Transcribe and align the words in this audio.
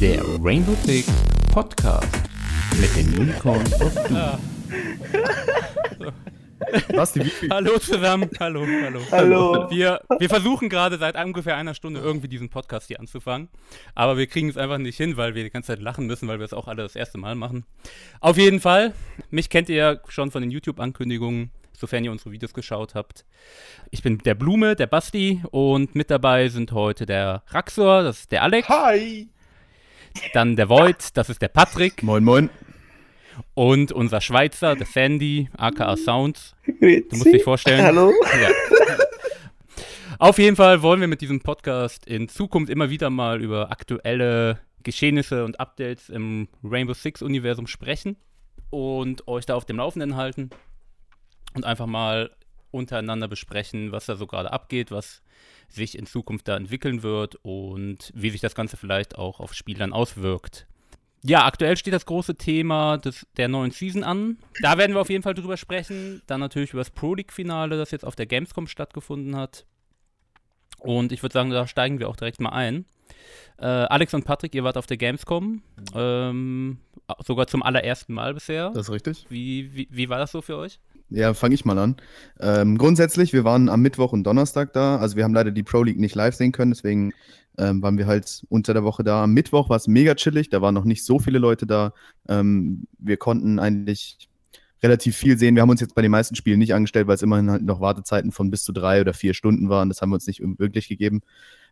Der 0.00 0.22
Rainbow 0.42 0.76
Six 0.84 1.10
Podcast 1.50 2.06
mit 2.78 2.94
den 2.96 3.18
Unicorns 3.18 3.80
of 3.80 3.94
Doom. 3.94 4.38
Was, 6.94 7.12
die 7.12 7.20
Wifi? 7.20 7.48
Hallo 7.48 7.78
zusammen, 7.78 8.28
hallo, 8.38 8.66
hallo. 8.82 9.00
Hallo. 9.10 9.70
Wir, 9.70 10.02
wir 10.18 10.28
versuchen 10.28 10.68
gerade 10.68 10.98
seit 10.98 11.16
ungefähr 11.16 11.56
einer 11.56 11.72
Stunde 11.72 12.00
irgendwie 12.00 12.28
diesen 12.28 12.50
Podcast 12.50 12.88
hier 12.88 13.00
anzufangen, 13.00 13.48
aber 13.94 14.18
wir 14.18 14.26
kriegen 14.26 14.50
es 14.50 14.58
einfach 14.58 14.76
nicht 14.76 14.98
hin, 14.98 15.16
weil 15.16 15.34
wir 15.34 15.44
die 15.44 15.50
ganze 15.50 15.68
Zeit 15.68 15.80
lachen 15.80 16.06
müssen, 16.06 16.28
weil 16.28 16.40
wir 16.40 16.44
es 16.44 16.52
auch 16.52 16.68
alle 16.68 16.82
das 16.82 16.94
erste 16.94 17.16
Mal 17.16 17.34
machen. 17.34 17.64
Auf 18.20 18.36
jeden 18.36 18.60
Fall, 18.60 18.92
mich 19.30 19.48
kennt 19.48 19.70
ihr 19.70 19.76
ja 19.76 19.96
schon 20.08 20.30
von 20.30 20.42
den 20.42 20.50
YouTube-Ankündigungen, 20.50 21.50
sofern 21.72 22.04
ihr 22.04 22.12
unsere 22.12 22.32
Videos 22.32 22.52
geschaut 22.52 22.94
habt. 22.94 23.24
Ich 23.90 24.02
bin 24.02 24.18
der 24.18 24.34
Blume, 24.34 24.76
der 24.76 24.88
Basti 24.88 25.42
und 25.52 25.94
mit 25.94 26.10
dabei 26.10 26.48
sind 26.48 26.72
heute 26.72 27.06
der 27.06 27.44
Raxor, 27.48 28.02
das 28.02 28.20
ist 28.20 28.32
der 28.32 28.42
Alex, 28.42 28.68
Hi. 28.68 29.30
Dann 30.32 30.56
der 30.56 30.68
Void, 30.68 31.16
das 31.16 31.30
ist 31.30 31.42
der 31.42 31.48
Patrick 31.48 32.02
Moin, 32.02 32.24
moin. 32.24 32.50
und 33.54 33.92
unser 33.92 34.20
Schweizer, 34.20 34.74
der 34.76 34.86
Sandy, 34.86 35.48
aka 35.56 35.96
Sounds. 35.96 36.54
Du 36.66 37.04
musst 37.12 37.26
dich 37.26 37.44
vorstellen. 37.44 37.82
Hallo. 37.82 38.12
Ja. 38.40 38.50
Auf 40.18 40.38
jeden 40.38 40.56
Fall 40.56 40.82
wollen 40.82 41.00
wir 41.00 41.08
mit 41.08 41.20
diesem 41.20 41.40
Podcast 41.40 42.06
in 42.06 42.28
Zukunft 42.28 42.70
immer 42.70 42.88
wieder 42.88 43.10
mal 43.10 43.42
über 43.42 43.70
aktuelle 43.70 44.58
Geschehnisse 44.82 45.44
und 45.44 45.60
Updates 45.60 46.08
im 46.08 46.48
Rainbow 46.64 46.94
Six 46.94 47.20
Universum 47.20 47.66
sprechen 47.66 48.16
und 48.70 49.28
euch 49.28 49.44
da 49.44 49.54
auf 49.54 49.64
dem 49.64 49.76
Laufenden 49.76 50.16
halten 50.16 50.50
und 51.54 51.66
einfach 51.66 51.86
mal 51.86 52.30
untereinander 52.70 53.28
besprechen, 53.28 53.92
was 53.92 54.06
da 54.06 54.16
so 54.16 54.26
gerade 54.26 54.52
abgeht, 54.52 54.90
was 54.90 55.22
sich 55.68 55.98
in 55.98 56.06
Zukunft 56.06 56.48
da 56.48 56.56
entwickeln 56.56 57.02
wird 57.02 57.36
und 57.42 58.12
wie 58.14 58.30
sich 58.30 58.40
das 58.40 58.54
Ganze 58.54 58.76
vielleicht 58.76 59.16
auch 59.16 59.40
auf 59.40 59.54
Spielern 59.54 59.92
auswirkt. 59.92 60.66
Ja, 61.22 61.44
aktuell 61.44 61.76
steht 61.76 61.94
das 61.94 62.06
große 62.06 62.36
Thema 62.36 62.98
des, 62.98 63.26
der 63.36 63.48
neuen 63.48 63.72
Season 63.72 64.04
an. 64.04 64.38
Da 64.60 64.78
werden 64.78 64.94
wir 64.94 65.00
auf 65.00 65.10
jeden 65.10 65.24
Fall 65.24 65.34
drüber 65.34 65.56
sprechen. 65.56 66.22
Dann 66.26 66.40
natürlich 66.40 66.70
über 66.70 66.80
das 66.80 66.90
Pro 66.90 67.14
League-Finale, 67.14 67.76
das 67.76 67.90
jetzt 67.90 68.04
auf 68.04 68.14
der 68.14 68.26
Gamescom 68.26 68.68
stattgefunden 68.68 69.34
hat. 69.34 69.66
Und 70.78 71.10
ich 71.10 71.22
würde 71.22 71.32
sagen, 71.32 71.50
da 71.50 71.66
steigen 71.66 71.98
wir 71.98 72.08
auch 72.08 72.16
direkt 72.16 72.40
mal 72.40 72.50
ein. 72.50 72.84
Äh, 73.58 73.64
Alex 73.66 74.14
und 74.14 74.24
Patrick, 74.24 74.54
ihr 74.54 74.62
wart 74.62 74.76
auf 74.76 74.86
der 74.86 74.98
Gamescom. 74.98 75.62
Ähm, 75.94 76.78
sogar 77.24 77.46
zum 77.48 77.62
allerersten 77.62 78.12
Mal 78.12 78.34
bisher. 78.34 78.70
Das 78.70 78.88
ist 78.88 78.92
richtig. 78.92 79.26
Wie, 79.28 79.74
wie, 79.74 79.88
wie 79.90 80.08
war 80.08 80.18
das 80.18 80.30
so 80.30 80.42
für 80.42 80.56
euch? 80.56 80.78
Ja, 81.08 81.34
fange 81.34 81.54
ich 81.54 81.64
mal 81.64 81.78
an. 81.78 81.96
Ähm, 82.40 82.78
grundsätzlich, 82.78 83.32
wir 83.32 83.44
waren 83.44 83.68
am 83.68 83.80
Mittwoch 83.80 84.12
und 84.12 84.24
Donnerstag 84.24 84.72
da. 84.72 84.96
Also 84.96 85.16
wir 85.16 85.22
haben 85.24 85.34
leider 85.34 85.52
die 85.52 85.62
Pro 85.62 85.82
League 85.82 86.00
nicht 86.00 86.16
live 86.16 86.34
sehen 86.34 86.50
können, 86.50 86.72
deswegen 86.72 87.12
ähm, 87.58 87.80
waren 87.80 87.96
wir 87.96 88.06
halt 88.06 88.44
unter 88.48 88.74
der 88.74 88.82
Woche 88.82 89.04
da. 89.04 89.22
Am 89.22 89.32
Mittwoch 89.32 89.68
war 89.68 89.76
es 89.76 89.86
mega 89.86 90.14
chillig, 90.16 90.48
da 90.50 90.60
waren 90.62 90.74
noch 90.74 90.84
nicht 90.84 91.04
so 91.04 91.20
viele 91.20 91.38
Leute 91.38 91.66
da. 91.66 91.92
Ähm, 92.28 92.86
wir 92.98 93.16
konnten 93.18 93.60
eigentlich 93.60 94.28
relativ 94.82 95.16
viel 95.16 95.38
sehen. 95.38 95.54
Wir 95.54 95.62
haben 95.62 95.70
uns 95.70 95.80
jetzt 95.80 95.94
bei 95.94 96.02
den 96.02 96.10
meisten 96.10 96.34
Spielen 96.34 96.58
nicht 96.58 96.74
angestellt, 96.74 97.06
weil 97.06 97.14
es 97.14 97.22
immerhin 97.22 97.50
halt 97.50 97.62
noch 97.62 97.80
Wartezeiten 97.80 98.32
von 98.32 98.50
bis 98.50 98.64
zu 98.64 98.72
drei 98.72 99.00
oder 99.00 99.14
vier 99.14 99.32
Stunden 99.32 99.68
waren. 99.68 99.88
Das 99.88 100.02
haben 100.02 100.10
wir 100.10 100.14
uns 100.14 100.26
nicht 100.26 100.42
wirklich 100.58 100.88
gegeben. 100.88 101.22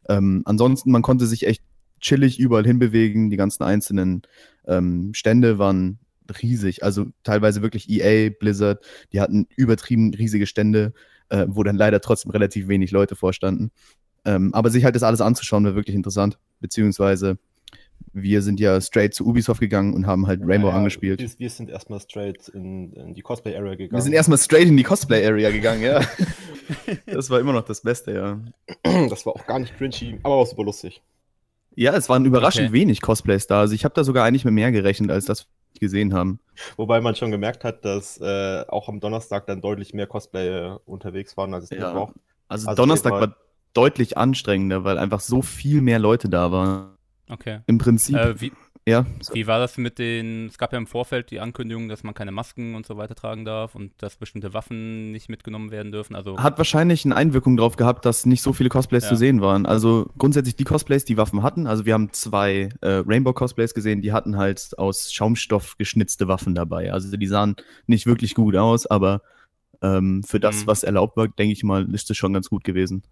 Ähm, 0.09 0.43
ansonsten, 0.45 0.91
man 0.91 1.03
konnte 1.03 1.27
sich 1.27 1.47
echt 1.47 1.63
chillig 2.01 2.39
überall 2.39 2.65
hinbewegen. 2.65 3.31
Die 3.31 3.37
ganzen 3.37 3.63
einzelnen 3.63 4.23
ähm, 4.67 5.13
Stände 5.13 5.59
waren 5.59 5.99
riesig. 6.43 6.83
Also 6.83 7.07
teilweise 7.23 7.63
wirklich 7.63 7.89
EA, 7.89 8.31
Blizzard, 8.31 8.85
die 9.13 9.21
hatten 9.21 9.47
übertrieben 9.57 10.13
riesige 10.15 10.47
Stände, 10.47 10.93
äh, 11.29 11.47
wo 11.49 11.63
dann 11.63 11.77
leider 11.77 12.01
trotzdem 12.01 12.31
relativ 12.31 12.69
wenig 12.69 12.91
Leute 12.91 13.17
vorstanden. 13.17 13.71
Ähm, 14.25 14.55
aber 14.55 14.71
sich 14.71 14.85
halt 14.85 14.97
das 14.97 15.03
alles 15.03 15.21
anzuschauen, 15.21 15.65
war 15.65 15.75
wirklich 15.75 15.97
interessant. 15.97 16.39
Beziehungsweise 16.61 17.39
wir 18.13 18.43
sind 18.43 18.61
ja 18.61 18.81
straight 18.81 19.15
zu 19.15 19.27
Ubisoft 19.27 19.61
gegangen 19.61 19.93
und 19.93 20.07
haben 20.07 20.27
halt 20.27 20.41
Rainbow 20.45 20.69
Ja, 20.69 20.75
angespielt. 20.75 21.21
Wir, 21.21 21.31
wir 21.37 21.51
sind 21.51 21.69
erstmal 21.69 22.01
straight 22.01 22.49
in, 22.49 22.93
in 22.93 23.15
die 23.15 23.23
Cosplay-Area 23.23 23.75
gegangen. 23.75 23.93
Wir 23.93 24.03
sind 24.03 24.13
erstmal 24.13 24.39
straight 24.39 24.69
in 24.69 24.77
die 24.77 24.83
Cosplay-Area 24.85 25.51
gegangen, 25.51 25.83
ja. 25.83 26.01
das 27.07 27.29
war 27.31 27.41
immer 27.41 27.53
noch 27.53 27.65
das 27.65 27.83
Beste, 27.83 28.13
ja. 28.15 28.41
Das 29.09 29.27
war 29.27 29.35
auch 29.35 29.47
gar 29.47 29.59
nicht 29.59 29.77
cringy, 29.77 30.19
aber 30.23 30.35
auch 30.37 30.47
super 30.47 30.65
lustig. 30.65 31.03
Ja, 31.75 31.95
es 31.97 32.09
waren 32.09 32.25
überraschend 32.25 32.69
Okay. 32.69 32.73
wenig 32.81 33.01
Cosplays 33.01 33.49
da. 33.49 33.61
Also 33.61 33.75
ich 33.75 33.85
habe 33.85 33.95
da 33.95 34.05
sogar 34.05 34.25
eigentlich 34.25 34.45
mit 34.45 34.55
mehr 34.55 34.71
gerechnet, 34.71 35.11
als 35.11 35.25
das 35.25 35.49
gesehen 35.81 36.15
haben. 36.15 36.39
Wobei 36.77 37.01
man 37.01 37.15
schon 37.17 37.31
gemerkt 37.31 37.65
hat, 37.65 37.85
dass 37.85 38.21
äh, 38.21 38.65
auch 38.69 38.89
am 38.89 39.01
Donnerstag 39.01 39.47
dann 39.47 39.61
deutlich 39.61 39.93
mehr 39.95 40.07
Cosplay 40.07 40.49
äh, 40.49 40.79
unterwegs 40.87 41.37
waren 41.37 41.53
als 41.55 41.71
am 41.71 41.79
Ja. 41.79 41.89
Mittwoch. 41.93 42.13
Also, 42.49 42.69
Also 42.69 42.83
Donnerstag 42.83 43.13
war- 43.13 43.21
war 43.23 43.37
deutlich 43.73 44.17
anstrengender, 44.17 44.85
weil 44.85 44.99
einfach 44.99 45.21
so 45.21 45.43
viel 45.43 45.81
mehr 45.81 45.99
Leute 45.99 46.29
da 46.29 46.53
waren. 46.53 46.91
Okay. 47.29 47.61
Im 47.67 47.79
Prinzip, 47.79 48.17
Äh, 48.17 48.41
wie, 48.41 48.53
ja. 48.87 49.07
Wie 49.33 49.47
war 49.47 49.59
das 49.59 49.79
mit 49.79 49.99
den, 49.99 50.47
es 50.47 50.59
gab 50.59 50.73
ja 50.73 50.79
im 50.79 50.87
Vorfeld 50.87 51.31
die 51.31 51.41
Ankündigung, 51.41 51.89
dass 51.89 52.03
man 52.03 52.13
keine 52.15 52.33
Masken 52.33 52.75
und 52.75 52.85
so 52.85 52.97
weiter 52.97 53.15
tragen 53.15 53.45
darf 53.45 53.75
und 53.75 53.93
dass 53.99 54.17
bestimmte 54.17 54.53
Waffen 54.53 55.11
nicht 55.11 55.29
mitgenommen 55.31 55.71
werden 55.71 55.91
dürfen. 55.91 56.15
Also 56.15 56.39
Hat 56.39 56.59
wahrscheinlich 56.59 57.05
eine 57.05 57.17
Einwirkung 57.17 57.57
drauf 57.57 57.77
gehabt, 57.77 58.05
dass 58.05 58.27
nicht 58.27 58.43
so 58.43 58.53
viele 58.53 58.69
Cosplays 58.69 59.05
Ja. 59.05 59.09
zu 59.11 59.17
sehen 59.17 59.41
waren. 59.41 59.65
Also 59.65 60.11
grundsätzlich 60.19 60.57
die 60.57 60.65
Cosplays, 60.65 61.05
die 61.07 61.17
Waffen 61.17 61.43
hatten. 61.43 61.67
Also 61.67 61.87
wir 61.87 61.95
haben 61.95 62.13
zwei 62.13 62.69
äh, 62.83 63.03
Rainbow-Cosplays 63.07 63.73
gesehen, 63.75 64.03
die 64.03 64.13
hatten 64.13 64.37
halt 64.37 64.79
aus 64.79 65.13
Schaumstoff 65.13 65.77
geschnitzte 65.79 66.29
Waffen 66.29 66.55
dabei. 66.55 66.93
Also 66.93 67.17
die 67.17 67.27
sahen 67.27 67.57
nicht 67.87 68.07
wirklich 68.07 68.35
gut 68.35 68.55
aus, 68.57 68.87
aber 68.87 69.23
ähm, 69.83 70.23
für 70.23 70.41
das, 70.41 70.63
Mhm. 70.63 70.67
was 70.67 70.83
erlaubt 70.83 71.17
war, 71.17 71.29
denke 71.29 71.53
ich 71.53 71.65
mal, 71.65 71.85
ist 71.95 72.11
das 72.11 72.17
schon 72.17 72.33
ganz 72.33 72.49
gut 72.51 72.65
gewesen. 72.65 73.03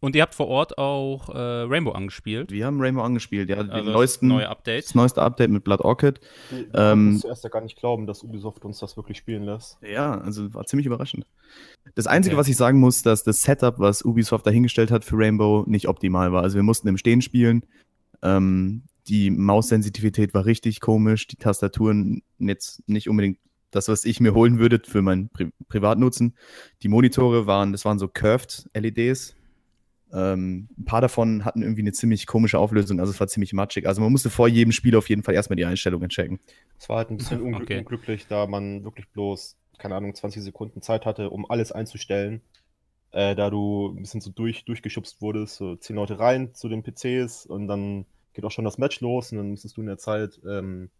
Und 0.00 0.14
ihr 0.14 0.22
habt 0.22 0.34
vor 0.34 0.46
Ort 0.46 0.78
auch 0.78 1.28
äh, 1.30 1.32
Rainbow 1.38 1.90
angespielt. 1.90 2.52
Wir 2.52 2.66
haben 2.66 2.80
Rainbow 2.80 3.02
angespielt, 3.02 3.48
ja, 3.50 3.56
Also 3.56 3.72
den 3.72 3.84
das 3.86 3.92
neuesten, 3.94 4.28
neue 4.28 4.48
Update. 4.48 4.84
das 4.84 4.94
neueste 4.94 5.20
Update 5.22 5.50
mit 5.50 5.64
Blood 5.64 5.80
Orchid. 5.80 6.20
Wir 6.50 6.58
Ähm, 6.60 6.68
konnten 6.72 7.18
zuerst 7.18 7.42
ja 7.42 7.50
gar 7.50 7.62
nicht 7.62 7.76
glauben, 7.76 8.06
dass 8.06 8.22
Ubisoft 8.22 8.64
uns 8.64 8.78
das 8.78 8.96
wirklich 8.96 9.18
spielen 9.18 9.42
lässt. 9.42 9.76
Ja, 9.82 10.20
also 10.20 10.54
war 10.54 10.64
ziemlich 10.66 10.86
überraschend. 10.86 11.26
Das 11.96 12.06
Einzige, 12.06 12.34
Okay. 12.36 12.40
was 12.40 12.48
ich 12.48 12.56
sagen 12.56 12.78
muss, 12.78 13.02
dass 13.02 13.24
das 13.24 13.42
Setup, 13.42 13.80
was 13.80 14.04
Ubisoft 14.04 14.46
dahingestellt 14.46 14.90
hat 14.92 15.04
für 15.04 15.16
Rainbow, 15.18 15.64
nicht 15.66 15.88
optimal 15.88 16.30
war. 16.32 16.42
Also 16.42 16.54
wir 16.56 16.62
mussten 16.62 16.86
im 16.86 16.96
Stehen 16.96 17.20
spielen. 17.20 17.64
Ähm, 18.22 18.84
die 19.08 19.30
Maussensitivität 19.30 20.32
war 20.34 20.44
richtig 20.44 20.80
komisch. 20.80 21.26
Die 21.26 21.36
Tastaturen 21.36 22.22
jetzt 22.38 22.86
nicht 22.88 23.08
unbedingt 23.08 23.38
das, 23.70 23.88
was 23.88 24.04
ich 24.04 24.20
mir 24.20 24.32
holen 24.34 24.58
würde 24.58 24.80
für 24.84 25.02
meinen 25.02 25.28
Pri 25.28 25.50
Privatnutzen. 25.68 26.34
Die 26.82 26.88
Monitore 26.88 27.46
waren, 27.46 27.72
das 27.72 27.84
waren 27.84 27.98
so 27.98 28.06
curved 28.08 28.68
LEDs. 28.74 29.34
Ähm, 30.12 30.68
ein 30.78 30.84
paar 30.86 31.00
davon 31.00 31.44
hatten 31.44 31.62
irgendwie 31.62 31.82
eine 31.82 31.92
ziemlich 31.92 32.26
komische 32.26 32.58
Auflösung, 32.58 33.00
also 33.00 33.12
es 33.12 33.20
war 33.20 33.28
ziemlich 33.28 33.52
matschig. 33.52 33.86
Also 33.86 34.00
man 34.00 34.12
musste 34.12 34.30
vor 34.30 34.48
jedem 34.48 34.72
Spiel 34.72 34.96
auf 34.96 35.08
jeden 35.08 35.22
Fall 35.22 35.34
erstmal 35.34 35.56
die 35.56 35.66
Einstellungen 35.66 36.08
checken. 36.08 36.40
Es 36.78 36.88
war 36.88 36.98
halt 36.98 37.10
ein 37.10 37.16
bisschen 37.16 37.40
unglück 37.42 37.70
Okay. 37.70 37.74
unglücklich, 37.74 38.26
da 38.26 38.46
man 38.46 38.84
wirklich 38.84 39.08
bloß, 39.10 39.56
keine 39.78 39.94
Ahnung, 39.96 40.14
20 40.14 40.42
Sekunden 40.42 40.82
Zeit 40.82 41.06
hatte, 41.06 41.30
um 41.30 41.48
alles 41.50 41.72
einzustellen. 41.72 42.42
Äh, 43.12 43.34
da 43.36 43.50
du 43.50 43.88
ein 43.96 44.02
bisschen 44.02 44.20
so 44.20 44.30
durch, 44.30 44.64
durchgeschubst 44.66 45.22
wurdest, 45.22 45.56
so 45.56 45.76
zehn 45.76 45.96
Leute 45.96 46.18
rein 46.20 46.54
zu 46.54 46.68
den 46.68 46.82
PCs 46.82 47.46
und 47.46 47.68
dann 47.68 48.06
geht 48.34 48.44
auch 48.44 48.50
schon 48.52 48.66
das 48.66 48.78
Match 48.78 49.00
los 49.00 49.32
und 49.32 49.38
dann 49.38 49.50
musstest 49.50 49.76
du 49.76 49.82
in 49.82 49.88
der 49.88 49.98
Zeit 49.98 50.40
ähm, 50.48 50.90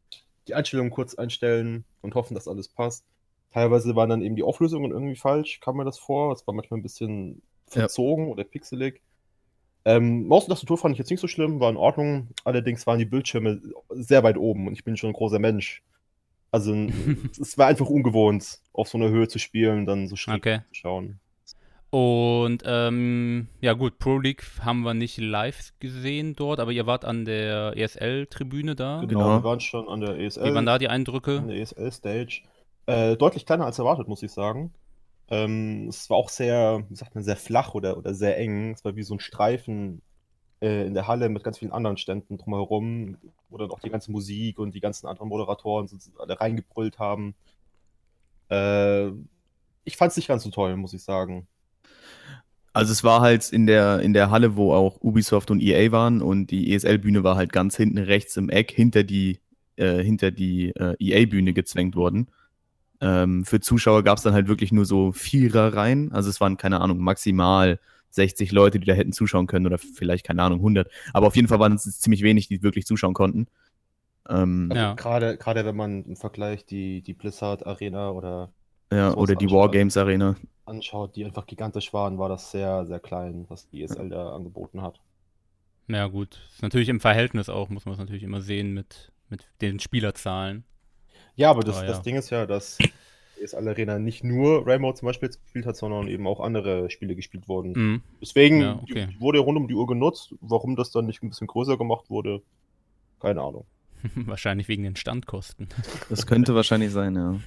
die 0.49 0.55
Einstellungen 0.55 0.91
kurz 0.93 1.15
einstellen 1.17 1.85
und 2.03 2.15
hoffen, 2.15 2.35
dass 2.35 2.49
alles 2.49 2.69
passt. 2.69 3.07
Teilweise 3.51 3.97
waren 3.97 4.11
dann 4.11 4.23
eben 4.23 4.37
die 4.37 4.43
Auflösungen 4.45 4.93
irgendwie 4.93 5.17
falsch, 5.17 5.61
kam 5.61 5.77
mir 5.77 5.85
das 5.85 5.99
vor. 5.99 6.33
Es 6.33 6.47
war 6.47 6.55
manchmal 6.55 6.81
ein 6.81 6.83
bisschen 6.83 7.43
Ja. 7.75 7.83
verzogen 7.83 8.29
oder 8.29 8.45
pixelig. 8.45 9.01
Ähm, 9.85 10.27
Maus 10.27 10.45
und 10.45 10.51
Tastatur 10.51 10.77
fand 10.79 10.93
ich 10.93 10.99
jetzt 10.99 11.11
nicht 11.11 11.21
so 11.21 11.29
schlimm, 11.29 11.61
war 11.61 11.71
in 11.71 11.77
Ordnung. 11.77 12.29
Allerdings 12.45 12.87
waren 12.87 12.99
die 12.99 13.05
Bildschirme 13.07 13.61
sehr 13.91 14.23
weit 14.23 14.37
oben 14.37 14.67
und 14.67 14.73
ich 14.75 14.85
bin 14.85 14.97
schon 14.97 15.11
ein 15.11 15.15
großer 15.15 15.39
Mensch. 15.39 15.83
Also 16.51 16.75
es 17.41 17.57
war 17.59 17.67
einfach 17.69 17.87
ungewohnt, 17.89 18.59
auf 18.73 18.89
so 18.89 18.99
einer 18.99 19.09
Höhe 19.09 19.29
zu 19.29 19.39
spielen, 19.39 19.87
dann 19.87 20.09
so 20.09 20.17
schräg 20.17 20.37
Okay. 20.37 20.59
zu 20.69 20.75
schauen. 20.75 21.21
Und 21.91 22.63
ähm, 22.67 23.49
ja 23.63 23.73
gut, 23.73 23.99
Pro 23.99 24.19
League 24.19 24.45
haben 24.63 24.83
wir 24.83 24.93
nicht 24.93 25.17
live 25.19 25.73
gesehen 25.81 26.37
dort, 26.37 26.61
aber 26.61 26.71
ihr 26.71 26.87
wart 26.87 27.07
an 27.07 27.25
der 27.25 27.73
ESL-Tribüne 27.79 28.75
da. 28.75 29.01
Genau, 29.01 29.09
Genau. 29.21 29.39
wir 29.39 29.45
waren 29.45 29.61
schon 29.61 29.89
an 29.89 30.01
der 30.03 30.19
ESL, 30.19 30.45
Wie 30.51 30.55
waren 30.55 30.67
da 30.67 30.77
die 30.77 30.89
Eindrücke? 30.89 31.39
an 31.39 31.49
der 31.49 31.57
ESL-Stage. 31.57 32.43
Äh, 32.85 33.17
deutlich 33.17 33.47
kleiner 33.47 33.65
als 33.65 33.79
erwartet, 33.79 34.07
muss 34.07 34.23
ich 34.23 34.31
sagen. 34.33 34.73
Ähm, 35.31 35.89
es 35.89 36.09
war 36.09 36.17
auch 36.17 36.31
sehr, 36.31 36.85
wie 36.89 36.95
sagt 36.95 37.15
man, 37.15 37.25
sehr 37.25 37.37
flach 37.37 37.75
oder, 37.75 37.99
oder 37.99 38.15
sehr 38.15 38.39
eng. 38.39 38.73
Es 38.73 38.85
war 38.85 38.97
wie 38.97 39.03
so 39.03 39.15
ein 39.15 39.21
Streifen 39.21 40.01
äh, 40.61 40.87
in 40.87 40.95
der 40.95 41.07
Halle 41.07 41.29
mit 41.29 41.45
ganz 41.45 41.59
vielen 41.59 41.73
anderen 41.73 41.97
Ständen 41.97 42.39
drumherum, 42.39 43.19
wo 43.51 43.59
dann 43.59 43.71
auch 43.71 43.81
die 43.81 43.91
ganze 43.91 44.11
Musik 44.11 44.59
und 44.59 44.75
die 44.75 44.81
ganzen 44.81 45.07
anderen 45.07 45.29
Moderatoren 45.29 45.87
so 45.87 45.97
alle 46.19 46.41
reingebrüllt 46.41 46.99
haben. 46.99 47.35
Äh, 48.51 49.09
ich 49.85 49.97
fand 49.97 50.11
es 50.11 50.17
nicht 50.17 50.29
ganz 50.29 50.43
so 50.43 50.51
toll, 50.51 50.77
muss 50.77 50.95
ich 50.95 51.03
sagen. 51.03 51.47
Also 52.73 52.93
es 52.93 53.03
war 53.03 53.21
halt 53.21 53.51
in 53.51 53.67
der, 53.67 54.01
in 54.01 54.13
der 54.13 54.31
Halle, 54.31 54.57
wo 54.57 54.73
auch 54.73 55.01
Ubisoft 55.01 55.51
und 55.51 55.61
EA 55.61 55.91
waren 55.91 56.23
und 56.23 56.51
die 56.51 56.73
ESL-Bühne 56.73 57.25
war 57.25 57.37
halt 57.37 57.53
ganz 57.53 57.77
hinten 57.77 57.99
rechts 57.99 58.37
im 58.37 58.51
Eck 58.51 58.71
hinter 58.71 59.03
die, 59.03 59.41
äh, 59.77 60.33
die 60.33 60.71
äh, 60.71 60.95
EA-Bühne 60.99 61.55
gezwängt 61.55 61.97
worden. 61.97 62.29
Ähm, 63.01 63.45
für 63.45 63.61
Zuschauer 63.61 64.03
gab 64.05 64.19
es 64.19 64.25
dann 64.25 64.35
halt 64.35 64.49
wirklich 64.49 64.73
nur 64.73 64.85
so 64.85 65.13
Vierer 65.13 65.75
rein. 65.75 66.11
Also 66.13 66.31
es 66.31 66.41
waren, 66.41 66.57
keine 66.57 66.81
Ahnung, 66.81 66.99
maximal 66.99 67.79
60 68.11 68.53
Leute, 68.53 68.81
die 68.81 68.87
da 68.87 68.95
hätten 68.95 69.13
zuschauen 69.13 69.47
können 69.47 69.67
oder 69.67 69.79
vielleicht, 69.79 70.27
keine 70.27 70.43
Ahnung, 70.43 70.61
100. 70.61 70.91
Aber 71.13 71.27
auf 71.29 71.37
jeden 71.37 71.49
Fall 71.49 71.61
waren 71.61 71.75
es 71.75 71.85
ziemlich 72.01 72.23
wenig, 72.23 72.49
die 72.49 72.63
wirklich 72.63 72.87
zuschauen 72.87 73.15
konnten. 73.15 73.47
Ähm, 74.29 74.71
Also 74.71 74.77
Ja. 74.77 74.95
gerade, 74.95 75.37
gerade 75.39 75.65
wenn 75.67 75.77
man 75.77 76.05
im 76.07 76.17
Vergleich 76.17 76.65
die, 76.65 77.03
die 77.03 77.13
Blizzard 77.15 77.67
Arena 77.67 78.11
oder 78.13 78.53
ja, 78.93 79.15
oder 79.15 79.37
die 79.37 79.51
anschaut. 79.51 79.51
Wargames 79.51 79.97
Arena. 79.97 80.37
anschaut, 80.67 81.17
die 81.17 81.25
einfach 81.25 81.47
gigantisch 81.47 81.93
waren, 81.95 82.19
war 82.19 82.29
das 82.31 82.51
sehr, 82.53 82.87
sehr 82.87 83.01
klein, 83.01 83.47
was 83.51 83.69
die 83.69 83.83
ESL 83.83 84.11
da 84.11 84.35
angeboten 84.35 84.83
hat. 84.83 85.01
Ja, 85.89 86.07
gut. 86.07 86.41
Ist 86.53 86.63
natürlich 86.63 86.89
im 86.89 87.01
Verhältnis 87.01 87.49
auch, 87.49 87.69
muss 87.71 87.85
man 87.87 87.95
es 87.95 87.99
natürlich 87.99 88.23
immer 88.23 88.41
sehen 88.43 88.75
mit, 88.75 89.13
mit 89.29 89.49
den 89.61 89.81
Spielerzahlen. 89.81 90.65
Ja, 91.39 91.51
aber 91.51 91.63
das, 91.63 91.77
Ah, 91.79 91.87
das 91.87 91.99
ja. 91.99 92.03
Ding 92.03 92.17
ist 92.17 92.31
ja, 92.31 92.47
dass 92.47 92.79
die 92.79 92.91
ESL 93.43 93.69
Arena 93.69 93.99
nicht 94.01 94.25
nur 94.25 94.67
Rainbow 94.67 94.93
zum 94.93 95.07
Beispiel 95.07 95.29
jetzt 95.29 95.41
gespielt 95.41 95.67
hat, 95.67 95.77
sondern 95.77 96.09
eben 96.09 96.27
auch 96.27 96.41
andere 96.41 96.91
Spiele 96.91 97.15
gespielt 97.15 97.49
wurden. 97.49 97.73
Mhm. 97.73 98.03
Deswegen 98.21 98.61
Ja, 98.61 98.81
okay. 98.83 99.07
die 99.13 99.21
wurde 99.21 99.39
rund 99.39 99.57
um 99.57 99.69
die 99.69 99.75
Uhr 99.75 99.87
genutzt. 99.87 100.35
Warum 100.41 100.75
das 100.75 100.91
dann 100.91 101.07
nicht 101.07 101.23
ein 101.23 101.29
bisschen 101.29 101.47
größer 101.47 101.79
gemacht 101.79 102.11
wurde, 102.11 102.43
keine 103.21 103.41
Ahnung. 103.41 103.65
Wahrscheinlich 104.15 104.67
wegen 104.67 104.83
den 104.83 104.97
Standkosten. 104.97 105.69
Das 106.11 106.27
könnte 106.27 106.55
wahrscheinlich 106.57 106.91
sein, 106.91 107.15
ja. 107.15 107.37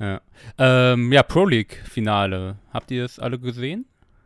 Ja, 0.00 0.20
ähm, 0.58 1.12
ja 1.12 1.22
Pro 1.22 1.46
League 1.46 1.80
Finale. 1.88 2.56
Habt 2.72 2.90
ihr 2.90 3.04
es 3.04 3.20
alle 3.20 3.38
gesehen? 3.38 3.84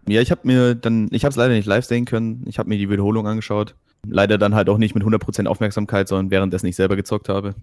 Ja, 0.09 0.23
ich 0.23 0.31
habe 0.31 0.41
mir 0.45 0.75
dann, 0.75 1.09
ich 1.11 1.25
habe 1.25 1.31
es 1.31 1.37
leider 1.37 1.53
nicht 1.53 1.67
live 1.67 1.85
sehen 1.85 2.07
können. 2.07 2.45
Ich 2.47 2.59
habe 2.59 2.71
mir 2.71 2.79
die 2.79 2.89
Wiederholung 2.89 3.27
angeschaut. 3.27 3.75
Leider 4.07 4.39
dann 4.39 4.55
halt 4.55 4.71
auch 4.71 4.79
nicht 4.79 4.95
mit 4.95 5.05
100% 5.05 5.47
Aufmerksamkeit, 5.47 6.09
sondern 6.09 6.31
währenddessen 6.31 6.67
ich 6.69 6.77
selber 6.77 6.97
gezockt 6.97 7.29
habe. 7.29 7.55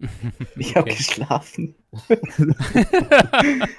Ich 0.56 0.76
habe 0.76 0.90
Okay. 0.90 0.96
geschlafen. 0.96 1.74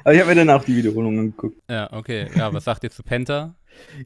Aber 0.04 0.14
ich 0.14 0.20
habe 0.20 0.30
mir 0.30 0.36
dann 0.36 0.50
auch 0.50 0.64
die 0.64 0.76
Wiederholung 0.76 1.20
angeguckt. 1.20 1.62
Ja, 1.70 1.92
okay. 1.94 2.28
Ja, 2.36 2.54
was 2.54 2.64
sagt 2.66 2.84
ihr 2.84 2.92
zu 2.92 3.04
Penta? 3.04 3.56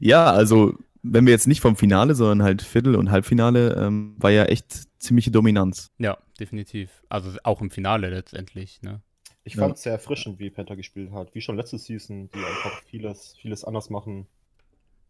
Ja, 0.00 0.26
also, 0.26 0.74
wenn 1.02 1.26
wir 1.26 1.32
jetzt 1.32 1.46
nicht 1.46 1.60
vom 1.60 1.76
Finale, 1.76 2.14
sondern 2.14 2.42
halt 2.42 2.62
Viertel- 2.62 2.96
und 2.96 3.10
Halbfinale, 3.10 3.74
ähm, 3.74 4.14
war 4.18 4.30
ja 4.30 4.44
echt 4.44 4.84
ziemliche 5.00 5.30
Dominanz. 5.30 5.90
Ja, 5.98 6.18
definitiv. 6.38 7.02
Also 7.08 7.30
auch 7.44 7.60
im 7.60 7.70
Finale 7.70 8.10
letztendlich, 8.10 8.80
ne? 8.82 9.00
Ich 9.46 9.54
Ja. 9.54 9.60
fand 9.62 9.76
es 9.76 9.82
sehr 9.82 9.92
erfrischend, 9.92 10.38
wie 10.38 10.50
Penta 10.50 10.74
gespielt 10.74 11.12
hat. 11.12 11.34
Wie 11.34 11.40
schon 11.42 11.56
letzte 11.56 11.78
Season, 11.78 12.30
die 12.34 12.38
einfach 12.38 12.82
vieles, 12.84 13.36
vieles 13.40 13.64
anders 13.64 13.90
machen. 13.90 14.26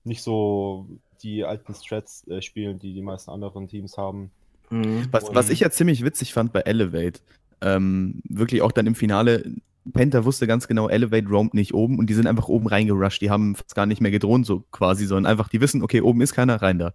Nicht 0.02 0.22
so 0.22 0.88
die 1.22 1.44
alten 1.44 1.74
Strats 1.74 2.26
äh, 2.28 2.42
spielen, 2.42 2.78
die 2.78 2.94
die 2.94 3.02
meisten 3.02 3.30
anderen 3.30 3.68
Teams 3.68 3.96
haben. 3.96 4.30
Mhm. 4.70 5.08
Was, 5.10 5.34
was 5.34 5.50
ich 5.50 5.60
ja 5.60 5.70
ziemlich 5.70 6.04
witzig 6.04 6.32
fand 6.32 6.52
bei 6.52 6.60
Elevate, 6.60 7.20
ähm, 7.60 8.20
wirklich 8.28 8.62
auch 8.62 8.72
dann 8.72 8.86
im 8.86 8.94
Finale, 8.94 9.54
Penta 9.92 10.24
wusste 10.24 10.46
ganz 10.46 10.66
genau, 10.66 10.88
Elevate 10.88 11.28
roamt 11.28 11.54
nicht 11.54 11.74
oben 11.74 11.98
und 11.98 12.08
die 12.08 12.14
sind 12.14 12.26
einfach 12.26 12.48
oben 12.48 12.66
reingerusht. 12.66 13.20
Die 13.20 13.30
haben 13.30 13.54
fast 13.54 13.74
gar 13.74 13.86
nicht 13.86 14.00
mehr 14.00 14.10
gedroht, 14.10 14.46
so 14.46 14.64
quasi, 14.70 15.06
sondern 15.06 15.30
einfach, 15.30 15.48
die 15.48 15.60
wissen, 15.60 15.82
okay, 15.82 16.00
oben 16.00 16.22
ist 16.22 16.34
keiner, 16.34 16.62
rein 16.62 16.78
da. 16.78 16.92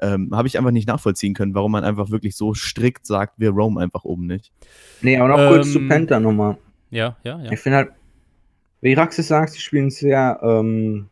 Ähm, 0.00 0.30
Habe 0.32 0.46
ich 0.46 0.56
einfach 0.56 0.70
nicht 0.70 0.86
nachvollziehen 0.86 1.34
können, 1.34 1.54
warum 1.54 1.72
man 1.72 1.82
einfach 1.82 2.10
wirklich 2.10 2.36
so 2.36 2.54
strikt 2.54 3.04
sagt, 3.04 3.34
wir 3.38 3.50
roamen 3.50 3.78
einfach 3.78 4.04
oben 4.04 4.26
nicht. 4.26 4.52
Nee, 5.02 5.18
aber 5.18 5.28
noch 5.28 5.48
kurz 5.48 5.72
zu 5.72 5.80
Ähm, 5.80 5.88
Penta 5.88 6.20
nochmal. 6.20 6.56
Ja, 6.90 7.16
ja, 7.24 7.42
ja. 7.42 7.50
Ich 7.50 7.58
finde 7.58 7.78
halt, 7.78 7.90
wie 8.80 8.94
Raxis 8.94 9.26
sagt, 9.26 9.56
die 9.56 9.60
spielen 9.60 9.90
sehr, 9.90 10.38
ähm, 10.42 11.08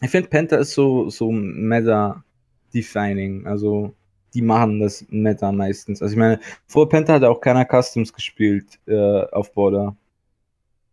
ich 0.00 0.10
finde 0.10 0.28
Penta 0.28 0.56
ist 0.56 0.74
so, 0.74 1.10
so 1.10 1.32
Meta-Defining, 1.32 3.46
also 3.46 3.94
die 4.34 4.42
machen 4.42 4.80
das 4.80 5.06
Meta 5.08 5.52
meistens. 5.52 6.02
Also 6.02 6.12
ich 6.12 6.18
meine, 6.18 6.40
vor 6.66 6.88
Penta 6.88 7.14
hat 7.14 7.24
auch 7.24 7.40
keiner 7.40 7.64
Customs 7.64 8.12
gespielt 8.12 8.78
äh, 8.86 9.22
auf 9.30 9.52
Border. 9.52 9.96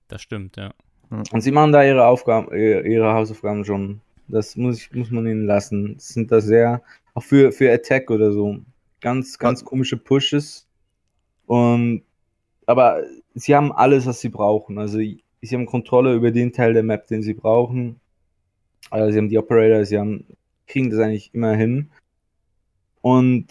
Das 0.07 0.21
stimmt, 0.21 0.57
ja. 0.57 0.73
Und 1.09 1.41
sie 1.41 1.51
machen 1.51 1.73
da 1.73 1.83
ihre 1.83 2.05
Aufgaben, 2.05 2.47
ihre 2.55 2.88
ihre 2.88 3.13
Hausaufgaben 3.13 3.65
schon. 3.65 4.01
Das 4.27 4.55
muss 4.55 4.77
ich, 4.77 4.91
muss 4.93 5.11
man 5.11 5.27
ihnen 5.27 5.45
lassen. 5.45 5.95
Das 5.95 6.09
sind 6.09 6.31
da 6.31 6.39
sehr, 6.39 6.81
auch 7.13 7.23
für, 7.23 7.51
für 7.51 7.71
Attack 7.71 8.09
oder 8.09 8.31
so, 8.31 8.59
ganz, 9.01 9.38
ganz 9.38 9.65
komische 9.65 9.97
Pushes. 9.97 10.67
Und, 11.47 12.03
aber 12.65 13.03
sie 13.33 13.55
haben 13.55 13.73
alles, 13.73 14.05
was 14.05 14.21
sie 14.21 14.29
brauchen. 14.29 14.77
Also, 14.77 14.99
sie 14.99 15.21
haben 15.51 15.65
Kontrolle 15.65 16.13
über 16.13 16.31
den 16.31 16.53
Teil 16.53 16.73
der 16.73 16.83
Map, 16.83 17.07
den 17.07 17.23
sie 17.23 17.33
brauchen. 17.33 17.99
Also, 18.89 19.11
sie 19.11 19.17
haben 19.17 19.29
die 19.29 19.38
Operator, 19.38 19.83
sie 19.83 19.99
haben, 19.99 20.25
kriegen 20.67 20.89
das 20.89 20.99
eigentlich 20.99 21.33
immer 21.33 21.53
hin. 21.53 21.91
Und 23.01 23.48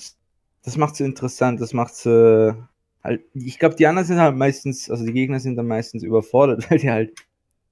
das 0.64 0.76
macht 0.76 0.97
sie 0.97 1.05
interessant, 1.05 1.61
das 1.61 1.73
macht 1.73 1.94
sie 1.94 2.56
halt, 3.02 3.23
ich 3.35 3.58
glaube, 3.58 3.76
die 3.76 3.87
anderen 3.87 4.06
sind 4.06 4.19
halt 4.19 4.37
meistens, 4.37 4.91
also 4.91 5.05
die 5.05 5.12
Gegner 5.12 5.41
sind 5.41 5.56
dann 5.56 5.67
meistens 5.67 6.02
überfordert, 6.02 6.70
weil 6.70 6.79
die 6.79 6.91
halt, 6.91 7.12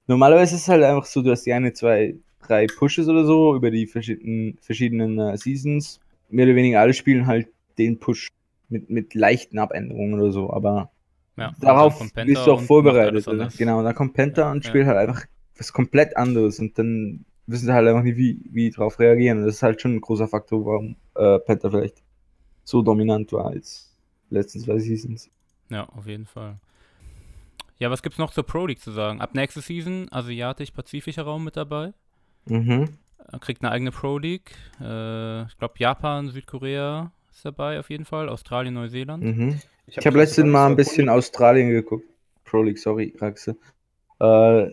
normalerweise 0.07 0.55
ist 0.55 0.63
es 0.63 0.67
halt 0.67 0.83
einfach 0.83 1.05
so, 1.05 1.21
du 1.21 1.31
hast 1.31 1.45
die 1.45 1.53
eine, 1.53 1.73
zwei, 1.73 2.15
drei 2.41 2.67
Pushes 2.67 3.07
oder 3.07 3.25
so 3.25 3.55
über 3.55 3.71
die 3.71 3.87
verschiedenen, 3.87 4.57
verschiedenen 4.61 5.19
äh, 5.19 5.37
Seasons. 5.37 5.99
Mehr 6.29 6.45
oder 6.45 6.55
weniger 6.55 6.81
alle 6.81 6.93
spielen 6.93 7.27
halt 7.27 7.47
den 7.77 7.99
Push 7.99 8.29
mit, 8.69 8.89
mit 8.89 9.13
leichten 9.15 9.57
Abänderungen 9.59 10.19
oder 10.19 10.31
so, 10.31 10.51
aber 10.51 10.91
ja. 11.37 11.53
Darauf 11.61 11.97
dann 12.13 12.27
bist 12.27 12.45
du 12.45 12.51
auch 12.51 12.61
vorbereitet. 12.61 13.27
anders. 13.27 13.57
Genau, 13.57 13.81
da 13.81 13.93
kommt 13.93 14.13
Penta 14.13 14.41
Ja, 14.41 14.51
und 14.51 14.63
ja. 14.63 14.69
spielt 14.69 14.87
halt 14.87 14.97
einfach 14.97 15.25
was 15.57 15.71
komplett 15.73 16.17
anderes 16.17 16.59
und 16.59 16.77
dann 16.77 17.25
wissen 17.49 17.65
sie 17.65 17.73
halt 17.73 17.87
einfach 17.87 18.03
nicht, 18.03 18.17
wie, 18.17 18.39
wie 18.51 18.69
drauf 18.69 18.99
reagieren. 18.99 19.39
Und 19.39 19.45
das 19.45 19.55
ist 19.55 19.63
halt 19.63 19.81
schon 19.81 19.95
ein 19.95 20.01
großer 20.01 20.27
Faktor, 20.27 20.65
warum 20.65 20.95
äh, 21.15 21.39
Penta 21.39 21.69
vielleicht 21.69 22.01
so 22.63 22.81
dominant 22.81 23.31
war 23.33 23.47
als 23.47 23.95
letzten 24.29 24.59
zwei 24.59 24.77
Seasons. 24.79 25.29
Ja, 25.69 25.85
auf 25.89 26.07
jeden 26.07 26.25
Fall. 26.25 26.59
Ja, 27.77 27.89
was 27.89 28.03
gibt's 28.03 28.19
noch 28.19 28.31
zur 28.31 28.45
Pro 28.45 28.65
League 28.65 28.81
zu 28.81 28.91
sagen? 28.91 29.21
Ab 29.21 29.33
nächste 29.33 29.61
Season 29.61 30.07
asiatisch-pazifischer 30.11 31.23
Raum 31.23 31.43
mit 31.43 31.55
dabei. 31.55 31.93
Mhm. 32.45 32.89
Er 33.31 33.39
kriegt 33.39 33.63
eine 33.63 33.71
eigene 33.71 33.91
Pro 33.91 34.17
League. 34.17 34.51
Äh, 34.81 35.43
ich 35.43 35.57
glaube 35.57 35.75
Japan, 35.77 36.29
Südkorea 36.29 37.11
ist 37.31 37.45
dabei 37.45 37.79
auf 37.79 37.89
jeden 37.89 38.05
Fall. 38.05 38.29
Australien, 38.29 38.73
Neuseeland. 38.73 39.23
Mhm. 39.23 39.59
Ich 39.87 39.97
hab 39.97 40.05
habe 40.05 40.17
mich 40.17 40.27
letztens 40.27 40.51
mal 40.51 40.67
ein 40.67 40.75
bisschen. 40.75 41.09
Australien 41.09 41.69
geguckt. 41.69 42.05
Pro 42.43 42.63
League, 42.63 42.79
sorry, 42.79 43.15
Raxe. 43.19 43.57
Äh, 44.19 44.71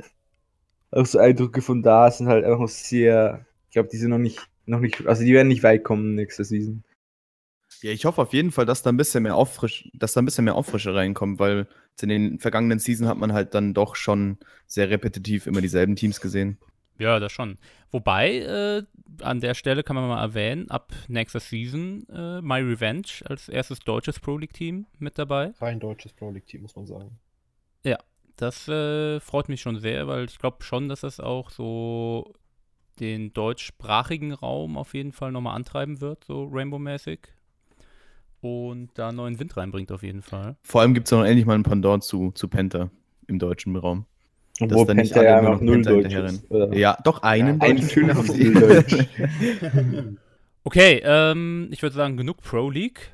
auch 0.97 1.07
so 1.07 1.19
Eindrücke 1.19 1.63
von 1.63 1.83
da 1.83 2.11
sind 2.11 2.29
halt 2.29 2.45
einfach 2.45 2.61
noch 2.61 2.69
sehr, 2.69 3.47
ich 3.69 3.73
glaube, 3.73 3.89
die 3.91 3.97
sind 3.97 4.11
noch 4.11 4.19
nicht, 4.19 4.41
noch 4.67 4.81
nicht, 4.81 5.07
also 5.07 5.23
die 5.23 5.33
werden 5.33 5.49
nicht 5.49 5.63
weit 5.63 5.85
kommen 5.85 6.15
nächste 6.15 6.45
Season. 6.45 6.85
Ja, 7.83 7.91
ich 7.91 8.05
hoffe 8.05 8.23
auf 8.23 8.33
jeden 8.33 8.53
Fall, 8.53 8.65
dass 8.65 8.83
da 8.83 8.91
ein 8.91 8.97
bisschen 8.97 9.23
mehr 9.23 9.37
Auffrisch, 9.37 9.91
dass 9.93 10.15
da 10.15 10.23
ein 10.23 10.25
bisschen 10.25 10.45
mehr 10.45 10.55
Auffrische 10.55 10.95
reinkommt, 10.95 11.39
weil 11.39 11.67
in 12.01 12.09
den 12.09 12.39
vergangenen 12.39 12.79
Season 12.79 13.09
hat 13.09 13.19
man 13.19 13.33
halt 13.33 13.55
dann 13.55 13.75
doch 13.75 13.97
schon 13.97 14.39
sehr 14.67 14.91
repetitiv 14.91 15.47
immer 15.47 15.61
dieselben 15.61 15.97
Teams 15.97 16.21
gesehen. 16.21 16.59
Ja, 16.99 17.21
das 17.21 17.33
schon. 17.33 17.59
Wobei, 17.91 18.39
äh, 18.39 18.83
an 19.23 19.41
der 19.41 19.55
Stelle 19.55 19.83
kann 19.83 19.97
man 19.97 20.09
mal 20.09 20.23
erwähnen, 20.23 20.71
ab 20.71 20.93
nächster 21.09 21.41
Season 21.41 22.07
äh, 22.09 22.41
My 22.41 22.61
Revenge 22.61 23.09
als 23.25 23.49
erstes 23.49 23.81
deutsches 23.81 24.19
Pro 24.19 24.39
League 24.39 24.55
Team 24.55 24.87
mit 24.99 25.19
dabei. 25.19 25.53
Rein 25.61 25.79
deutsches 25.79 26.15
Pro 26.15 26.31
League 26.31 26.47
Team, 26.47 26.63
muss 26.63 26.75
man 26.75 26.87
sagen. 26.87 27.19
Das 28.37 28.69
äh, 28.69 29.19
freut 29.21 29.49
mich 29.49 29.63
schon 29.63 29.79
sehr, 29.79 30.07
weil 30.09 30.27
ich 30.27 30.39
glaube 30.39 30.63
schon, 30.63 30.89
dass 30.89 31.01
das 31.01 31.21
auch 31.21 31.51
so 31.51 32.33
den 33.01 33.33
deutschsprachigen 33.33 34.33
Raum 34.33 34.77
auf 34.77 34.95
jeden 34.95 35.13
Fall 35.13 35.33
nochmal 35.33 35.57
antreiben 35.57 36.01
wird, 36.01 36.25
so 36.25 36.45
Rainbow-mäßig. 36.45 37.21
Und 38.41 38.91
da 38.95 39.13
neuen 39.13 39.39
Wind 39.41 39.57
reinbringt 39.57 39.91
auf 39.91 40.03
jeden 40.03 40.23
Fall. 40.23 40.57
Vor 40.63 40.83
allem 40.83 40.95
gibt 40.95 41.07
es 41.09 41.13
noch 41.13 41.25
endlich 41.25 41.47
mal 41.47 41.55
ein 41.55 41.63
Pendant 41.63 42.05
zu, 42.05 42.31
zu 42.33 42.49
Penta 42.49 42.91
im 43.27 43.39
deutschen 43.39 43.75
Raum. 43.77 44.05
Obwohl 44.61 44.87
dann 44.87 44.97
nicht 44.99 45.13
Penta 45.13 45.27
ja 45.29 45.37
alle 45.37 45.43
nur 45.43 45.51
einfach 45.53 45.63
noch 45.63 45.67
null 45.67 45.83
Deutsch 45.83 46.15
ist. 46.15 46.47
Ja, 46.75 46.99
doch 47.03 47.23
einen 47.23 47.59
Ja, 47.61 47.67
deutschen 47.67 47.85
ein 47.85 47.91
Spieler 47.91 48.15
haben 48.15 48.29
sie. 48.29 48.53
Deutsch. 48.53 48.97
Okay, 50.65 51.01
ähm, 51.05 51.69
ich 51.71 51.81
würde 51.81 51.95
sagen, 51.95 52.17
genug 52.17 52.43
Pro 52.43 52.69
League. 52.71 53.13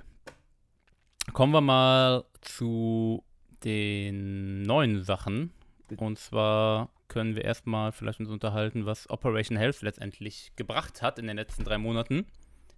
Kommen 1.35 1.53
wir 1.53 1.61
mal 1.61 2.25
zu 2.41 3.23
den 3.65 4.63
neuen 4.63 5.03
Sachen. 5.03 5.53
Und 5.97 6.19
zwar 6.19 6.91
können 7.09 7.37
wir 7.37 7.45
erstmal 7.45 7.93
vielleicht 7.93 8.21
uns 8.21 8.31
unterhalten, 8.31 8.87
was 8.87 9.11
Operation 9.11 9.59
Health 9.59 9.83
letztendlich 9.83 10.53
gebracht 10.57 11.03
hat 11.03 11.19
in 11.19 11.27
den 11.27 11.37
letzten 11.37 11.65
drei 11.65 11.79
Monaten, 11.79 12.27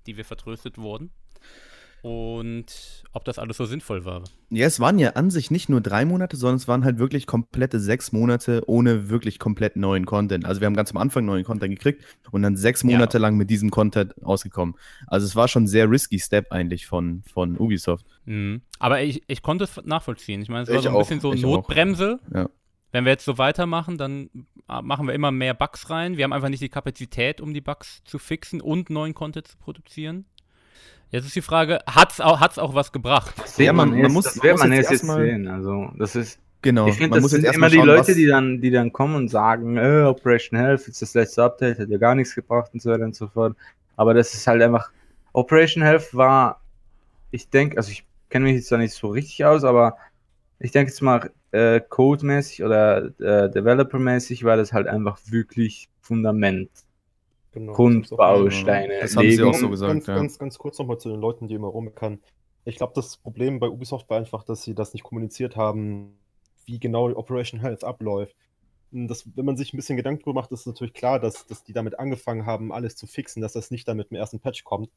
die 0.06 0.16
wir 0.16 0.24
vertröstet 0.24 0.78
wurden. 0.78 1.10
Und 2.04 3.02
ob 3.14 3.24
das 3.24 3.38
alles 3.38 3.56
so 3.56 3.64
sinnvoll 3.64 4.04
war. 4.04 4.24
Ja, 4.50 4.66
es 4.66 4.78
waren 4.78 4.98
ja 4.98 5.12
an 5.12 5.30
sich 5.30 5.50
nicht 5.50 5.70
nur 5.70 5.80
drei 5.80 6.04
Monate, 6.04 6.36
sondern 6.36 6.56
es 6.56 6.68
waren 6.68 6.84
halt 6.84 6.98
wirklich 6.98 7.26
komplette 7.26 7.80
sechs 7.80 8.12
Monate 8.12 8.62
ohne 8.66 9.08
wirklich 9.08 9.38
komplett 9.38 9.76
neuen 9.76 10.04
Content. 10.04 10.44
Also 10.44 10.60
wir 10.60 10.66
haben 10.66 10.76
ganz 10.76 10.90
am 10.90 10.98
Anfang 10.98 11.24
neuen 11.24 11.44
Content 11.44 11.74
gekriegt 11.74 12.04
und 12.30 12.42
dann 12.42 12.56
sechs 12.56 12.82
Ja. 12.82 12.90
Monate 12.90 13.16
lang 13.16 13.38
mit 13.38 13.48
diesem 13.48 13.70
Content 13.70 14.22
ausgekommen. 14.22 14.74
Also 15.06 15.26
es 15.26 15.34
war 15.34 15.48
schon 15.48 15.64
ein 15.64 15.66
sehr 15.66 15.90
risky 15.90 16.18
Step 16.18 16.52
eigentlich 16.52 16.84
von, 16.84 17.22
von 17.22 17.56
Ubisoft. 17.58 18.04
Mhm. 18.26 18.60
Aber 18.78 19.00
ich, 19.02 19.22
ich 19.26 19.40
konnte 19.40 19.64
es 19.64 19.80
nachvollziehen. 19.82 20.42
Ich 20.42 20.50
meine, 20.50 20.64
es 20.64 20.68
war 20.68 20.76
Ich 20.76 20.82
so 20.82 20.90
ein 20.90 20.94
auch, 20.96 20.98
bisschen 20.98 21.20
so 21.20 21.32
ich. 21.32 21.40
Notbremse. 21.40 22.20
Ja. 22.34 22.50
Wenn 22.92 23.06
wir 23.06 23.12
jetzt 23.12 23.24
so 23.24 23.38
weitermachen, 23.38 23.96
dann 23.96 24.28
äh, 24.68 24.82
machen 24.82 25.06
wir 25.06 25.14
immer 25.14 25.30
mehr 25.32 25.54
Bugs 25.54 25.88
rein. 25.88 26.18
Wir 26.18 26.24
haben 26.24 26.34
einfach 26.34 26.50
nicht 26.50 26.62
die 26.62 26.68
Kapazität, 26.68 27.40
um 27.40 27.54
die 27.54 27.62
Bugs 27.62 28.04
zu 28.04 28.18
fixen 28.18 28.60
und 28.60 28.90
neuen 28.90 29.14
Content 29.14 29.48
zu 29.48 29.56
produzieren. 29.56 30.26
Jetzt 31.14 31.26
ist 31.26 31.36
die 31.36 31.42
Frage, 31.42 31.78
hat 31.86 32.10
es 32.10 32.20
auch, 32.20 32.40
hat's 32.40 32.58
auch 32.58 32.74
was 32.74 32.90
gebracht? 32.90 33.34
Das 33.36 33.56
Ja, 33.58 33.72
man- 33.72 33.90
man, 33.96 34.10
muss- 34.10 34.24
das 34.24 34.42
wird 34.42 34.58
man 34.58 34.72
jetzt 34.72 34.90
jetzt 34.90 35.02
erstmal- 35.04 35.24
sehen. 35.24 35.46
Also, 35.46 35.92
das 35.96 36.16
ist, 36.16 36.40
Genau. 36.60 36.88
Ich 36.88 36.94
finde, 36.96 37.10
Man 37.10 37.22
das 37.22 37.30
sind 37.30 37.44
erstmal 37.44 37.68
immer 37.70 37.82
die 37.84 37.88
schauen, 37.88 37.96
Leute, 37.98 38.14
die 38.16 38.26
dann, 38.26 38.60
die 38.60 38.70
dann 38.72 38.90
kommen 38.92 39.14
und 39.14 39.28
sagen, 39.28 39.76
äh, 39.76 40.02
Operation 40.02 40.58
Health 40.58 40.88
ist 40.88 41.02
das 41.02 41.14
letzte 41.14 41.44
Update, 41.44 41.78
hat 41.78 41.88
ja 41.90 41.98
gar 41.98 42.14
nichts 42.16 42.34
gebracht 42.34 42.70
und 42.72 42.80
so 42.82 42.90
weiter 42.90 43.04
und 43.04 43.14
so 43.14 43.28
fort. 43.28 43.54
Aber 43.96 44.12
das 44.14 44.32
ist 44.34 44.44
halt 44.48 44.60
einfach, 44.62 44.90
Operation 45.34 45.84
Health 45.84 46.14
war, 46.14 46.60
ich 47.30 47.48
denke, 47.50 47.76
also 47.76 47.92
ich 47.92 48.04
kenne 48.30 48.46
mich 48.46 48.56
jetzt 48.56 48.72
da 48.72 48.78
nicht 48.78 48.94
so 48.94 49.08
richtig 49.08 49.44
aus, 49.44 49.62
aber 49.62 49.98
ich 50.58 50.72
denke 50.72 50.90
jetzt 50.90 51.00
mal, 51.02 51.30
äh, 51.52 51.80
codemäßig 51.86 52.64
oder 52.64 53.10
äh, 53.20 53.50
developermäßig 53.50 54.42
war 54.42 54.56
das 54.56 54.72
halt 54.72 54.88
einfach 54.88 55.18
wirklich 55.28 55.88
Fundament, 56.00 56.70
Genau, 57.54 57.72
Grundbausteine. 57.72 58.98
Das 59.00 59.16
haben 59.16 59.30
sie 59.30 59.42
auch 59.42 59.54
so 59.54 59.70
gesagt, 59.70 59.92
ganz, 59.92 60.06
ja. 60.08 60.16
ganz, 60.16 60.38
ganz 60.38 60.58
kurz 60.58 60.78
nochmal 60.78 60.98
zu 60.98 61.08
den 61.08 61.20
Leuten, 61.20 61.46
die 61.46 61.54
immer 61.54 61.68
rummeckern. 61.68 62.18
Ich 62.64 62.76
glaube, 62.76 62.92
das 62.96 63.16
Problem 63.16 63.60
bei 63.60 63.68
Ubisoft 63.68 64.10
war 64.10 64.18
einfach, 64.18 64.42
dass 64.42 64.64
sie 64.64 64.74
das 64.74 64.92
nicht 64.92 65.04
kommuniziert 65.04 65.56
haben, 65.56 66.18
wie 66.66 66.80
genau 66.80 67.08
die 67.08 67.14
Operation 67.14 67.60
Health 67.60 67.84
abläuft. 67.84 68.34
Und 68.90 69.06
Das, 69.06 69.24
wenn 69.36 69.44
man 69.44 69.56
sich 69.56 69.72
ein 69.72 69.76
bisschen 69.76 69.96
Gedanken 69.96 70.22
drüber 70.22 70.40
macht, 70.40 70.50
ist 70.50 70.66
natürlich 70.66 70.94
klar, 70.94 71.20
dass, 71.20 71.46
dass 71.46 71.62
die 71.62 71.72
damit 71.72 71.98
angefangen 71.98 72.44
haben, 72.44 72.72
alles 72.72 72.96
zu 72.96 73.06
fixen, 73.06 73.40
dass 73.40 73.52
das 73.52 73.70
nicht 73.70 73.86
dann 73.86 73.96
mit 73.96 74.10
dem 74.10 74.16
ersten 74.16 74.40
Patch 74.40 74.64
kommt. 74.64 74.90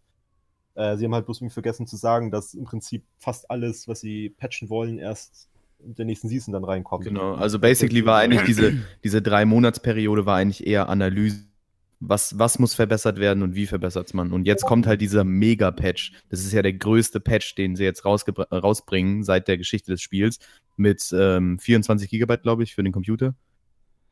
Äh, 0.73 0.97
sie 0.97 1.05
haben 1.05 1.13
halt 1.13 1.25
bloß 1.25 1.41
irgendwie 1.41 1.53
vergessen 1.53 1.85
zu 1.85 1.95
sagen, 1.95 2.31
dass 2.31 2.55
im 2.55 2.65
Prinzip 2.65 3.03
fast 3.19 3.51
alles, 3.51 3.87
was 3.87 3.99
sie 3.99 4.29
patchen 4.29 4.69
wollen, 4.69 4.97
erst 4.97 5.49
in 5.79 5.93
der 5.93 6.05
nächsten 6.05 6.27
Season 6.27 6.53
dann 6.53 6.63
reinkommt. 6.63 7.05
Genau, 7.05 7.35
also 7.35 7.59
basically 7.59 8.05
war 8.05 8.17
eigentlich 8.17 8.43
diese, 8.43 8.73
diese 9.03 9.21
drei 9.21 9.45
Monatsperiode 9.45 10.25
war 10.25 10.37
eigentlich 10.37 10.65
eher 10.65 10.89
Analyse. 10.89 11.45
Was, 11.99 12.37
was 12.37 12.59
muss 12.59 12.75
verbessert 12.75 13.17
werden 13.19 13.41
und 13.41 13.55
wie 13.55 13.65
verbessert 13.65 14.13
man? 14.13 14.31
Und 14.31 14.45
jetzt 14.45 14.65
kommt 14.65 14.85
halt 14.85 15.01
dieser 15.01 15.23
Mega-Patch. 15.23 16.13
Das 16.29 16.41
ist 16.41 16.51
ja 16.53 16.61
der 16.61 16.73
größte 16.73 17.19
Patch, 17.19 17.55
den 17.55 17.75
sie 17.75 17.83
jetzt 17.83 18.03
rausgebr- 18.05 18.53
rausbringen 18.55 19.23
seit 19.23 19.47
der 19.47 19.57
Geschichte 19.57 19.91
des 19.91 20.01
Spiels. 20.01 20.37
Mit 20.75 21.03
ähm, 21.11 21.57
24 21.57 22.07
Gigabyte, 22.09 22.43
glaube 22.43 22.61
ich, 22.61 22.75
für 22.75 22.83
den 22.83 22.93
Computer. 22.93 23.33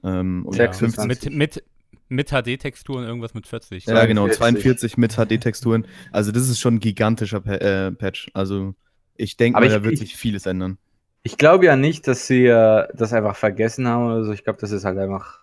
Ähm, 0.04 0.46
und 0.48 0.56
Ja, 0.56 0.74
26. 0.74 1.30
mit, 1.32 1.38
mit, 1.38 1.64
mit 2.10 2.30
HD-Texturen 2.32 3.04
irgendwas 3.06 3.36
mit 3.36 3.46
40. 3.46 3.86
Ja, 3.86 4.06
genau, 4.06 4.28
42. 4.30 4.64
42 4.96 4.98
mit 4.98 5.14
HD-Texturen. 5.16 5.86
Also 6.12 6.32
das 6.32 6.50
ist 6.50 6.60
schon 6.60 6.76
ein 6.76 6.80
gigantischer 6.80 7.42
Pa- 7.42 7.54
äh, 7.56 7.92
Patch. 7.92 8.30
Also 8.34 8.74
ich 9.16 9.38
denke 9.38 9.58
Aber 9.58 9.66
mal, 9.68 9.72
ich- 9.72 9.78
da 9.78 9.84
wird 9.84 9.94
ich- 9.94 10.00
sich 10.00 10.16
vieles 10.18 10.48
ändern. 10.48 10.80
Ich 11.22 11.38
glaube 11.38 11.66
ja 11.66 11.76
nicht, 11.76 12.08
dass 12.08 12.26
sie 12.28 12.46
äh, 12.48 12.88
das 12.96 13.14
einfach 13.14 13.36
vergessen 13.36 13.88
haben 13.88 14.06
oder 14.08 14.24
so. 14.26 14.32
Ich 14.32 14.44
glaube, 14.44 14.60
das 14.60 14.72
ist 14.72 14.86
halt 14.86 14.98
einfach, 14.98 15.40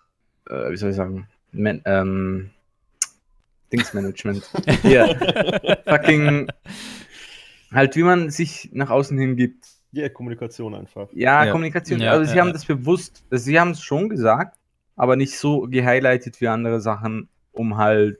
äh, 0.49 0.71
wie 0.71 0.77
soll 0.77 0.89
ich 0.91 0.95
sagen, 0.95 1.27
Man 1.53 1.81
ähm, 1.85 2.49
Dingsmanagement. 3.71 4.43
Hier, 4.81 5.79
fucking, 5.87 6.47
halt, 7.71 7.95
wie 7.95 8.03
man 8.03 8.29
sich 8.29 8.69
nach 8.73 8.89
außen 8.89 9.17
hin 9.17 9.35
gibt. 9.35 9.67
Ja, 9.91 10.09
Kommunikation 10.09 10.75
einfach. 10.75 11.09
Ja, 11.13 11.45
Ja. 11.45 11.51
Kommunikation. 11.51 11.99
Ja, 11.99 12.11
also 12.11 12.25
sie 12.25 12.35
ja, 12.35 12.41
haben 12.41 12.47
ja. 12.47 12.53
das 12.53 12.65
bewusst, 12.65 13.23
also 13.29 13.43
sie 13.43 13.59
haben 13.59 13.71
es 13.71 13.81
schon 13.81 14.09
gesagt, 14.09 14.57
aber 14.95 15.15
nicht 15.15 15.37
so 15.37 15.61
gehighlightet 15.61 16.39
wie 16.41 16.47
andere 16.47 16.81
Sachen, 16.81 17.29
um 17.51 17.77
halt, 17.77 18.19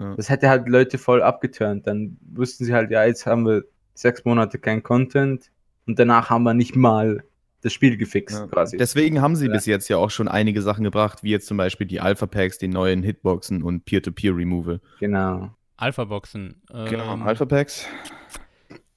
Ja. 0.00 0.14
das 0.16 0.28
hätte 0.28 0.48
halt 0.48 0.68
Leute 0.68 0.98
voll 0.98 1.22
abgeturnt. 1.22 1.86
Dann 1.86 2.16
wussten 2.34 2.64
sie 2.64 2.74
halt, 2.74 2.90
ja, 2.90 3.04
jetzt 3.04 3.26
haben 3.26 3.44
wir 3.46 3.64
sechs 3.94 4.24
Monate 4.24 4.58
kein 4.58 4.82
Content 4.82 5.50
und 5.86 5.98
danach 5.98 6.30
haben 6.30 6.42
wir 6.44 6.54
nicht 6.54 6.76
mal 6.76 7.24
das 7.62 7.72
Spiel 7.72 7.96
gefixt 7.96 8.38
Ja. 8.38 8.46
quasi. 8.46 8.76
Deswegen 8.76 9.20
haben 9.20 9.34
sie 9.36 9.46
Ja. 9.46 9.52
bis 9.52 9.66
jetzt 9.66 9.88
ja 9.88 9.96
auch 9.96 10.10
schon 10.10 10.28
einige 10.28 10.62
Sachen 10.62 10.84
gebracht, 10.84 11.22
wie 11.22 11.30
jetzt 11.30 11.46
zum 11.46 11.56
Beispiel 11.56 11.86
die 11.86 12.00
Alpha-Packs, 12.00 12.58
die 12.58 12.68
neuen 12.68 13.02
Hitboxen 13.02 13.62
und 13.62 13.84
Peer-to-Peer-Removal. 13.84 14.80
genau. 15.00 15.50
Alpha-Boxen. 15.78 16.62
Ähm, 16.72 17.22
Alpha-Packs. 17.22 17.86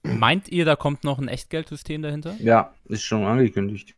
Meint 0.04 0.48
ihr, 0.50 0.64
da 0.66 0.76
kommt 0.78 1.04
noch 1.04 1.20
ein 1.20 1.28
Echtgeldsystem 1.28 2.02
dahinter? 2.02 2.36
Ja, 2.40 2.74
ist 2.86 3.04
schon 3.04 3.26
angekündigt. 3.26 3.96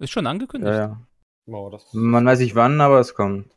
Ist 0.00 0.10
schon 0.10 0.26
angekündigt. 0.26 0.72
Ja, 0.72 0.78
ja. 0.78 1.06
Wow, 1.46 1.70
das, 1.70 1.86
Man 1.94 2.26
weiß 2.26 2.40
nicht 2.40 2.56
wann, 2.56 2.80
aber 2.80 2.98
es 2.98 3.14
kommt. 3.14 3.55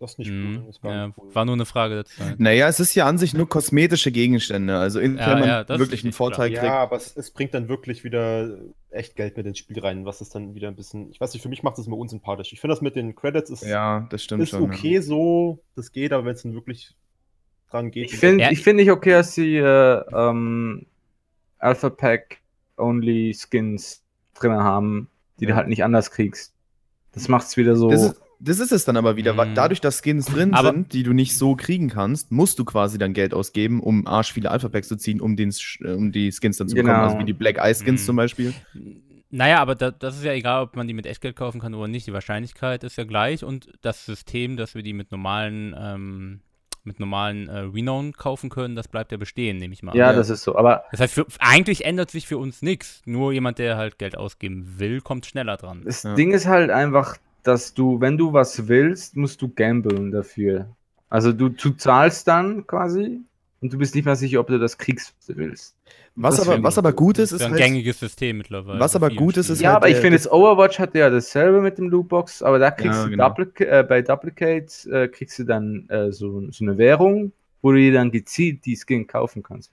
Das 0.00 0.12
ist 0.12 0.18
nicht 0.18 0.30
Mhm. 0.30 0.56
cool. 0.56 0.62
Das 0.66 0.76
ist 0.76 0.82
gar 0.82 0.92
Ja, 0.92 1.06
nicht 1.06 1.18
cool. 1.18 1.34
war 1.34 1.44
nur 1.44 1.54
eine 1.54 1.64
Frage 1.66 1.94
der 1.94 2.04
Zeit. 2.04 2.38
Naja, 2.40 2.68
es 2.68 2.80
ist 2.80 2.94
ja 2.94 3.06
an 3.06 3.16
sich 3.18 3.32
nur 3.34 3.48
kosmetische 3.48 4.10
Gegenstände. 4.12 4.76
Also 4.78 5.00
in 5.00 5.16
Ja, 5.16 5.36
man 5.36 5.48
ja, 5.48 5.68
wirklich 5.68 6.02
einen 6.02 6.10
ist 6.10 6.16
klar. 6.16 6.28
Vorteil 6.28 6.50
kriegt. 6.50 6.62
Ja, 6.64 6.78
aber 6.78 6.96
es, 6.96 7.16
es 7.16 7.30
bringt 7.30 7.54
dann 7.54 7.68
wirklich 7.68 8.04
wieder 8.04 8.58
echt 8.90 9.16
Geld 9.16 9.36
mit 9.36 9.46
ins 9.46 9.58
Spiel 9.58 9.78
rein, 9.80 10.04
was 10.04 10.20
ist 10.20 10.34
dann 10.34 10.54
wieder 10.54 10.68
ein 10.68 10.76
bisschen, 10.76 11.10
ich 11.10 11.20
weiß 11.20 11.32
nicht, 11.32 11.42
für 11.42 11.48
mich 11.48 11.62
macht 11.62 11.78
das 11.78 11.86
immer 11.86 11.96
unsympathisch. 11.96 12.52
Ich 12.52 12.60
finde 12.60 12.74
das 12.74 12.82
mit 12.82 12.96
den 12.96 13.14
Credits 13.14 13.50
ist, 13.50 13.62
Ja, 13.64 14.06
das 14.10 14.22
stimmt 14.24 14.42
ist 14.42 14.50
schon. 14.50 14.62
okay 14.64 15.00
so, 15.00 15.60
das 15.74 15.90
geht, 15.92 16.12
aber 16.12 16.24
wenn 16.26 16.34
es 16.34 16.42
dann 16.42 16.54
wirklich 16.54 16.94
dran 17.70 17.90
geht. 17.90 18.12
Ich 18.12 18.18
finde 18.18 18.44
Ja. 18.44 18.50
ich 18.50 18.62
find 18.62 18.76
nicht 18.76 18.90
okay, 18.90 19.10
dass 19.12 19.34
sie 19.34 19.56
äh, 19.56 20.02
ähm, 20.12 20.86
Alpha 21.58 21.90
Pack 21.90 22.38
Only 22.76 23.34
Skins 23.34 24.02
drin 24.34 24.52
haben, 24.52 25.08
die 25.40 25.46
du 25.46 25.54
halt 25.56 25.68
nicht 25.68 25.82
anders 25.84 26.10
kriegst. 26.10 26.52
Das 27.12 27.28
macht's 27.28 27.56
wieder 27.56 27.74
so. 27.76 27.90
Das 27.90 28.02
ist, 28.02 28.20
das 28.44 28.60
ist 28.60 28.72
es 28.72 28.84
dann 28.84 28.96
aber 28.96 29.16
wieder. 29.16 29.36
weil 29.36 29.48
Mhm. 29.50 29.54
Dadurch, 29.54 29.80
dass 29.80 30.00
Skins 30.02 30.26
drin 30.26 30.54
Aber- 30.54 30.70
sind, 30.70 30.92
die 30.92 31.02
du 31.02 31.12
nicht 31.12 31.36
so 31.36 31.56
kriegen 31.56 31.88
kannst, 31.88 32.30
musst 32.30 32.58
du 32.58 32.64
quasi 32.64 32.98
dann 32.98 33.12
Geld 33.12 33.34
ausgeben, 33.34 33.80
um 33.80 34.06
arsch 34.06 34.32
viele 34.32 34.50
Alpha-Packs 34.50 34.88
zu 34.88 34.96
ziehen, 34.96 35.20
um, 35.20 35.36
den, 35.36 35.52
äh, 35.80 35.92
um 35.92 36.12
die 36.12 36.30
Skins 36.30 36.58
dann 36.58 36.68
zu 36.68 36.74
bekommen. 36.74 36.94
Genau. 36.94 37.04
Also 37.04 37.18
wie 37.18 37.24
die 37.24 37.32
Black 37.32 37.58
Eye 37.58 37.74
Skins 37.74 38.02
Mhm. 38.02 38.06
zum 38.06 38.16
Beispiel. 38.16 38.54
Naja, 39.30 39.58
aber 39.58 39.74
da, 39.74 39.90
das 39.90 40.16
ist 40.16 40.24
ja 40.24 40.32
egal, 40.32 40.62
ob 40.62 40.76
man 40.76 40.86
die 40.86 40.94
mit 40.94 41.06
Echtgeld 41.06 41.34
kaufen 41.34 41.60
kann 41.60 41.74
oder 41.74 41.88
nicht. 41.88 42.06
Die 42.06 42.12
Wahrscheinlichkeit 42.12 42.84
ist 42.84 42.96
ja 42.96 43.04
gleich 43.04 43.42
und 43.44 43.68
das 43.82 44.06
System, 44.06 44.56
dass 44.56 44.74
wir 44.76 44.82
die 44.82 44.92
mit 44.92 45.10
normalen, 45.10 45.74
ähm, 45.76 46.40
mit 46.84 47.00
normalen 47.00 47.48
äh, 47.48 47.58
Renown 47.60 48.12
kaufen 48.12 48.50
können, 48.50 48.76
das 48.76 48.86
bleibt 48.88 49.10
ja 49.10 49.16
bestehen, 49.18 49.56
nehme 49.56 49.72
ich 49.74 49.82
mal 49.82 49.92
an. 49.92 49.98
ja, 49.98 50.10
Ja. 50.10 50.16
das 50.16 50.28
ist 50.30 50.42
so. 50.44 50.54
Aber 50.56 50.84
Das 50.92 51.00
heißt, 51.00 51.14
für, 51.14 51.26
eigentlich 51.40 51.84
ändert 51.84 52.10
sich 52.10 52.26
für 52.28 52.36
uns 52.38 52.62
nichts. 52.62 53.00
Nur 53.06 53.32
jemand, 53.32 53.58
der 53.58 53.76
halt 53.76 53.98
Geld 53.98 54.16
ausgeben 54.18 54.74
will, 54.78 55.00
kommt 55.00 55.24
schneller 55.26 55.56
dran. 55.56 55.80
das 55.84 56.02
Ja. 56.04 56.14
Ding 56.14 56.32
ist 56.32 56.46
halt 56.46 56.70
einfach, 56.70 57.16
dass 57.44 57.74
du, 57.74 58.00
wenn 58.00 58.16
du 58.18 58.32
was 58.32 58.68
willst, 58.68 59.16
musst 59.16 59.40
du 59.42 59.48
gamblen 59.48 60.10
dafür. 60.10 60.68
Also 61.08 61.32
du, 61.32 61.48
du 61.50 61.70
zahlst 61.70 62.26
dann 62.28 62.66
quasi 62.66 63.20
und 63.60 63.72
du 63.72 63.78
bist 63.78 63.94
nicht 63.94 64.04
mehr 64.04 64.16
sicher, 64.16 64.40
ob 64.40 64.48
du 64.48 64.58
das 64.58 64.76
kriegst, 64.78 65.14
was 65.16 65.26
du 65.26 65.36
willst. 65.36 65.76
Was 66.16 66.36
Das 66.36 66.48
aber, 66.48 66.62
was 66.62 66.78
aber 66.78 66.92
gut 66.92 67.18
ist, 67.18 67.32
Das 67.32 67.40
ist 67.40 67.46
ein 67.46 67.52
halt, 67.52 67.60
gängiges 67.60 67.98
System 68.00 68.38
mittlerweile. 68.38 68.80
Was 68.80 68.94
aber 68.96 69.10
gut 69.10 69.36
ist, 69.36 69.48
ist 69.50 69.60
Ja, 69.60 69.68
halt 69.70 69.76
aber 69.76 69.88
ich 69.88 69.94
der- 69.94 70.02
finde 70.02 70.16
jetzt 70.16 70.30
Overwatch 70.30 70.78
hat 70.78 70.94
ja 70.94 71.10
dasselbe 71.10 71.60
mit 71.60 71.78
dem 71.78 71.88
Lootbox, 71.90 72.42
aber 72.42 72.58
da 72.58 72.70
kriegst 72.70 72.98
Ja, 72.98 73.04
du 73.04 73.10
genau. 73.10 73.28
Duplicate, 73.28 73.68
äh, 73.68 73.82
bei 73.88 74.02
Duplicate 74.02 74.90
äh, 74.90 75.08
kriegst 75.08 75.38
du 75.38 75.44
dann 75.44 75.88
äh, 75.88 76.12
so, 76.12 76.50
so 76.50 76.64
eine 76.64 76.78
Währung, 76.78 77.32
wo 77.62 77.72
du 77.72 77.78
dir 77.78 77.92
dann 77.92 78.10
gezielt 78.10 78.64
die 78.64 78.76
Skin 78.76 79.06
kaufen 79.06 79.42
kannst, 79.42 79.72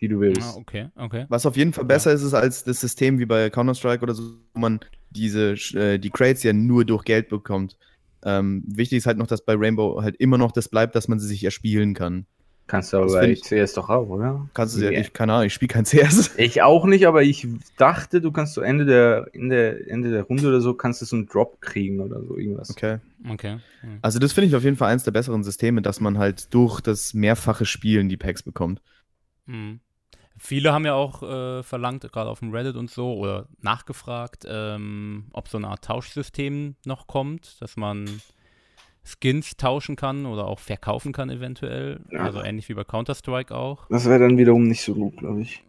die 0.00 0.08
du 0.08 0.20
willst. 0.20 0.42
Ah, 0.42 0.58
okay, 0.58 0.88
okay. 0.96 1.24
Was 1.28 1.46
auf 1.46 1.56
jeden 1.56 1.72
Fall 1.72 1.84
besser 1.84 2.12
ist, 2.12 2.22
ist 2.22 2.34
als 2.34 2.64
das 2.64 2.80
System 2.80 3.18
wie 3.18 3.26
bei 3.26 3.48
Counter-Strike 3.50 4.02
oder 4.02 4.14
so, 4.14 4.22
wo 4.54 4.60
man 4.60 4.80
diese, 5.10 5.52
äh, 5.74 5.98
die 5.98 6.10
Crates 6.10 6.42
ja 6.42 6.52
nur 6.52 6.84
durch 6.84 7.04
Geld 7.04 7.28
bekommt. 7.28 7.76
Ähm, 8.24 8.62
wichtig 8.66 8.98
ist 8.98 9.06
halt 9.06 9.18
noch, 9.18 9.26
dass 9.26 9.44
bei 9.44 9.54
Rainbow 9.56 10.02
halt 10.02 10.16
immer 10.16 10.36
noch 10.38 10.52
das 10.52 10.68
bleibt, 10.68 10.94
dass 10.96 11.08
man 11.08 11.18
sie 11.18 11.26
sich 11.28 11.44
erspielen 11.44 11.94
kann. 11.94 12.26
Kannst 12.66 12.92
du 12.92 12.96
aber 12.96 13.28
ich- 13.28 13.42
CS 13.42 13.74
doch 13.74 13.88
auch, 13.88 14.08
oder? 14.08 14.48
Kannst 14.52 14.76
du 14.76 14.80
ja, 14.84 14.90
Ja. 14.90 14.98
ich, 15.00 15.12
keine 15.12 15.34
Ahnung, 15.34 15.46
ich 15.46 15.54
spiele 15.54 15.68
kein 15.68 15.84
CS. 15.84 16.32
Ich 16.36 16.62
auch 16.62 16.84
nicht, 16.84 17.06
aber 17.06 17.22
ich 17.22 17.46
dachte, 17.76 18.20
du 18.20 18.32
kannst 18.32 18.54
so 18.54 18.60
Ende 18.60 18.84
der, 18.84 19.28
Ende, 19.32 19.86
Ende 19.88 20.10
der 20.10 20.24
Runde 20.24 20.48
oder 20.48 20.60
so, 20.60 20.74
kannst 20.74 21.00
du 21.00 21.04
so 21.06 21.14
einen 21.14 21.26
Drop 21.26 21.60
kriegen 21.60 22.00
oder 22.00 22.20
so, 22.24 22.36
irgendwas. 22.36 22.70
Okay. 22.70 22.98
Okay. 23.30 23.58
Hm. 23.82 23.98
Also 24.02 24.18
das 24.18 24.32
finde 24.32 24.48
ich 24.48 24.56
auf 24.56 24.64
jeden 24.64 24.76
Fall 24.76 24.90
eins 24.92 25.04
der 25.04 25.12
besseren 25.12 25.44
Systeme, 25.44 25.80
dass 25.80 26.00
man 26.00 26.18
halt 26.18 26.52
durch 26.52 26.80
das 26.80 27.14
mehrfache 27.14 27.64
Spielen 27.66 28.08
die 28.08 28.16
Packs 28.16 28.42
bekommt. 28.42 28.82
Mhm. 29.46 29.78
Viele 30.38 30.72
haben 30.72 30.84
ja 30.84 30.94
auch 30.94 31.22
äh, 31.22 31.62
verlangt, 31.62 32.10
gerade 32.12 32.30
auf 32.30 32.40
dem 32.40 32.52
Reddit 32.52 32.76
und 32.76 32.90
so, 32.90 33.14
oder 33.14 33.46
nachgefragt, 33.60 34.44
ähm, 34.48 35.26
ob 35.32 35.48
so 35.48 35.56
eine 35.56 35.68
Art 35.68 35.84
Tauschsystem 35.84 36.76
noch 36.84 37.06
kommt, 37.06 37.60
dass 37.62 37.76
man 37.76 38.20
Skins 39.02 39.56
tauschen 39.56 39.96
kann 39.96 40.26
oder 40.26 40.46
auch 40.46 40.58
verkaufen 40.58 41.12
kann 41.12 41.30
eventuell. 41.30 42.00
Ja. 42.10 42.20
Also 42.20 42.42
ähnlich 42.42 42.68
wie 42.68 42.74
bei 42.74 42.84
Counter-Strike 42.84 43.54
auch. 43.54 43.86
Das 43.88 44.04
wäre 44.04 44.18
dann 44.18 44.36
wiederum 44.36 44.64
nicht 44.64 44.82
so 44.82 44.94
gut, 44.94 45.16
glaube 45.16 45.42
ich. 45.42 45.62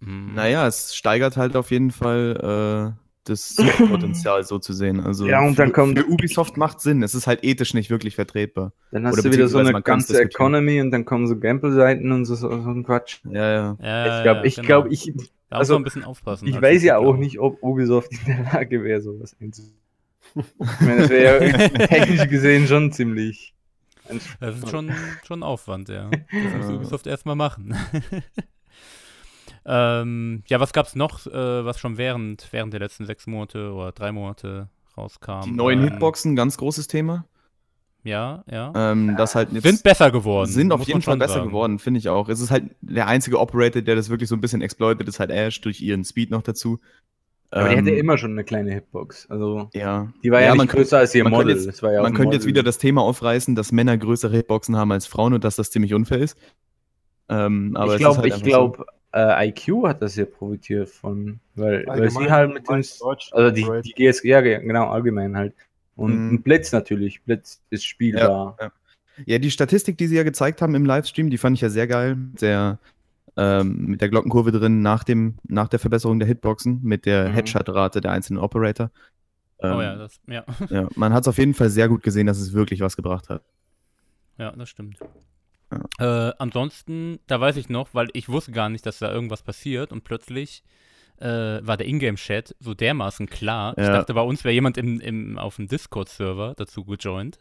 Mhm. 0.00 0.34
Naja, 0.34 0.66
es 0.66 0.94
steigert 0.94 1.36
halt 1.36 1.56
auf 1.56 1.70
jeden 1.70 1.90
Fall 1.90 2.94
äh, 2.96 3.07
das 3.28 3.54
Suchtpotenzial 3.56 4.44
so 4.44 4.58
zu 4.58 4.72
sehen. 4.72 5.00
Also 5.00 5.26
Ja, 5.26 5.40
und 5.40 5.58
dann 5.58 5.68
für, 5.68 5.72
kommt- 5.74 5.98
für 5.98 6.06
Ubisoft 6.06 6.56
macht 6.56 6.80
Sinn. 6.80 7.02
Es 7.02 7.14
ist 7.14 7.26
halt 7.26 7.44
ethisch 7.44 7.74
nicht 7.74 7.90
wirklich 7.90 8.14
vertretbar. 8.14 8.72
Dann 8.90 9.06
hast 9.06 9.14
Oder 9.14 9.22
du 9.24 9.32
wieder 9.32 9.48
so 9.48 9.58
eine 9.58 9.80
ganze. 9.82 10.20
Economy 10.20 10.80
und 10.80 10.90
dann 10.90 11.04
kommen 11.04 11.26
so 11.26 11.36
Gameplay-Seiten 11.38 12.10
und 12.12 12.24
so, 12.24 12.34
so, 12.34 12.48
ein 12.50 12.84
Quatsch. 12.84 13.18
Ja, 13.30 13.50
ja. 13.52 13.76
Ja, 13.80 14.16
ich 14.18 14.22
glaube, 14.22 14.40
ja, 14.40 14.44
ich, 14.44 14.54
genau. 14.56 14.66
glaub, 14.66 14.90
ich, 14.90 15.12
Da 15.50 15.56
also, 15.58 15.76
ein 15.76 15.84
bisschen 15.84 16.04
aufpassen. 16.04 16.46
ich 16.48 16.54
als 16.54 16.62
weiß 16.62 16.82
ja 16.82 16.98
auch 16.98 17.16
nicht, 17.16 17.38
ob 17.38 17.62
Ubisoft 17.62 18.12
in 18.12 18.18
der 18.26 18.44
Lage 18.52 18.82
wäre, 18.84 19.00
sowas 19.00 19.36
einzusetzen. 19.40 19.76
Ich 20.34 20.80
meine, 20.80 21.00
das 21.02 21.08
wäre 21.10 21.46
ja 21.46 21.68
technisch 21.86 22.28
gesehen 22.28 22.66
schon 22.66 22.92
ziemlich. 22.92 23.54
Das 24.40 24.56
ist 24.56 24.70
schon, 24.70 24.90
schon 25.26 25.42
Aufwand, 25.42 25.88
ja. 25.90 26.10
Das 26.60 26.66
muss. 26.66 26.76
Ubisoft 26.76 27.06
erstmal 27.06 27.36
machen. 27.36 27.74
Ähm, 29.68 30.42
ja, 30.46 30.60
was 30.60 30.72
gab's 30.72 30.94
noch, 30.96 31.26
äh, 31.26 31.64
was 31.64 31.78
schon 31.78 31.98
während, 31.98 32.48
während 32.52 32.72
der 32.72 32.80
letzten 32.80 33.04
sechs 33.06 33.26
Monate 33.26 33.72
oder 33.72 33.92
drei 33.92 34.12
Monate 34.12 34.68
rauskam? 34.96 35.42
Die 35.44 35.50
neuen 35.52 35.80
Ähm, 35.82 35.90
Hitboxen, 35.90 36.34
ganz 36.36 36.56
großes 36.56 36.86
Thema. 36.88 37.26
Ja, 38.04 38.44
ja. 38.50 38.72
Ähm, 38.74 39.16
das 39.18 39.34
halt 39.34 39.52
jetzt 39.52 39.64
Sind 39.64 39.82
besser 39.82 40.10
geworden. 40.10 40.50
sind 40.50 40.72
auf 40.72 40.80
jeden 40.80 40.92
man 40.98 41.02
Fall 41.02 41.16
besser 41.18 41.34
sagen. 41.34 41.48
geworden, 41.48 41.78
finde 41.78 41.98
ich 41.98 42.08
auch. 42.08 42.28
Es 42.28 42.40
ist 42.40 42.50
halt 42.50 42.64
der 42.80 43.06
einzige 43.08 43.38
Operator, 43.38 43.82
der 43.82 43.96
das 43.96 44.08
wirklich 44.08 44.28
so 44.30 44.36
ein 44.36 44.40
bisschen 44.40 44.62
exploitet, 44.62 45.06
ist 45.08 45.20
halt 45.20 45.30
Ash 45.30 45.60
durch 45.60 45.80
ihren 45.82 46.04
Speed 46.04 46.30
noch 46.30 46.42
dazu. 46.42 46.78
Aber 47.50 47.68
die 47.68 47.74
Ähm, 47.74 47.80
hatte 47.80 47.90
immer 47.90 48.16
schon 48.16 48.32
eine 48.32 48.44
kleine 48.44 48.72
Hitbox. 48.72 49.26
Also, 49.30 49.68
Ja. 49.74 50.12
die 50.22 50.30
war 50.30 50.40
ja, 50.40 50.46
Ja, 50.46 50.52
nicht 50.52 50.58
man 50.58 50.66
könnte- 50.68 50.82
größer 50.84 50.98
als 50.98 51.14
ihr 51.14 51.24
man 51.24 51.32
könnte 51.32 51.44
Model. 51.46 51.56
jetzt- 51.56 51.66
das 51.68 51.82
war 51.82 51.92
ja 51.92 52.02
Man 52.02 52.14
könnte 52.14 52.34
jetzt 52.36 52.42
Model. 52.44 52.54
wieder 52.54 52.62
das 52.62 52.78
Thema 52.78 53.02
aufreißen, 53.02 53.54
dass 53.54 53.72
Männer 53.72 53.98
größere 53.98 54.34
Hitboxen 54.36 54.76
haben 54.76 54.92
als 54.92 55.06
Frauen 55.06 55.34
und 55.34 55.44
dass 55.44 55.56
das 55.56 55.70
ziemlich 55.70 55.92
unfair 55.92 56.18
ist. 56.18 56.38
Ähm, 57.28 57.76
aber 57.76 57.88
es 57.88 57.94
ich 57.94 57.98
glaube, 58.00 58.18
halt 58.18 58.26
ich 58.26 58.34
einfach 58.34 58.50
so. 58.78 58.84
Äh, 59.12 59.48
IQ 59.48 59.86
hat 59.86 60.02
das 60.02 60.16
ja 60.16 60.24
profitiert 60.24 60.88
von, 60.88 61.40
weil, 61.54 61.86
weil 61.86 62.10
sie 62.10 62.18
Allgemein, 62.18 62.30
halt 62.30 62.54
mit 62.54 62.68
dem, 62.68 62.74
also 62.74 63.50
die, 63.50 63.66
die 63.82 63.92
GS, 63.94 64.22
ja 64.22 64.40
ge- 64.40 64.60
genau, 64.60 64.88
allgemein 64.88 65.36
halt. 65.36 65.54
Und 65.96 66.30
Mhm. 66.30 66.42
Blitz 66.42 66.72
natürlich, 66.72 67.22
Blitz 67.22 67.60
ist 67.70 67.84
spielbar. 67.84 68.56
Ja, 69.26 69.38
die 69.38 69.50
Statistik, 69.50 69.98
die 69.98 70.06
sie 70.06 70.16
ja 70.16 70.22
gezeigt 70.22 70.62
haben 70.62 70.74
im 70.76 70.84
Livestream, 70.84 71.28
die 71.30 71.38
fand 71.38 71.56
ich 71.56 71.60
ja 71.60 71.70
sehr 71.70 71.88
geil. 71.88 72.14
Mit 72.14 72.40
der, 72.42 72.78
ähm, 73.36 73.86
mit 73.86 74.00
der 74.00 74.08
Glockenkurve 74.08 74.52
drin 74.52 74.80
nach, 74.82 75.02
dem, 75.02 75.38
nach 75.48 75.68
der 75.68 75.80
Verbesserung 75.80 76.20
der 76.20 76.28
Hitboxen, 76.28 76.80
mit 76.84 77.04
der 77.04 77.28
Mhm. 77.28 77.34
Headshot-Rate 77.34 78.00
der 78.00 78.12
einzelnen 78.12 78.40
Operator. 78.40 78.90
Ähm, 79.60 79.72
oh 79.76 79.82
ja, 79.82 79.96
das, 79.96 80.20
ja. 80.28 80.44
ja, 80.70 80.88
man 80.94 81.12
hat 81.12 81.22
es 81.24 81.28
auf 81.28 81.38
jeden 81.38 81.54
Fall 81.54 81.68
sehr 81.70 81.88
gut 81.88 82.04
gesehen, 82.04 82.28
dass 82.28 82.38
es 82.38 82.52
wirklich 82.52 82.80
was 82.80 82.94
gebracht 82.94 83.28
hat. 83.28 83.42
Ja, 84.36 84.52
das 84.52 84.68
stimmt. 84.68 84.98
Äh, 85.98 86.32
ansonsten, 86.38 87.18
da 87.26 87.40
weiß 87.40 87.56
ich 87.56 87.68
noch, 87.68 87.88
weil 87.92 88.08
ich 88.12 88.28
wusste 88.28 88.52
gar 88.52 88.68
nicht, 88.68 88.86
dass 88.86 88.98
da 89.00 89.12
irgendwas 89.12 89.42
passiert 89.42 89.92
und 89.92 90.04
plötzlich 90.04 90.62
äh, 91.20 91.26
war 91.26 91.76
der 91.76 91.86
Ingame-Chat 91.86 92.54
so 92.60 92.74
dermaßen 92.74 93.26
klar. 93.26 93.74
Ich 93.76 93.84
Ja. 93.84 93.92
dachte, 93.92 94.14
bei 94.14 94.22
uns 94.22 94.44
wäre 94.44 94.54
jemand 94.54 94.78
im, 94.78 95.00
im, 95.00 95.36
auf 95.38 95.56
dem 95.56 95.66
Discord-Server 95.66 96.54
dazu 96.56 96.84
gejoint, 96.84 97.38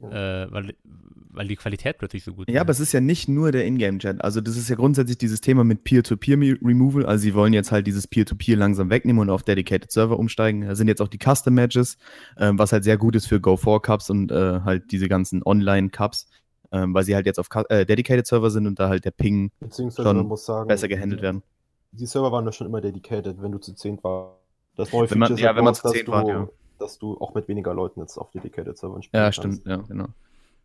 äh, 0.00 0.46
weil, 0.50 0.74
weil 1.30 1.48
die 1.48 1.56
Qualität 1.56 1.98
plötzlich 1.98 2.22
so 2.22 2.32
gut 2.32 2.48
Ja, 2.48 2.60
aber 2.60 2.70
es 2.70 2.80
ist 2.80 2.92
ja 2.92 3.00
nicht 3.00 3.28
nur 3.28 3.50
der 3.50 3.66
Ingame-Chat. 3.66 4.22
Also 4.22 4.40
das 4.40 4.56
ist 4.56 4.68
ja 4.70 4.76
grundsätzlich 4.76 5.18
dieses 5.18 5.40
Thema 5.40 5.64
mit 5.64 5.82
Peer-to-Peer-Removal. 5.84 7.04
Also 7.04 7.22
sie 7.22 7.34
wollen 7.34 7.52
jetzt 7.52 7.72
halt 7.72 7.86
dieses 7.86 8.06
Peer-to-Peer 8.06 8.56
langsam 8.56 8.88
wegnehmen 8.88 9.20
und 9.20 9.30
auf 9.30 9.42
Dedicated 9.42 9.90
Server 9.90 10.18
umsteigen. 10.18 10.62
Da 10.62 10.74
sind 10.76 10.86
jetzt 10.88 11.02
auch 11.02 11.08
die 11.08 11.18
Custom-Matches, 11.18 11.98
ähm, 12.38 12.58
was 12.58 12.72
halt 12.72 12.84
sehr 12.84 12.96
gut 12.98 13.16
ist 13.16 13.26
für 13.26 13.40
Go-4-Cups 13.40 14.10
und 14.10 14.30
äh, 14.30 14.60
halt 14.60 14.92
diese 14.92 15.08
ganzen 15.08 15.42
Online-Cups, 15.44 16.28
ähm, 16.72 16.94
weil 16.94 17.04
sie 17.04 17.14
halt 17.14 17.26
jetzt 17.26 17.38
auf 17.38 17.48
äh, 17.68 17.84
Dedicated 17.86 18.26
Server 18.26 18.50
sind 18.50 18.66
und 18.66 18.78
da 18.78 18.88
halt 18.88 19.04
der 19.04 19.10
Ping 19.12 19.50
schon 19.74 19.90
sagen, 19.90 20.28
besser 20.68 20.88
gehandelt 20.88 21.22
werden. 21.22 21.42
Die 21.92 22.06
Server 22.06 22.30
waren 22.32 22.44
da 22.44 22.52
schon 22.52 22.66
immer 22.66 22.80
dedicated, 22.80 23.40
wenn 23.40 23.52
du 23.52 23.58
zu 23.58 23.72
zehnt 23.74 24.02
war. 24.04 24.36
Das 24.76 24.92
neue 24.92 25.10
Wenn 25.10 25.18
man- 25.18 25.28
Feature 25.28 25.34
ist 25.34 25.40
ja, 25.42 25.46
halt 25.48 25.56
wenn 25.56 25.64
man 25.64 25.74
zu 25.74 25.88
zehnt 25.90 26.08
dass 26.08 26.14
war, 26.14 26.24
du, 26.24 26.28
ja. 26.30 26.48
dass 26.78 26.98
du 26.98 27.18
auch 27.18 27.34
mit 27.34 27.48
weniger 27.48 27.72
Leuten 27.72 28.00
jetzt 28.00 28.18
auf 28.18 28.30
dedicated 28.30 28.76
Servern 28.76 29.02
spielen 29.02 29.18
Ja, 29.22 29.26
kannst. 29.30 29.38
stimmt, 29.38 29.66
ja, 29.66 29.76
genau. 29.76 30.06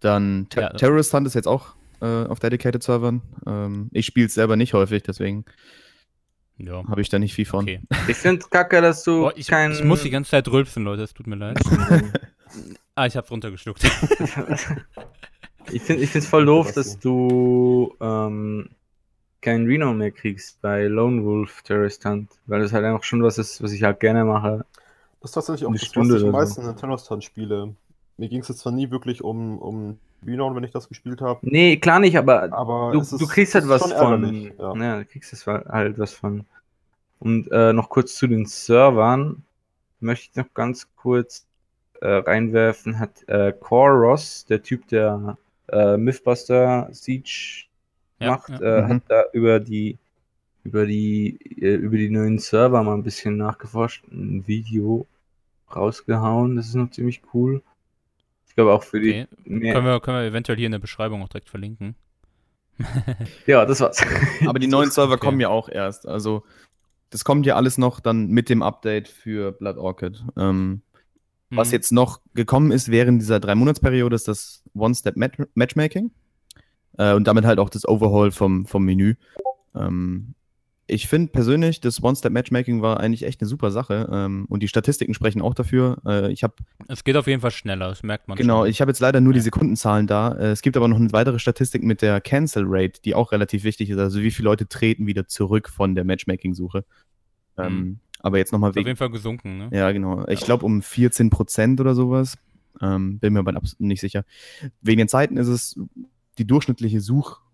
Dann 0.01 0.48
Ter 0.50 0.62
Ja, 0.63 0.70
Terrorist 0.72 1.13
Hunt 1.13 1.27
ist 1.27 1.36
jetzt 1.36 1.48
auch 1.48 1.75
äh, 2.01 2.25
auf 2.25 2.39
Dedicated 2.39 2.81
Servern. 2.84 3.22
Ähm, 3.46 3.89
ich 3.93 4.05
spiele 4.08 4.25
es 4.25 4.34
selber 4.34 4.55
nicht 4.58 4.74
häufig, 4.74 5.03
deswegen 5.03 5.46
Ja. 6.58 6.84
habe 6.88 7.00
ich 7.01 7.10
da 7.10 7.20
nicht 7.20 7.34
viel 7.36 7.46
von. 7.46 7.63
Okay. 7.63 7.81
Ich 8.10 8.17
finde 8.17 8.46
kacke, 8.50 8.81
dass 8.81 9.03
du 9.03 9.22
Boah, 9.22 9.34
ich, 9.38 9.48
kein. 9.48 9.72
ich 9.72 9.84
muss 9.84 10.01
die 10.01 10.10
ganze 10.10 10.31
Zeit 10.31 10.48
rülpsen, 10.50 10.84
Leute, 10.84 11.03
es 11.03 11.13
tut 11.13 11.27
mir 11.27 11.36
leid. 11.36 11.60
ah, 12.96 13.05
ich 13.05 13.15
hab's 13.15 13.31
runtergeschluckt. 13.31 13.84
ich 15.72 15.82
finde 15.82 16.03
es 16.03 16.27
voll 16.27 16.46
doof, 16.46 16.72
dass 16.74 17.00
du 17.00 17.96
ähm, 18.00 18.70
kein 19.41 19.65
Reno 19.65 19.94
mehr 19.94 20.12
kriegst 20.12 20.62
bei 20.62 20.86
Lone 20.86 21.24
Wolf 21.24 21.62
Terrorist 21.63 22.06
Hunt, 22.06 22.30
weil 22.46 22.62
das 22.62 22.74
halt 22.74 22.86
einfach 22.86 23.03
schon 23.03 23.24
was 23.24 23.38
ist, 23.38 23.62
was 23.62 23.72
ich 23.72 23.84
halt 23.84 24.00
gerne 24.00 24.24
mache. 24.24 24.65
Das 25.20 25.32
ist 25.32 25.34
tatsächlich 25.36 25.68
auch 25.68 25.74
das, 25.74 25.86
Stunde 25.86 26.15
was 26.15 26.22
ich 26.22 26.27
am 26.27 26.32
meisten 26.32 26.68
in 26.68 26.77
Terrorist 26.77 27.10
Hunt 27.10 27.24
spiele. 27.24 27.74
Mir 28.18 28.30
ging 28.30 28.41
es 28.41 28.50
jetzt 28.50 28.60
zwar 28.60 28.72
nie 28.72 28.91
wirklich 28.91 29.24
um, 29.24 29.58
um 29.58 29.98
Renown, 30.25 30.56
wenn 30.56 30.63
ich 30.63 30.72
das 30.72 30.88
gespielt 30.88 31.22
habe, 31.22 31.39
Nee, 31.41 31.77
klar 31.77 32.00
nicht, 32.00 32.18
aber 32.18 32.53
aber 32.53 32.91
du, 32.91 33.01
ist, 33.01 33.13
du 33.13 33.27
kriegst 33.27 33.56
halt 33.56 33.68
was 33.68 33.91
von. 33.91 34.51
Ja. 34.58 34.75
Ja. 34.75 35.00
du 35.00 35.06
kriegst 35.06 35.34
es 35.34 35.48
halt 35.48 35.98
was 35.98 36.13
von. 36.13 36.46
Und 37.20 37.51
äh, 37.51 37.74
noch 37.74 37.89
kurz 37.89 38.15
zu 38.15 38.27
den 38.27 38.46
Servern. 38.46 39.44
Möchte 40.00 40.30
ich 40.32 40.36
noch 40.36 40.53
ganz 40.53 40.88
kurz 40.96 41.46
äh, 42.01 42.08
reinwerfen, 42.08 43.00
hat 43.00 43.27
äh, 43.27 43.53
Koros, 43.53 44.46
der 44.46 44.63
Typ, 44.63 44.88
der 44.88 45.38
äh, 45.71 45.97
Mythbuster 45.97 46.89
Siege 46.91 47.65
Ja, 48.19 48.31
macht, 48.31 48.49
ja. 48.49 48.59
Äh, 48.59 48.81
Mhm. 48.83 48.87
hat 48.89 49.01
da 49.07 49.23
über 49.33 49.59
die 49.59 49.97
über 50.63 50.85
die 50.85 51.39
äh, 51.61 51.73
über 51.75 51.97
die 51.97 52.09
neuen 52.09 52.37
Server 52.37 52.83
mal 52.83 52.93
ein 52.93 53.03
bisschen 53.03 53.37
nachgeforscht, 53.37 54.03
ein 54.11 54.45
Video 54.47 55.07
rausgehauen. 55.75 56.55
Das 56.55 56.67
ist 56.67 56.75
noch 56.75 56.91
ziemlich 56.91 57.21
cool. 57.34 57.62
Ich 58.47 58.55
glaube 58.55 58.73
auch 58.73 58.84
für 58.84 58.99
die. 58.99 59.21
Okay. 59.21 59.27
mehr- 59.45 59.73
Können, 59.73 59.86
wir, 59.88 59.99
können 60.01 60.17
wir 60.17 60.25
eventuell 60.27 60.57
hier 60.57 60.65
in 60.67 60.73
der 60.73 60.79
Beschreibung 60.79 61.23
auch 61.23 61.29
direkt 61.29 61.49
verlinken. 61.49 61.95
Ja, 63.47 63.65
das 63.65 63.79
war's. 63.81 64.01
Aber 64.45 64.60
die 64.60 64.67
neuen 64.67 64.91
Server 64.91 65.13
Okay. 65.13 65.25
kommen 65.25 65.39
ja 65.39 65.49
auch 65.49 65.69
erst. 65.69 66.07
Also, 66.07 66.43
das 67.10 67.23
kommt 67.23 67.45
ja 67.45 67.55
alles 67.55 67.77
noch 67.77 67.99
dann 67.99 68.27
mit 68.27 68.49
dem 68.49 68.62
Update 68.63 69.07
für 69.07 69.51
Blood 69.51 69.77
Orchid. 69.77 70.23
Ähm, 70.38 70.81
Was 71.51 71.67
Mhm. 71.69 71.73
jetzt 71.73 71.91
noch 71.91 72.21
gekommen 72.33 72.71
ist 72.71 72.89
während 72.89 73.21
dieser 73.21 73.39
drei 73.39 73.55
Monatsperiode, 73.55 74.15
ist 74.15 74.27
das 74.27 74.63
One-Step-Matchmaking. 74.73 76.11
Äh, 76.97 77.13
und 77.13 77.25
damit 77.27 77.45
halt 77.45 77.59
auch 77.59 77.69
das 77.69 77.87
Overhaul 77.87 78.31
vom, 78.31 78.65
vom 78.65 78.83
Menü. 78.85 79.15
Ähm, 79.75 80.33
ich 80.87 81.07
finde 81.07 81.31
persönlich, 81.31 81.79
das 81.79 82.03
One-Step-Matchmaking 82.03 82.81
war 82.81 82.99
eigentlich 82.99 83.23
echt 83.23 83.39
eine 83.41 83.47
super 83.47 83.71
Sache. 83.71 84.09
Ähm, 84.11 84.45
und 84.49 84.61
die 84.61 84.67
Statistiken 84.67 85.13
sprechen 85.13 85.41
auch 85.41 85.53
dafür. 85.53 85.99
Äh, 86.05 86.31
ich 86.33 86.43
habe 86.43 86.55
Es 86.89 87.03
geht 87.05 87.15
auf 87.15 87.27
jeden 87.27 87.39
Fall 87.41 87.51
schneller, 87.51 87.87
das 87.89 88.03
merkt 88.03 88.27
man 88.27 88.37
Genau, 88.37 88.61
schon. 88.63 88.69
ich 88.69 88.81
habe 88.81 88.91
jetzt 88.91 88.99
leider 88.99 89.21
nur 89.21 89.31
die 89.33 89.39
Ja. 89.39 89.43
Sekundenzahlen 89.43 90.07
da. 90.07 90.33
Äh, 90.33 90.51
Es 90.51 90.61
gibt 90.61 90.75
aber 90.75 90.87
noch 90.89 90.97
eine 90.97 91.11
weitere 91.13 91.39
Statistik 91.39 91.83
mit 91.83 92.01
der 92.01 92.19
Cancel 92.19 92.63
Rate, 92.67 93.01
die 93.03 93.15
auch 93.15 93.31
relativ 93.31 93.63
wichtig 93.63 93.89
ist. 93.89 93.97
Also 93.99 94.21
wie 94.21 94.31
viele 94.31 94.45
Leute 94.49 94.67
treten 94.67 95.05
wieder 95.07 95.27
zurück 95.27 95.69
von 95.69 95.95
der 95.95 96.03
Matchmaking-Suche. 96.03 96.83
Ähm, 97.57 97.77
Mhm. 97.79 97.99
Aber 98.23 98.38
jetzt 98.38 98.51
nochmal 98.51 98.69
Ist 98.69 98.73
auf 98.73 98.75
wegen. 98.77 98.88
jeden 98.88 98.97
Fall 98.97 99.10
gesunken, 99.10 99.57
ne? 99.57 99.69
Ja, 99.71 99.91
genau. 99.91 100.25
Ich 100.27 100.41
glaube 100.41 100.65
um 100.65 100.81
14 100.81 101.29
Prozent 101.29 101.79
oder 101.81 101.95
sowas. 101.95 102.38
Ähm, 102.81 103.19
bin 103.19 103.34
mir 103.34 103.39
aber 103.39 103.60
nicht 103.79 104.01
sicher. 104.01 104.23
Wegen 104.81 104.99
den 104.99 105.07
Zeiten 105.07 105.38
ist 105.38 105.47
es, 105.47 105.79
die 106.38 106.45
durchschnittliche 106.45 107.01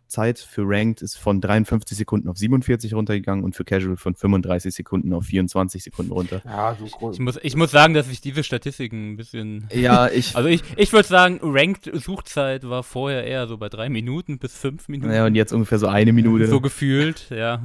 Suchzeit 0.07 0.39
für 0.39 0.63
Ranked 0.65 1.01
ist 1.01 1.17
von 1.17 1.41
53 1.41 1.97
Sekunden 1.97 2.29
auf 2.29 2.37
47 2.37 2.93
runtergegangen 2.93 3.43
und 3.43 3.55
für 3.55 3.65
Casual 3.65 3.97
von 3.97 4.15
35 4.15 4.73
Sekunden 4.73 5.11
auf 5.13 5.25
24 5.25 5.83
Sekunden 5.83 6.13
runter. 6.13 6.41
Ja, 6.45 6.73
du 6.73 6.85
Grund. 6.87 7.15
Ich 7.15 7.19
muss, 7.19 7.37
ich 7.41 7.55
muss 7.57 7.71
sagen, 7.71 7.93
dass 7.93 8.09
ich 8.09 8.21
diese 8.21 8.43
Statistiken 8.43 9.13
ein 9.13 9.17
bisschen. 9.17 9.67
Ja, 9.77 10.07
ich. 10.07 10.35
Also 10.35 10.49
ich, 10.49 10.63
ich 10.75 10.91
würde 10.91 11.07
sagen, 11.07 11.39
Ranked 11.43 11.91
Suchzeit 11.93 12.67
war 12.67 12.83
vorher 12.83 13.25
eher 13.25 13.47
so 13.47 13.57
bei 13.57 13.69
drei 13.69 13.89
Minuten 13.89 14.39
bis 14.39 14.57
fünf 14.57 14.87
Minuten. 14.87 15.13
ja, 15.13 15.25
und 15.25 15.35
jetzt 15.35 15.53
ungefähr 15.53 15.77
so 15.77 15.87
eine 15.87 16.13
Minute. 16.13 16.47
So 16.47 16.61
gefühlt, 16.61 17.29
ja. 17.29 17.61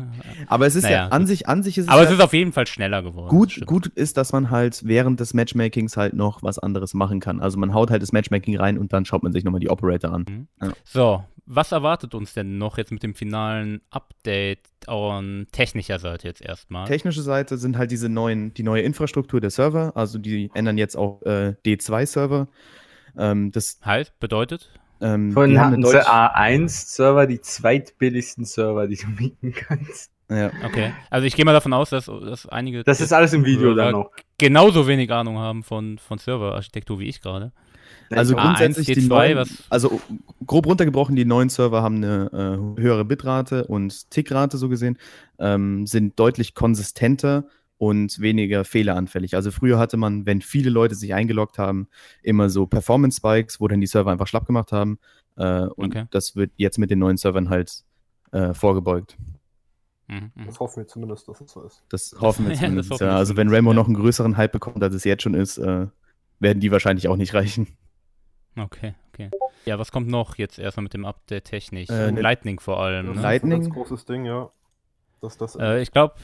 aber 0.46 0.66
es 0.66 0.74
ist 0.74 0.83
Naja, 0.83 0.96
ja 1.05 1.09
an 1.09 1.26
sich, 1.26 1.48
an 1.48 1.62
sich 1.62 1.78
ist 1.78 1.85
es 1.85 1.90
Aber 1.90 2.02
ja 2.02 2.09
es 2.09 2.14
ist 2.14 2.20
auf 2.20 2.33
jeden 2.35 2.52
Fall 2.52 2.66
schneller 2.66 3.02
geworden. 3.02 3.28
gut, 3.31 3.64
gut 3.66 3.87
ist, 3.87 4.16
dass 4.16 4.33
man 4.33 4.50
halt 4.50 4.83
während 4.85 5.20
des 5.20 5.33
Matchmakings 5.33 5.96
halt 5.96 6.12
noch 6.14 6.42
was 6.42 6.59
anderes 6.59 6.92
machen 6.92 7.20
kann. 7.20 7.40
Also 7.40 7.59
man 7.59 7.72
haut 7.72 7.90
halt 7.90 8.02
das 8.02 8.12
Matchmaking 8.12 8.57
rein 8.59 8.78
und 8.78 8.92
dann 8.92 9.05
schaut 9.05 9.22
man 9.22 9.33
sich 9.33 9.44
nochmal 9.44 9.61
die 9.61 9.70
Operator 9.70 10.12
an. 10.12 10.48
So, 10.85 11.24
was 11.46 11.72
erwartet 11.72 12.14
uns 12.14 12.31
denn 12.34 12.58
noch 12.58 12.78
jetzt 12.78 12.92
mit 12.92 13.02
dem 13.02 13.14
finalen 13.14 13.80
Update 13.90 14.60
an 14.86 15.46
technischer 15.52 15.98
Seite 15.98 16.28
jetzt 16.28 16.42
erstmal? 16.42 16.86
Technische 16.86 17.22
Seite 17.22 17.56
sind 17.58 17.76
halt 17.78 17.90
diese 17.90 18.08
neuen, 18.08 18.52
die 18.54 18.62
neue 18.62 18.82
Infrastruktur 18.82 19.40
der 19.40 19.50
Server, 19.50 19.92
also 19.96 20.18
die 20.18 20.50
ändern 20.54 20.78
jetzt 20.78 20.96
auch 20.96 21.22
äh, 21.22 21.54
D2-Server. 21.64 22.48
Ähm, 23.16 23.52
das 23.52 23.78
heißt, 23.84 24.18
bedeutet? 24.20 24.70
ähm, 25.00 25.32
Von 25.32 25.54
Deutsch- 25.82 26.06
A1-Server 26.06 27.26
die 27.26 27.40
zweitbilligsten 27.40 28.44
Server, 28.44 28.86
die 28.86 28.96
du 28.96 29.06
mieten 29.08 29.52
kannst. 29.52 30.10
ja. 30.30 30.50
Okay. 30.64 30.92
Also 31.10 31.26
ich 31.26 31.34
gehe 31.36 31.44
mal 31.44 31.52
davon 31.52 31.72
aus, 31.72 31.90
dass, 31.90 32.06
dass 32.06 32.46
einige 32.48 32.84
Das 32.84 33.00
ist 33.00 33.12
alles 33.12 33.32
im 33.32 33.44
Video 33.44 33.74
dann 33.74 33.92
noch. 33.92 34.10
genauso 34.38 34.86
wenig 34.86 35.10
Ahnung 35.12 35.38
haben 35.38 35.62
von, 35.62 35.98
von 35.98 36.18
Serverarchitektur 36.18 36.98
wie 37.00 37.08
ich 37.08 37.20
gerade. 37.20 37.52
Also 38.18 38.37
A1, 38.37 38.42
grundsätzlich 38.42 38.87
die 38.87 39.03
D2, 39.03 39.09
neuen, 39.35 39.48
also 39.70 40.01
grob 40.46 40.66
runtergebrochen, 40.66 41.16
die 41.16 41.25
neuen 41.25 41.48
Server 41.48 41.83
haben 41.83 41.96
eine 41.96 42.31
äh, 42.77 42.81
höhere 42.81 43.05
Bitrate 43.05 43.66
und 43.66 44.11
Tickrate 44.11 44.57
so 44.59 44.68
gesehen, 44.68 44.98
ähm, 45.38 45.87
sind 45.87 46.18
deutlich 46.18 46.55
konsistenter 46.55 47.46
und 47.79 48.20
weniger 48.20 48.64
fehleranfällig. 48.64 49.35
Also 49.35 49.51
früher 49.51 49.79
hatte 49.79 49.96
man, 49.96 50.25
wenn 50.25 50.40
viele 50.40 50.70
Leute 50.70 50.94
sich 50.94 51.14
eingeloggt 51.14 51.59
haben, 51.59 51.88
immer 52.22 52.48
so 52.48 52.66
Performance 52.66 53.16
Spikes, 53.16 53.61
wo 53.61 53.66
dann 53.68 53.81
die 53.81 53.87
Server 53.88 54.12
einfach 54.12 54.29
schlapp 54.29 54.46
gemacht 54.46 54.70
haben. 54.72 54.98
Äh, 55.37 55.62
und 55.66 55.94
Okay. 55.96 56.07
das 56.11 56.37
wird 56.37 56.53
jetzt 56.57 56.79
mit 56.79 56.90
den 56.90 57.01
neuen 57.01 57.16
Servern 57.16 57.48
halt 57.51 57.83
äh, 58.31 58.55
vorgebeugt. 58.55 59.16
Mhm, 60.07 60.31
mhm. 60.35 60.46
Das 60.46 60.61
hoffen 60.61 60.83
wir 60.83 60.87
zumindest, 60.87 61.27
dass 61.29 61.40
es 61.40 61.51
so 61.53 61.62
ist. 61.62 61.83
Das 61.88 62.14
hoffen 62.20 62.48
wir 62.48 62.55
zumindest. 62.57 62.90
hoffen 62.90 63.01
wir 63.01 63.07
ja. 63.09 63.16
Also 63.16 63.37
wenn 63.37 63.48
Rainbow 63.48 63.70
ja. 63.72 63.75
noch 63.77 63.87
einen 63.87 63.94
größeren 63.96 64.37
Hype 64.37 64.53
bekommt, 64.53 64.83
als 64.83 64.94
es 64.94 65.05
jetzt 65.05 65.22
schon 65.22 65.35
ist, 65.35 65.59
äh, 65.59 65.87
werden 66.38 66.61
die 66.61 66.70
wahrscheinlich 66.70 67.09
auch 67.09 67.16
nicht 67.16 67.35
reichen. 67.35 67.66
Okay, 68.56 68.94
okay. 69.12 69.30
Ja, 69.64 69.78
was 69.78 69.92
kommt 69.92 70.08
noch 70.08 70.36
jetzt 70.36 70.58
erstmal 70.58 70.82
mit 70.84 70.94
dem 70.94 71.04
Update 71.04 71.44
technisch? 71.44 71.88
Äh, 71.88 72.12
ne- 72.12 72.20
Lightning 72.20 72.60
vor 72.60 72.80
allem. 72.80 73.06
Das 73.06 73.14
Ne? 73.14 73.20
ist 73.20 73.22
Lightning? 73.22 73.52
ein 73.52 73.60
ganz 73.62 73.74
großes 73.74 74.04
Ding, 74.04 74.24
ja. 74.24 74.50
Dass 75.20 75.38
das 75.38 75.56
Äh, 75.56 75.80
ich 75.80 75.90
glaube, 75.92 76.14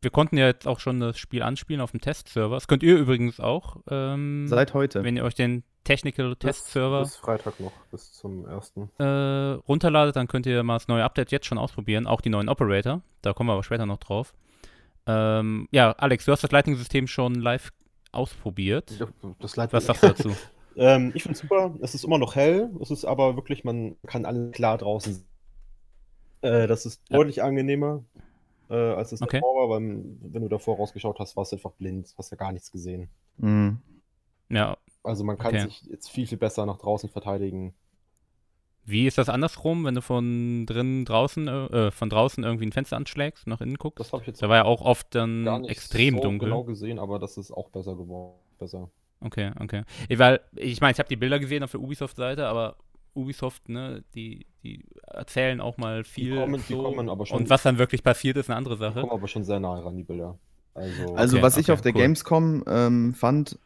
wir 0.00 0.10
konnten 0.10 0.36
ja 0.38 0.46
jetzt 0.46 0.66
auch 0.66 0.80
schon 0.80 1.00
das 1.00 1.18
Spiel 1.18 1.42
anspielen 1.42 1.80
auf 1.80 1.90
dem 1.90 2.00
Testserver. 2.00 2.54
Das 2.56 2.66
könnt 2.68 2.82
ihr 2.82 2.96
übrigens 2.96 3.40
auch, 3.40 3.76
ähm, 3.90 4.46
Seit 4.48 4.74
heute. 4.74 5.04
wenn 5.04 5.16
ihr 5.16 5.24
euch 5.24 5.34
den 5.34 5.62
Technical 5.84 6.36
Test 6.36 6.66
Server 6.72 7.00
Bis 7.00 7.16
Freitag 7.16 7.58
noch, 7.60 7.72
bis 7.90 8.12
zum 8.12 8.46
ersten. 8.46 8.90
äh, 8.98 9.04
runterladet, 9.66 10.16
dann 10.16 10.28
könnt 10.28 10.46
ihr 10.46 10.62
mal 10.62 10.74
das 10.74 10.86
neue 10.88 11.02
Update 11.04 11.30
jetzt 11.32 11.46
schon 11.46 11.58
ausprobieren, 11.58 12.06
auch 12.06 12.20
die 12.20 12.28
neuen 12.28 12.48
Operator. 12.48 13.00
Da 13.22 13.32
kommen 13.32 13.48
wir 13.48 13.54
aber 13.54 13.62
später 13.64 13.86
noch 13.86 13.98
drauf. 13.98 14.34
Ähm, 15.06 15.66
ja, 15.70 15.92
Alex, 15.92 16.26
du 16.26 16.32
hast 16.32 16.44
das 16.44 16.50
Lightning-System 16.52 17.06
schon 17.06 17.36
live 17.36 17.70
ausprobiert. 18.12 18.92
Das 19.40 19.56
Light 19.56 19.72
Was 19.72 19.86
sagst 19.86 20.02
du 20.02 20.08
dazu? 20.08 20.36
Ähm, 20.76 21.12
ich 21.14 21.22
finde 21.24 21.34
es 21.34 21.40
super. 21.40 21.76
Es 21.82 21.94
ist 21.94 22.04
immer 22.04 22.18
noch 22.18 22.34
hell. 22.36 22.70
Es 22.80 22.90
ist 22.90 23.04
aber 23.04 23.36
wirklich, 23.36 23.64
man 23.64 23.96
kann 24.06 24.24
alles 24.24 24.52
klar 24.52 24.78
draußen 24.78 25.14
sehen. 25.14 25.28
Äh, 26.42 26.66
das 26.66 26.86
ist 26.86 27.02
Ja. 27.08 27.18
deutlich 27.18 27.42
angenehmer, 27.42 28.04
äh, 28.70 28.74
als 28.76 29.12
es 29.12 29.22
Okay. 29.22 29.40
davor 29.40 29.56
war, 29.56 29.70
weil 29.70 30.04
wenn 30.22 30.42
du 30.42 30.48
davor 30.48 30.76
rausgeschaut 30.78 31.18
hast, 31.20 31.36
warst 31.36 31.52
du 31.52 31.56
einfach 31.56 31.72
blind, 31.74 32.14
hast 32.18 32.30
ja 32.30 32.36
gar 32.36 32.52
nichts 32.52 32.72
gesehen. 32.72 33.10
Mhm. 33.38 33.78
Ja, 34.48 34.76
Also 35.02 35.24
man 35.24 35.38
kann 35.38 35.54
Okay. 35.54 35.58
sich 35.58 35.82
jetzt 35.82 36.08
viel, 36.08 36.28
viel 36.28 36.38
besser 36.38 36.64
nach 36.64 36.78
draußen 36.78 37.08
verteidigen. 37.08 37.74
wie 38.84 39.06
ist 39.06 39.18
das 39.18 39.28
andersrum, 39.28 39.84
wenn 39.84 39.94
du 39.94 40.00
von 40.02 40.64
drin 40.66 41.04
draußen, 41.04 41.46
äh, 41.46 41.86
äh, 41.88 41.90
von 41.90 42.08
draußen 42.08 42.42
irgendwie 42.42 42.66
ein 42.66 42.72
Fenster 42.72 42.96
anschlägst, 42.96 43.46
nach 43.46 43.60
innen 43.60 43.76
guckst? 43.76 44.00
Das 44.00 44.12
habe 44.12 44.22
ich 44.22 44.28
jetzt 44.28 44.42
Da 44.42 44.48
war 44.48 44.56
ja 44.56 44.64
auch 44.64 44.80
oft 44.80 45.14
dann 45.14 45.44
gar 45.44 45.58
nicht 45.58 45.70
extrem 45.70 46.14
so 46.14 46.20
dunkel. 46.20 46.48
genau 46.48 46.64
gesehen, 46.64 46.98
aber 46.98 47.18
das 47.18 47.36
ist 47.36 47.50
auch 47.50 47.68
besser 47.70 47.96
geworden. 47.96 48.38
Besser. 48.58 48.90
Okay, 49.20 49.50
okay. 49.60 49.82
Ich, 50.08 50.18
weil, 50.18 50.40
ich 50.54 50.80
meine, 50.80 50.92
ich 50.92 50.98
habe 50.98 51.08
die 51.08 51.16
Bilder 51.16 51.38
gesehen 51.38 51.62
auf 51.64 51.70
der 51.72 51.80
Ubisoft-Seite, 51.80 52.46
aber 52.46 52.76
Ubisoft, 53.14 53.68
ne, 53.68 54.04
die, 54.14 54.46
die 54.62 54.84
erzählen 55.08 55.60
auch 55.60 55.76
mal 55.76 56.04
viel. 56.04 56.36
kommen- 56.36 56.62
die 56.68 56.72
so. 56.74 56.82
kommen 56.82 57.08
aber 57.08 57.26
schon- 57.26 57.38
Und 57.38 57.50
was 57.50 57.62
dann 57.64 57.78
wirklich 57.78 58.02
passiert, 58.04 58.36
ist 58.36 58.48
eine 58.48 58.56
andere 58.56 58.74
Ich 58.74 58.80
Sache. 58.80 59.00
komme 59.00 59.12
aber 59.12 59.26
schon 59.26 59.42
sehr 59.44 59.58
nahe 59.58 59.84
ran, 59.84 59.96
die 59.96 60.04
Bilder. 60.04 60.38
Also, 60.74 61.14
Also 61.16 61.36
Okay, 61.36 61.42
was 61.42 61.56
ich 61.56 61.66
okay, 61.66 61.72
auf 61.72 61.80
der 61.80 61.94
cool. 61.94 62.02
Gamescom 62.02 62.62
ähm, 62.68 63.14
fand, 63.14 63.58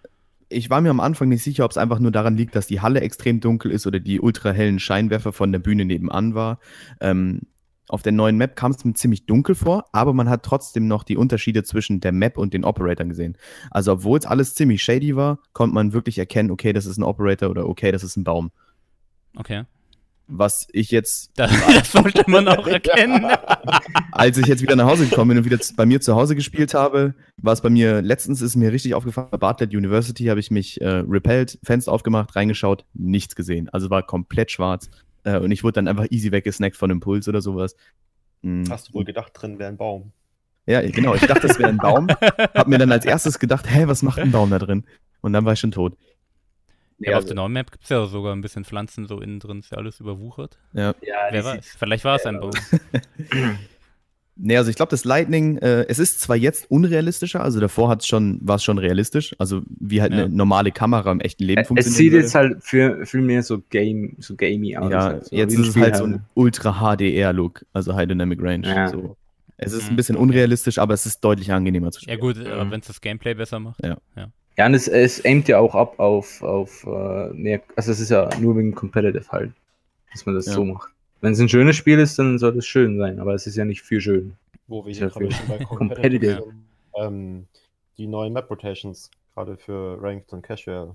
ich 0.48 0.70
war 0.70 0.80
mir 0.80 0.88
am 0.90 1.00
Anfang 1.00 1.28
nicht 1.28 1.42
sicher, 1.42 1.66
ob 1.66 1.70
es 1.70 1.76
einfach 1.76 1.98
nur 1.98 2.10
daran 2.12 2.36
liegt, 2.36 2.54
dass 2.56 2.66
die 2.66 2.80
Halle 2.80 3.00
extrem 3.02 3.40
dunkel 3.40 3.70
ist 3.70 3.86
oder 3.86 4.00
die 4.00 4.20
ultrahellen 4.20 4.78
Scheinwerfer 4.78 5.32
von 5.34 5.52
der 5.52 5.58
Bühne 5.58 5.84
nebenan 5.84 6.34
war. 6.34 6.58
Ähm, 7.00 7.40
auf 7.92 8.02
der 8.02 8.12
neuen 8.12 8.38
Map 8.38 8.56
kam 8.56 8.72
es 8.72 8.84
mir 8.84 8.94
ziemlich 8.94 9.26
dunkel 9.26 9.54
vor, 9.54 9.84
aber 9.92 10.14
man 10.14 10.30
hat 10.30 10.44
trotzdem 10.44 10.88
noch 10.88 11.04
die 11.04 11.18
Unterschiede 11.18 11.62
zwischen 11.62 12.00
der 12.00 12.12
Map 12.12 12.38
und 12.38 12.54
den 12.54 12.64
Operatoren 12.64 13.10
gesehen. 13.10 13.36
Also 13.70 13.92
obwohl 13.92 14.18
es 14.18 14.24
alles 14.24 14.54
ziemlich 14.54 14.82
shady 14.82 15.14
war, 15.14 15.38
konnte 15.52 15.74
man 15.74 15.92
wirklich 15.92 16.16
erkennen, 16.18 16.50
okay, 16.50 16.72
das 16.72 16.86
ist 16.86 16.96
ein 16.96 17.02
Operator 17.02 17.50
oder 17.50 17.68
okay, 17.68 17.92
das 17.92 18.02
ist 18.02 18.16
ein 18.16 18.24
Baum. 18.24 18.50
Okay. 19.36 19.64
Was 20.26 20.68
ich 20.72 20.90
jetzt 20.90 21.32
Das, 21.36 21.50
das 21.66 21.92
sollte 21.92 22.24
man 22.30 22.48
auch 22.48 22.66
erkennen. 22.68 23.26
als 24.12 24.38
ich 24.38 24.46
jetzt 24.46 24.62
wieder 24.62 24.76
nach 24.76 24.86
Hause 24.86 25.06
gekommen 25.06 25.28
bin 25.28 25.38
und 25.38 25.44
wieder 25.44 25.58
bei 25.76 25.84
mir 25.84 26.00
zu 26.00 26.14
Hause 26.14 26.34
gespielt 26.34 26.72
habe, 26.72 27.14
war 27.36 27.52
es 27.52 27.60
bei 27.60 27.68
mir, 27.68 28.00
letztens 28.00 28.40
ist 28.40 28.56
mir 28.56 28.72
richtig 28.72 28.94
aufgefallen, 28.94 29.28
bei 29.30 29.36
Bartlett 29.36 29.74
University 29.74 30.24
habe 30.24 30.40
ich 30.40 30.50
mich 30.50 30.80
äh, 30.80 31.04
repelled, 31.06 31.58
Fenster 31.62 31.92
aufgemacht, 31.92 32.34
reingeschaut, 32.36 32.86
nichts 32.94 33.36
gesehen. 33.36 33.68
Also 33.68 33.90
war 33.90 34.02
komplett 34.02 34.50
schwarz. 34.50 34.88
Äh, 35.24 35.38
und 35.38 35.50
ich 35.50 35.62
wurde 35.64 35.74
dann 35.74 35.88
einfach 35.88 36.06
easy 36.10 36.32
weggesnackt 36.32 36.76
von 36.76 36.90
Impuls 36.90 37.28
oder 37.28 37.40
sowas. 37.40 37.76
Mm. 38.42 38.64
hast 38.68 38.88
du 38.88 38.94
wohl 38.94 39.04
gedacht, 39.04 39.32
drin 39.34 39.58
wäre 39.58 39.68
ein 39.68 39.76
Baum. 39.76 40.12
Ja, 40.66 40.80
genau. 40.80 41.14
Ich 41.14 41.26
dachte, 41.26 41.46
das 41.46 41.58
wäre 41.58 41.68
ein 41.68 41.78
Baum. 41.78 42.08
Hab 42.54 42.68
mir 42.68 42.78
dann 42.78 42.92
als 42.92 43.04
erstes 43.04 43.38
gedacht, 43.38 43.66
hä, 43.68 43.84
was 43.86 44.02
macht 44.02 44.18
ein 44.18 44.30
Baum 44.30 44.50
da 44.50 44.58
drin? 44.58 44.84
Und 45.20 45.32
dann 45.32 45.44
war 45.44 45.52
ich 45.54 45.60
schon 45.60 45.72
tot. 45.72 45.96
Ja, 46.98 47.10
aber 47.10 47.18
auf 47.18 47.22
also, 47.22 47.28
der 47.28 47.36
neuen 47.36 47.52
Map 47.52 47.70
gibt 47.72 47.84
es 47.84 47.90
ja 47.90 48.06
sogar 48.06 48.34
ein 48.34 48.42
bisschen 48.42 48.64
Pflanzen 48.64 49.06
so 49.06 49.20
innen 49.20 49.40
drin, 49.40 49.58
ist 49.58 49.72
ja 49.72 49.78
alles 49.78 49.98
überwuchert. 49.98 50.58
ja. 50.72 50.94
Ja, 51.02 51.28
Wer 51.30 51.44
weiß, 51.44 51.76
vielleicht 51.78 52.04
war 52.04 52.16
es 52.16 52.26
ein 52.26 52.38
Baum. 52.38 52.52
Nee, 54.44 54.56
also 54.56 54.70
ich 54.70 54.76
glaube, 54.76 54.90
das 54.90 55.04
Lightning, 55.04 55.58
äh, 55.58 55.86
es 55.88 56.00
ist 56.00 56.20
zwar 56.20 56.34
jetzt 56.34 56.68
unrealistischer, 56.68 57.42
also 57.44 57.60
davor 57.60 57.88
hat's 57.88 58.08
schon, 58.08 58.40
war 58.42 58.56
es 58.56 58.64
schon 58.64 58.78
realistisch, 58.78 59.34
also 59.38 59.62
wie 59.78 60.02
halt 60.02 60.12
Ja. 60.12 60.24
eine 60.24 60.34
normale 60.34 60.72
Kamera 60.72 61.12
im 61.12 61.20
echten 61.20 61.44
Leben 61.44 61.60
Es 61.62 61.68
funktioniert. 61.68 61.96
sieht 61.96 62.12
jetzt 62.12 62.34
halt 62.34 62.56
für, 62.64 63.06
für 63.06 63.18
mehr 63.20 63.44
so 63.44 63.62
game, 63.70 64.16
so 64.18 64.34
gamey 64.34 64.76
aus. 64.76 64.90
Ja, 64.90 65.02
halt 65.04 65.24
so, 65.26 65.36
jetzt 65.36 65.54
ist 65.54 65.68
es 65.68 65.76
halt 65.76 65.96
so 65.96 66.04
ein 66.04 66.24
Ultra 66.34 66.72
HDR-Look, 66.96 67.64
also 67.72 67.94
High 67.94 68.08
Dynamic 68.08 68.42
Range. 68.42 68.66
Ja. 68.66 68.88
So. 68.88 69.16
Es 69.58 69.72
ist 69.72 69.84
Mhm, 69.84 69.90
ein 69.90 69.96
bisschen 69.96 70.16
okay. 70.16 70.22
unrealistisch, 70.24 70.78
aber 70.78 70.94
es 70.94 71.06
ist 71.06 71.20
deutlich 71.20 71.52
angenehmer 71.52 71.92
zu 71.92 72.00
Ja 72.00 72.14
spielen. 72.14 72.20
gut, 72.20 72.36
Ja. 72.44 72.68
wenn 72.68 72.80
es 72.80 72.88
das 72.88 73.00
Gameplay 73.00 73.34
besser 73.34 73.60
macht. 73.60 73.78
Ja, 73.84 74.66
und 74.66 74.74
es, 74.74 74.88
es 74.88 75.24
aimt 75.24 75.46
ja 75.46 75.60
auch 75.60 75.74
ab 75.76 76.00
auf, 76.00 76.42
auf 76.42 76.84
äh, 76.84 77.32
mehr, 77.32 77.60
also 77.76 77.92
es 77.92 78.00
ist 78.00 78.10
ja 78.10 78.28
nur 78.40 78.56
wegen 78.56 78.74
Competitive 78.74 79.28
halt, 79.30 79.52
dass 80.12 80.26
man 80.26 80.34
das 80.34 80.46
Ja. 80.46 80.52
so 80.54 80.64
macht. 80.64 80.88
Wenn 81.22 81.32
es 81.32 81.40
ein 81.40 81.48
schönes 81.48 81.76
Spiel 81.76 81.98
ist, 81.98 82.18
dann 82.18 82.38
soll 82.38 82.56
es 82.58 82.66
schön 82.66 82.98
sein, 82.98 83.18
aber 83.20 83.32
es 83.34 83.46
ist 83.46 83.56
ja 83.56 83.64
nicht 83.64 83.80
für 83.82 84.00
schön. 84.00 84.36
Wo 84.66 84.84
wir 84.84 84.92
hier 84.92 85.08
gerade 85.08 85.30
schon 85.30 85.48
bei 85.48 85.58
competitive. 85.64 86.52
Ähm, 86.96 87.46
die 87.96 88.06
neuen 88.06 88.32
Map 88.32 88.50
Rotations, 88.50 89.10
gerade 89.34 89.56
für 89.56 90.02
Ranked 90.02 90.32
und 90.32 90.42
Casual, 90.42 90.94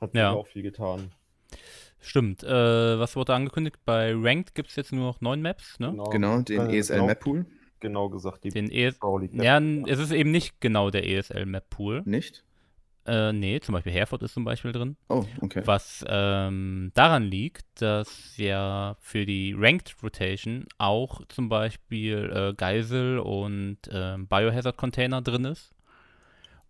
hat 0.00 0.14
Ja. 0.14 0.32
auch 0.32 0.46
viel 0.46 0.62
getan. 0.62 1.12
Stimmt. 2.00 2.42
Äh, 2.44 2.48
was 2.98 3.14
wurde 3.16 3.34
angekündigt? 3.34 3.76
Bei 3.84 4.12
Ranked 4.14 4.54
gibt 4.54 4.70
es 4.70 4.76
jetzt 4.76 4.92
nur 4.92 5.04
noch 5.06 5.20
neun 5.20 5.42
Maps, 5.42 5.78
ne? 5.80 5.96
Genau, 6.10 6.40
den 6.40 6.70
Äh, 6.70 6.78
ESL 6.78 6.94
genau, 6.94 7.06
Map 7.06 7.20
Pool. 7.20 7.46
Genau 7.80 8.08
gesagt, 8.08 8.44
die 8.44 8.48
Den 8.48 8.70
ES 8.70 8.98
Pro 8.98 9.18
League 9.18 9.34
Map. 9.34 9.44
ja, 9.44 9.58
es 9.86 9.98
ist 9.98 10.12
eben 10.12 10.30
nicht 10.30 10.60
genau 10.60 10.90
der 10.90 11.06
ESL 11.06 11.44
Map 11.46 11.68
Pool. 11.68 12.02
Nicht? 12.06 12.42
Äh, 13.06 13.32
nee, 13.32 13.60
zum 13.60 13.74
Beispiel 13.74 13.92
Herford 13.92 14.22
ist 14.22 14.34
zum 14.34 14.44
Beispiel 14.44 14.72
drin. 14.72 14.96
Oh, 15.08 15.24
okay. 15.40 15.62
Was 15.64 16.04
ähm, 16.08 16.90
daran 16.94 17.24
liegt, 17.24 17.64
dass 17.80 18.36
ja 18.36 18.96
für 19.00 19.24
die 19.24 19.54
Ranked 19.56 19.94
Rotation 20.02 20.66
auch 20.78 21.20
zum 21.28 21.48
Beispiel 21.48 22.30
äh, 22.34 22.54
Geisel 22.54 23.18
und 23.20 23.78
ähm, 23.92 24.26
Biohazard 24.26 24.76
Container 24.76 25.22
drin 25.22 25.44
ist. 25.44 25.74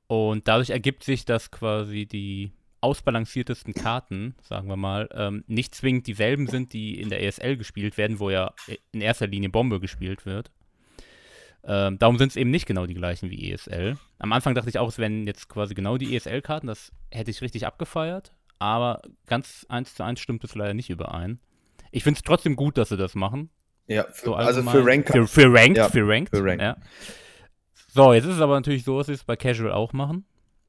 Und 0.09 0.47
dadurch 0.47 0.71
ergibt 0.71 1.05
sich, 1.05 1.25
dass 1.25 1.51
quasi 1.51 2.07
die 2.07 2.53
ausbalanciertesten 2.81 3.75
Karten, 3.75 4.37
sagen 4.43 4.69
wir 4.69 4.77
mal, 4.77 5.09
ähm, 5.13 5.43
nicht 5.47 5.75
zwingend 5.75 6.07
dieselben 6.07 6.47
sind, 6.47 6.73
die 6.73 7.01
in 7.01 7.09
der 7.09 7.23
ESL 7.23 7.57
gespielt 7.57 7.97
werden, 7.97 8.21
wo 8.21 8.31
ja 8.31 8.53
in 8.93 9.01
erster 9.01 9.27
Linie 9.27 9.49
Bombe 9.49 9.81
gespielt 9.81 10.27
wird. 10.27 10.53
Ähm, 11.69 11.99
darum 11.99 12.17
sind 12.17 12.29
es 12.29 12.37
eben 12.37 12.51
nicht 12.51 12.67
genau 12.67 12.87
die 12.87 12.95
gleichen 12.95 13.31
wie 13.31 13.51
ESL. 13.51 13.97
Am 14.19 14.33
Anfang 14.33 14.55
dachte 14.55 14.69
ich 14.69 14.79
auch, 14.79 14.89
es 14.89 14.99
wären 14.99 15.27
jetzt 15.27 15.49
quasi 15.49 15.75
genau 15.75 15.99
die 15.99 16.15
ESL-Karten, 16.15 16.69
das 16.69 16.93
hätte 17.11 17.31
ich 17.31 17.43
richtig 17.43 17.67
abgefeiert, 17.67 18.33
aber 18.61 19.03
ganz 19.27 19.67
eins 19.69 19.95
zu 19.95 20.05
eins 20.05 20.21
stimmt 20.21 20.45
es 20.45 20.55
leider 20.55 20.75
nicht 20.75 20.91
überein. 20.91 21.41
Ich 21.91 22.05
finde 22.05 22.19
es 22.19 22.23
trotzdem 22.23 22.55
gut, 22.57 22.79
dass 22.79 22.91
sie 22.91 22.97
das 22.97 23.15
machen. 23.15 23.51
Ja, 23.89 24.05
für, 24.13 24.27
So 24.27 24.35
also 24.35 24.63
für 24.63 24.85
Rank 24.87 25.09
Für, 25.09 25.27
für 25.27 25.53
Ranked, 25.53 25.77
Ja, 25.77 25.89
für 25.89 26.07
Ranked. 26.07 26.31
für 26.31 26.45
Ranked. 26.45 26.63
Ja. 26.63 26.77
So, 27.89 28.13
jetzt 28.13 28.25
ist 28.25 28.35
es 28.35 28.41
aber 28.41 28.55
natürlich 28.55 28.85
so, 28.85 28.99
dass 28.99 29.07
sie 29.09 29.15
es 29.15 29.25
bei 29.25 29.37
Casual 29.37 29.73
auch 29.73 29.93
machen. 29.93 30.25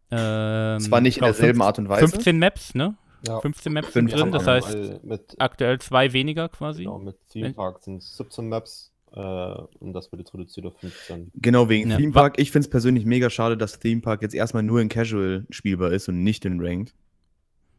Ähm, 0.09 0.79
zwar 0.79 1.01
nicht 1.01 1.17
in 1.17 1.21
glaub, 1.21 1.33
derselben 1.33 1.61
Art 1.61 1.77
und 1.79 1.89
Weise. 1.89 2.07
15 2.07 2.39
Maps, 2.39 2.73
ne? 2.73 2.95
Ja. 3.27 3.39
15 3.41 3.73
Maps 3.73 3.93
sind 3.93 4.09
15, 4.11 4.19
drin, 4.19 4.31
das 4.31 4.47
heißt 4.47 5.39
aktuell 5.39 5.79
zwei 5.79 6.13
weniger 6.13 6.49
quasi. 6.49 6.83
genau, 6.83 6.99
mit 6.99 7.17
Theme 7.29 7.53
Park 7.53 7.83
sind 7.83 7.97
es 7.97 8.15
17 8.15 8.47
Maps 8.47 8.93
und 9.21 9.93
das 9.93 10.11
wird 10.11 10.19
jetzt 10.21 10.33
reduziert 10.33 10.65
auf 10.67 10.77
15. 10.79 11.31
Genau, 11.35 11.69
wegen 11.69 11.89
Ja. 11.89 11.97
Theme 11.97 12.11
Park. 12.13 12.35
Ich 12.37 12.51
finde 12.51 12.65
es 12.65 12.69
persönlich 12.69 13.05
mega 13.05 13.29
schade, 13.29 13.57
dass 13.57 13.79
Theme 13.79 14.01
Park 14.01 14.21
jetzt 14.21 14.35
erstmal 14.35 14.63
nur 14.63 14.79
in 14.81 14.89
Casual 14.89 15.45
spielbar 15.49 15.91
ist 15.91 16.07
und 16.09 16.23
nicht 16.23 16.45
in 16.45 16.59
Ranked. 16.59 16.93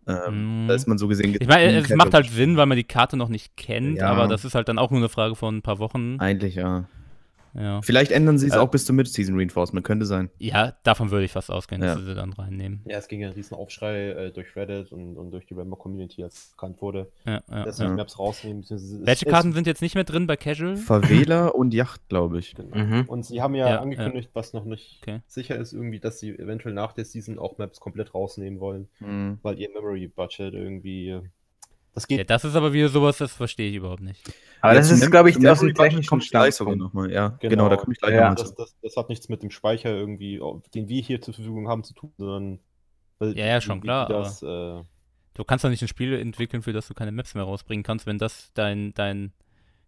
Ähm, 0.06 0.64
Mhm. 0.64 0.68
Da 0.68 0.74
ist 0.74 0.88
man 0.88 0.96
so 0.98 1.06
gesehen. 1.06 1.36
Ich 1.38 1.46
meine, 1.46 1.76
es 1.78 1.90
macht 1.94 2.14
halt 2.14 2.30
Sinn, 2.30 2.56
weil 2.56 2.66
man 2.66 2.76
die 2.78 2.84
Karte 2.84 3.16
noch 3.16 3.28
nicht 3.28 3.56
kennt, 3.56 3.98
Ja. 3.98 4.10
aber 4.10 4.26
das 4.26 4.44
ist 4.44 4.54
halt 4.54 4.68
dann 4.68 4.78
auch 4.78 4.90
nur 4.90 5.00
eine 5.00 5.08
Frage 5.10 5.34
von 5.36 5.56
ein 5.58 5.62
paar 5.62 5.78
Wochen. 5.78 6.16
Eigentlich, 6.18 6.54
ja. 6.54 6.86
Ja, 7.54 7.80
Vielleicht 7.82 8.12
ändern 8.12 8.38
sie 8.38 8.46
es 8.48 8.54
Äh, 8.54 8.58
auch 8.58 8.70
bis 8.70 8.84
zum 8.84 8.96
Mid-Season 8.96 9.36
Reinforcement, 9.36 9.84
könnte 9.86 10.06
sein. 10.06 10.30
ja 10.38 10.74
davon 10.82 11.10
würde 11.10 11.24
ich 11.24 11.32
fast 11.32 11.50
ausgehen, 11.50 11.80
dass 11.80 11.94
Ja. 11.94 12.00
sie 12.00 12.06
sie 12.06 12.14
dann 12.14 12.32
reinnehmen. 12.32 12.82
Ja, 12.86 12.98
es 12.98 13.08
ging 13.08 13.20
ja 13.20 13.28
ein 13.28 13.34
riesen 13.34 13.54
Aufschrei 13.56 14.08
äh, 14.10 14.30
durch 14.32 14.54
Reddit 14.56 14.92
und, 14.92 15.16
und 15.16 15.30
durch 15.30 15.46
die 15.46 15.54
Rambo 15.54 15.76
Community, 15.76 16.22
als 16.22 16.34
es 16.36 16.50
bekannt 16.50 16.80
wurde, 16.82 17.10
Ja, 17.24 17.42
ja, 17.50 17.64
dass 17.64 17.76
sie 17.78 17.84
ja. 17.84 17.88
die 17.90 17.96
Maps 17.96 18.18
rausnehmen. 18.18 18.64
Welche 18.68 19.26
Karten 19.26 19.52
sind 19.52 19.66
jetzt 19.66 19.82
nicht 19.82 19.94
mehr 19.94 20.04
drin 20.04 20.26
bei 20.26 20.36
Casual? 20.36 20.76
Favela 20.76 21.48
und 21.48 21.74
Yacht, 21.74 22.08
glaube 22.08 22.38
ich. 22.38 22.54
Genau. 22.54 22.76
Mhm. 22.76 23.04
Und 23.08 23.24
sie 23.26 23.40
haben 23.42 23.54
ja, 23.54 23.68
Ja, 23.68 23.80
angekündigt, 23.80 24.30
was 24.34 24.52
noch 24.52 24.64
nicht 24.64 24.98
Okay. 25.02 25.20
sicher 25.26 25.56
ist, 25.56 25.72
irgendwie, 25.72 26.00
dass 26.00 26.18
sie 26.20 26.30
eventuell 26.38 26.74
nach 26.74 26.92
der 26.92 27.04
Season 27.04 27.38
auch 27.38 27.58
Maps 27.58 27.80
komplett 27.80 28.14
rausnehmen 28.14 28.60
wollen, 28.60 28.88
Mhm. 29.00 29.38
weil 29.42 29.58
ihr 29.58 29.70
Memory 29.70 30.08
Budget 30.08 30.54
irgendwie. 30.54 31.20
Das 32.02 32.06
Ja, 32.10 32.16
geht. 32.18 32.30
das 32.30 32.44
ist 32.44 32.54
aber 32.54 32.72
wieder 32.72 32.88
sowas, 32.88 33.18
das 33.18 33.32
verstehe 33.32 33.70
ich 33.70 33.76
überhaupt 33.76 34.02
nicht. 34.02 34.22
Aber 34.60 34.72
Ja, 34.74 34.78
das 34.80 34.90
ist, 34.90 35.10
glaube 35.10 35.30
ich, 35.30 35.36
aus 35.48 35.60
dem 35.60 35.74
technischen 35.74 36.20
Standpunkt. 36.20 36.78
nochmal. 36.78 37.10
Ja, 37.12 37.28
genau, 37.40 37.48
Genau. 37.50 37.68
da 37.68 37.76
komme 37.76 37.92
ich 37.92 38.00
gleich 38.00 38.14
Ja. 38.14 38.30
nochmal 38.30 38.36
das, 38.36 38.54
das, 38.54 38.76
das 38.82 38.96
hat 38.96 39.08
nichts 39.08 39.28
mit 39.28 39.42
dem 39.42 39.50
Speicher 39.50 39.90
irgendwie, 39.90 40.40
den 40.74 40.88
wir 40.88 41.02
hier 41.02 41.20
zur 41.20 41.34
Verfügung 41.34 41.68
haben, 41.68 41.82
zu 41.84 41.94
tun, 41.94 42.12
sondern. 42.16 42.58
weil 43.18 43.36
Ja, 43.36 43.46
ja, 43.46 43.60
schon 43.60 43.80
klar, 43.80 44.08
Das, 44.08 44.42
äh, 44.42 44.82
Du 45.34 45.44
kannst 45.44 45.64
doch 45.64 45.70
nicht 45.70 45.82
ein 45.82 45.88
Spiel 45.88 46.14
entwickeln, 46.14 46.62
für 46.62 46.72
das 46.72 46.88
du 46.88 46.94
keine 46.94 47.12
Maps 47.12 47.34
mehr 47.36 47.44
rausbringen 47.44 47.84
kannst, 47.84 48.06
wenn 48.06 48.18
das 48.18 48.50
dein, 48.54 48.92
dein, 48.94 49.32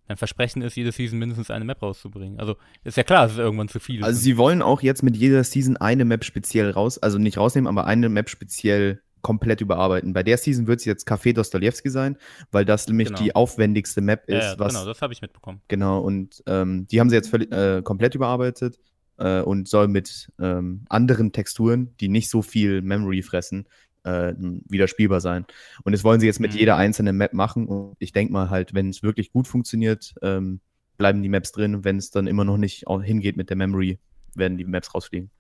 dein 0.07 0.17
Versprechen 0.17 0.63
ist, 0.63 0.77
jede 0.77 0.93
Season 0.93 1.19
mindestens 1.19 1.51
eine 1.51 1.65
Map 1.65 1.83
rauszubringen. 1.83 2.39
Also 2.39 2.55
ist 2.85 2.97
ja 2.97 3.03
klar, 3.03 3.23
dass 3.25 3.33
es 3.33 3.39
irgendwann 3.39 3.67
zu 3.69 3.81
viel 3.81 3.99
ist. 4.01 4.05
Also 4.05 4.21
sie 4.21 4.37
wollen 4.37 4.63
auch 4.63 4.81
jetzt 4.81 5.03
mit 5.03 5.17
jeder 5.17 5.43
Season 5.43 5.77
eine 5.77 6.05
Map 6.05 6.25
speziell 6.25 6.71
raus, 6.71 6.99
also 6.99 7.19
nicht 7.19 7.37
rausnehmen, 7.37 7.67
aber 7.67 7.85
eine 7.87 8.09
Map 8.09 8.29
speziell 8.31 9.03
komplett 9.23 9.61
überarbeiten. 9.61 10.13
Bei 10.13 10.23
der 10.23 10.37
Season 10.39 10.67
wird 10.67 10.81
es 10.81 10.85
jetzt 10.85 11.07
Café 11.09 11.33
Dostojewski 11.33 11.91
sein, 11.91 12.17
weil 12.51 12.65
das 12.65 12.87
nämlich 12.89 13.09
Genau. 13.09 13.21
die 13.21 13.35
aufwendigste 13.35 14.01
Map 14.01 14.25
ist, 14.29 14.43
ja, 14.43 14.59
was 14.59 14.73
genau, 14.75 14.87
das 14.87 15.01
habe 15.03 15.13
ich 15.13 15.23
mitbekommen. 15.23 15.61
Genau, 15.69 16.01
und 16.01 16.43
ähm, 16.47 16.87
die 16.89 17.01
haben 17.01 17.11
sie 17.11 17.17
jetzt 17.17 17.29
völlig, 17.31 17.53
äh, 17.53 17.83
komplett 17.83 18.15
überarbeitet 18.15 18.79
äh, 19.19 19.41
und 19.41 19.69
soll 19.69 19.89
mit 19.89 20.31
ähm, 20.39 20.85
anderen 20.89 21.33
Texturen, 21.33 21.95
die 22.01 22.09
nicht 22.09 22.31
so 22.31 22.43
viel 22.43 22.83
Memory 22.83 23.23
fressen, 23.23 23.67
äh, 24.05 24.33
wieder 24.39 24.89
spielbar 24.89 25.21
sein. 25.21 25.45
Und 25.85 25.93
das 25.93 26.05
wollen 26.05 26.21
sie 26.21 26.27
jetzt 26.27 26.41
mit 26.41 26.53
Mhm. 26.55 26.59
jeder 26.59 26.77
einzelnen 26.77 27.17
Map 27.17 27.35
machen. 27.35 27.67
Und 27.67 27.97
ich 27.99 28.13
denke 28.13 28.33
mal 28.33 28.49
halt, 28.49 28.73
wenn 28.73 28.89
es 28.89 29.03
wirklich 29.03 29.31
gut 29.33 29.47
funktioniert, 29.47 30.15
ähm, 30.23 30.61
bleiben 30.97 31.23
die 31.23 31.29
Maps 31.29 31.53
drin. 31.53 31.85
Wenn 31.85 31.99
es 31.99 32.11
dann 32.11 32.27
immer 32.27 32.45
noch 32.45 32.57
nicht 32.57 32.85
hingeht 33.03 33.37
mit 33.37 33.51
der 33.51 33.57
Memory, 33.59 33.99
werden 34.35 34.57
die 34.57 34.65
Maps 34.65 34.95
rausfliegen. 34.95 35.31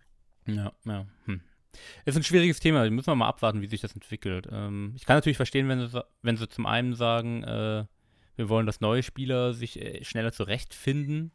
Ja, 0.47 0.73
ja. 0.85 1.07
Hm. 1.27 1.41
Ist 2.05 2.17
ein 2.17 2.23
schwieriges 2.23 2.61
Thema. 2.61 2.89
Müssen 2.91 3.07
wir 3.09 3.15
mal 3.15 3.29
abwarten, 3.29 3.63
wie 3.63 3.67
sich 3.67 3.81
das 3.81 3.95
entwickelt. 3.95 4.49
Ähm, 4.51 4.93
ich 4.97 5.07
kann 5.07 5.17
natürlich 5.17 5.37
verstehen, 5.37 5.69
wenn 5.69 5.87
sie, 5.89 6.05
wenn 6.23 6.37
sie 6.37 6.49
zum 6.49 6.67
einen 6.67 6.95
sagen, 6.95 7.43
äh, 7.45 7.85
wir 8.37 8.49
wollen, 8.49 8.67
dass 8.67 8.81
neue 8.81 9.03
Spieler 9.03 9.53
sich 9.55 9.81
äh, 9.81 10.03
schneller 10.05 10.33
zurechtfinden. 10.33 11.31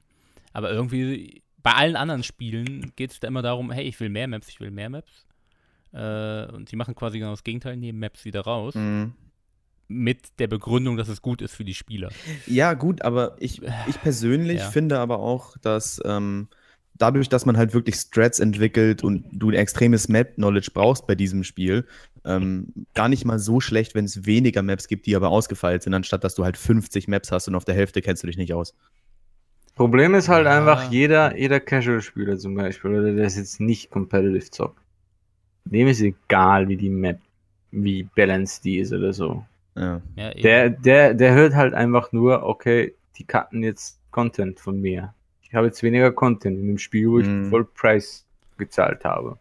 Aber 0.53 0.71
irgendwie 0.71 1.43
bei 1.61 1.73
allen 1.73 1.95
anderen 1.95 2.23
Spielen 2.23 2.91
geht 2.95 3.11
es 3.11 3.19
da 3.19 3.27
immer 3.27 3.41
darum, 3.41 3.71
hey, 3.71 3.83
ich 3.85 3.99
will 3.99 4.09
mehr 4.09 4.27
Maps, 4.27 4.49
ich 4.49 4.59
will 4.59 4.71
mehr 4.71 4.89
Maps. 4.89 5.25
Äh, 5.93 6.45
und 6.51 6.71
die 6.71 6.75
machen 6.75 6.95
quasi 6.95 7.19
genau 7.19 7.31
das 7.31 7.43
Gegenteil, 7.43 7.77
nehmen 7.77 7.99
Maps 7.99 8.25
wieder 8.25 8.41
raus. 8.41 8.75
Mhm. 8.75 9.13
Mit 9.87 10.39
der 10.39 10.47
Begründung, 10.47 10.97
dass 10.97 11.07
es 11.09 11.21
gut 11.21 11.41
ist 11.43 11.53
für 11.55 11.63
die 11.63 11.75
Spieler. 11.75 12.09
Ja, 12.47 12.73
gut, 12.73 13.03
aber 13.03 13.35
ich, 13.39 13.61
ich 13.87 14.01
persönlich 14.01 14.59
Ja. 14.59 14.71
finde 14.71 14.97
aber 14.99 15.19
auch, 15.19 15.57
dass 15.59 16.01
ähm, 16.05 16.47
dadurch, 16.97 17.29
dass 17.29 17.45
man 17.45 17.57
halt 17.57 17.73
wirklich 17.73 17.95
Strats 17.95 18.39
entwickelt 18.39 19.03
und 19.03 19.25
du 19.31 19.49
ein 19.49 19.55
extremes 19.55 20.07
Map-Knowledge 20.07 20.71
brauchst 20.73 21.07
bei 21.07 21.15
diesem 21.15 21.43
Spiel, 21.43 21.85
ähm, 22.23 22.73
gar 22.93 23.09
nicht 23.09 23.25
mal 23.25 23.39
so 23.39 23.59
schlecht, 23.59 23.95
wenn 23.95 24.05
es 24.05 24.25
weniger 24.25 24.61
Maps 24.61 24.87
gibt, 24.87 25.05
die 25.05 25.15
aber 25.15 25.29
ausgefeilt 25.29 25.83
sind, 25.83 25.93
anstatt 25.93 26.23
dass 26.23 26.35
du 26.35 26.43
halt 26.43 26.57
50 26.57 27.07
Maps 27.07 27.31
hast 27.31 27.47
und 27.47 27.55
auf 27.55 27.65
der 27.65 27.75
Hälfte 27.75 28.01
kennst 28.01 28.23
du 28.23 28.27
dich 28.27 28.37
nicht 28.37 28.53
aus. 28.53 28.73
Problem 29.75 30.15
ist 30.15 30.29
halt 30.29 30.45
Ja. 30.45 30.57
einfach, 30.57 30.89
jeder, 30.91 31.37
jeder 31.37 31.59
Casual-Spieler 31.59 32.37
zum 32.37 32.55
Beispiel, 32.55 32.91
oder 32.91 33.11
der 33.13 33.25
ist 33.25 33.37
jetzt 33.37 33.59
nicht 33.59 33.89
competitive 33.91 34.49
zockt. 34.49 34.79
Dem 35.65 35.87
ist 35.87 35.99
egal, 36.01 36.69
wie 36.69 36.77
die 36.77 36.89
Map, 36.89 37.19
wie 37.71 38.03
balanced 38.15 38.63
die 38.63 38.77
ist 38.77 38.93
oder 38.93 39.11
so. 39.11 39.43
Ja. 39.75 40.01
Ja. 40.15 40.33
Der, 40.33 40.69
der, 40.69 41.13
der 41.13 41.33
hört 41.33 41.55
halt 41.55 41.73
einfach 41.73 42.11
nur, 42.13 42.43
okay, 42.43 42.93
die 43.17 43.25
cutten 43.25 43.63
jetzt 43.63 43.99
Content 44.11 44.59
von 44.59 44.79
mir. 44.79 45.13
Ich 45.47 45.55
habe 45.55 45.67
jetzt 45.67 45.81
weniger 45.83 46.11
Content 46.11 46.57
in 46.59 46.67
dem 46.67 46.77
Spiel, 46.77 47.09
wo 47.09 47.19
ich 47.19 47.27
Mhm. 47.27 47.49
voll 47.49 47.65
Preis 47.65 48.25
gezahlt 48.57 49.05
habe. 49.05 49.37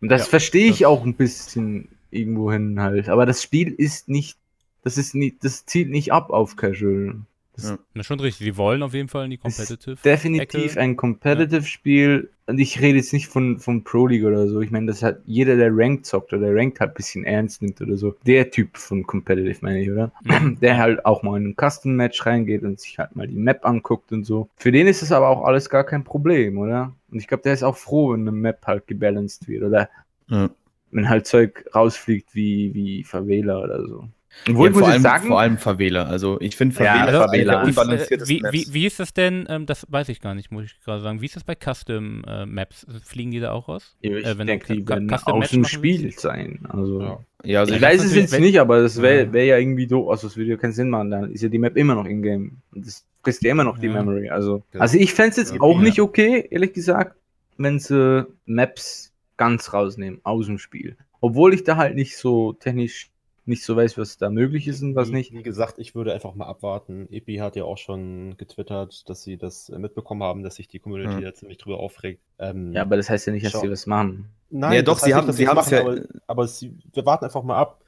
Und 0.00 0.08
das 0.10 0.22
Ja, 0.22 0.26
verstehe 0.30 0.66
ich 0.70 0.78
das- 0.80 0.88
auch 0.88 1.04
ein 1.04 1.14
bisschen 1.14 1.88
irgendwohin 2.10 2.80
halt. 2.80 3.08
Aber 3.08 3.26
das 3.26 3.42
Spiel 3.42 3.68
ist 3.72 4.08
nicht, 4.08 4.38
das 4.82 4.96
ist 4.96 5.14
nicht, 5.14 5.44
das 5.44 5.66
zielt 5.66 5.90
nicht 5.90 6.12
ab 6.12 6.30
auf 6.30 6.56
Casual. 6.56 7.16
Das 7.54 7.70
Ja. 7.70 7.78
Na, 7.94 8.02
schon 8.02 8.20
richtig. 8.20 8.44
Sie 8.46 8.56
wollen 8.56 8.82
auf 8.82 8.94
jeden 8.94 9.08
Fall 9.08 9.24
in 9.24 9.30
die 9.30 9.36
ist 9.36 9.42
Competitive. 9.42 9.96
definitiv 10.04 10.72
Ecke. 10.72 10.80
ein 10.80 10.96
Competitive-Spiel. 10.96 12.30
Und 12.50 12.58
ich 12.58 12.80
rede 12.80 12.98
jetzt 12.98 13.12
nicht 13.12 13.28
von, 13.28 13.58
von 13.58 13.82
Pro 13.84 14.06
League 14.06 14.24
oder 14.24 14.46
so. 14.48 14.60
Ich 14.60 14.70
meine, 14.70 14.86
das 14.86 15.02
hat 15.02 15.20
jeder, 15.24 15.56
der 15.56 15.70
Ranked 15.72 16.04
zockt 16.06 16.32
oder 16.32 16.54
Ranked 16.54 16.80
halt 16.80 16.90
ein 16.90 16.94
bisschen 16.94 17.24
ernst 17.24 17.62
nimmt 17.62 17.80
oder 17.80 17.96
so. 17.96 18.14
Der 18.26 18.50
Typ 18.50 18.76
von 18.76 19.04
Competitive, 19.04 19.58
meine 19.62 19.80
ich, 19.80 19.90
oder? 19.90 20.12
Mhm. 20.24 20.58
Der 20.60 20.76
halt 20.78 21.04
auch 21.06 21.22
mal 21.22 21.36
in 21.40 21.48
ein 21.50 21.56
Custom-Match 21.56 22.26
reingeht 22.26 22.62
und 22.62 22.78
sich 22.80 22.98
halt 22.98 23.16
mal 23.16 23.26
die 23.26 23.36
Map 23.38 23.64
anguckt 23.64 24.12
und 24.12 24.24
so. 24.24 24.48
Für 24.56 24.72
den 24.72 24.86
ist 24.86 25.02
das 25.02 25.12
aber 25.12 25.28
auch 25.28 25.44
alles 25.44 25.70
gar 25.70 25.84
kein 25.84 26.04
Problem, 26.04 26.58
oder? 26.58 26.92
Und 27.10 27.18
ich 27.18 27.26
glaube, 27.28 27.42
der 27.42 27.54
ist 27.54 27.62
auch 27.62 27.76
froh, 27.76 28.12
wenn 28.12 28.20
eine 28.20 28.32
Map 28.32 28.66
halt 28.66 28.86
gebalanced 28.86 29.48
wird. 29.48 29.62
Oder 29.62 29.88
Ja. 30.28 30.50
wenn 30.90 31.08
halt 31.08 31.26
Zeug 31.26 31.64
rausfliegt 31.74 32.34
wie, 32.34 32.74
wie 32.74 33.04
Favela 33.04 33.60
oder 33.62 33.86
so. 33.86 34.04
Obwohl 34.48 34.66
ja, 34.66 34.72
ich 34.72 34.78
vor, 34.78 34.88
allem, 34.88 35.02
sagen, 35.02 35.28
vor 35.28 35.40
allem 35.40 35.58
Favela. 35.58 36.04
Also 36.04 36.40
ich 36.40 36.56
finde 36.56 36.74
Ja, 36.76 36.94
Favela, 36.94 37.04
also, 37.06 37.18
Favela 37.20 37.62
äh, 37.62 37.66
unbalanciert 37.66 38.28
wie, 38.28 38.42
wie, 38.50 38.66
wie 38.72 38.86
ist 38.86 39.00
das 39.00 39.12
denn, 39.12 39.46
ähm, 39.48 39.66
das 39.66 39.86
weiß 39.88 40.08
ich 40.08 40.20
gar 40.20 40.34
nicht, 40.34 40.50
muss 40.50 40.64
ich 40.64 40.80
gerade 40.84 41.02
sagen. 41.02 41.20
Wie 41.20 41.26
ist 41.26 41.36
das 41.36 41.44
bei 41.44 41.54
Custom 41.54 42.22
äh, 42.26 42.46
Maps? 42.46 42.86
Fliegen 43.04 43.30
die 43.32 43.40
da 43.40 43.52
auch 43.52 43.68
raus? 43.68 43.96
ich 44.00 44.10
äh, 44.12 44.38
wenn 44.38 44.46
denke, 44.46 44.72
die 44.72 44.88
werden 44.88 45.12
aus 45.12 45.50
dem 45.50 45.64
Spiel 45.64 46.02
willst? 46.02 46.20
sein. 46.20 46.60
Also. 46.68 47.00
Ja. 47.02 47.18
Ja, 47.42 47.60
also 47.60 47.74
ich 47.74 47.80
Ja, 47.80 47.88
weiß 47.88 48.04
es 48.04 48.14
jetzt 48.14 48.38
nicht, 48.38 48.60
aber 48.60 48.82
das 48.82 49.00
wäre 49.00 49.24
Ja. 49.24 49.32
wär 49.32 49.44
ja 49.46 49.58
irgendwie 49.58 49.86
doof. 49.86 50.10
Also, 50.10 50.26
es 50.26 50.36
würde 50.36 50.50
ja 50.50 50.56
keinen 50.56 50.72
Sinn 50.72 50.90
machen. 50.90 51.10
Dann 51.10 51.32
ist 51.32 51.42
ja 51.42 51.48
die 51.48 51.58
Map 51.58 51.76
immer 51.76 51.94
noch 51.94 52.04
in-game. 52.04 52.58
Und 52.74 52.86
das 52.86 53.04
frisst 53.22 53.42
ja 53.42 53.50
immer 53.50 53.64
noch 53.64 53.78
die 53.78 53.86
Ja. 53.86 53.94
Memory. 53.94 54.28
Also, 54.28 54.62
Ja. 54.74 54.80
also 54.80 54.98
ich 54.98 55.14
fände 55.14 55.30
es 55.30 55.36
jetzt 55.38 55.54
Ja. 55.54 55.60
auch 55.60 55.80
nicht 55.80 56.00
okay, 56.00 56.46
ehrlich 56.50 56.72
gesagt, 56.74 57.16
wenn 57.56 57.78
sie 57.78 58.26
Maps 58.46 59.12
ganz 59.36 59.72
rausnehmen 59.72 60.20
aus 60.22 60.46
dem 60.46 60.58
Spiel. 60.58 60.96
Obwohl 61.22 61.54
ich 61.54 61.64
da 61.64 61.76
halt 61.76 61.94
nicht 61.94 62.16
so 62.16 62.52
technisch 62.54 63.10
nicht 63.46 63.64
so 63.64 63.74
weiß, 63.76 63.96
was 63.98 64.18
da 64.18 64.30
möglich 64.30 64.68
ist 64.68 64.82
und 64.82 64.94
was 64.94 65.08
wie, 65.08 65.14
nicht. 65.14 65.32
Wie 65.32 65.42
gesagt, 65.42 65.78
ich 65.78 65.94
würde 65.94 66.12
einfach 66.12 66.34
mal 66.34 66.46
abwarten. 66.46 67.08
Epi 67.10 67.36
hat 67.36 67.56
ja 67.56 67.64
auch 67.64 67.78
schon 67.78 68.36
getwittert, 68.36 69.08
dass 69.08 69.22
sie 69.22 69.36
das 69.38 69.68
äh, 69.70 69.78
mitbekommen 69.78 70.22
haben, 70.22 70.42
dass 70.42 70.56
sich 70.56 70.68
die 70.68 70.78
Community 70.78 71.14
Ja. 71.22 71.30
da 71.30 71.34
ziemlich 71.34 71.58
drüber 71.58 71.80
aufregt. 71.80 72.20
Ähm, 72.38 72.72
Ja, 72.72 72.82
aber 72.82 72.96
das 72.96 73.08
heißt 73.10 73.26
ja 73.26 73.32
nicht, 73.32 73.44
dass 73.44 73.52
Schau. 73.52 73.60
sie 73.60 73.70
was 73.70 73.86
machen. 73.86 74.26
Nein, 74.50 74.72
Ja, 74.74 74.82
doch, 74.82 74.94
das 74.98 75.04
sie 75.04 75.14
haben- 75.14 75.26
dass 75.26 75.36
sie 75.36 75.44
es 75.44 75.48
haben's 75.50 75.70
machen, 75.70 75.74
ja- 75.74 75.80
Aber, 75.92 76.00
aber 76.26 76.46
sie, 76.48 76.74
wir 76.92 77.06
warten 77.06 77.24
einfach 77.24 77.42
mal 77.42 77.56
ab, 77.56 77.82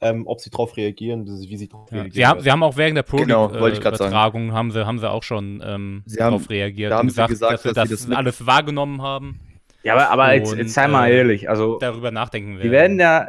ähm, 0.00 0.26
ob 0.26 0.40
sie 0.40 0.50
drauf 0.50 0.76
reagieren, 0.76 1.26
wie 1.26 1.56
sie 1.56 1.68
drauf 1.68 1.88
Ja. 1.90 2.02
reagieren. 2.02 2.12
Sie, 2.14 2.26
haben, 2.26 2.40
sie 2.42 2.50
haben 2.52 2.62
auch 2.62 2.76
während 2.76 2.96
der 2.96 3.02
Pro 3.02 3.16
Genau, 3.16 3.50
äh. 3.52 3.76
Übertragung 3.76 4.52
haben 4.52 4.70
sie, 4.70 4.86
haben 4.86 4.98
sie 4.98 5.10
auch 5.10 5.22
schon 5.24 5.60
ähm, 5.64 6.02
Sie 6.06 6.20
haben- 6.22 6.32
darauf 6.34 6.50
reagiert 6.50 6.92
da 6.92 6.98
haben 6.98 7.08
und 7.08 7.10
sie 7.10 7.16
gesagt, 7.16 7.30
gesagt, 7.30 7.52
dass 7.54 7.62
sie 7.62 7.68
dass 7.68 7.74
das, 7.74 7.88
sie 7.88 7.94
das 7.94 8.08
mit- 8.08 8.18
alles 8.18 8.46
wahrgenommen 8.46 9.02
haben, 9.02 9.40
Ja, 9.82 9.94
aber, 9.94 10.10
aber 10.10 10.34
jetzt, 10.34 10.54
jetzt 10.54 10.74
sei 10.74 10.86
mal 10.86 11.08
äh, 11.10 11.16
ehrlich. 11.18 11.48
Also, 11.48 11.78
darüber 11.78 12.10
nachdenken 12.10 12.52
werden. 12.58 12.62
die 12.62 12.70
werden 12.70 13.00
ja, 13.00 13.28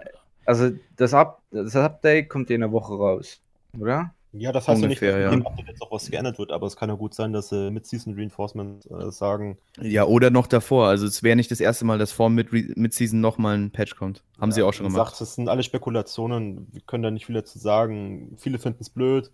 also 0.49 0.71
das, 0.95 1.13
Up, 1.13 1.43
das 1.51 1.75
Update 1.75 2.27
kommt 2.27 2.49
in 2.49 2.61
der 2.61 2.71
Woche 2.71 2.93
raus, 2.93 3.39
oder? 3.79 4.15
Ja, 4.31 4.51
das 4.51 4.67
heißt 4.67 4.81
Ungefähr, 4.81 5.19
ja 5.19 5.35
nicht, 5.35 5.47
dass 5.47 5.67
jetzt 5.67 5.79
noch 5.79 5.91
was 5.91 6.09
geändert 6.09 6.37
wird, 6.39 6.51
aber 6.51 6.65
es 6.65 6.75
kann 6.75 6.89
ja 6.89 6.95
gut 6.95 7.13
sein, 7.13 7.33
dass 7.33 7.49
sie 7.49 7.69
mit 7.69 7.85
Season 7.85 8.15
Reinforcement 8.15 8.85
äh, 8.91 9.11
sagen, 9.11 9.57
Ja, 9.79 10.05
oder 10.05 10.31
noch 10.31 10.47
davor. 10.47 10.87
Also 10.87 11.05
es 11.05 11.21
wäre 11.21 11.35
nicht 11.35 11.51
das 11.51 11.59
erste 11.59 11.85
Mal, 11.85 11.97
dass 11.99 12.11
vor 12.11 12.29
Mid-Season 12.29 13.19
nochmal 13.19 13.57
ein 13.57 13.71
Patch 13.71 13.95
kommt. 13.95 14.23
Haben 14.39 14.51
sie 14.51 14.61
ja, 14.61 14.65
auch 14.65 14.73
schon 14.73 14.87
gemacht. 14.87 15.11
Gesagt, 15.11 15.21
das 15.21 15.35
sind 15.35 15.49
alle 15.49 15.63
Spekulationen, 15.63 16.67
wir 16.71 16.81
können 16.81 17.03
da 17.03 17.11
nicht 17.11 17.27
viel 17.27 17.35
dazu 17.35 17.57
sagen. 17.59 18.35
Viele 18.37 18.57
finden 18.57 18.81
es 18.81 18.89
blöd. 18.89 19.31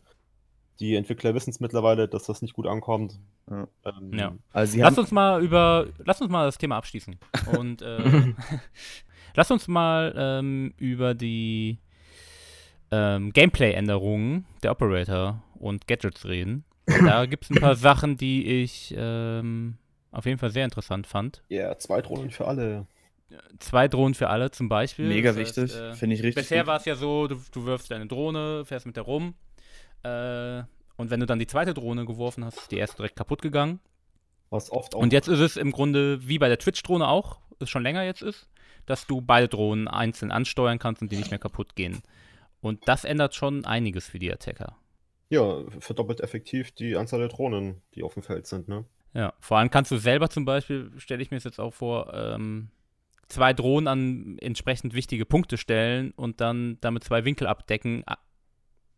Die 0.80 0.96
Entwickler 0.96 1.34
wissen 1.34 1.50
es 1.52 1.62
mittlerweile, 1.62 2.10
dass 2.10 2.24
das 2.24 2.42
nicht 2.42 2.54
gut 2.54 2.68
ankommt. 2.68 3.20
Ja. 3.50 3.68
Ähm, 3.86 4.12
Ja. 4.14 4.36
Also 4.52 4.74
sie 4.74 4.80
Lass 4.80 4.92
haben, 4.92 5.00
uns 5.00 5.12
mal 5.12 5.42
über, 5.42 5.88
lass 6.04 6.22
uns 6.22 6.30
mal 6.30 6.46
das 6.46 6.58
Thema 6.58 6.78
abschließen. 6.78 7.18
Und 7.58 7.82
äh, 7.82 8.00
lass 9.36 9.52
uns 9.52 9.68
mal 9.68 10.14
ähm, 10.18 10.74
über 10.78 11.14
die 11.14 11.78
ähm, 12.92 13.32
Gameplay-Änderungen 13.34 14.46
der 14.64 14.72
Operator 14.72 15.44
und 15.60 15.88
Gadgets 15.88 16.26
reden. 16.26 16.66
Da 16.86 17.26
gibt 17.26 17.46
es 17.46 17.52
ein 17.52 17.62
paar 17.62 17.76
Sachen, 17.76 18.18
die 18.18 18.64
ich 18.64 18.94
ähm, 18.98 19.78
auf 20.12 20.26
jeden 20.26 20.38
Fall 20.38 20.52
sehr 20.52 20.66
interessant 20.66 21.08
fand. 21.08 21.42
Ja, 21.50 21.78
zwei 21.78 22.02
Drohnen 22.02 22.32
für 22.32 22.48
alle. 22.48 22.88
Zwei 23.60 23.88
Drohnen 23.88 24.14
für 24.14 24.30
alle 24.30 24.52
zum 24.52 24.70
Beispiel. 24.70 25.08
mega 25.08 25.30
Das 25.32 25.38
heißt, 25.38 25.58
wichtig. 25.58 25.78
äh, 25.78 25.94
Finde 25.94 26.16
ich 26.16 26.24
richtig. 26.24 26.44
Bisher 26.44 26.68
war 26.68 26.78
es 26.78 26.86
ja 26.86 26.96
so, 26.96 27.28
du, 27.28 27.42
du 27.52 27.66
wirfst 27.66 27.92
deine 27.92 28.06
Drohne, 28.08 28.64
fährst 28.66 28.86
mit 28.86 28.96
der 28.96 29.04
rum. 29.04 29.34
Äh, 30.04 30.64
und 30.98 31.10
wenn 31.10 31.20
du 31.20 31.26
dann 31.26 31.40
die 31.40 31.48
zweite 31.48 31.74
Drohne 31.74 32.06
geworfen 32.06 32.46
hast, 32.46 32.58
ist 32.58 32.72
die 32.72 32.78
erste 32.78 32.98
direkt 32.98 33.16
kaputt 33.16 33.42
gegangen. 33.42 33.80
Was 34.52 34.72
oft 34.72 34.96
auch 34.96 35.00
Und 35.00 35.12
jetzt 35.12 35.28
ist 35.28 35.40
es 35.40 35.58
im 35.58 35.72
Grunde 35.72 36.26
wie 36.28 36.38
bei 36.38 36.48
der 36.48 36.60
Twitch-Drohne 36.60 37.08
auch, 37.08 37.40
es 37.60 37.70
schon 37.70 37.84
länger 37.84 38.04
jetzt 38.04 38.22
ist, 38.22 38.48
dass 38.86 39.08
du 39.08 39.22
beide 39.22 39.48
Drohnen 39.48 39.88
einzeln 39.88 40.32
ansteuern 40.32 40.80
kannst 40.80 41.02
und 41.02 41.12
die 41.12 41.18
nicht 41.18 41.32
mehr 41.32 41.40
kaputt 41.40 41.76
gehen. 41.76 42.02
Und 42.62 42.88
das 42.88 43.04
ändert 43.04 43.36
schon 43.36 43.66
einiges 43.66 44.08
für 44.08 44.20
die 44.20 44.32
Attacker. 44.32 44.76
ja, 45.30 45.64
verdoppelt 45.80 46.22
effektiv 46.22 46.72
die 46.72 46.96
Anzahl 46.96 47.20
der 47.20 47.30
Drohnen, 47.30 47.82
die 47.94 48.04
auf 48.04 48.14
dem 48.14 48.24
Feld 48.24 48.48
sind, 48.48 48.68
ne? 48.68 48.86
Ja, 49.14 49.34
vor 49.40 49.58
allem 49.58 49.70
kannst 49.70 49.92
du 49.92 49.98
selber 49.98 50.30
zum 50.30 50.46
Beispiel, 50.46 50.92
stelle 50.98 51.22
ich 51.24 51.32
mir 51.32 51.38
es 51.38 51.46
jetzt 51.46 51.60
auch 51.60 51.74
vor, 51.74 52.14
ähm, 52.14 52.70
zwei 53.28 53.54
Drohnen 53.54 53.88
an 53.88 54.38
entsprechend 54.40 54.94
wichtige 54.94 55.26
Punkte 55.26 55.58
stellen 55.58 56.12
und 56.12 56.42
dann 56.42 56.78
damit 56.82 57.04
zwei 57.04 57.24
Winkel 57.26 57.48
abdecken, 57.48 58.04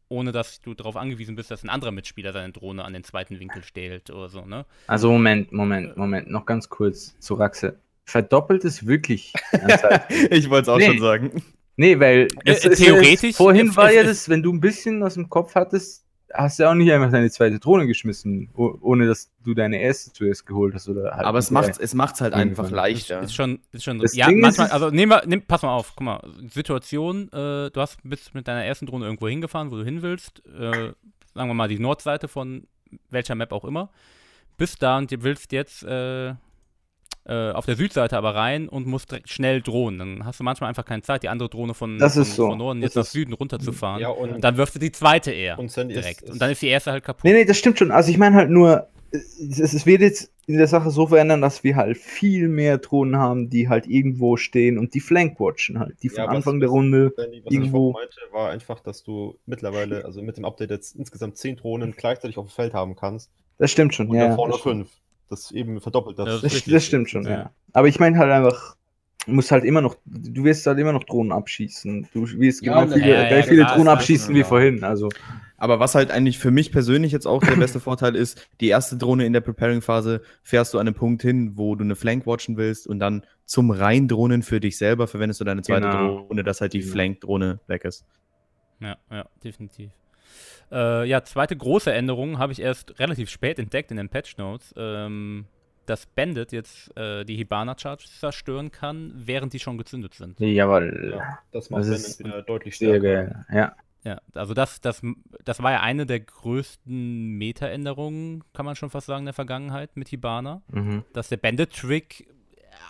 ohne 0.09 0.31
dass 0.31 0.59
du 0.59 0.73
darauf 0.73 0.95
angewiesen 0.95 1.35
bist, 1.35 1.51
dass 1.51 1.63
ein 1.63 1.69
anderer 1.69 1.91
Mitspieler 1.91 2.33
seine 2.33 2.51
Drohne 2.51 2.83
an 2.83 2.93
den 2.93 3.03
zweiten 3.03 3.39
Winkel 3.39 3.63
stellt 3.63 4.09
oder 4.09 4.27
so, 4.29 4.45
ne? 4.45 4.65
Also 4.87 5.11
Moment, 5.11 5.51
Moment, 5.51 5.97
Moment, 5.97 6.29
noch 6.29 6.45
ganz 6.45 6.67
kurz 6.69 7.17
zu 7.19 7.35
Raxe. 7.35 7.79
Verdoppelt 8.09 8.63
es 8.65 8.87
wirklich 8.87 9.33
ich 10.31 10.49
wollte 10.49 10.63
es 10.63 10.69
auch 10.69 10.77
Nee. 10.77 10.85
schon 10.87 10.99
sagen. 10.99 11.43
nee, 11.75 11.99
weil 11.99 12.27
Äh, 12.45 12.51
es 12.51 12.63
ist 12.65 12.77
theoretisch- 12.81 13.31
Ja, 13.31 13.37
vorhin 13.37 13.67
es- 13.69 13.75
war 13.75 13.89
es- 13.89 13.95
ja 13.95 14.03
das, 14.03 14.29
wenn 14.29 14.41
du 14.41 14.53
ein 14.53 14.61
bisschen 14.61 15.03
aus 15.03 15.15
dem 15.15 15.29
Kopf 15.29 15.55
hattest, 15.55 16.05
hast 16.33 16.57
du 16.59 16.63
ja 16.63 16.71
auch 16.71 16.73
nicht 16.75 16.91
einfach 16.91 17.11
deine 17.11 17.29
zweite 17.29 17.59
Drohne 17.59 17.85
geschmissen, 17.87 18.49
ohne 18.55 19.07
dass 19.07 19.29
du 19.43 19.53
deine 19.53 19.79
erste 19.81 20.11
zuerst 20.13 20.45
geholt 20.45 20.73
hast 20.73 20.87
oder 20.89 21.11
halt 21.15 21.25
Aber 21.25 21.37
es 21.39 21.51
macht 21.51 21.79
es 21.79 21.93
macht's 21.93 22.19
halt 22.21 22.33
einfach 22.33 22.69
leichter. 22.71 23.21
Ist 23.21 23.33
schon, 23.35 23.59
ist 23.73 23.83
schon 23.83 23.99
Das 23.99 24.15
ja, 24.15 24.27
Ding 24.27 24.37
ist, 24.37 24.41
manchmal, 24.57 24.69
also 24.71 24.89
nehmen 24.89 25.11
wir, 25.11 25.23
nimm, 25.25 25.41
pass 25.43 25.61
mal 25.63 25.73
auf, 25.75 25.93
guck 25.95 26.05
mal, 26.05 26.21
Situation, 26.49 27.27
äh, 27.31 27.69
du 27.71 27.73
hast 27.75 27.97
bist 28.03 28.33
mit 28.33 28.47
deiner 28.47 28.63
ersten 28.65 28.85
Drohne 28.85 29.05
irgendwo 29.05 29.27
hingefahren, 29.27 29.69
wo 29.71 29.75
du 29.77 29.83
hin 29.85 30.01
willst, 30.01 30.41
äh, 30.47 30.91
sagen 31.33 31.49
wir 31.49 31.53
mal 31.53 31.67
die 31.67 31.79
Nordseite 31.79 32.27
von 32.27 32.67
welcher 33.09 33.35
Map 33.35 33.51
auch 33.51 33.65
immer, 33.65 33.89
bist 34.57 34.81
da 34.81 34.97
und 34.97 35.11
du 35.11 35.21
willst 35.23 35.51
jetzt 35.51 35.83
äh, 35.83 36.33
äh, 37.27 37.51
auf 37.51 37.65
der 37.65 37.75
Südseite 37.75 38.17
aber 38.17 38.35
rein 38.35 38.69
und 38.69 38.87
musst 38.87 39.11
direkt 39.11 39.29
schnell 39.29 39.61
drohen. 39.61 39.99
Dann 39.99 40.25
hast 40.25 40.39
du 40.39 40.43
manchmal 40.43 40.69
einfach 40.69 40.85
keine 40.85 41.01
Zeit, 41.01 41.23
die 41.23 41.29
andere 41.29 41.49
Drohne 41.49 41.73
von, 41.73 41.97
Das 41.99 42.13
von, 42.15 42.23
so. 42.23 42.47
von 42.49 42.57
Norden 42.57 42.81
Das 42.81 42.89
jetzt 42.89 42.95
nach 42.95 43.05
Süden 43.05 43.33
runterzufahren. 43.33 44.01
Ja, 44.01 44.09
und, 44.09 44.31
Und 44.35 44.43
dann 44.43 44.57
wirfst 44.57 44.75
du 44.75 44.79
die 44.79 44.91
zweite 44.91 45.31
eher 45.31 45.59
und 45.59 45.75
direkt. 45.75 46.21
ist, 46.23 46.31
und 46.31 46.41
dann 46.41 46.51
ist 46.51 46.61
die 46.61 46.67
erste 46.67 46.91
halt 46.91 47.03
kaputt. 47.03 47.23
Nee, 47.23 47.33
nee, 47.33 47.45
das 47.45 47.57
stimmt 47.57 47.77
schon. 47.79 47.91
Also 47.91 48.09
ich 48.11 48.17
meine 48.17 48.35
halt 48.35 48.49
nur, 48.49 48.87
es, 49.11 49.39
es 49.59 49.85
wird 49.85 50.01
jetzt 50.01 50.31
in 50.47 50.57
der 50.57 50.67
Sache 50.67 50.89
so 50.91 51.07
verändern, 51.07 51.41
dass 51.41 51.65
wir 51.65 51.75
halt 51.75 51.97
viel 51.97 52.47
mehr 52.47 52.77
Drohnen 52.77 53.17
haben, 53.17 53.49
die 53.49 53.67
halt 53.67 53.85
irgendwo 53.87 54.37
stehen 54.37 54.77
und 54.77 54.93
die 54.93 55.01
flankwatchen 55.01 55.79
halt, 55.79 56.01
die 56.03 56.09
von 56.09 56.19
Ja, 56.23 56.27
was- 56.29 56.35
Anfang 56.37 56.59
der 56.61 56.69
Runde. 56.69 57.11
Was 57.17 57.25
irgendwo- 57.25 57.49
ich 57.49 57.69
vorhin 57.69 57.91
meinte, 57.93 58.17
war 58.31 58.49
einfach, 58.51 58.79
dass 58.79 59.03
du 59.03 59.37
mittlerweile, 59.45 60.05
also 60.05 60.21
mit 60.21 60.37
dem 60.37 60.45
Update 60.45 60.69
jetzt 60.71 60.95
insgesamt 60.95 61.35
zehn 61.37 61.57
Drohnen 61.57 61.91
gleichzeitig 61.97 62.37
auf 62.37 62.45
dem 62.47 62.51
Feld 62.51 62.73
haben 62.73 62.95
kannst 62.95 63.29
Das 63.57 63.71
stimmt 63.71 63.93
schon, 63.93 64.07
und 64.07 64.15
ja. 64.15 64.29
davor 64.29 64.47
das 64.47 64.55
nur 64.55 64.59
stimmt. 64.59 64.75
fünf. 64.87 64.91
Das 65.29 65.51
eben 65.51 65.79
verdoppelt 65.81 66.17
das. 66.19 66.41
Das 66.41 66.43
ist 66.53 66.67
Das, 66.67 66.73
das 66.73 66.85
stimmt 66.85 67.09
schon, 67.09 67.23
ja. 67.23 67.29
Ja. 67.29 67.51
Aber 67.73 67.87
ich 67.87 67.99
meine 67.99 68.17
halt 68.17 68.31
einfach, 68.31 68.75
du 69.25 69.33
musst 69.33 69.51
halt 69.51 69.65
immer 69.65 69.81
noch, 69.81 69.97
du 70.05 70.43
wirst 70.43 70.65
halt 70.67 70.79
immer 70.79 70.93
noch 70.93 71.03
Drohnen 71.03 71.31
abschießen. 71.31 72.07
Du 72.13 72.21
wirst 72.39 72.61
Ja, 72.63 72.83
genau 72.83 72.93
viele, 72.95 73.09
ja, 73.09 73.21
ja, 73.23 73.27
gleich 73.27 73.45
viele 73.47 73.65
Drohnen 73.65 73.89
abschießen 73.89 74.33
wie 74.33 74.39
ja. 74.39 74.45
vorhin. 74.45 74.83
Also, 74.83 75.09
Aber 75.57 75.79
was 75.79 75.95
halt 75.95 76.11
eigentlich 76.11 76.39
für 76.39 76.51
mich 76.51 76.71
persönlich 76.71 77.11
jetzt 77.11 77.25
auch 77.27 77.43
der 77.43 77.55
beste 77.55 77.79
Vorteil 77.79 78.15
ist, 78.15 78.47
die 78.61 78.69
erste 78.69 78.95
Drohne 78.95 79.25
in 79.25 79.33
der 79.33 79.41
Preparing-Phase 79.41 80.21
fährst 80.43 80.73
du 80.73 80.77
an 80.79 80.87
einem 80.87 80.95
Punkt 80.95 81.21
hin, 81.23 81.53
wo 81.55 81.75
du 81.75 81.83
eine 81.83 81.95
Flank 81.95 82.25
watchen 82.25 82.55
willst 82.57 82.87
und 82.87 82.99
dann 82.99 83.23
zum 83.45 83.71
Reindrohnen 83.71 84.43
für 84.43 84.59
dich 84.59 84.77
selber 84.77 85.07
verwendest 85.07 85.41
du 85.41 85.45
deine 85.45 85.61
zweite 85.61 85.87
Genau. 85.89 86.27
Drohne, 86.27 86.43
dass 86.43 86.61
halt 86.61 86.73
die 86.73 86.79
Genau. 86.79 86.91
Flank-Drohne 86.93 87.59
weg 87.67 87.83
ist. 87.85 88.05
Ja, 88.79 88.97
ja, 89.11 89.25
definitiv. 89.43 89.89
Äh, 90.71 91.05
ja, 91.07 91.23
zweite 91.23 91.55
große 91.55 91.91
Änderung 91.93 92.39
habe 92.39 92.51
ich 92.53 92.61
erst 92.61 92.99
relativ 92.99 93.29
spät 93.29 93.59
entdeckt 93.59 93.91
in 93.91 93.97
den 93.97 94.09
Patch 94.09 94.37
Notes. 94.37 94.73
Ähm, 94.77 95.45
dass 95.85 96.05
Bandit 96.05 96.51
jetzt 96.51 96.95
äh, 96.97 97.23
die 97.23 97.37
Hibana 97.37 97.73
Charges 97.77 98.19
zerstören 98.19 98.71
kann, 98.71 99.13
während 99.15 99.53
die 99.53 99.59
schon 99.59 99.77
gezündet 99.77 100.13
sind. 100.15 100.37
jawohl. 100.39 101.13
Ja, 101.15 101.39
das 101.53 101.69
macht 101.69 101.81
Das 101.83 101.87
Bandit 101.87 102.05
ist 102.07 102.19
wieder 102.19 102.41
deutlich 102.41 102.77
Sehr 102.77 102.97
stärker. 102.99 103.23
geil. 103.31 103.45
Ja. 103.53 103.75
Ja, 104.03 104.21
also 104.35 104.53
das, 104.53 104.79
das, 104.81 105.01
das 105.45 105.61
war 105.63 105.71
ja 105.71 105.79
eine 105.81 106.05
der 106.05 106.19
größten 106.21 107.29
Meta-Änderungen, 107.37 108.43
kann 108.53 108.65
man 108.65 108.75
schon 108.75 108.89
fast 108.89 109.07
sagen, 109.07 109.25
der 109.25 109.33
Vergangenheit 109.33 109.95
mit 109.95 110.07
Hibana. 110.09 110.61
Mhm. 110.71 111.03
Dass 111.13 111.29
der 111.29 111.37
Bandit-Trick 111.37 112.27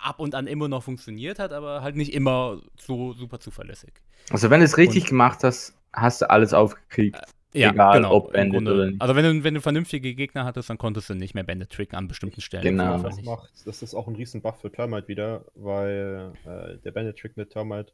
ab 0.02 0.20
und 0.20 0.34
an 0.34 0.46
immer 0.46 0.68
noch 0.68 0.82
funktioniert 0.82 1.38
hat, 1.38 1.52
aber 1.52 1.82
halt 1.82 1.96
nicht 1.96 2.12
immer 2.12 2.58
so 2.80 3.12
super 3.14 3.40
zuverlässig. 3.40 3.92
Also, 4.30 4.50
wenn 4.50 4.60
du 4.60 4.66
es 4.66 4.76
richtig 4.76 5.04
Und- 5.04 5.08
gemacht 5.10 5.44
hast, 5.44 5.74
hast 5.92 6.20
du 6.22 6.30
alles 6.30 6.52
aufgekriegt. 6.52 7.16
Ja, 7.54 7.70
Egal, 7.70 7.96
genau, 7.96 8.12
ob 8.12 8.32
Bandit 8.32 8.52
Grunde. 8.52 8.74
oder 8.74 8.86
nicht. 8.86 9.00
Also 9.00 9.16
wenn 9.16 9.24
du, 9.24 9.44
wenn 9.44 9.54
du 9.54 9.60
vernünftige 9.60 10.14
Gegner 10.14 10.44
hattest, 10.44 10.68
dann 10.68 10.76
konntest 10.76 11.08
du 11.08 11.14
nicht 11.14 11.34
mehr 11.34 11.44
Bandit 11.44 11.70
tricken 11.70 11.96
an 11.96 12.06
bestimmten 12.06 12.42
Stellen. 12.42 12.62
Genau. 12.62 12.98
Das, 12.98 13.22
macht, 13.22 13.50
das 13.64 13.82
ist 13.82 13.94
auch 13.94 14.06
ein 14.06 14.16
riesen 14.16 14.42
Buff 14.42 14.60
für 14.60 14.70
Termite 14.70 15.08
wieder, 15.08 15.44
weil 15.54 16.32
äh, 16.44 16.76
der 16.84 16.92
Bandit-Trick 16.92 17.36
mit 17.38 17.50
Termite 17.50 17.92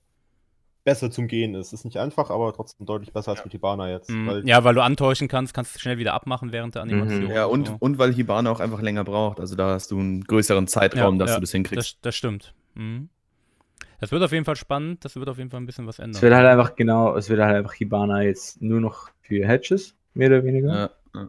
besser 0.82 1.10
zum 1.10 1.28
Gehen 1.28 1.54
ist. 1.54 1.72
Ist 1.72 1.84
nicht 1.84 1.98
einfach, 1.98 2.30
aber 2.30 2.52
trotzdem 2.52 2.84
deutlich 2.86 3.12
besser 3.12 3.30
als 3.30 3.44
mit 3.44 3.52
Hibana 3.52 3.90
jetzt. 3.90 4.10
Mhm. 4.10 4.26
Weil 4.26 4.46
Ja, 4.46 4.64
weil 4.64 4.74
du 4.74 4.82
antäuschen 4.82 5.28
kannst, 5.28 5.54
kannst 5.54 5.80
schnell 5.80 5.98
wieder 5.98 6.14
abmachen 6.14 6.52
während 6.52 6.74
der 6.74 6.82
Animation. 6.82 7.24
Mhm. 7.24 7.30
Ja, 7.30 7.46
und, 7.46 7.68
so. 7.68 7.76
und 7.78 7.98
weil 7.98 8.12
Hibana 8.12 8.50
auch 8.50 8.60
einfach 8.60 8.82
länger 8.82 9.04
braucht. 9.04 9.40
Also 9.40 9.56
da 9.56 9.70
hast 9.70 9.90
du 9.90 9.98
einen 9.98 10.24
größeren 10.24 10.66
Zeitraum, 10.66 11.14
Ja, 11.14 11.20
dass 11.20 11.30
ja, 11.30 11.36
du 11.36 11.40
das 11.42 11.52
hinkriegst. 11.52 11.94
Das, 11.94 12.00
das 12.00 12.16
stimmt. 12.16 12.54
Mhm. 12.74 13.08
Das 14.00 14.12
wird 14.12 14.22
auf 14.22 14.33
jeden 14.33 14.44
Fall 14.44 14.57
spannend, 14.57 15.04
das 15.04 15.16
wird 15.16 15.28
auf 15.28 15.38
jeden 15.38 15.50
Fall 15.50 15.61
ein 15.61 15.66
bisschen 15.66 15.87
was 15.87 15.98
ändern. 15.98 16.16
Es 16.16 16.22
wird 16.22 16.35
halt 16.35 16.46
einfach 16.46 16.76
genau, 16.76 17.16
es 17.16 17.28
wird 17.28 17.40
halt 17.40 17.57
einfach 17.57 17.74
Hibana 17.74 18.22
jetzt 18.22 18.61
nur 18.61 18.80
noch 18.80 19.11
für 19.22 19.46
Hedges, 19.46 19.94
mehr 20.14 20.28
oder 20.28 20.44
weniger. 20.44 20.68
Ja, 20.68 20.90
ja. 21.14 21.28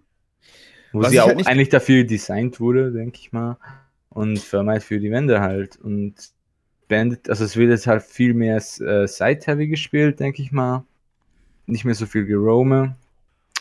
Wo 0.91 1.01
Was 1.01 1.09
sie 1.09 1.15
ich 1.15 1.21
auch 1.21 1.27
halt 1.27 1.47
eigentlich 1.47 1.69
dafür 1.69 2.03
designt 2.03 2.59
wurde, 2.59 2.91
denke 2.91 3.17
ich 3.19 3.31
mal. 3.31 3.57
Und 4.09 4.39
vermeidet 4.39 4.83
für 4.83 4.99
die 4.99 5.11
Wände 5.11 5.41
halt. 5.41 5.77
Und 5.77 6.13
Bandit, 6.87 7.29
also 7.29 7.43
es 7.43 7.57
wird 7.57 7.69
jetzt 7.69 7.87
halt 7.87 8.01
viel 8.03 8.33
mehr 8.33 8.57
äh, 8.57 9.07
Side-Heavy 9.07 9.67
gespielt, 9.67 10.19
denke 10.19 10.41
ich 10.41 10.51
mal. 10.51 10.85
Nicht 11.65 11.83
mehr 11.83 11.95
so 11.95 12.05
viel 12.05 12.25
Gerome. 12.25 12.95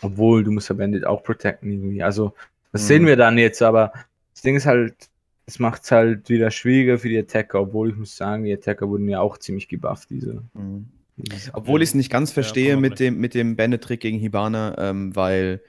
Obwohl, 0.01 0.43
du 0.43 0.51
musst 0.51 0.69
ja 0.69 0.75
Bandit 0.75 1.05
auch 1.05 1.23
protecten 1.23 1.71
irgendwie. 1.71 2.03
Also, 2.03 2.33
das 2.71 2.83
Mhm. 2.83 2.87
sehen 2.87 3.05
wir 3.07 3.15
dann 3.17 3.37
jetzt, 3.37 3.61
aber 3.61 3.91
das 4.33 4.41
Ding 4.43 4.55
ist 4.55 4.65
halt, 4.65 4.95
es 5.45 5.59
macht 5.59 5.83
es 5.83 5.91
halt 5.91 6.29
wieder 6.29 6.51
schwieriger 6.51 6.97
für 6.97 7.09
die 7.09 7.19
Attacker, 7.19 7.61
obwohl 7.61 7.91
ich 7.91 7.95
muss 7.95 8.15
sagen, 8.15 8.43
die 8.43 8.53
Attacker 8.53 8.89
wurden 8.89 9.07
ja 9.07 9.19
auch 9.19 9.37
ziemlich 9.37 9.67
gebufft, 9.67 10.09
diese. 10.09 10.43
Mhm. 10.53 10.87
Obwohl 11.53 11.81
ich 11.81 11.89
es 11.89 11.95
nicht 11.95 12.11
ganz 12.11 12.31
verstehe 12.31 12.73
man 12.73 12.81
mit 12.81 12.99
dem, 12.99 13.19
mit 13.19 13.33
dem 13.35 13.55
Bandit-Trick 13.55 14.01
gegen 14.01 14.19
Hibana, 14.19 14.75
ähm, 14.77 15.15
weil 15.15 15.61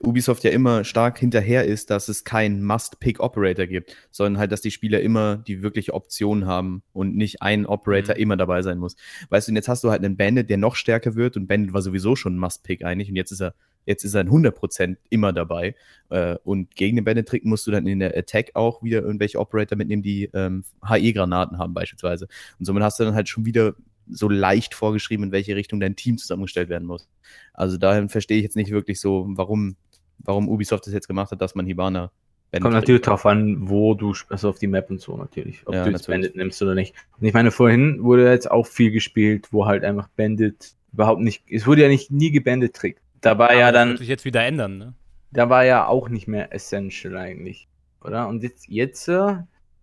Ubisoft 0.00 0.44
ja 0.44 0.50
immer 0.50 0.84
stark 0.84 1.18
hinterher 1.18 1.64
ist, 1.64 1.90
dass 1.90 2.08
es 2.08 2.24
keinen 2.24 2.64
Must-Pick-Operator 2.64 3.66
gibt, 3.66 3.96
sondern 4.10 4.38
halt, 4.38 4.50
dass 4.50 4.60
die 4.60 4.70
Spieler 4.70 5.00
immer 5.00 5.36
die 5.36 5.62
wirkliche 5.62 5.94
Option 5.94 6.46
haben 6.46 6.82
und 6.92 7.16
nicht 7.16 7.42
ein 7.42 7.66
Operator 7.66 8.14
Mhm. 8.14 8.20
immer 8.22 8.36
dabei 8.36 8.62
sein 8.62 8.78
muss. 8.78 8.96
Weißt 9.28 9.48
du, 9.48 9.52
und 9.52 9.56
jetzt 9.56 9.68
hast 9.68 9.84
du 9.84 9.90
halt 9.90 10.04
einen 10.04 10.16
Bandit, 10.16 10.48
der 10.48 10.56
noch 10.56 10.74
stärker 10.74 11.14
wird 11.16 11.36
und 11.36 11.46
Bandit 11.46 11.72
war 11.72 11.82
sowieso 11.82 12.16
schon 12.16 12.36
ein 12.36 12.38
Must-Pick 12.38 12.84
eigentlich 12.84 13.10
und 13.10 13.16
jetzt 13.16 13.30
ist 13.30 13.42
er, 13.42 13.54
jetzt 13.86 14.04
ist 14.04 14.14
er 14.14 14.20
ein 14.20 14.30
100% 14.30 14.96
immer 15.10 15.32
dabei. 15.32 15.74
Äh, 16.10 16.36
und 16.44 16.74
gegen 16.74 16.96
den 16.96 17.04
Bandit-Trick 17.04 17.44
musst 17.44 17.66
du 17.66 17.70
dann 17.70 17.86
in 17.86 17.98
der 17.98 18.16
Attack 18.16 18.50
auch 18.54 18.82
wieder 18.82 19.02
irgendwelche 19.02 19.38
Operator 19.38 19.76
mitnehmen, 19.76 20.02
die 20.02 20.30
ähm, 20.34 20.64
HE-Granaten 20.86 21.58
haben 21.58 21.74
beispielsweise. 21.74 22.28
Und 22.58 22.64
somit 22.64 22.82
hast 22.82 22.98
du 23.00 23.04
dann 23.04 23.14
halt 23.14 23.28
schon 23.28 23.44
wieder 23.44 23.74
so 24.08 24.28
leicht 24.28 24.74
vorgeschrieben, 24.74 25.26
in 25.26 25.32
welche 25.32 25.56
Richtung 25.56 25.80
dein 25.80 25.96
Team 25.96 26.18
zusammengestellt 26.18 26.68
werden 26.68 26.86
muss. 26.86 27.08
Also 27.52 27.78
daher 27.78 28.08
verstehe 28.08 28.36
ich 28.38 28.44
jetzt 28.44 28.56
nicht 28.56 28.70
wirklich 28.70 29.00
so, 29.00 29.26
warum, 29.28 29.76
warum 30.18 30.48
Ubisoft 30.48 30.86
das 30.86 30.92
jetzt 30.92 31.08
gemacht 31.08 31.30
hat, 31.30 31.40
dass 31.40 31.54
man 31.54 31.66
Hibana 31.66 32.10
Bandit 32.54 32.62
Kommt 32.62 32.74
natürlich 32.74 33.02
darauf 33.02 33.26
an, 33.26 33.68
wo 33.68 33.94
du, 33.94 34.14
also 34.28 34.48
auf 34.48 34.60
die 34.60 34.68
Map 34.68 34.88
und 34.88 35.00
so 35.00 35.16
natürlich, 35.16 35.66
ob 35.66 35.74
Ja, 35.74 35.84
du 35.84 35.90
jetzt 35.90 36.02
natürlich. 36.02 36.22
Bandit 36.22 36.36
nimmst 36.36 36.62
oder 36.62 36.76
nicht. 36.76 36.94
Und 37.18 37.26
ich 37.26 37.34
meine, 37.34 37.50
vorhin 37.50 38.04
wurde 38.04 38.30
jetzt 38.30 38.48
auch 38.48 38.66
viel 38.66 38.92
gespielt, 38.92 39.48
wo 39.50 39.66
halt 39.66 39.82
einfach 39.82 40.06
Bandit 40.16 40.76
überhaupt 40.92 41.20
nicht, 41.20 41.42
es 41.50 41.66
wurde 41.66 41.82
ja 41.82 41.88
nicht 41.88 42.12
nie 42.12 42.30
gebandet 42.30 42.74
Trick. 42.76 43.00
Da 43.24 43.38
war 43.38 43.50
Aber 43.50 43.58
ja 43.58 43.72
das 43.72 43.80
dann, 43.80 43.88
wird 43.90 43.98
sich 43.98 44.08
jetzt 44.08 44.24
wieder 44.24 44.44
ändern, 44.44 44.78
ne? 44.78 44.94
da 45.32 45.48
war 45.50 45.64
ja 45.64 45.86
auch 45.86 46.08
nicht 46.08 46.28
mehr 46.28 46.52
essential 46.52 47.16
eigentlich, 47.16 47.66
oder? 48.02 48.28
Und 48.28 48.42
jetzt, 48.42 48.68
jetzt, 48.68 49.08
äh, 49.08 49.32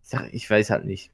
ich 0.03 0.09
sag- 0.09 0.33
ich 0.33 0.49
weiß 0.49 0.69
halt 0.69 0.85
nicht. 0.85 1.11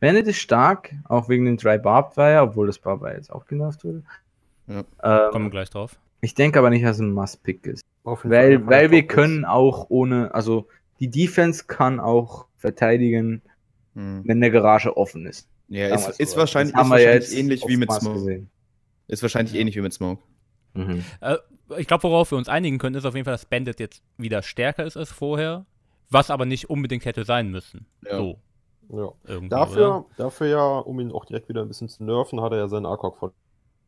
Bandit 0.00 0.26
ist 0.28 0.38
stark, 0.38 0.94
auch 1.04 1.28
wegen 1.28 1.44
den 1.44 1.56
drei 1.56 1.78
Barbed 1.78 2.16
Wire, 2.16 2.42
obwohl 2.42 2.66
das 2.66 2.78
Barbed 2.78 3.02
Wire 3.02 3.16
jetzt 3.16 3.30
auch 3.32 3.46
genervt 3.46 3.84
wurde. 3.84 4.02
Ja. 4.66 4.84
Ähm, 5.02 5.30
Kommen 5.32 5.46
wir 5.46 5.50
gleich 5.50 5.70
drauf. 5.70 5.98
ich 6.20 6.34
denke 6.34 6.58
aber 6.58 6.70
nicht, 6.70 6.84
dass 6.84 6.96
es 6.96 7.02
ein 7.02 7.12
Must-Pick 7.12 7.66
ist. 7.66 7.82
Weil, 8.04 8.66
weil 8.66 8.90
wir 8.90 9.06
können 9.06 9.44
auch 9.44 9.86
ohne, 9.90 10.32
also 10.34 10.66
die 11.00 11.08
Defense 11.10 11.64
kann 11.66 12.00
auch 12.00 12.46
verteidigen, 12.56 13.42
Hm. 13.94 14.22
wenn 14.24 14.40
der 14.40 14.50
Garage 14.50 14.96
offen 14.96 15.26
ist. 15.26 15.48
Ja, 15.68 15.94
ist, 15.94 16.20
ist 16.20 16.36
wahrscheinlich, 16.36 16.74
Das 16.74 16.84
ist 16.84 16.90
wahrscheinlich 16.90 17.36
ähnlich 17.36 17.64
wie 17.66 17.76
mit 17.76 17.90
Smoke. 17.92 18.14
gesehen. 18.14 18.50
Ist 19.08 19.22
wahrscheinlich 19.22 19.54
ähnlich 19.54 19.76
wie 19.76 19.80
mit 19.80 19.92
Smoke. 19.92 20.22
Mhm. 20.86 21.04
Ich 21.76 21.86
glaube, 21.86 22.04
worauf 22.04 22.30
wir 22.30 22.38
uns 22.38 22.48
einigen 22.48 22.78
können, 22.78 22.96
ist 22.96 23.04
auf 23.04 23.14
jeden 23.14 23.24
Fall, 23.24 23.34
dass 23.34 23.44
Bandit 23.46 23.78
jetzt 23.80 24.02
wieder 24.16 24.42
stärker 24.42 24.84
ist 24.84 24.96
als 24.96 25.10
vorher, 25.10 25.66
was 26.10 26.30
aber 26.30 26.46
nicht 26.46 26.70
unbedingt 26.70 27.04
hätte 27.04 27.24
sein 27.24 27.50
müssen. 27.50 27.86
Ja. 28.04 28.16
So, 28.16 28.38
Ja. 28.90 29.12
Dafür, 29.48 29.88
oder? 29.88 30.06
dafür 30.16 30.46
ja, 30.46 30.78
um 30.78 30.98
ihn 31.00 31.12
auch 31.12 31.26
direkt 31.26 31.48
wieder 31.50 31.60
ein 31.62 31.68
bisschen 31.68 31.88
zu 31.88 32.04
nerven, 32.04 32.40
hat 32.40 32.52
er 32.52 32.58
ja 32.58 32.68
seinen 32.68 32.86
ARKOK 32.86 33.18
von 33.18 33.32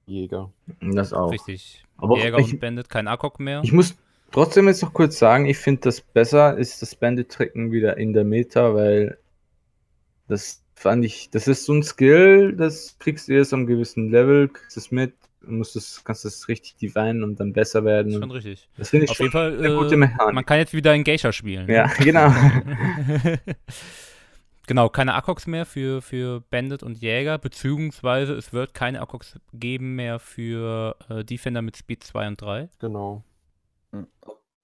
Jäger. 0.06 0.52
Das 0.80 1.12
auch. 1.12 1.30
Richtig. 1.32 1.84
Aber 1.96 2.18
Jäger 2.18 2.38
ich- 2.38 2.52
und 2.52 2.60
Bandit, 2.60 2.90
kein 2.90 3.08
AKOK 3.08 3.40
mehr. 3.40 3.60
Ich 3.64 3.72
muss 3.72 3.96
trotzdem 4.30 4.68
jetzt 4.68 4.82
noch 4.82 4.92
kurz 4.92 5.18
sagen, 5.18 5.46
ich 5.46 5.56
finde 5.58 5.82
das 5.82 6.00
besser, 6.00 6.58
ist 6.58 6.82
das 6.82 6.94
Bandit-Tricken 6.94 7.72
wieder 7.72 7.96
in 7.96 8.12
der 8.12 8.24
Meta, 8.24 8.74
weil 8.74 9.18
das 10.28 10.62
fand 10.74 11.04
ich, 11.04 11.30
das 11.30 11.48
ist 11.48 11.64
so 11.64 11.72
ein 11.74 11.82
Skill, 11.82 12.54
das 12.56 12.98
kriegst 12.98 13.28
du 13.28 13.32
erst 13.34 13.52
am 13.52 13.66
gewissen 13.66 14.10
Level, 14.10 14.48
kriegst 14.48 14.76
es 14.76 14.90
mit, 14.90 15.14
musst 15.46 15.76
es, 15.76 16.02
kannst 16.04 16.24
es 16.24 16.48
richtig 16.48 16.76
divinen 16.76 17.22
und 17.22 17.40
dann 17.40 17.52
besser 17.52 17.84
werden. 17.84 18.12
Schon 18.12 18.30
richtig. 18.30 18.68
das 18.76 18.90
finde 18.90 19.04
ich 19.04 19.10
Auf 19.10 19.16
schon 19.16 19.26
jeden 19.26 19.32
Fall, 19.32 19.58
eine 19.58 19.74
gute 19.74 19.94
äh, 19.94 19.98
Mechanik. 19.98 20.34
man 20.34 20.46
kann 20.46 20.58
jetzt 20.58 20.72
wieder 20.72 20.94
in 20.94 21.04
Geisha 21.04 21.32
spielen. 21.32 21.68
Ja, 21.68 21.86
genau. 21.98 22.32
genau, 24.66 24.88
keine 24.88 25.14
AKOKs 25.14 25.46
mehr 25.46 25.66
für, 25.66 26.02
für 26.02 26.42
Bandit 26.50 26.82
und 26.82 26.98
Jäger, 26.98 27.38
beziehungsweise 27.38 28.34
es 28.34 28.52
wird 28.52 28.74
keine 28.74 29.00
AKOKs 29.00 29.38
geben 29.52 29.96
mehr 29.96 30.18
für 30.18 30.96
äh, 31.08 31.24
Defender 31.24 31.62
mit 31.62 31.76
Speed 31.76 32.04
2 32.04 32.28
und 32.28 32.40
3. 32.40 32.68
Genau. 32.78 33.24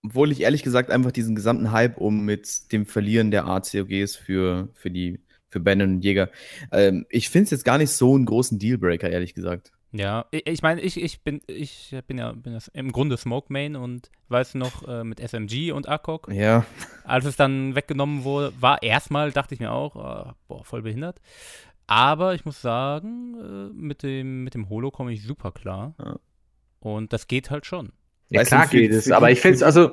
Obwohl 0.04 0.30
ich 0.30 0.42
ehrlich 0.42 0.62
gesagt 0.62 0.90
einfach 0.90 1.10
diesen 1.10 1.34
gesamten 1.34 1.72
Hype 1.72 1.98
um 1.98 2.24
mit 2.24 2.72
dem 2.72 2.86
Verlieren 2.86 3.30
der 3.30 3.46
ACOGs 3.46 4.16
für, 4.16 4.68
für 4.74 4.90
die 4.90 5.20
für 5.48 5.60
Bandit 5.60 5.88
und 5.88 6.04
Jäger, 6.04 6.28
ähm, 6.72 7.06
ich 7.08 7.30
finde 7.30 7.44
es 7.44 7.50
jetzt 7.50 7.64
gar 7.64 7.78
nicht 7.78 7.90
so 7.90 8.14
einen 8.14 8.26
großen 8.26 8.58
Dealbreaker, 8.58 9.08
ehrlich 9.08 9.32
gesagt. 9.32 9.72
Ja, 9.92 10.26
ich, 10.30 10.46
ich 10.46 10.62
meine, 10.62 10.80
ich, 10.80 11.00
ich 11.00 11.22
bin, 11.22 11.40
ich 11.46 11.94
bin 12.06 12.18
ja, 12.18 12.32
bin 12.32 12.52
das 12.52 12.68
im 12.68 12.92
Grunde 12.92 13.16
Smoke 13.16 13.52
Main 13.52 13.76
und 13.76 14.10
weiß 14.28 14.54
noch 14.54 14.86
äh, 14.86 15.04
mit 15.04 15.20
SMG 15.20 15.72
und 15.72 15.88
AKOK, 15.88 16.28
Ja, 16.32 16.64
als 17.04 17.24
es 17.24 17.36
dann 17.36 17.74
weggenommen 17.74 18.24
wurde, 18.24 18.52
war 18.60 18.82
erstmal, 18.82 19.32
dachte 19.32 19.54
ich 19.54 19.60
mir 19.60 19.72
auch, 19.72 19.96
äh, 19.96 20.32
boah, 20.48 20.64
voll 20.64 20.82
behindert. 20.82 21.20
Aber 21.86 22.34
ich 22.34 22.44
muss 22.44 22.60
sagen, 22.60 23.36
äh, 23.38 23.72
mit 23.72 24.02
dem, 24.02 24.44
mit 24.44 24.54
dem 24.54 24.68
Holo 24.68 24.90
komme 24.90 25.12
ich 25.12 25.22
super 25.22 25.52
klar. 25.52 25.94
Ja. 25.98 26.16
Und 26.80 27.12
das 27.12 27.28
geht 27.28 27.50
halt 27.50 27.64
schon. 27.64 27.92
ja, 28.28 28.40
Weißt 28.40 28.52
du, 28.52 28.56
klar 28.56 28.66
geht 28.68 28.92
es, 28.92 29.10
aber 29.10 29.30
ich 29.30 29.40
finde 29.40 29.56
es, 29.56 29.62
also, 29.62 29.92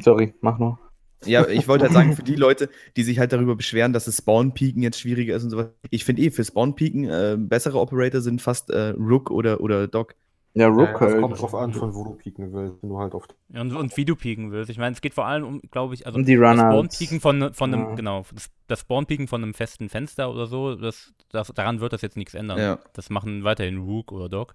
sorry, 0.00 0.34
mach 0.40 0.58
noch. 0.58 0.78
Ja, 1.26 1.46
ich 1.48 1.68
wollte 1.68 1.84
halt 1.84 1.92
sagen, 1.94 2.14
für 2.14 2.22
die 2.22 2.36
Leute, 2.36 2.68
die 2.96 3.02
sich 3.02 3.18
halt 3.18 3.32
darüber 3.32 3.56
beschweren, 3.56 3.92
dass 3.92 4.04
das 4.06 4.18
Spawn-Peaken 4.18 4.82
jetzt 4.82 5.00
schwieriger 5.00 5.36
ist 5.36 5.44
und 5.44 5.50
sowas. 5.50 5.68
Ich 5.90 6.04
finde 6.04 6.22
eh, 6.22 6.30
für 6.30 6.44
Spawn-Peaken 6.44 7.04
äh, 7.04 7.36
bessere 7.38 7.78
Operator 7.80 8.20
sind 8.20 8.42
fast 8.42 8.70
äh, 8.70 8.90
Rook 8.98 9.30
oder, 9.30 9.60
oder 9.60 9.86
Doc. 9.88 10.14
Ja, 10.56 10.68
Ja, 10.68 10.68
Rook 10.68 10.92
das 10.92 11.00
halt. 11.00 11.20
kommt 11.20 11.40
drauf 11.40 11.54
an, 11.54 11.72
von 11.72 11.94
wo 11.94 12.04
du 12.04 12.10
pieken 12.14 12.52
willst, 12.52 12.80
wenn 12.82 12.88
du 12.90 12.98
halt 12.98 13.12
auf 13.14 13.26
Ja, 13.52 13.60
Und, 13.60 13.74
und 13.74 13.96
wie 13.96 14.04
du 14.04 14.14
pieken 14.14 14.52
willst. 14.52 14.70
Ich 14.70 14.78
meine, 14.78 14.94
es 14.94 15.00
geht 15.00 15.12
vor 15.14 15.26
allem 15.26 15.44
um, 15.44 15.60
glaube 15.72 15.94
ich, 15.94 16.06
also 16.06 16.16
Um 16.16 16.24
die 16.24 16.36
das. 16.36 16.58
Spawn-Peaken 16.58 17.20
von, 17.20 17.52
von 17.52 17.74
einem, 17.74 17.82
Ja. 17.88 17.94
genau, 17.96 18.24
das, 18.32 18.50
das 18.68 18.80
Spawn-Peaken 18.80 19.26
von 19.26 19.42
einem 19.42 19.54
festen 19.54 19.88
Fenster 19.88 20.30
oder 20.30 20.46
so, 20.46 20.76
das, 20.76 21.12
das, 21.30 21.48
daran 21.48 21.80
wird 21.80 21.92
das 21.92 22.02
jetzt 22.02 22.16
nichts 22.16 22.34
ändern. 22.34 22.58
Ja. 22.58 22.78
Das 22.92 23.10
machen 23.10 23.42
weiterhin 23.42 23.78
Rook 23.78 24.12
oder 24.12 24.28
Doc. 24.28 24.54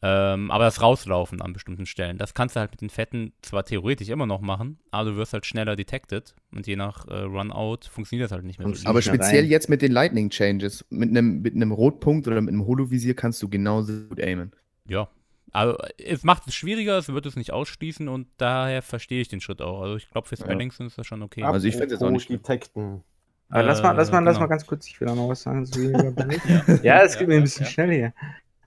Ähm, 0.00 0.50
aber 0.52 0.64
das 0.64 0.80
Rauslaufen 0.80 1.42
an 1.42 1.52
bestimmten 1.52 1.84
Stellen, 1.84 2.18
das 2.18 2.32
kannst 2.32 2.54
du 2.54 2.60
halt 2.60 2.70
mit 2.70 2.80
den 2.80 2.90
Fetten 2.90 3.32
zwar 3.42 3.64
theoretisch 3.64 4.08
immer 4.10 4.26
noch 4.26 4.40
machen, 4.40 4.78
aber 4.92 5.10
du 5.10 5.16
wirst 5.16 5.32
halt 5.32 5.44
schneller 5.44 5.74
detected 5.74 6.36
und 6.52 6.68
je 6.68 6.76
nach 6.76 7.08
äh, 7.08 7.22
Runout 7.22 7.80
funktioniert 7.90 8.26
das 8.26 8.32
halt 8.32 8.44
nicht 8.44 8.60
mehr 8.60 8.72
so. 8.72 8.88
Aber 8.88 9.02
speziell 9.02 9.42
rein. 9.42 9.50
jetzt 9.50 9.68
mit 9.68 9.82
den 9.82 9.90
Lightning 9.90 10.30
Changes, 10.30 10.84
mit 10.90 11.08
einem 11.10 11.42
mit 11.42 11.54
einem 11.56 11.72
Rotpunkt 11.72 12.28
oder 12.28 12.40
mit 12.40 12.52
einem 12.52 12.64
Holovisier 12.64 13.14
kannst 13.14 13.42
du 13.42 13.48
genauso 13.48 13.92
gut 14.08 14.20
aimen. 14.20 14.52
Ja. 14.86 15.08
Also 15.50 15.76
es 15.96 16.22
macht 16.22 16.46
es 16.46 16.54
schwieriger, 16.54 16.98
es 16.98 17.08
wird 17.08 17.26
es 17.26 17.34
nicht 17.34 17.52
ausschließen 17.52 18.06
und 18.08 18.28
daher 18.36 18.82
verstehe 18.82 19.20
ich 19.20 19.28
den 19.28 19.40
Schritt 19.40 19.60
auch. 19.62 19.80
Also 19.82 19.96
ich 19.96 20.08
glaube, 20.10 20.28
fürs 20.28 20.40
Ja. 20.40 20.46
Balancen 20.46 20.86
ist 20.86 20.96
das 20.98 21.06
schon 21.08 21.22
okay. 21.22 21.42
Also 21.42 21.66
ich 21.66 21.74
find's 21.76 21.92
jetzt 21.92 22.02
auch 22.04 22.10
nicht. 22.10 22.28
Detecten. 22.30 23.02
Aber 23.48 23.62
lass 23.64 23.82
mal, 23.82 23.92
lass 23.92 24.12
mal, 24.12 24.18
Äh, 24.20 24.24
lass 24.26 24.34
genau. 24.34 24.40
mal 24.40 24.46
ganz 24.48 24.66
kurz, 24.66 24.86
ich 24.86 25.00
will 25.00 25.08
auch 25.08 25.16
noch 25.16 25.28
was 25.30 25.42
sagen 25.42 25.66
Illegal 25.74 26.12
Bandit. 26.16 26.40
ja, 26.82 27.02
es 27.02 27.18
geht 27.18 27.26
mir 27.26 27.36
ein 27.36 27.42
bisschen 27.42 27.64
ja. 27.64 27.70
schnell 27.72 27.90
hier. 27.90 28.12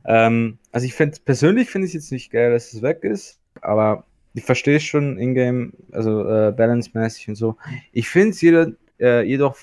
Ähm, 0.06 0.58
also 0.72 0.86
ich 0.86 0.94
finde, 0.94 1.18
persönlich 1.24 1.70
finde 1.70 1.88
ich 1.88 1.96
es 1.96 2.04
jetzt 2.06 2.12
nicht 2.12 2.32
geil, 2.32 2.52
dass 2.52 2.74
es 2.74 2.82
weg 2.82 3.04
ist, 3.04 3.40
aber 3.62 4.06
ich 4.34 4.44
verstehe 4.44 4.78
es 4.78 4.84
schon 4.84 5.18
in-game, 5.18 5.74
also 5.92 6.22
äh, 6.28 6.52
balance-mäßig 6.52 7.30
und 7.30 7.36
so. 7.36 7.58
Ich 7.92 8.10
finde 8.10 8.30
es 8.30 8.42
jeder, 8.42 8.72
äh, 9.00 9.24
jedoch 9.24 9.58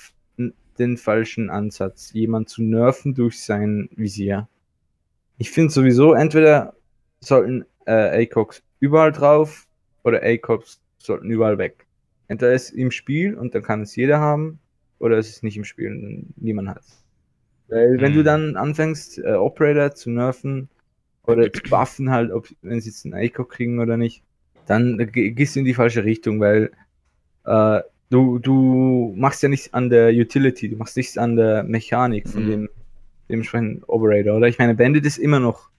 den 0.78 0.96
falschen 0.96 1.50
Ansatz, 1.50 2.12
jemand 2.12 2.48
zu 2.48 2.62
nerven 2.62 3.14
durch 3.14 3.42
sein 3.42 3.88
Visier. 3.96 4.48
Ich 5.38 5.50
finde 5.50 5.72
sowieso, 5.72 6.14
entweder 6.14 6.74
sollten 7.20 7.64
äh, 7.86 8.24
ACOGs 8.24 8.62
überall 8.80 9.12
drauf 9.12 9.66
oder 10.04 10.22
ACOGs 10.22 10.80
sollten 10.98 11.30
überall 11.30 11.58
weg. 11.58 11.86
Entweder 12.28 12.52
ist 12.52 12.70
im 12.70 12.90
Spiel 12.90 13.34
und 13.34 13.54
dann 13.54 13.62
kann 13.62 13.82
es 13.82 13.96
jeder 13.96 14.20
haben, 14.20 14.60
oder 14.98 15.16
es 15.16 15.28
ist 15.28 15.42
nicht 15.42 15.56
im 15.56 15.64
Spiel 15.64 15.90
und 15.90 16.34
niemand 16.36 16.68
hat 16.68 16.80
es. 16.80 17.04
Weil 17.68 18.00
wenn 18.00 18.12
Mhm. 18.12 18.16
du 18.16 18.24
dann 18.24 18.56
anfängst, 18.56 19.18
äh, 19.18 19.34
Operator 19.34 19.94
zu 19.94 20.10
nerven 20.10 20.68
oder 21.26 21.52
zu 21.52 21.68
buffen 21.68 22.10
halt, 22.10 22.32
ob 22.32 22.48
wenn 22.62 22.80
sie 22.80 22.90
jetzt 22.90 23.04
einen 23.06 23.14
ACOG 23.14 23.50
kriegen 23.50 23.80
oder 23.80 23.96
nicht, 23.96 24.22
dann 24.66 24.98
äh, 25.00 25.06
ge- 25.06 25.32
gehst 25.32 25.56
du 25.56 25.60
in 25.60 25.66
die 25.66 25.74
falsche 25.74 26.04
Richtung, 26.04 26.40
weil 26.40 26.72
äh, 27.44 27.80
du, 28.10 28.38
du 28.38 29.14
machst 29.16 29.42
ja 29.42 29.48
nichts 29.48 29.72
an 29.74 29.90
der 29.90 30.10
Utility, 30.12 30.68
du 30.68 30.76
machst 30.76 30.96
nichts 30.96 31.18
an 31.18 31.36
der 31.36 31.62
Mechanik 31.64 32.28
von 32.28 32.44
Mhm. 32.44 32.50
dem 32.50 32.68
dementsprechend 33.28 33.88
Operator, 33.88 34.36
oder? 34.38 34.48
Ich 34.48 34.58
meine, 34.58 34.74
Bandit 34.74 35.06
ist 35.06 35.18
immer 35.18 35.40
noch, 35.40 35.70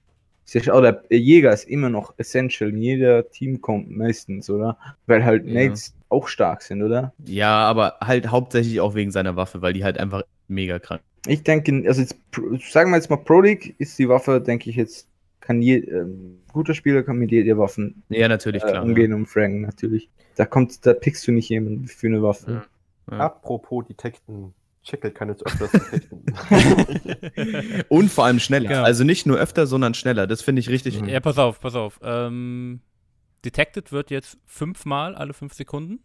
oder 0.74 1.04
Jäger 1.12 1.54
ist 1.54 1.68
immer 1.68 1.90
noch 1.90 2.14
essential 2.18 2.70
in 2.72 2.78
jeder 2.78 3.30
Team 3.30 3.62
kommt 3.62 3.90
meistens, 3.92 4.50
oder? 4.50 4.78
Weil 5.08 5.24
halt 5.26 5.48
Ja. 5.48 5.54
Mates 5.54 5.96
auch 6.10 6.28
stark 6.28 6.62
sind, 6.64 6.84
oder? 6.84 7.14
Ja, 7.26 7.60
aber 7.60 7.98
halt 8.02 8.32
hauptsächlich 8.32 8.82
auch 8.82 8.96
wegen 8.96 9.12
seiner 9.12 9.36
Waffe, 9.36 9.62
weil 9.62 9.74
die 9.74 9.84
halt 9.84 9.98
einfach 9.98 10.24
mega 10.48 10.80
krank. 10.80 11.02
Ich 11.28 11.44
denke, 11.44 11.84
also 11.88 12.02
jetzt, 12.02 12.16
sagen 12.72 12.92
wir 12.92 12.98
jetzt 12.98 13.10
mal 13.10 13.18
Pro 13.18 13.42
League 13.42 13.76
ist 13.78 13.98
die 14.00 14.08
Waffe, 14.08 14.40
denke 14.42 14.70
ich 14.70 14.76
jetzt, 14.76 15.08
kann 15.42 15.62
je, 15.62 15.78
ähm, 15.78 16.40
guter 16.52 16.74
Spieler 16.74 17.04
kann 17.04 17.18
mit 17.18 17.32
jeder 17.32 17.58
Waffen 17.58 18.04
Ja, 18.10 18.28
natürlich, 18.28 18.64
äh, 18.64 18.68
klar. 18.68 18.84
umgehen 18.84 19.14
und 19.14 19.26
fragen, 19.26 19.62
natürlich. 19.62 20.10
Da 20.36 20.46
kommt, 20.46 20.86
da 20.86 20.94
pickst 20.94 21.28
du 21.28 21.32
nicht 21.32 21.50
jemanden 21.50 21.88
für 21.88 22.08
eine 22.08 22.22
Waffe. 22.22 22.52
Ja. 23.10 23.18
Ja. 23.18 23.26
Apropos 23.26 23.86
Detecten. 23.88 24.54
Jekyll 24.84 25.12
kann 25.12 25.30
jetzt 25.30 25.46
öfters 25.46 25.72
detecten. 25.72 26.24
Ja. 27.36 27.84
Und 27.90 28.10
vor 28.10 28.26
allem 28.26 28.40
schneller. 28.40 28.70
Genau. 28.70 28.84
Also 28.84 29.04
nicht 29.04 29.26
nur 29.26 29.38
öfter, 29.38 29.68
sondern 29.68 29.94
schneller. 29.94 30.26
Das 30.26 30.42
finde 30.42 30.62
ich 30.62 30.70
richtig. 30.70 31.02
Mhm. 31.02 31.10
Ja, 31.10 31.20
pass 31.20 31.38
auf, 31.38 31.60
pass 31.60 31.76
auf. 31.76 32.00
Ähm, 32.02 32.80
detected 33.44 33.92
wird 33.92 34.10
jetzt 34.10 34.38
fünfmal 34.46 35.16
alle 35.16 35.34
fünf 35.34 35.54
Sekunden. 35.54 36.00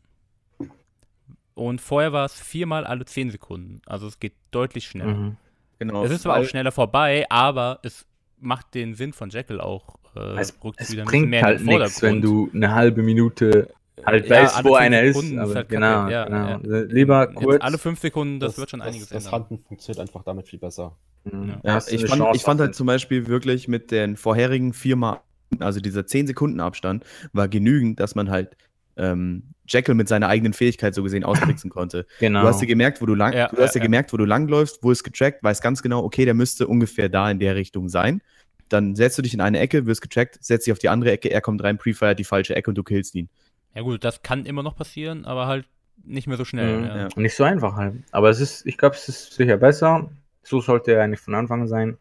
Und 1.54 1.80
vorher 1.80 2.12
war 2.12 2.26
es 2.26 2.34
viermal 2.40 2.84
alle 2.84 3.04
zehn 3.04 3.30
Sekunden. 3.30 3.80
Also 3.86 4.06
es 4.06 4.18
geht 4.18 4.34
deutlich 4.50 4.86
schneller. 4.86 5.14
Mhm. 5.14 5.36
Genau. 5.78 6.04
Es 6.04 6.10
ist 6.10 6.22
zwar 6.22 6.38
auch 6.38 6.44
schneller 6.44 6.72
vorbei, 6.72 7.26
aber 7.30 7.80
es 7.82 8.06
macht 8.40 8.74
den 8.74 8.94
Sinn 8.94 9.12
von 9.12 9.30
Jekyll 9.30 9.60
auch. 9.60 9.96
Äh, 10.16 10.40
Es, 10.40 10.54
rückt 10.62 10.80
es 10.80 10.92
wieder 10.92 11.02
ein 11.02 11.06
bisschen 11.06 11.30
bringt 11.30 11.42
halt 11.44 11.64
nichts, 11.64 12.02
wenn 12.02 12.20
du 12.20 12.50
eine 12.54 12.74
halbe 12.74 13.02
Minute 13.02 13.68
halt 14.04 14.28
Ja, 14.28 14.42
weißt, 14.42 14.56
alle 14.56 14.68
wo 14.68 14.74
einer 14.74 15.02
ist. 15.02 15.14
Sekunden 15.16 15.38
ist 15.38 15.44
Aber 15.44 15.54
halt 15.54 15.68
genau, 15.68 16.08
ja, 16.08 16.24
genau. 16.24 16.48
ja. 16.48 16.80
Lieber 16.88 17.28
Jetzt 17.30 17.34
kurz. 17.36 17.62
alle 17.62 17.78
fünf 17.78 18.00
Sekunden, 18.00 18.40
das, 18.40 18.58
wird 18.58 18.70
schon 18.70 18.80
das, 18.80 18.88
einiges 18.88 19.08
Das 19.08 19.26
ändern. 19.26 19.40
Handen 19.42 19.58
funktioniert 19.66 20.00
einfach 20.00 20.22
damit 20.24 20.48
viel 20.48 20.58
besser. 20.58 20.96
Mhm. 21.24 21.54
Ja. 21.62 21.78
Ich, 21.78 22.06
fand, 22.06 22.20
Chance 22.20 22.36
ich 22.36 22.42
fand 22.42 22.60
halt 22.60 22.74
zum 22.74 22.86
Beispiel 22.86 23.26
wirklich 23.26 23.68
mit 23.68 23.90
den 23.90 24.16
vorherigen 24.16 24.72
viermal, 24.72 25.20
also 25.58 25.80
dieser 25.80 26.06
10 26.06 26.26
Sekunden 26.26 26.60
Abstand, 26.60 27.04
war 27.32 27.48
genügend, 27.48 28.00
dass 28.00 28.14
man 28.14 28.30
halt 28.30 28.56
ähm, 28.96 29.54
Jekyll 29.66 29.94
mit 29.94 30.08
seiner 30.08 30.28
eigenen 30.28 30.52
Fähigkeit 30.52 30.94
so 30.94 31.02
gesehen 31.02 31.24
austricksen 31.24 31.70
konnte. 31.70 32.06
Genau. 32.20 32.42
Du 32.42 32.48
hast 32.48 32.60
ja 32.60 32.66
gemerkt, 32.66 33.00
wo 33.00 33.06
du 33.06 33.14
lang, 33.14 33.32
Ja, 33.32 33.48
du 33.48 33.62
hast 33.62 33.74
ja, 33.74 33.80
ja, 33.80 33.84
gemerkt, 33.84 34.12
wo 34.12 34.16
du 34.16 34.24
langläufst, 34.24 34.82
wo 34.82 34.90
es 34.90 35.02
getrackt, 35.02 35.42
weißt 35.42 35.62
ganz 35.62 35.82
genau, 35.82 36.04
okay, 36.04 36.24
der 36.24 36.34
müsste 36.34 36.66
ungefähr 36.66 37.08
da 37.08 37.30
in 37.30 37.38
der 37.38 37.56
Richtung 37.56 37.88
sein. 37.88 38.20
Dann 38.68 38.94
setzt 38.94 39.18
du 39.18 39.22
dich 39.22 39.34
in 39.34 39.40
eine 39.40 39.58
Ecke, 39.58 39.86
wirst 39.86 40.02
getrackt, 40.02 40.38
setzt 40.40 40.66
dich 40.66 40.72
auf 40.72 40.78
die 40.78 40.88
andere 40.88 41.12
Ecke, 41.12 41.30
er 41.30 41.40
kommt 41.40 41.62
rein, 41.62 41.78
prefire 41.78 42.14
die 42.14 42.24
falsche 42.24 42.56
Ecke 42.56 42.70
und 42.70 42.76
du 42.76 42.82
killst 42.82 43.14
ihn. 43.14 43.28
Ja 43.74 43.82
gut, 43.82 44.04
das 44.04 44.22
kann 44.22 44.46
immer 44.46 44.62
noch 44.62 44.76
passieren, 44.76 45.24
aber 45.24 45.46
halt 45.46 45.66
nicht 46.02 46.26
mehr 46.26 46.36
so 46.36 46.44
schnell. 46.44 46.78
Mhm. 46.78 46.84
Ja. 46.84 46.96
ja. 46.96 47.08
Nicht 47.16 47.34
so 47.34 47.44
einfach 47.44 47.76
halt. 47.76 47.96
Aber 48.12 48.30
es 48.30 48.40
ist, 48.40 48.66
ich 48.66 48.78
glaube, 48.78 48.96
es 48.96 49.08
ist 49.08 49.32
sicher 49.34 49.56
besser. 49.56 50.10
So 50.42 50.60
sollte 50.60 50.92
er 50.92 51.02
eigentlich 51.02 51.20
von 51.20 51.34
Anfang 51.34 51.66
sein. 51.66 51.96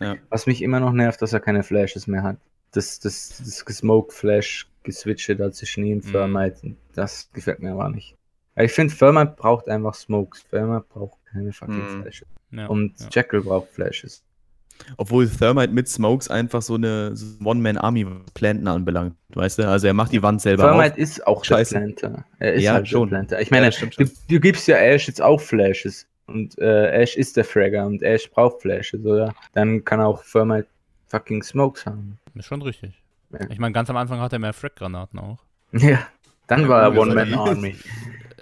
Ja. 0.00 0.16
Was 0.28 0.46
mich 0.46 0.62
immer 0.62 0.80
noch 0.80 0.92
nervt, 0.92 1.22
dass 1.22 1.32
er 1.32 1.40
keine 1.40 1.62
Flashes 1.62 2.06
mehr 2.06 2.22
hat. 2.22 2.36
Das, 2.72 2.98
das, 2.98 3.38
das 3.38 3.64
Gesmoke 3.64 4.12
Flash 4.12 4.68
geswitcht 4.84 5.28
da 5.38 5.50
zwischen 5.50 5.84
ihm 5.84 5.98
und 5.98 6.06
Mhm. 6.06 6.12
Thermite. 6.12 6.76
Das 6.94 7.28
gefällt 7.32 7.58
mir 7.60 7.72
aber 7.72 7.88
nicht. 7.88 8.16
Weil 8.54 8.66
Ich 8.66 8.72
finde, 8.72 8.94
Thermite 8.94 9.34
braucht 9.36 9.68
einfach 9.68 9.94
Smokes. 9.94 10.46
Thermite 10.48 10.84
braucht 10.88 11.18
keine 11.32 11.52
fucking 11.52 11.98
Mhm. 11.98 12.02
Flashes. 12.02 12.28
Ja, 12.52 12.66
Und 12.68 13.00
ja. 13.00 13.08
Jekyll 13.10 13.40
braucht 13.40 13.68
Flashes. 13.70 14.22
Obwohl 14.96 15.28
Thermite 15.28 15.72
mit 15.72 15.88
Smokes 15.88 16.28
einfach 16.28 16.60
so 16.60 16.74
eine 16.74 17.14
so 17.16 17.26
One-Man-Army 17.44 18.06
Planten 18.34 18.66
anbelangt, 18.68 19.14
weißt 19.30 19.58
du? 19.60 19.68
Also 19.68 19.86
er 19.86 19.94
macht 19.94 20.12
die 20.12 20.22
Wand 20.22 20.40
selber 20.42 20.64
Thermite 20.64 20.92
auf. 20.94 20.98
ist 20.98 21.26
auch 21.26 21.44
Scheiße. 21.44 21.74
der 21.74 21.80
Planter. 21.80 22.24
Er 22.40 22.52
ist 22.54 22.62
Ja, 22.64 22.72
halt 22.74 22.88
schon. 22.88 23.08
der 23.08 23.16
Planter. 23.16 23.40
Ich 23.40 23.50
meine, 23.50 23.66
Ja, 23.66 23.72
stimmt 23.72 23.98
du, 23.98 24.04
du 24.04 24.40
gibst 24.40 24.66
ja 24.68 24.76
Ash 24.76 25.06
jetzt 25.06 25.22
auch 25.22 25.40
Flashes. 25.40 26.06
Und 26.26 26.58
äh, 26.58 26.90
Ash 26.90 27.16
ist 27.16 27.36
der 27.36 27.44
Fragger 27.44 27.86
und 27.86 28.02
Ash 28.02 28.28
braucht 28.30 28.62
Flashes, 28.62 29.04
oder? 29.04 29.34
Dann 29.52 29.84
kann 29.84 30.00
auch 30.00 30.24
Thermite 30.24 30.66
fucking 31.08 31.42
Smokes 31.42 31.86
haben. 31.86 32.18
Ist 32.34 32.46
schon 32.46 32.62
richtig. 32.62 33.00
Ja. 33.40 33.50
Ich 33.50 33.58
meine, 33.58 33.72
ganz 33.72 33.90
am 33.90 33.96
Anfang 33.96 34.20
hat 34.20 34.32
er 34.32 34.38
mehr 34.38 34.52
Frag-Granaten 34.52 35.18
auch. 35.18 35.38
Ja, 35.72 36.06
dann 36.46 36.68
war 36.68 36.82
er 36.82 36.96
One-Man-Army. 36.96 37.76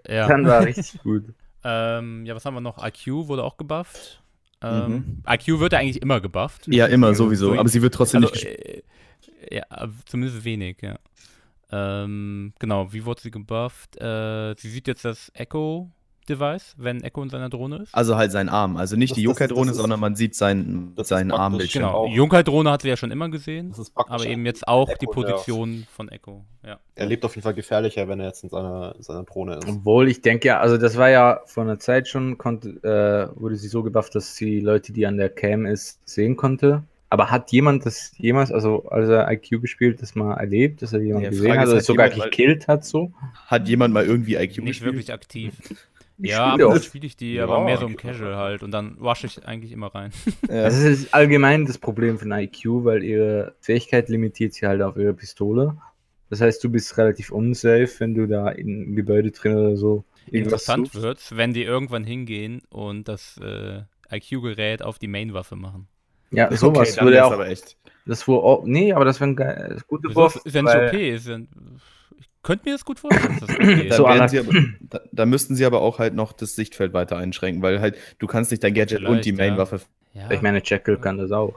Ja. 0.08 0.26
Dann 0.28 0.46
war 0.46 0.60
er 0.60 0.66
richtig 0.66 1.00
gut. 1.02 1.24
Ähm, 1.64 2.26
ja, 2.26 2.34
was 2.34 2.44
haben 2.44 2.54
wir 2.54 2.60
noch? 2.60 2.84
IQ 2.84 3.28
wurde 3.28 3.44
auch 3.44 3.56
gebufft. 3.56 4.22
Ähm, 4.60 4.92
Mhm. 4.92 5.22
IQ 5.28 5.60
wird 5.60 5.72
ja 5.72 5.78
eigentlich 5.78 6.02
immer 6.02 6.20
gebufft. 6.20 6.66
Ja, 6.68 6.86
immer 6.86 7.14
sowieso, 7.14 7.54
So- 7.54 7.58
aber 7.60 7.68
sie 7.68 7.82
wird 7.82 7.94
trotzdem 7.94 8.22
Also, 8.22 8.34
nicht 8.34 8.44
äh, 8.46 8.82
ja, 9.50 9.62
aber 9.70 9.92
zumindest 10.06 10.44
wenig, 10.44 10.78
ja. 10.82 10.96
Ähm, 11.70 12.52
genau, 12.58 12.92
wie 12.92 13.04
wurde 13.04 13.22
sie 13.22 13.30
gebufft? 13.30 13.96
Äh, 14.00 14.54
sie 14.58 14.68
sieht 14.70 14.86
jetzt 14.88 15.04
das 15.04 15.30
Echo-Device, 16.32 16.74
wenn 16.78 17.02
Echo 17.02 17.22
in 17.22 17.30
seiner 17.30 17.48
Drohne 17.48 17.78
ist. 17.82 17.94
Also 17.94 18.16
halt 18.16 18.32
sein 18.32 18.48
Arm. 18.48 18.76
Also 18.76 18.96
nicht 18.96 19.10
Das- 19.10 19.16
die 19.16 19.22
Yokai-Drohne, 19.22 19.74
sondern 19.74 20.00
man 20.00 20.14
sieht 20.16 20.34
seinen 20.34 20.94
praktisch, 20.94 21.12
Armbildschirm. 21.32 21.82
genau, 21.82 21.94
auch. 21.94 22.06
die 22.08 22.14
Junkai-Drohne 22.14 22.70
hat 22.70 22.82
sie 22.82 22.88
ja 22.88 22.96
schon 22.96 23.10
immer 23.10 23.28
gesehen, 23.28 23.70
Das 23.70 23.78
ist 23.80 23.94
praktisch. 23.94 24.14
aber 24.14 24.26
eben 24.26 24.46
jetzt 24.46 24.66
auch 24.68 24.86
die 24.88 25.06
Echo, 25.06 25.22
ja. 25.24 25.32
Position 25.32 25.86
von 25.90 26.08
Echo. 26.08 26.44
Ja. 26.64 26.78
Er 26.94 27.06
lebt 27.06 27.24
auf 27.24 27.34
jeden 27.34 27.42
Fall 27.42 27.54
gefährlicher, 27.54 28.06
wenn 28.08 28.20
er 28.20 28.26
jetzt 28.26 28.44
in 28.44 28.50
seiner, 28.50 28.94
in 28.96 29.02
seiner 29.02 29.24
Drohne 29.24 29.56
ist. 29.56 29.68
Obwohl, 29.68 30.08
ich 30.08 30.20
denke 30.20 30.48
ja, 30.48 30.60
also 30.60 30.78
das 30.78 30.96
war 30.96 31.10
ja 31.10 31.40
vor 31.46 31.64
einer 31.64 31.78
Zeit 31.78 32.08
schon, 32.08 32.38
konnte, 32.38 32.68
äh, 33.36 33.40
wurde 33.40 33.56
sie 33.56 33.68
so 33.68 33.82
gebufft, 33.82 34.14
dass 34.14 34.36
sie 34.36 34.60
Leute, 34.60 34.92
die 34.92 35.06
an 35.06 35.16
der 35.16 35.28
Cam 35.28 35.66
ist, 35.66 36.00
sehen 36.08 36.36
konnte. 36.36 36.84
Aber 37.10 37.30
hat 37.30 37.52
jemand 37.52 37.84
das 37.84 38.12
jemals, 38.16 38.50
also 38.50 38.88
als 38.88 39.06
er 39.10 39.30
IQ 39.30 39.60
gespielt, 39.60 40.00
das 40.00 40.14
mal 40.14 40.32
erlebt, 40.34 40.80
dass 40.80 40.94
er 40.94 41.00
jemanden 41.02 41.24
Ja, 41.24 41.30
gesehen 41.30 41.46
Frage 41.48 41.60
hat, 41.60 41.68
oder 41.68 41.80
sogar 41.82 42.08
gekillt 42.08 42.68
hat 42.68 42.86
so? 42.86 43.12
Hat 43.48 43.68
jemand 43.68 43.92
mal 43.92 44.06
irgendwie 44.06 44.36
IQ 44.36 44.58
Nicht 44.60 44.66
gespielt? 44.80 44.84
wirklich 44.94 45.12
aktiv. 45.12 45.52
Ja, 46.28 46.50
spiele 46.50 46.64
aber 46.64 46.66
auch. 46.68 46.74
dann 46.74 46.82
spiele 46.82 47.06
ich 47.06 47.16
die, 47.16 47.34
Ja, 47.34 47.44
aber 47.44 47.64
mehr 47.64 47.76
so 47.78 47.86
im 47.86 47.94
okay. 47.94 48.08
Casual 48.08 48.36
halt 48.36 48.62
und 48.62 48.70
dann 48.70 48.96
wasche 49.00 49.26
ich 49.26 49.44
eigentlich 49.46 49.72
immer 49.72 49.94
rein. 49.94 50.10
Ja. 50.48 50.64
Das 50.64 50.78
ist 50.78 51.12
allgemein 51.14 51.66
das 51.66 51.78
Problem 51.78 52.18
von 52.18 52.30
IQ, 52.32 52.64
weil 52.84 53.02
ihre 53.02 53.54
Fähigkeit 53.60 54.08
limitiert 54.08 54.54
sie 54.54 54.66
halt 54.66 54.82
auf 54.82 54.96
ihre 54.96 55.14
Pistole. 55.14 55.76
Das 56.30 56.40
heißt, 56.40 56.62
du 56.64 56.70
bist 56.70 56.96
relativ 56.98 57.30
unsafe, 57.30 57.88
wenn 57.98 58.14
du 58.14 58.26
da 58.26 58.48
in 58.50 58.68
einem 58.68 58.96
Gebäude 58.96 59.30
drin 59.32 59.54
oder 59.56 59.76
so 59.76 60.04
irgendwas 60.26 60.62
Interessant 60.68 60.94
wird's, 60.94 61.36
wenn 61.36 61.52
die 61.52 61.62
irgendwann 61.64 62.04
hingehen 62.04 62.62
und 62.70 63.08
das 63.08 63.38
äh, 63.42 63.82
IQ-Gerät 64.10 64.82
auf 64.82 64.98
die 64.98 65.08
Main-Waffe 65.08 65.56
machen. 65.56 65.88
Ja, 66.30 66.46
Okay, 66.46 66.56
sowas 66.56 66.94
dann 66.96 67.04
würde 67.06 67.24
auch. 67.24 67.32
aber 67.32 67.48
echt. 67.48 67.76
Das 68.06 68.26
wurde 68.26 68.42
auch. 68.44 68.64
Nee, 68.64 68.92
aber 68.94 69.04
das 69.04 69.20
wäre 69.20 69.30
ein 69.30 69.36
geil- 69.36 69.70
das 69.74 69.86
gute 69.86 70.14
Wurf. 70.14 70.42
nicht 70.44 70.54
weil- 70.64 70.88
okay. 70.88 71.10
Ist 71.14 71.28
ich 71.28 71.46
könnte 72.42 72.68
mir 72.68 72.72
das 72.72 72.84
gut 72.84 72.98
vorstellen, 72.98 73.38
dass 73.40 73.48
das 73.48 73.56
okay 73.56 73.82
ist. 73.88 73.90
Da, 73.92 73.96
So 73.96 74.06
aber, 74.06 74.26
da, 74.80 75.00
da 75.12 75.26
müssten 75.26 75.54
sie 75.54 75.64
aber 75.64 75.80
auch 75.80 75.98
halt 75.98 76.14
noch 76.14 76.32
das 76.32 76.54
Sichtfeld 76.56 76.92
weiter 76.92 77.16
einschränken, 77.16 77.62
weil 77.62 77.80
halt 77.80 77.96
du 78.18 78.26
kannst 78.26 78.50
nicht 78.50 78.62
dein 78.64 78.74
Gadget 78.74 79.04
und 79.04 79.24
die 79.24 79.32
Vielleicht, 79.32 79.38
ja. 79.38 79.46
Main-Waffe. 79.56 79.80
Ja. 80.14 80.30
Ich 80.30 80.42
meine, 80.42 80.60
Jekyll 80.64 80.98
kann 80.98 81.18
das 81.18 81.30
auch. 81.32 81.54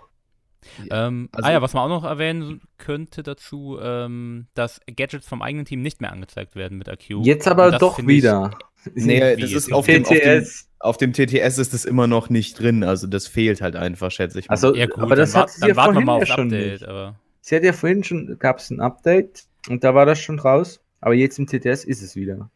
Ähm, 0.90 1.30
Also- 1.32 1.48
ah 1.48 1.52
ja, 1.52 1.62
was 1.62 1.74
man 1.74 1.84
auch 1.84 1.90
noch 2.02 2.10
erwähnen 2.10 2.62
könnte 2.78 3.22
dazu, 3.24 3.78
ähm, 3.82 4.48
dass 4.56 4.82
Gadgets 4.96 5.28
vom 5.28 5.42
eigenen 5.42 5.66
Team 5.66 5.82
nicht 5.82 6.02
mehr 6.02 6.12
angezeigt 6.12 6.56
werden 6.56 6.78
mit 6.78 6.88
IQ. 6.88 7.24
Jetzt 7.24 7.48
aber 7.48 7.72
das 7.72 7.80
doch 7.80 8.00
ich- 8.00 8.08
wieder. 8.08 8.52
Nee, 8.94 9.36
das 9.36 9.52
ist 9.52 9.74
auf 9.74 9.86
dem, 9.88 10.04
auf, 10.04 10.10
dem, 10.10 10.20
TTS. 10.20 10.68
auf 10.80 10.98
dem 10.98 11.12
TTS 11.14 11.58
ist 11.58 11.74
es 11.74 11.86
immer 11.86 12.06
noch 12.06 12.30
nicht 12.30 12.60
drin, 12.60 12.84
also 12.84 13.08
das 13.08 13.28
fehlt 13.28 13.62
halt 13.62 13.76
einfach, 13.76 14.12
schätze 14.12 14.38
ich 14.40 14.48
mal. 14.48 14.54
Also, 14.54 14.76
Ja 14.76 14.86
gut, 14.86 15.00
aber 15.00 15.16
das 15.16 15.32
dann, 15.32 15.42
hat 15.44 15.50
sie 15.50 15.60
dann 15.62 15.70
ja 15.70 15.76
warten 15.76 15.96
wir 15.96 16.02
vorhin 16.04 16.06
mal 16.06 16.20
ja 16.20 16.26
schon 16.28 16.48
Update, 16.54 17.16
sie 17.42 17.56
hat 17.56 17.64
ja 17.64 17.74
vorhin 17.74 18.04
schon, 18.04 18.38
gab 18.38 18.60
es 18.60 18.70
ein 18.70 18.80
Update 18.82 19.46
und 19.70 19.84
da 19.84 19.94
war 19.96 20.06
das 20.06 20.20
schon 20.20 20.40
raus, 20.40 20.82
aber 21.02 21.14
jetzt 21.14 21.40
im 21.40 21.48
TTS 21.48 21.84
ist 21.84 22.02
es 22.02 22.16
wieder. 22.16 22.50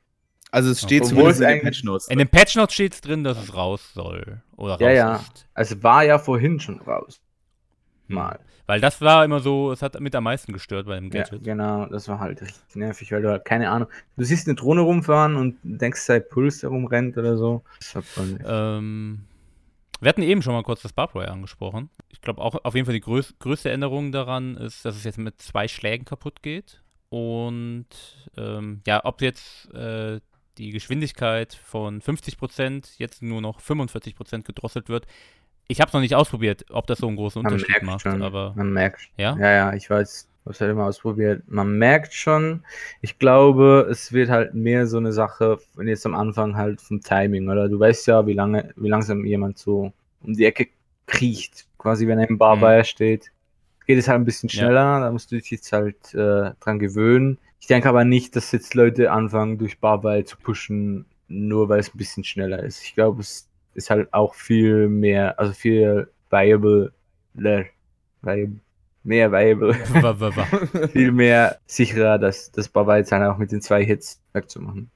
Also 0.51 0.71
es 0.71 0.81
steht 0.81 1.03
Obwohl 1.03 1.33
zumindest 1.33 1.41
es 1.41 1.47
in 1.47 1.53
den 1.53 1.61
Patch 1.63 1.83
Notes. 1.83 2.07
In 2.07 2.17
den 2.17 2.27
Patch 2.27 2.55
Notes 2.55 2.73
steht 2.73 2.93
es 2.93 3.01
drin, 3.01 3.23
dass 3.23 3.37
es 3.41 3.53
raus 3.55 3.91
soll. 3.93 4.41
Oder 4.57 4.73
raus 4.73 4.81
Ja, 4.81 4.89
ja. 4.91 5.15
ist. 5.17 5.47
Also 5.53 5.83
war 5.83 6.03
ja 6.03 6.17
vorhin 6.17 6.59
schon 6.59 6.79
raus. 6.81 7.21
Mal. 8.07 8.39
Weil 8.65 8.81
das 8.81 9.01
war 9.01 9.23
immer 9.25 9.39
so, 9.39 9.71
es 9.71 9.81
hat 9.83 9.99
mit 9.99 10.15
am 10.15 10.23
meisten 10.23 10.51
gestört 10.53 10.87
bei 10.87 10.95
dem 10.95 11.11
Ja, 11.11 11.21
Gadget. 11.23 11.43
genau, 11.43 11.85
das 11.85 12.07
war 12.07 12.19
halt 12.19 12.41
richtig 12.41 12.75
nervig, 12.75 13.11
weil 13.11 13.21
du 13.21 13.29
halt 13.29 13.45
keine 13.45 13.69
Ahnung. 13.69 13.87
Du 14.17 14.23
siehst 14.23 14.47
eine 14.47 14.55
Drohne 14.55 14.81
rumfahren 14.81 15.35
und 15.35 15.57
denkst, 15.63 16.01
sei 16.01 16.19
Puls 16.19 16.59
der 16.59 16.69
rumrennt 16.71 17.17
oder 17.17 17.37
so. 17.37 17.63
Das 17.79 17.95
hat 17.95 18.05
man 18.15 18.39
Ähm, 18.45 19.19
wir 20.01 20.09
hatten 20.09 20.21
eben 20.23 20.41
schon 20.41 20.53
mal 20.53 20.63
kurz 20.63 20.81
das 20.81 20.93
Barbwire 20.93 21.29
angesprochen. 21.31 21.89
Ich 22.09 22.21
glaube 22.21 22.41
auch 22.41 22.55
auf 22.63 22.73
jeden 22.73 22.85
Fall 22.85 22.93
die 22.93 23.01
größ 23.01 23.35
größte 23.39 23.69
Änderung 23.69 24.11
daran 24.11 24.55
ist, 24.57 24.85
dass 24.85 24.95
es 24.95 25.03
jetzt 25.03 25.17
mit 25.19 25.39
zwei 25.41 25.67
Schlägen 25.67 26.05
kaputt 26.05 26.41
geht. 26.41 26.81
Und 27.09 27.87
ähm, 28.37 28.81
ja, 28.85 29.03
ob 29.03 29.21
jetzt 29.21 29.73
äh, 29.73 30.19
die 30.57 30.71
Geschwindigkeit 30.71 31.53
von 31.53 32.01
50% 32.01 32.85
jetzt 32.97 33.21
nur 33.21 33.41
noch 33.41 33.61
45% 33.61 34.43
gedrosselt 34.43 34.89
wird. 34.89 35.07
Ich 35.67 35.81
habe 35.81 35.89
es 35.89 35.93
noch 35.93 36.01
nicht 36.01 36.15
ausprobiert, 36.15 36.65
ob 36.69 36.87
das 36.87 36.99
so 36.99 37.07
einen 37.07 37.15
großen 37.15 37.41
Man 37.41 37.53
Unterschied 37.53 37.83
macht. 37.83 38.01
schon. 38.01 38.21
Aber 38.21 38.53
Man 38.55 38.73
merkt. 38.73 39.09
ja, 39.17 39.35
Ja, 39.37 39.51
ja, 39.51 39.73
ich 39.73 39.89
weiß. 39.89 40.27
Hab's 40.45 40.61
halt 40.61 40.71
immer 40.71 40.85
ausprobiert. 40.85 41.43
Man 41.47 41.77
merkt 41.77 42.13
schon, 42.13 42.63
ich 43.01 43.19
glaube, 43.19 43.87
es 43.91 44.13
wird 44.13 44.29
halt 44.29 44.55
mehr 44.55 44.87
so 44.87 44.97
eine 44.97 45.11
Sache, 45.11 45.59
wenn 45.75 45.87
jetzt 45.87 46.07
am 46.07 46.15
Anfang 46.15 46.55
halt 46.55 46.81
vom 46.81 47.01
Timing, 47.01 47.49
oder? 47.49 47.69
Du 47.69 47.79
weißt 47.79 48.07
ja, 48.07 48.25
wie 48.25 48.33
lange, 48.33 48.73
wie 48.75 48.87
langsam 48.89 49.25
jemand 49.25 49.59
so 49.59 49.93
um 50.21 50.33
die 50.33 50.45
Ecke 50.45 50.69
kriecht, 51.05 51.67
quasi 51.77 52.07
wenn 52.07 52.17
er 52.17 52.29
im 52.29 52.39
Barwire 52.39 52.83
steht. 52.83 53.31
Geht 53.89 53.97
es 53.97 54.07
halt 54.07 54.21
ein 54.21 54.25
bisschen 54.25 54.49
Mhm. 54.53 54.55
Ja. 54.59 54.59
schneller, 54.65 54.99
da 54.99 55.11
musst 55.11 55.31
du 55.31 55.35
dich 55.35 55.49
jetzt 55.49 55.71
halt 55.71 56.13
äh, 56.13 56.51
dran 56.59 56.77
gewöhnen. 56.77 57.39
Ich 57.59 57.65
denke 57.65 57.89
aber 57.89 58.05
nicht, 58.05 58.35
dass 58.35 58.51
jetzt 58.51 58.75
Leute 58.75 59.11
anfangen, 59.11 59.57
durch 59.57 59.79
Barwire 59.79 60.23
zu 60.25 60.37
pushen, 60.37 61.07
nur 61.27 61.69
weil 61.69 61.79
es 61.79 61.91
ein 61.91 61.97
bisschen 61.97 62.23
schneller 62.23 62.61
ist. 62.61 62.83
Ich 62.83 62.93
glaube, 62.93 63.21
es 63.21 63.49
ist 63.73 63.89
halt 63.89 64.13
auch 64.13 64.35
viel 64.35 64.87
mehr, 64.89 65.39
also 65.39 65.53
viel 65.53 66.07
viable, 66.29 66.93
mehr 67.33 67.65
viable, 69.31 69.73
viel 70.91 71.11
mehr 71.11 71.57
sicherer, 71.65 72.19
dass 72.19 72.51
das 72.51 72.69
Barwire 72.69 72.97
jetzt 72.97 73.11
halt 73.11 73.23
auch 73.23 73.39
mit 73.39 73.51
den 73.51 73.61
zwei 73.61 73.83
Hits 73.83 74.21
wegzumachen. 74.33 74.91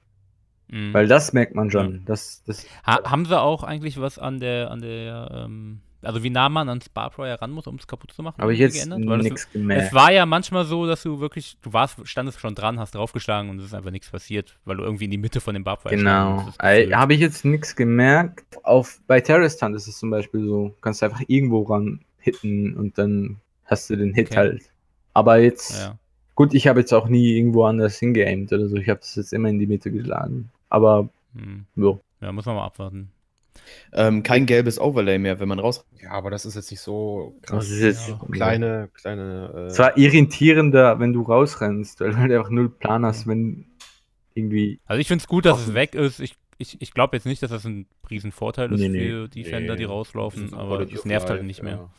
Mhm. 0.68 0.94
Weil 0.94 1.08
das 1.08 1.34
merkt 1.34 1.56
man 1.56 1.72
schon. 1.72 2.06
Das, 2.06 2.44
das, 2.46 2.68
Ha 2.86 3.04
haben 3.10 3.26
sie 3.26 3.42
auch 3.42 3.64
eigentlich 3.64 4.00
was 4.00 4.20
an 4.20 4.40
der, 4.40 4.70
an 4.70 4.82
der, 4.82 5.46
ähm, 5.46 5.82
also 6.04 6.24
wie 6.24 6.30
nah 6.30 6.50
man 6.50 6.70
ans 6.70 6.90
Barbwire 6.90 7.42
ran 7.42 7.52
muss, 7.52 7.68
um 7.68 7.76
es 7.76 7.88
kaputt 7.88 8.12
zu 8.12 8.22
machen? 8.24 8.42
habe 8.42 8.54
ich 8.54 8.60
jetzt 8.60 8.86
nichts 8.88 9.52
gemerkt. 9.52 9.88
Es 9.88 9.94
war 9.94 10.12
ja 10.12 10.26
manchmal 10.26 10.66
so, 10.66 10.86
dass 10.86 11.04
du 11.04 11.20
wirklich, 11.20 11.58
du 11.62 11.74
warst, 11.74 12.06
standest 12.08 12.40
schon 12.40 12.56
dran, 12.56 12.80
hast 12.80 12.96
draufgeschlagen 12.96 13.50
und 13.50 13.60
es 13.60 13.66
ist 13.66 13.74
einfach 13.74 13.92
nichts 13.92 14.10
passiert, 14.10 14.58
weil 14.66 14.78
du 14.78 14.84
irgendwie 14.84 15.06
in 15.06 15.12
die 15.12 15.18
Mitte 15.18 15.42
von 15.42 15.54
dem 15.54 15.64
Barbwire 15.64 15.96
Genau. 15.96 16.46
Habe 16.60 17.14
ich 17.14 17.20
jetzt 17.20 17.46
nichts 17.46 17.76
gemerkt. 17.76 18.46
Auf, 18.64 19.00
bei 19.08 19.22
Terrorist 19.22 19.62
Hunt 19.62 19.76
ist 19.76 19.88
es 19.88 19.98
zum 19.98 20.10
Beispiel 20.10 20.46
so, 20.46 20.76
kannst 20.82 21.02
du 21.02 21.06
einfach 21.08 21.22
irgendwo 21.28 21.64
ran 21.64 22.02
hitten 22.20 22.76
und 22.76 22.98
dann 22.98 23.38
hast 23.66 23.90
du 23.90 23.96
den 23.96 24.14
Hit 24.14 24.28
Okay. 24.32 24.38
halt. 24.38 24.62
Aber 25.14 25.38
jetzt, 25.40 25.78
Ja. 25.78 25.98
gut, 26.36 26.54
ich 26.54 26.68
habe 26.68 26.80
jetzt 26.80 26.94
auch 26.94 27.08
nie 27.08 27.38
irgendwo 27.38 27.66
anders 27.66 27.98
hingeaimt 28.00 28.52
oder 28.54 28.68
so. 28.68 28.76
Ich 28.78 28.90
habe 28.90 29.00
das 29.00 29.16
jetzt 29.16 29.34
immer 29.34 29.50
in 29.50 29.60
die 29.60 29.68
Mitte 29.68 29.92
geschlagen. 29.92 30.50
Aber, 30.70 31.10
Hm. 31.36 31.66
jo. 31.76 32.00
ja, 32.22 32.32
muss 32.32 32.46
man 32.46 32.56
mal 32.56 32.66
abwarten. 32.66 33.12
Ähm, 33.92 34.24
kein 34.24 34.46
gelbes 34.46 34.80
Overlay 34.80 35.18
mehr, 35.20 35.40
wenn 35.40 35.48
man 35.48 35.60
raus. 35.60 35.86
Ja, 36.02 36.12
aber 36.12 36.30
das 36.32 36.46
ist 36.46 36.56
jetzt 36.56 36.72
nicht 36.72 36.82
so 36.82 37.36
Das 37.42 37.50
krass. 37.52 37.70
ist 37.70 37.82
jetzt 37.82 38.10
Ja. 38.10 38.20
Kleine, 38.32 38.90
kleine. 38.94 39.52
Äh, 39.56 39.60
Es 39.68 39.80
war 39.80 39.98
irritierender, 39.98 41.00
wenn 41.00 41.14
du 41.14 41.22
rausrennst, 41.24 42.00
weil 42.02 42.12
du 42.12 42.18
halt 42.18 42.32
einfach 42.32 42.50
null 42.50 42.70
Plan 42.70 43.06
hast, 43.06 43.28
wenn 43.28 43.66
irgendwie. 44.34 44.80
Also 44.86 45.00
ich 45.00 45.08
finde 45.08 45.22
es 45.22 45.28
gut, 45.28 45.46
dass 45.46 45.54
Offen. 45.54 45.70
es 45.70 45.74
weg 45.76 45.96
ist. 45.96 46.20
Ich, 46.20 46.36
ich, 46.58 46.82
ich 46.82 46.94
glaube 46.94 47.16
jetzt 47.16 47.26
nicht, 47.26 47.42
dass 47.44 47.52
das 47.52 47.66
ein 47.66 47.88
Riesenvorteil 48.10 48.72
ist 48.74 48.80
Nee, 48.80 48.90
nee. 48.90 49.10
für 49.10 49.28
Defender, 49.30 49.76
die 49.76 49.84
Nee, 49.84 49.90
rauslaufen, 49.90 50.44
das 50.44 50.52
ist 50.52 50.58
aber 50.58 50.82
es 50.82 51.06
nervt 51.06 51.30
halt 51.30 51.44
nicht 51.44 51.62
mehr. 51.64 51.90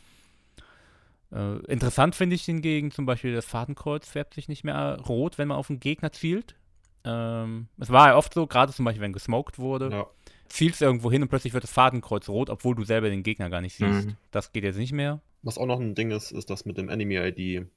ja. 1.31 1.55
Äh, 1.55 1.57
interessant 1.71 2.15
finde 2.15 2.35
ich 2.35 2.43
hingegen 2.43 2.91
zum 2.91 3.05
Beispiel, 3.05 3.33
das 3.33 3.45
Fadenkreuz 3.45 4.07
färbt 4.07 4.33
sich 4.35 4.47
nicht 4.47 4.63
mehr 4.63 4.99
rot, 5.07 5.37
wenn 5.37 5.47
man 5.47 5.57
auf 5.57 5.69
einen 5.69 5.79
Gegner 5.79 6.11
zielt. 6.11 6.55
Ähm, 7.03 7.67
es 7.79 7.89
war 7.91 8.09
ja 8.09 8.15
oft 8.17 8.33
so, 8.33 8.47
gerade 8.47 8.71
zum 8.73 8.85
Beispiel, 8.85 9.01
wenn 9.01 9.13
gesmoked 9.13 9.59
wurde, 9.59 9.89
Ja. 9.91 10.07
Zielst 10.47 10.81
irgendwo 10.81 11.11
hin 11.11 11.21
und 11.21 11.29
plötzlich 11.29 11.53
wird 11.53 11.63
das 11.63 11.71
Fadenkreuz 11.71 12.29
rot, 12.29 12.49
obwohl 12.49 12.75
du 12.75 12.83
selber 12.83 13.09
den 13.09 13.23
Gegner 13.23 13.49
gar 13.49 13.61
nicht 13.61 13.75
siehst. 13.75 14.07
Mhm. 14.07 14.17
Das 14.31 14.51
geht 14.51 14.63
jetzt 14.63 14.77
nicht 14.77 14.93
mehr. 14.93 15.21
Was 15.41 15.57
auch 15.57 15.65
noch 15.65 15.79
ein 15.79 15.95
Ding 15.95 16.11
ist, 16.11 16.31
ist 16.31 16.49
das 16.49 16.65
mit 16.65 16.77
dem 16.77 16.89
Enemy-ID. 16.89 17.67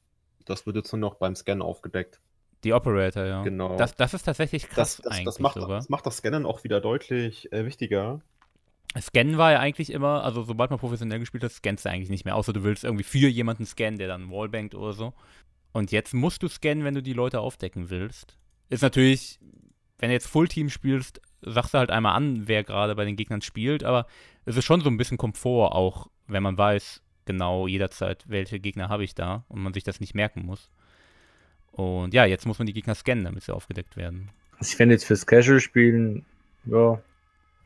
Das 0.45 0.67
wird 0.67 0.77
jetzt 0.77 0.93
nur 0.93 1.01
noch 1.01 1.15
beim 1.17 1.35
Scannen 1.35 1.63
aufgedeckt. 1.63 2.21
Die 2.65 2.73
Operator, 2.73 3.25
ja. 3.25 3.43
Genau. 3.43 3.77
Das, 3.77 3.95
das 3.95 4.15
ist 4.15 4.23
tatsächlich 4.23 4.69
krass 4.69 4.97
Das, 4.97 5.05
das, 5.05 5.13
eigentlich 5.13 5.25
das, 5.27 5.39
macht, 5.39 5.55
sogar. 5.55 5.77
das 5.77 5.89
macht 5.89 6.07
das 6.07 6.17
Scannen 6.17 6.47
auch 6.47 6.65
wieder 6.65 6.81
deutlich 6.81 7.53
äh, 7.53 7.65
wichtiger. 7.65 8.21
Scannen 8.99 9.37
war 9.37 9.53
ja 9.53 9.61
eigentlich 9.61 9.93
immer, 9.93 10.25
also 10.25 10.43
sobald 10.43 10.71
man 10.71 10.79
professionell 10.79 11.21
gespielt 11.21 11.45
hat, 11.45 11.53
scannst 11.53 11.85
du 11.85 11.91
eigentlich 11.91 12.09
nicht 12.09 12.25
mehr, 12.25 12.37
außer 12.37 12.53
du 12.53 12.65
willst 12.65 12.85
irgendwie 12.85 13.05
für 13.05 13.29
jemanden 13.29 13.67
scannen, 13.67 13.99
der 13.99 14.09
dann 14.09 14.31
wallbankt 14.31 14.75
oder 14.75 14.93
so. 14.93 15.13
Und 15.73 15.93
jetzt 15.93 16.15
musst 16.15 16.43
du 16.43 16.49
scannen, 16.49 16.85
wenn 16.85 16.95
du 16.95 17.03
die 17.03 17.13
Leute 17.13 17.41
aufdecken 17.41 17.91
willst. 17.91 18.39
Ist 18.71 18.83
natürlich, 18.83 19.39
wenn 19.99 20.09
du 20.09 20.15
jetzt 20.15 20.27
Fullteam 20.27 20.71
spielst, 20.71 21.21
sagst 21.43 21.75
du 21.75 21.79
halt 21.79 21.91
einmal 21.91 22.17
an, 22.17 22.49
wer 22.49 22.65
gerade 22.65 22.95
bei 22.95 23.05
den 23.05 23.17
Gegnern 23.17 23.43
spielt, 23.43 23.85
aber 23.85 24.07
es 24.45 24.57
ist 24.57 24.65
schon 24.65 24.81
so 24.81 24.91
ein 24.91 24.97
bisschen 24.97 25.19
Komfort 25.19 25.73
auch, 25.75 26.09
wenn 26.27 26.43
man 26.43 26.59
weiß, 26.59 27.03
genau 27.25 27.67
jederzeit, 27.67 28.25
welche 28.27 28.59
Gegner 28.59 28.89
habe 28.89 29.05
ich 29.05 29.15
da 29.15 29.45
und 29.49 29.63
man 29.63 29.75
sich 29.75 29.85
das 29.85 30.01
nicht 30.01 30.15
merken 30.15 30.45
muss. 30.47 30.71
Und 31.73 32.15
ja, 32.15 32.25
jetzt 32.25 32.47
muss 32.47 32.59
man 32.59 32.67
die 32.67 32.73
Gegner 32.73 32.95
scannen, 32.95 33.25
damit 33.25 33.45
sie 33.45 33.55
aufgedeckt 33.55 33.97
werden. 33.97 34.31
Ich 34.61 34.75
finde 34.75 34.95
jetzt 34.95 35.05
fürs 35.05 35.27
Casual-Spielen, 35.27 36.25
ja, 36.65 37.01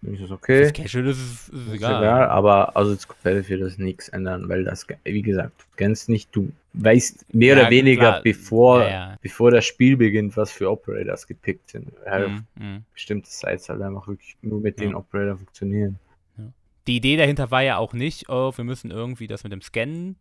ist 0.03 0.23
das 0.23 0.31
okay. 0.31 0.61
Das 0.61 0.73
Casual 0.73 1.07
ist, 1.07 1.19
ist, 1.19 1.49
ist 1.51 1.69
Ist 1.69 1.73
egal. 1.75 2.03
egal, 2.03 2.29
aber 2.29 2.77
also 2.77 2.91
als 2.93 3.07
Competitive 3.07 3.49
wird 3.61 3.63
das 3.63 3.79
nichts 3.79 4.09
ändern, 4.09 4.49
weil 4.49 4.65
das, 4.65 4.87
wie 5.05 5.23
gesagt, 5.23 5.53
du 5.61 5.65
kennst 5.77 6.09
nicht, 6.09 6.35
du 6.35 6.51
weißt 6.75 7.35
mehr 7.35 7.57
Ja, 7.57 7.63
oder 7.63 7.71
weniger, 7.71 8.21
klar. 8.21 8.21
bevor, 8.23 8.83
Ja, 8.83 9.17
bevor 9.23 9.51
das 9.51 9.65
Spiel 9.65 9.97
beginnt, 9.97 10.37
was 10.37 10.51
für 10.51 10.71
Operators 10.71 11.27
gepickt 11.27 11.71
sind. 11.71 11.93
Mhm, 12.07 12.47
mhm. 12.57 12.85
bestimmte 12.93 13.31
Sites 13.31 13.69
halt 13.69 13.83
einfach 13.83 14.07
wirklich 14.09 14.37
nur 14.43 14.61
mit 14.61 14.81
den 14.81 14.95
Operator 14.95 15.37
funktionieren. 15.37 15.99
die 16.87 16.97
Idee 16.97 17.17
dahinter 17.17 17.51
war 17.51 17.63
ja 17.63 17.77
auch 17.77 17.93
nicht, 17.93 18.29
oh, 18.29 18.53
wir 18.57 18.65
müssen 18.65 18.91
irgendwie 18.91 19.27
das 19.29 19.45
mit 19.45 19.53
dem 19.53 19.63
Scannen 19.63 20.17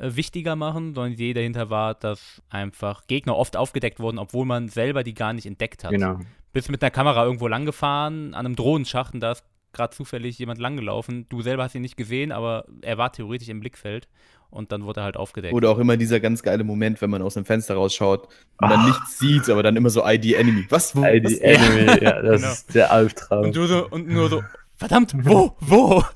wichtiger 0.00 0.56
machen, 0.56 0.94
sondern 0.94 1.14
die 1.16 1.22
Idee 1.30 1.34
dahinter 1.34 1.70
war, 1.70 1.94
dass 1.94 2.42
einfach 2.48 3.06
Gegner 3.06 3.36
oft 3.36 3.56
aufgedeckt 3.56 4.00
wurden, 4.00 4.18
obwohl 4.18 4.46
man 4.46 4.68
selber 4.68 5.02
die 5.04 5.14
gar 5.14 5.32
nicht 5.32 5.46
entdeckt 5.46 5.84
hat. 5.84 5.90
Genau. 5.92 6.18
Bist 6.52 6.70
mit 6.70 6.82
einer 6.82 6.90
Kamera 6.90 7.24
irgendwo 7.24 7.46
langgefahren, 7.48 8.34
an 8.34 8.46
einem 8.46 8.56
Drohnenschacht 8.56 9.14
und 9.14 9.20
da 9.20 9.32
ist 9.32 9.44
gerade 9.72 9.94
zufällig 9.94 10.38
jemand 10.38 10.58
langgelaufen. 10.58 11.26
Du 11.28 11.42
selber 11.42 11.62
hast 11.64 11.74
ihn 11.76 11.82
nicht 11.82 11.96
gesehen, 11.96 12.32
aber 12.32 12.64
er 12.82 12.98
war 12.98 13.12
theoretisch 13.12 13.48
im 13.48 13.60
Blickfeld 13.60 14.08
und 14.50 14.72
dann 14.72 14.82
wurde 14.84 15.00
er 15.00 15.04
halt 15.04 15.16
aufgedeckt. 15.16 15.54
Oder 15.54 15.70
auch 15.70 15.78
immer 15.78 15.96
dieser 15.96 16.18
ganz 16.18 16.42
geile 16.42 16.64
Moment, 16.64 17.00
wenn 17.02 17.10
man 17.10 17.22
aus 17.22 17.34
dem 17.34 17.44
Fenster 17.44 17.74
rausschaut 17.74 18.24
und 18.60 18.68
dann 18.70 18.80
Ah. 18.80 18.86
nichts 18.88 19.18
sieht, 19.20 19.48
aber 19.48 19.62
dann 19.62 19.76
immer 19.76 19.90
so 19.90 20.04
ID 20.04 20.34
Enemy. 20.34 20.66
Was? 20.70 20.96
Wo? 20.96 21.04
Ey, 21.04 21.22
was? 21.22 21.40
Anime, 21.40 21.86
ja, 22.02 22.20
das 22.22 22.40
Genau. 22.40 22.52
ist 22.52 22.74
der 22.74 22.90
Albtraum. 22.90 23.44
und 23.44 23.54
du 23.56 23.66
so, 23.66 23.86
und 23.88 24.08
nur 24.08 24.28
so, 24.28 24.42
verdammt, 24.76 25.14
wo, 25.24 25.54
wo? 25.60 26.02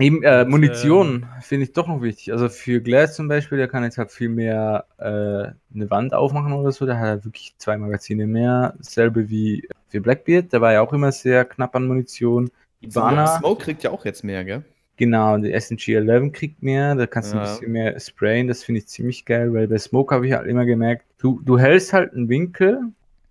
Eben, 0.00 0.22
äh, 0.22 0.42
Und, 0.42 0.50
Munition 0.50 1.26
finde 1.40 1.64
ich 1.64 1.72
doch 1.72 1.86
noch 1.86 2.02
wichtig. 2.02 2.32
Also 2.32 2.48
für 2.48 2.80
Glass 2.80 3.14
zum 3.14 3.28
Beispiel, 3.28 3.58
der 3.58 3.68
kann 3.68 3.84
jetzt 3.84 3.98
halt 3.98 4.10
viel 4.10 4.30
mehr 4.30 4.86
äh, 4.98 5.04
eine 5.74 5.90
Wand 5.90 6.14
aufmachen 6.14 6.52
oder 6.52 6.72
so. 6.72 6.86
Der 6.86 6.98
hat 6.98 7.06
halt 7.06 7.24
wirklich 7.24 7.54
zwei 7.58 7.76
Magazine 7.76 8.26
mehr. 8.26 8.74
Dasselbe 8.78 9.28
wie 9.28 9.68
für 9.88 10.00
Blackbeard, 10.00 10.52
der 10.52 10.60
war 10.60 10.72
ja 10.72 10.80
auch 10.80 10.92
immer 10.92 11.12
sehr 11.12 11.44
knapp 11.44 11.76
an 11.76 11.86
Munition. 11.86 12.50
Ibana, 12.80 13.38
Smoke 13.38 13.62
kriegt 13.62 13.82
ja 13.82 13.90
auch 13.90 14.04
jetzt 14.04 14.24
mehr, 14.24 14.44
gell? 14.44 14.64
genau, 15.00 15.38
die 15.38 15.58
SNG 15.58 15.94
11 15.96 16.32
kriegt 16.32 16.62
mehr. 16.62 16.94
Da 16.94 17.06
kannst 17.06 17.32
du 17.32 17.38
ein 17.38 17.42
bisschen 17.42 17.72
mehr 17.72 17.98
sprayen. 17.98 18.46
Das 18.46 18.62
finde 18.62 18.80
ich 18.80 18.86
ziemlich 18.86 19.24
geil, 19.24 19.52
weil 19.52 19.66
bei 19.66 19.78
Smoke 19.78 20.14
habe 20.14 20.26
ich 20.26 20.34
halt 20.34 20.46
immer 20.46 20.66
gemerkt, 20.66 21.06
du, 21.18 21.40
du 21.42 21.58
hältst 21.58 21.92
halt 21.92 22.12
einen 22.12 22.28
Winkel. 22.28 22.80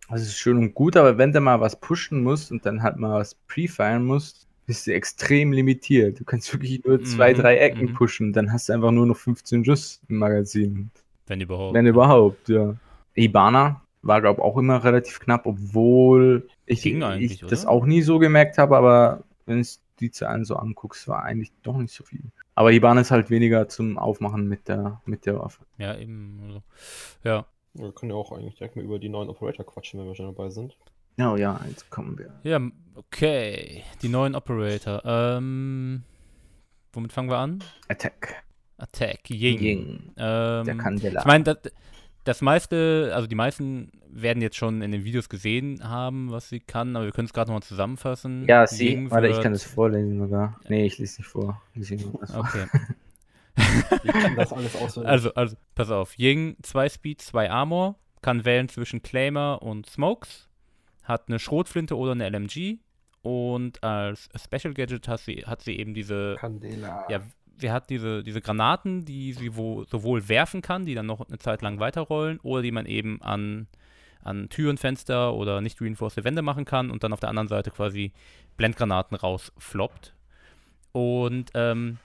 Das 0.09 0.23
ist 0.23 0.37
schön 0.37 0.57
und 0.57 0.73
gut, 0.73 0.97
aber 0.97 1.19
wenn 1.19 1.31
du 1.31 1.39
mal 1.39 1.61
was 1.61 1.79
pushen 1.79 2.23
musst 2.23 2.51
und 2.51 2.65
dann 2.65 2.81
halt 2.81 2.97
mal 2.97 3.19
was 3.19 3.35
pre-firen 3.47 4.03
musst, 4.03 4.47
bist 4.69 4.85
du 4.85 4.93
extrem 4.93 5.51
limitiert. 5.51 6.19
Du 6.19 6.23
kannst 6.23 6.53
wirklich 6.53 6.85
nur 6.85 7.03
zwei, 7.03 7.33
Mhm, 7.33 7.37
drei 7.37 7.57
Ecken 7.57 7.89
mhm. 7.89 7.93
pushen, 7.95 8.33
dann 8.33 8.53
hast 8.53 8.69
du 8.69 8.73
einfach 8.73 8.91
nur 8.91 9.07
noch 9.07 9.17
15 9.17 9.65
Schuss 9.65 9.99
im 10.07 10.17
Magazin. 10.17 10.91
Wenn 11.25 11.41
überhaupt. 11.41 11.73
Wenn 11.73 11.87
überhaupt, 11.87 12.49
ja. 12.49 12.75
Ibana 13.15 13.81
war, 14.03 14.21
glaube 14.21 14.41
ich, 14.41 14.45
auch 14.45 14.59
immer 14.59 14.83
relativ 14.83 15.19
knapp, 15.21 15.47
obwohl 15.47 16.47
ich, 16.67 16.85
ich 16.85 17.39
das 17.39 17.63
oder? 17.63 17.71
auch 17.71 17.85
nie 17.87 18.03
so 18.03 18.19
gemerkt 18.19 18.59
habe, 18.59 18.77
aber 18.77 19.23
wenn 19.47 19.57
es 19.57 19.81
die 19.99 20.11
Zahlen 20.11 20.45
so 20.45 20.55
anguckst, 20.55 21.07
war 21.07 21.23
eigentlich 21.23 21.51
doch 21.63 21.77
nicht 21.79 21.91
so 21.91 22.03
viel. 22.03 22.21
Aber 22.53 22.71
Ibana 22.71 23.01
ist 23.01 23.09
halt 23.09 23.31
weniger 23.31 23.69
zum 23.69 23.97
Aufmachen 23.97 24.47
mit 24.47 24.67
der, 24.67 25.01
mit 25.05 25.25
der 25.25 25.39
Waffe. 25.39 25.63
Ja, 25.79 25.97
eben. 25.97 26.41
Also. 26.45 26.61
Ja. 27.23 27.47
Wir 27.73 27.91
können 27.91 28.11
ja 28.11 28.17
auch 28.17 28.31
eigentlich 28.31 28.53
direkt 28.53 28.75
mal 28.75 28.85
über 28.85 28.99
die 28.99 29.09
neuen 29.09 29.29
Operator 29.29 29.65
quatschen, 29.65 29.99
wenn 29.99 30.05
wir 30.05 30.13
schon 30.13 30.27
dabei 30.27 30.51
sind. 30.51 30.77
Oh 31.19 31.35
ja, 31.35 31.59
jetzt 31.67 31.89
kommen 31.89 32.17
wir. 32.17 32.31
Ja, 32.43 32.59
okay. 32.95 33.83
Die 34.01 34.09
neuen 34.09 34.35
Operator. 34.35 35.01
Ähm, 35.05 36.03
womit 36.93 37.11
fangen 37.11 37.29
wir 37.29 37.37
an? 37.37 37.63
Attack. 37.89 38.43
Attack, 38.77 39.29
Ying. 39.29 39.59
Ying, 39.59 40.13
Ähm, 40.17 40.65
der 40.65 40.75
Candela. 40.77 41.19
Ich 41.19 41.25
meine, 41.25 41.43
das, 41.43 41.57
das 42.23 42.41
meiste, 42.41 43.11
also 43.13 43.27
die 43.27 43.35
meisten 43.35 43.91
werden 44.09 44.41
jetzt 44.41 44.55
schon 44.55 44.81
in 44.81 44.91
den 44.91 45.03
Videos 45.03 45.29
gesehen 45.29 45.87
haben, 45.87 46.31
was 46.31 46.49
sie 46.49 46.59
kann, 46.59 46.95
aber 46.95 47.05
wir 47.05 47.11
können 47.11 47.27
es 47.27 47.33
gerade 47.33 47.49
nochmal 47.49 47.63
zusammenfassen. 47.63 48.45
ja, 48.47 48.65
sie, 48.65 48.89
Ying 48.89 49.11
warte, 49.11 49.27
ich 49.27 49.41
kann 49.41 49.51
das 49.51 49.63
vorlesen 49.63 50.19
sogar. 50.19 50.59
Nee, 50.69 50.85
ich 50.85 50.97
lese 50.97 51.21
nicht 51.21 51.27
vor. 51.29 51.61
Lies 51.75 51.91
irgendwas 51.91 52.31
vor. 52.31 52.41
Okay. 52.41 52.65
Ich 54.03 54.13
kann 54.13 54.37
das 54.37 54.53
alles 54.53 54.73
auswendig. 54.77 55.09
Also, 55.11 55.33
also, 55.33 55.57
pass 55.75 55.91
auf. 55.91 56.17
Ying, 56.17 56.55
2 56.63 56.87
Speed, 56.89 57.21
2 57.21 57.51
Armor, 57.51 57.95
kann 58.21 58.45
wählen 58.45 58.69
zwischen 58.69 59.01
Claimer 59.01 59.61
und 59.61 59.85
Smokes, 59.85 60.47
hat 61.03 61.27
eine 61.27 61.39
Schrotflinte 61.39 61.97
oder 61.97 62.11
eine 62.11 62.29
LMG 62.29 62.77
und 63.21 63.83
als 63.83 64.29
Special 64.35 64.73
Gadget 64.73 65.07
hat 65.07 65.19
sie, 65.19 65.43
hat 65.45 65.61
sie 65.61 65.77
eben 65.77 65.93
diese, 65.93 66.35
Candela. 66.39 67.05
ja, 67.09 67.21
sie 67.57 67.71
hat 67.71 67.89
diese, 67.89 68.23
diese 68.23 68.41
Granaten, 68.41 69.05
die 69.05 69.33
sie 69.33 69.55
wo, 69.55 69.83
sowohl 69.83 70.27
werfen 70.29 70.61
kann, 70.61 70.85
die 70.85 70.95
dann 70.95 71.05
noch 71.05 71.27
eine 71.27 71.37
Zeit 71.37 71.61
lang 71.61 71.79
weiterrollen, 71.79 72.39
oder 72.41 72.61
die 72.61 72.71
man 72.71 72.85
eben 72.85 73.21
an, 73.21 73.67
an 74.21 74.49
Türen, 74.49 74.77
Fenster 74.77 75.33
oder 75.33 75.61
nicht 75.61 75.81
reinforced 75.81 76.23
Wände 76.23 76.41
machen 76.41 76.65
kann 76.65 76.89
und 76.89 77.03
dann 77.03 77.13
auf 77.13 77.19
der 77.19 77.29
anderen 77.29 77.47
Seite 77.47 77.71
quasi 77.71 78.13
Blendgranaten 78.57 79.17
rausfloppt. 79.17 80.15
Und 80.91 81.51
ähm, 81.53 81.97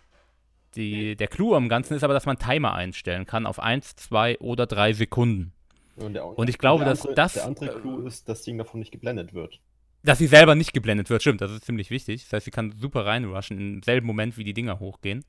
die, 0.75 1.17
der 1.17 1.29
Clou 1.29 1.55
am 1.55 1.69
Ganzen 1.69 1.95
ist 1.95 2.03
aber, 2.03 2.15
dass 2.15 2.27
man 2.27 2.39
Timer 2.39 2.75
einstellen 2.75 3.27
kann 3.27 3.47
auf 3.47 3.61
1, 3.61 3.97
2 3.97 4.41
oder 4.41 4.67
3 4.67 4.93
Sekunden. 4.93 5.53
Und, 5.97 6.15
der, 6.15 6.27
Und 6.27 6.49
ich 6.49 6.59
glaube, 6.59 6.85
dass 6.85 7.01
andere, 7.01 7.15
das, 7.15 7.33
Der 7.35 7.47
andere 7.47 7.67
äh, 7.67 7.81
Clou 7.81 8.07
ist, 8.07 8.29
dass 8.29 8.39
das 8.39 8.45
Ding 8.45 8.59
davon 8.59 8.81
nicht 8.81 8.91
geblendet 8.91 9.33
wird. 9.33 9.61
Dass 10.03 10.19
sie 10.19 10.27
selber 10.27 10.55
nicht 10.55 10.73
geblendet 10.73 11.09
wird, 11.09 11.23
stimmt, 11.23 11.41
das 11.41 11.51
ist 11.51 11.65
ziemlich 11.65 11.91
wichtig. 11.91 12.25
Das 12.25 12.33
heißt, 12.35 12.45
sie 12.45 12.51
kann 12.51 12.73
super 12.73 13.07
reinrushen 13.07 13.59
im 13.59 13.83
selben 13.83 14.07
Moment, 14.07 14.37
wie 14.37 14.45
die 14.45 14.55
Dinger 14.55 14.81
hochgehen. 14.81 15.25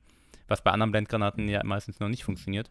Was 0.48 0.62
bei 0.62 0.70
anderen 0.70 0.92
Blendgranaten 0.92 1.48
ja 1.48 1.62
meistens 1.64 1.98
noch 1.98 2.08
nicht 2.08 2.24
funktioniert. 2.24 2.70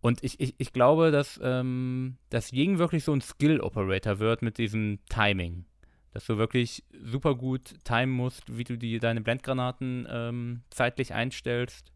Und 0.00 0.22
ich, 0.22 0.40
ich, 0.40 0.54
ich 0.58 0.72
glaube, 0.72 1.10
dass, 1.10 1.40
ähm, 1.42 2.16
dass 2.30 2.52
Ying 2.52 2.78
wirklich 2.78 3.04
so 3.04 3.12
ein 3.12 3.20
Skill-Operator 3.20 4.18
wird 4.18 4.42
mit 4.42 4.58
diesem 4.58 4.98
Timing. 5.08 5.64
Dass 6.12 6.26
du 6.26 6.38
wirklich 6.38 6.84
super 7.02 7.34
gut 7.34 7.74
timen 7.84 8.10
musst, 8.10 8.56
wie 8.56 8.64
du 8.64 8.78
die, 8.78 8.98
deine 8.98 9.20
Blendgranaten 9.20 10.06
ähm, 10.10 10.62
zeitlich 10.70 11.12
einstellst. 11.12 11.92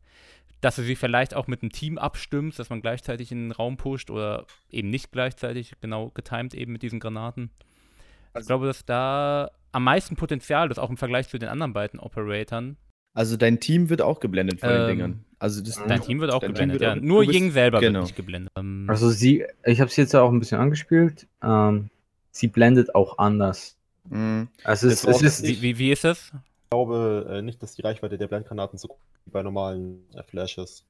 Dass 0.61 0.77
du 0.77 0.83
sie 0.83 0.95
vielleicht 0.97 1.35
auch 1.35 1.47
mit 1.47 1.63
einem 1.63 1.73
Team 1.73 1.97
abstimmst, 1.97 2.59
dass 2.59 2.69
man 2.71 2.83
gleichzeitig 2.83 3.33
in 3.33 3.39
den 3.45 3.53
Raum 3.53 3.77
pusht 3.79 4.11
oder 4.11 4.47
eben 4.71 4.91
nicht 4.91 5.11
gleichzeitig, 5.13 5.73
genau 5.81 6.11
getimed 6.13 6.55
eben 6.55 6.73
mit 6.73 6.83
diesen 6.83 7.01
Granaten. 7.01 7.51
ich 8.39 8.47
glaube, 8.47 8.67
dass 8.67 8.85
da 8.85 9.51
am 9.73 9.85
meisten 9.85 10.17
Potenzial 10.17 10.71
ist, 10.71 10.79
auch 10.79 10.91
im 10.91 10.97
Vergleich 10.97 11.29
zu 11.29 11.39
den 11.39 11.49
anderen 11.49 11.73
beiden 11.73 11.99
Operatoren. 12.01 12.77
Also 13.15 13.37
dein 13.37 13.59
Team 13.59 13.89
wird 13.89 14.03
auch 14.03 14.21
geblendet 14.21 14.61
von 14.61 14.69
den 14.69 14.81
Ähm, 14.83 14.87
Dingern. 14.89 15.25
Also 15.39 15.63
das, 15.63 15.83
Dein 15.87 16.03
Team 16.03 16.21
wird 16.21 16.31
auch 16.33 16.41
geblendet, 16.41 16.81
wird 16.81 16.83
ja. 16.83 16.93
auch- 16.97 17.03
Nur 17.03 17.23
Ying 17.25 17.51
selber 17.51 17.81
genau. 17.81 18.01
wird 18.01 18.05
nicht 18.09 18.17
geblendet. 18.17 18.53
Ähm, 18.57 18.85
Also 18.89 19.09
sie, 19.11 19.45
ich 19.65 19.81
habe 19.81 19.91
sie 19.91 20.03
jetzt 20.03 20.15
auch 20.15 20.31
ein 20.31 20.39
bisschen 20.39 20.61
angespielt. 20.61 21.27
Ähm, 21.43 21.89
sie 22.31 22.49
blendet 22.49 22.95
auch 22.95 23.17
anders. 23.19 23.77
Mhm. 24.09 24.49
Also 24.65 24.89
es, 24.89 25.03
es 25.05 25.23
ist, 25.23 25.43
wie, 25.45 25.63
wie, 25.63 25.79
wie 25.79 25.91
ist 25.93 26.05
das? 26.05 26.31
Ich 26.71 26.77
glaube 26.77 27.27
äh, 27.29 27.43
nicht, 27.43 27.61
dass 27.65 27.75
die 27.75 27.83
Reichweite 27.83 28.17
der 28.17 28.29
Blendgranaten 28.29 28.79
so 28.79 28.87
gut 28.87 28.99
wie 29.25 29.33
bei 29.33 29.43
normalen 29.43 30.07
äh, 30.15 30.23
Flashes. 30.23 30.85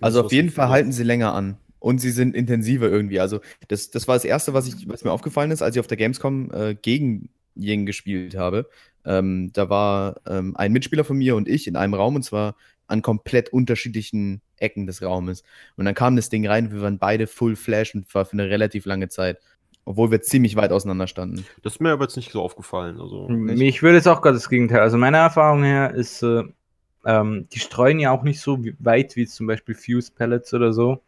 Also 0.00 0.24
auf 0.24 0.32
jeden. 0.32 0.50
Fall 0.50 0.68
halten 0.68 0.90
sie 0.90 1.04
länger 1.04 1.32
an. 1.32 1.58
Und 1.78 2.00
sie 2.00 2.10
sind 2.10 2.34
intensiver 2.34 2.88
irgendwie. 2.88 3.20
Also 3.20 3.38
das, 3.68 3.92
das 3.92 4.08
war 4.08 4.16
das 4.16 4.24
Erste, 4.24 4.52
was, 4.52 4.66
ich, 4.66 4.88
was 4.88 5.04
mir 5.04 5.12
aufgefallen 5.12 5.52
ist, 5.52 5.62
als 5.62 5.76
ich 5.76 5.80
auf 5.80 5.86
der 5.86 5.96
Gamescom 5.96 6.50
äh, 6.52 6.74
gegen 6.74 7.28
Ying 7.54 7.86
gespielt 7.86 8.36
habe. 8.36 8.68
Ähm, 9.04 9.52
da 9.52 9.70
war 9.70 10.16
ähm, 10.26 10.56
ein 10.56 10.72
Mitspieler 10.72 11.04
von 11.04 11.18
mir 11.18 11.36
und 11.36 11.46
ich 11.46 11.68
in 11.68 11.76
einem 11.76 11.94
Raum 11.94 12.16
und 12.16 12.24
zwar 12.24 12.56
an 12.88 13.00
komplett 13.00 13.50
unterschiedlichen 13.50 14.42
Ecken 14.56 14.88
des 14.88 15.02
Raumes. 15.02 15.44
Und 15.76 15.84
dann 15.84 15.94
kam 15.94 16.16
das 16.16 16.30
Ding 16.30 16.48
rein, 16.48 16.72
wir 16.72 16.80
waren 16.80 16.98
beide 16.98 17.28
Full 17.28 17.54
Flash 17.54 17.94
und 17.94 18.12
war 18.12 18.24
für 18.24 18.32
eine 18.32 18.50
relativ 18.50 18.86
lange 18.86 19.08
Zeit. 19.08 19.38
Obwohl 19.88 20.10
wir 20.10 20.20
ziemlich 20.20 20.56
weit 20.56 20.72
auseinander 20.72 21.06
standen. 21.06 21.46
Das 21.62 21.74
ist 21.74 21.80
mir 21.80 21.90
aber 21.90 22.04
jetzt 22.04 22.16
nicht 22.16 22.32
so 22.32 22.42
aufgefallen. 22.42 23.00
Also, 23.00 23.28
Mich 23.28 23.82
würde 23.82 23.96
jetzt 23.96 24.08
auch 24.08 24.20
gerade 24.20 24.34
das 24.34 24.48
Gegenteil. 24.48 24.80
Also 24.80 24.98
meiner 24.98 25.18
Erfahrung 25.18 25.62
her 25.62 25.94
ist, 25.94 26.22
äh, 26.24 26.42
ähm, 27.04 27.46
die 27.52 27.60
streuen 27.60 28.00
ja 28.00 28.10
auch 28.10 28.24
nicht 28.24 28.40
so 28.40 28.58
weit 28.80 29.14
wie 29.14 29.26
zum 29.26 29.46
Beispiel 29.46 29.76
Fuse 29.76 30.10
Pellets 30.12 30.52
oder 30.52 30.72
so. 30.72 31.00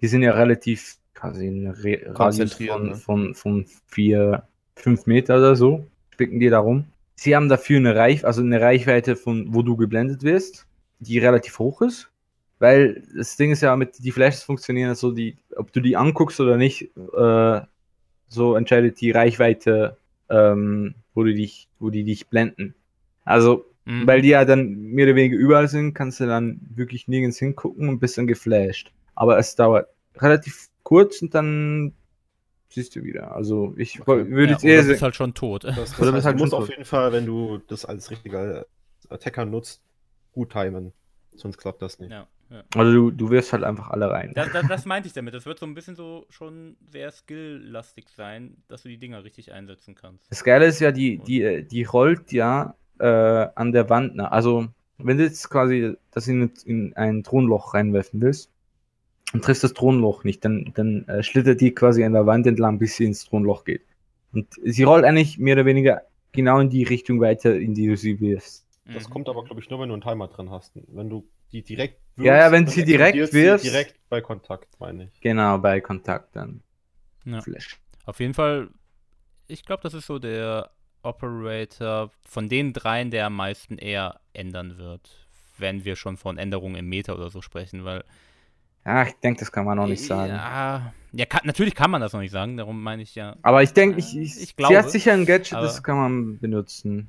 Die 0.00 0.06
sind 0.06 0.22
ja 0.22 0.32
relativ 0.32 0.98
quasi 1.14 1.48
in 1.48 1.66
Re 1.66 2.00
Radius 2.06 2.54
von, 2.54 2.88
ne? 2.88 2.94
von, 2.94 3.34
von 3.34 3.66
vier, 3.88 4.44
fünf 4.76 5.06
Meter 5.06 5.38
oder 5.38 5.56
so. 5.56 5.84
Spicken 6.12 6.38
die 6.38 6.48
darum. 6.48 6.86
Sie 7.16 7.34
haben 7.34 7.48
dafür 7.48 7.78
eine 7.78 7.96
Reich, 7.96 8.24
also 8.24 8.40
eine 8.40 8.60
Reichweite 8.60 9.16
von, 9.16 9.52
wo 9.52 9.62
du 9.62 9.76
geblendet 9.76 10.22
wirst, 10.22 10.66
die 11.00 11.18
relativ 11.18 11.58
hoch 11.58 11.82
ist. 11.82 12.08
Weil 12.60 13.02
das 13.16 13.36
Ding 13.36 13.50
ist 13.50 13.62
ja 13.62 13.74
mit, 13.74 13.98
die 13.98 14.12
Flashes 14.12 14.44
funktionieren 14.44 14.94
so, 14.94 15.10
die, 15.10 15.36
ob 15.56 15.72
du 15.72 15.80
die 15.80 15.96
anguckst 15.96 16.40
oder 16.40 16.56
nicht, 16.56 16.90
äh, 17.16 17.60
so 18.30 18.54
entscheidet 18.54 19.00
die 19.00 19.10
Reichweite, 19.10 19.96
ähm, 20.30 20.94
wo, 21.14 21.24
du 21.24 21.34
dich, 21.34 21.68
wo 21.78 21.90
die 21.90 22.04
dich 22.04 22.28
blenden. 22.28 22.74
Also, 23.24 23.66
Mhm. 23.84 24.06
weil 24.06 24.22
die 24.22 24.28
ja 24.28 24.44
dann 24.44 24.74
mehr 24.80 25.06
oder 25.06 25.16
weniger 25.16 25.36
überall 25.36 25.66
sind, 25.68 25.94
kannst 25.94 26.20
du 26.20 26.26
dann 26.26 26.60
wirklich 26.74 27.08
nirgends 27.08 27.38
hingucken 27.38 27.88
und 27.88 27.98
bist 27.98 28.16
dann 28.18 28.26
geflasht. 28.26 28.92
Aber 29.14 29.38
es 29.38 29.56
dauert 29.56 29.88
relativ 30.16 30.68
kurz 30.82 31.20
und 31.22 31.34
dann 31.34 31.92
siehst 32.68 32.94
du 32.94 33.02
wieder. 33.02 33.34
Also, 33.34 33.74
ich 33.76 34.00
Okay. 34.00 34.30
würde 34.30 34.44
ja, 34.44 34.50
jetzt 34.52 34.64
eher 34.64 34.74
oder 34.74 34.82
sagen, 34.82 34.88
bist 34.92 35.02
halt 35.02 35.16
schon 35.16 35.34
tot. 35.34 35.64
das, 35.64 35.74
das 35.76 36.00
Oder 36.00 36.12
heißt, 36.12 36.26
halt 36.26 36.36
du 36.36 36.40
musst 36.40 36.50
schon 36.52 36.58
auf 36.60 36.66
tot. 36.68 36.76
jeden 36.76 36.84
Fall, 36.84 37.12
wenn 37.12 37.26
du 37.26 37.58
das 37.68 37.84
als 37.84 38.10
richtiger 38.10 38.66
Attacker 39.08 39.44
nutzt, 39.44 39.82
gut 40.32 40.52
timen. 40.52 40.92
Sonst 41.34 41.58
klappt 41.58 41.82
das 41.82 41.98
nicht. 41.98 42.10
Ja, 42.10 42.26
ja. 42.50 42.62
also 42.74 42.92
du, 42.92 43.10
du 43.10 43.30
wirfst 43.30 43.52
halt 43.52 43.62
einfach 43.64 43.90
alle 43.90 44.10
rein. 44.10 44.32
Das, 44.34 44.52
das, 44.52 44.66
das 44.68 44.84
meinte 44.84 45.06
ich 45.08 45.12
damit. 45.14 45.34
Das 45.34 45.46
wird 45.46 45.58
so 45.58 45.66
ein 45.66 45.74
bisschen 45.74 45.96
so 45.96 46.26
schon 46.30 46.76
sehr 46.90 47.10
skill-lastig 47.10 48.08
sein, 48.08 48.56
dass 48.68 48.82
du 48.82 48.88
die 48.88 48.98
Dinger 48.98 49.24
richtig 49.24 49.52
einsetzen 49.52 49.94
kannst. 49.94 50.30
Das 50.30 50.44
Geile 50.44 50.66
ist 50.66 50.80
ja, 50.80 50.92
die, 50.92 51.18
die, 51.18 51.42
äh, 51.42 51.62
die 51.62 51.84
rollt 51.84 52.32
ja 52.32 52.74
äh, 52.98 53.06
an 53.54 53.72
der 53.72 53.88
Wand. 53.88 54.16
Ne? 54.16 54.30
Also, 54.30 54.66
wenn 54.98 55.16
du 55.16 55.24
jetzt 55.24 55.48
quasi 55.48 55.94
das 56.10 56.28
in, 56.28 56.52
in 56.64 56.94
ein 56.96 57.22
Thronloch 57.22 57.72
reinwerfen 57.74 58.20
willst 58.20 58.50
und 59.32 59.44
triffst 59.44 59.64
das 59.64 59.72
Thronloch 59.74 60.24
nicht, 60.24 60.44
dann, 60.44 60.72
dann 60.74 61.06
äh, 61.08 61.22
schlittert 61.22 61.60
die 61.60 61.72
quasi 61.72 62.04
an 62.04 62.12
der 62.12 62.26
Wand 62.26 62.46
entlang, 62.46 62.78
bis 62.78 62.96
sie 62.96 63.04
ins 63.04 63.24
Thronloch 63.24 63.64
geht. 63.64 63.82
Und 64.32 64.46
sie 64.64 64.82
rollt 64.82 65.04
eigentlich 65.04 65.38
mehr 65.38 65.54
oder 65.54 65.64
weniger 65.64 66.02
genau 66.32 66.58
in 66.60 66.70
die 66.70 66.84
Richtung 66.84 67.20
weiter, 67.20 67.56
in 67.56 67.74
die 67.74 67.86
du 67.86 67.96
sie 67.96 68.20
wirfst. 68.20 68.66
Das 68.92 69.08
Mhm. 69.08 69.12
kommt 69.12 69.28
aber, 69.28 69.44
glaube 69.44 69.60
ich, 69.60 69.70
nur, 69.70 69.80
wenn 69.80 69.88
du 69.88 69.94
einen 69.94 70.02
Timer 70.02 70.28
drin 70.28 70.50
hast. 70.50 70.72
Wenn 70.88 71.08
du 71.08 71.24
die 71.52 71.62
direkt 71.62 72.00
Ja, 72.16 72.36
ja, 72.36 72.52
wenn 72.52 72.66
sie 72.66 72.84
direkt 72.84 73.16
wirfst. 73.32 73.64
Sie 73.64 73.70
direkt 73.70 73.96
bei 74.08 74.20
Kontakt, 74.20 74.78
meine 74.80 75.04
ich. 75.04 75.20
Genau, 75.20 75.58
bei 75.58 75.80
Kontakt 75.80 76.36
dann. 76.36 76.62
Ja. 77.24 77.40
Flash. 77.40 77.78
Auf 78.06 78.20
jeden 78.20 78.34
Fall, 78.34 78.68
ich 79.46 79.64
glaube, 79.64 79.82
das 79.82 79.94
ist 79.94 80.06
so 80.06 80.18
der 80.18 80.70
Operator 81.02 82.10
von 82.26 82.48
den 82.48 82.72
dreien, 82.72 83.10
der 83.10 83.26
am 83.26 83.36
meisten 83.36 83.78
eher 83.78 84.20
ändern 84.32 84.78
wird, 84.78 85.26
wenn 85.58 85.84
wir 85.84 85.96
schon 85.96 86.16
von 86.16 86.38
Änderungen 86.38 86.76
im 86.76 86.88
Meter 86.88 87.14
oder 87.14 87.30
so 87.30 87.40
sprechen, 87.42 87.84
weil 87.84 88.04
Ja, 88.84 89.02
ich 89.04 89.14
denke, 89.16 89.40
das 89.40 89.52
kann 89.52 89.64
man 89.64 89.76
noch 89.76 89.86
nicht 89.86 90.04
sagen. 90.04 90.32
Ja, 90.32 90.92
ja 91.12 91.26
kann, 91.26 91.42
natürlich 91.44 91.74
kann 91.74 91.90
man 91.90 92.00
das 92.00 92.12
noch 92.12 92.20
nicht 92.20 92.30
sagen, 92.32 92.56
darum 92.56 92.82
meine 92.82 93.02
ich 93.02 93.14
ja. 93.14 93.36
Aber 93.42 93.62
ich 93.62 93.72
denke, 93.72 93.98
ich, 93.98 94.14
Äh, 94.16 94.20
ich, 94.20 94.36
ich 94.36 94.46
sie 94.48 94.54
glaube, 94.54 94.76
hat 94.78 94.90
sicher 94.90 95.12
ein 95.12 95.26
Gadget, 95.26 95.54
aber- 95.54 95.66
das 95.66 95.82
kann 95.82 95.96
man 95.96 96.38
benutzen. 96.38 97.08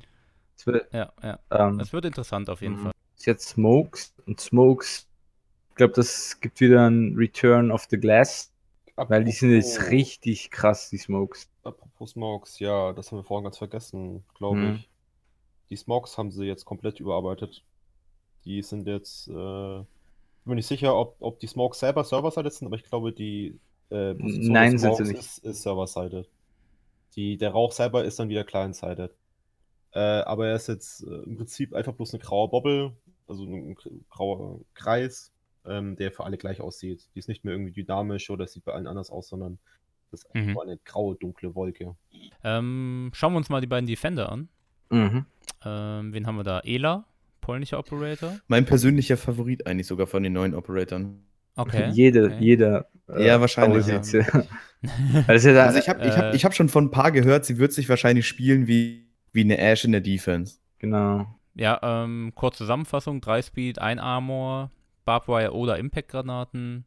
Es 0.56 0.66
wird, 0.66 0.92
Ja, 0.92 1.12
ja. 1.22 1.38
ähm, 1.50 1.78
Das 1.78 1.92
wird 1.92 2.04
interessant 2.04 2.48
auf 2.50 2.60
jeden 2.62 2.74
Mhm. 2.74 2.84
Fall. 2.84 2.92
Ist 3.22 3.26
jetzt 3.26 3.48
Smokes 3.50 4.14
und 4.26 4.40
Smokes, 4.40 5.06
ich 5.70 5.76
glaube, 5.76 5.94
das 5.94 6.40
gibt 6.40 6.60
wieder 6.60 6.88
ein 6.90 7.14
Return 7.16 7.70
of 7.70 7.86
the 7.90 7.96
Glass, 7.98 8.52
weil 8.96 9.24
die 9.24 9.32
sind 9.32 9.52
jetzt 9.52 9.76
Apropos- 9.78 9.90
richtig 9.92 10.50
krass, 10.50 10.90
die 10.90 10.98
Smokes. 10.98 11.48
Apropos 11.62 12.10
Smokes, 12.10 12.58
ja, 12.58 12.92
das 12.92 13.10
haben 13.10 13.18
wir 13.18 13.24
vorhin 13.24 13.44
ganz 13.44 13.58
vergessen, 13.58 14.24
glaube 14.34 14.58
Mhm. 14.58 14.74
ich. 14.74 14.88
Die 15.70 15.76
Smokes 15.76 16.18
haben 16.18 16.30
sie 16.30 16.44
jetzt 16.44 16.64
komplett 16.64 17.00
überarbeitet. 17.00 17.64
Die 18.44 18.60
sind 18.62 18.86
jetzt, 18.88 19.28
äh, 19.28 19.32
bin 19.32 19.86
mir 20.44 20.54
nicht 20.56 20.66
sicher, 20.66 20.96
ob, 20.96 21.16
ob 21.20 21.38
die 21.38 21.46
Smokes 21.46 21.78
selber 21.78 22.02
Server-Seite 22.04 22.50
sind, 22.50 22.66
aber 22.66 22.76
ich 22.76 22.84
glaube, 22.84 23.12
die 23.12 23.58
äh, 23.90 24.14
Position 24.14 24.52
Nein, 24.52 24.78
sind 24.78 24.96
sie 24.96 25.02
nicht. 25.04 25.18
ist, 25.20 25.38
ist 25.38 25.62
Server-Seite. 25.62 26.26
Die, 27.14 27.36
der 27.36 27.50
Rauch 27.50 27.72
selber 27.72 28.04
ist 28.04 28.18
dann 28.18 28.28
wieder 28.30 28.42
Client-Sided. 28.42 29.12
Äh, 29.92 29.98
aber 30.00 30.48
er 30.48 30.56
ist 30.56 30.68
jetzt 30.68 31.02
äh, 31.04 31.22
im 31.24 31.36
Prinzip 31.36 31.74
einfach 31.74 31.92
bloß 31.92 32.14
eine 32.14 32.22
graue 32.22 32.48
Bobble, 32.48 32.92
also 33.28 33.44
ein 33.44 33.76
grauer 34.10 34.60
Kreis, 34.74 35.32
ähm, 35.66 35.96
der 35.96 36.12
für 36.12 36.24
alle 36.24 36.36
gleich 36.38 36.60
aussieht. 36.60 37.08
Die 37.14 37.18
ist 37.18 37.28
nicht 37.28 37.44
mehr 37.44 37.54
irgendwie 37.54 37.72
dynamisch 37.72 38.30
oder 38.30 38.46
sieht 38.46 38.64
bei 38.64 38.72
allen 38.72 38.86
anders 38.86 39.10
aus, 39.10 39.28
sondern 39.28 39.58
das 40.10 40.20
ist 40.24 40.26
einfach 40.34 40.46
Mhm. 40.48 40.52
nur 40.54 40.62
eine 40.64 40.78
graue, 40.84 41.14
dunkle 41.16 41.54
Wolke. 41.54 41.94
Ähm, 42.44 43.10
schauen 43.14 43.32
wir 43.32 43.38
uns 43.38 43.48
mal 43.48 43.60
die 43.60 43.66
beiden 43.66 43.86
Defender 43.86 44.30
an. 44.30 44.48
Mhm. 44.90 45.24
Ähm, 45.64 46.12
wen 46.12 46.26
haben 46.26 46.36
wir 46.36 46.42
da? 46.44 46.60
Ela, 46.60 47.06
polnischer 47.40 47.78
Operator. 47.78 48.38
Mein 48.48 48.64
persönlicher 48.66 49.16
Favorit 49.16 49.66
eigentlich 49.66 49.86
sogar 49.86 50.06
von 50.06 50.22
den 50.22 50.32
neuen 50.34 50.54
Operatoren. 50.54 51.24
Okay. 51.54 51.90
Jeder, 51.92 52.24
okay. 52.26 52.36
jeder. 52.40 52.88
äh, 53.08 53.26
Ja, 53.26 53.40
wahrscheinlich, 53.40 53.86
ja, 53.86 54.00
Also 55.26 55.50
ich 55.50 55.56
habe 55.88 56.06
ich 56.08 56.16
hab, 56.18 56.32
Äh, 56.32 56.36
ich 56.36 56.44
hab 56.44 56.54
schon 56.54 56.68
von 56.68 56.86
ein 56.86 56.90
paar 56.90 57.12
gehört, 57.12 57.44
sie 57.44 57.58
wird 57.58 57.72
sich 57.72 57.88
wahrscheinlich 57.88 58.26
spielen 58.26 58.66
wie, 58.66 59.06
wie 59.32 59.42
eine 59.42 59.58
Ash 59.58 59.84
in 59.84 59.92
der 59.92 60.00
Defense. 60.00 60.58
genau. 60.78 61.26
Ja, 61.54 61.78
ähm, 61.82 62.32
kurze 62.34 62.58
Zusammenfassung: 62.58 63.20
3 63.20 63.42
Speed, 63.42 63.78
1 63.78 64.00
Armor, 64.00 64.70
Barbwire 65.04 65.52
oder 65.52 65.78
Impact-Granaten. 65.78 66.84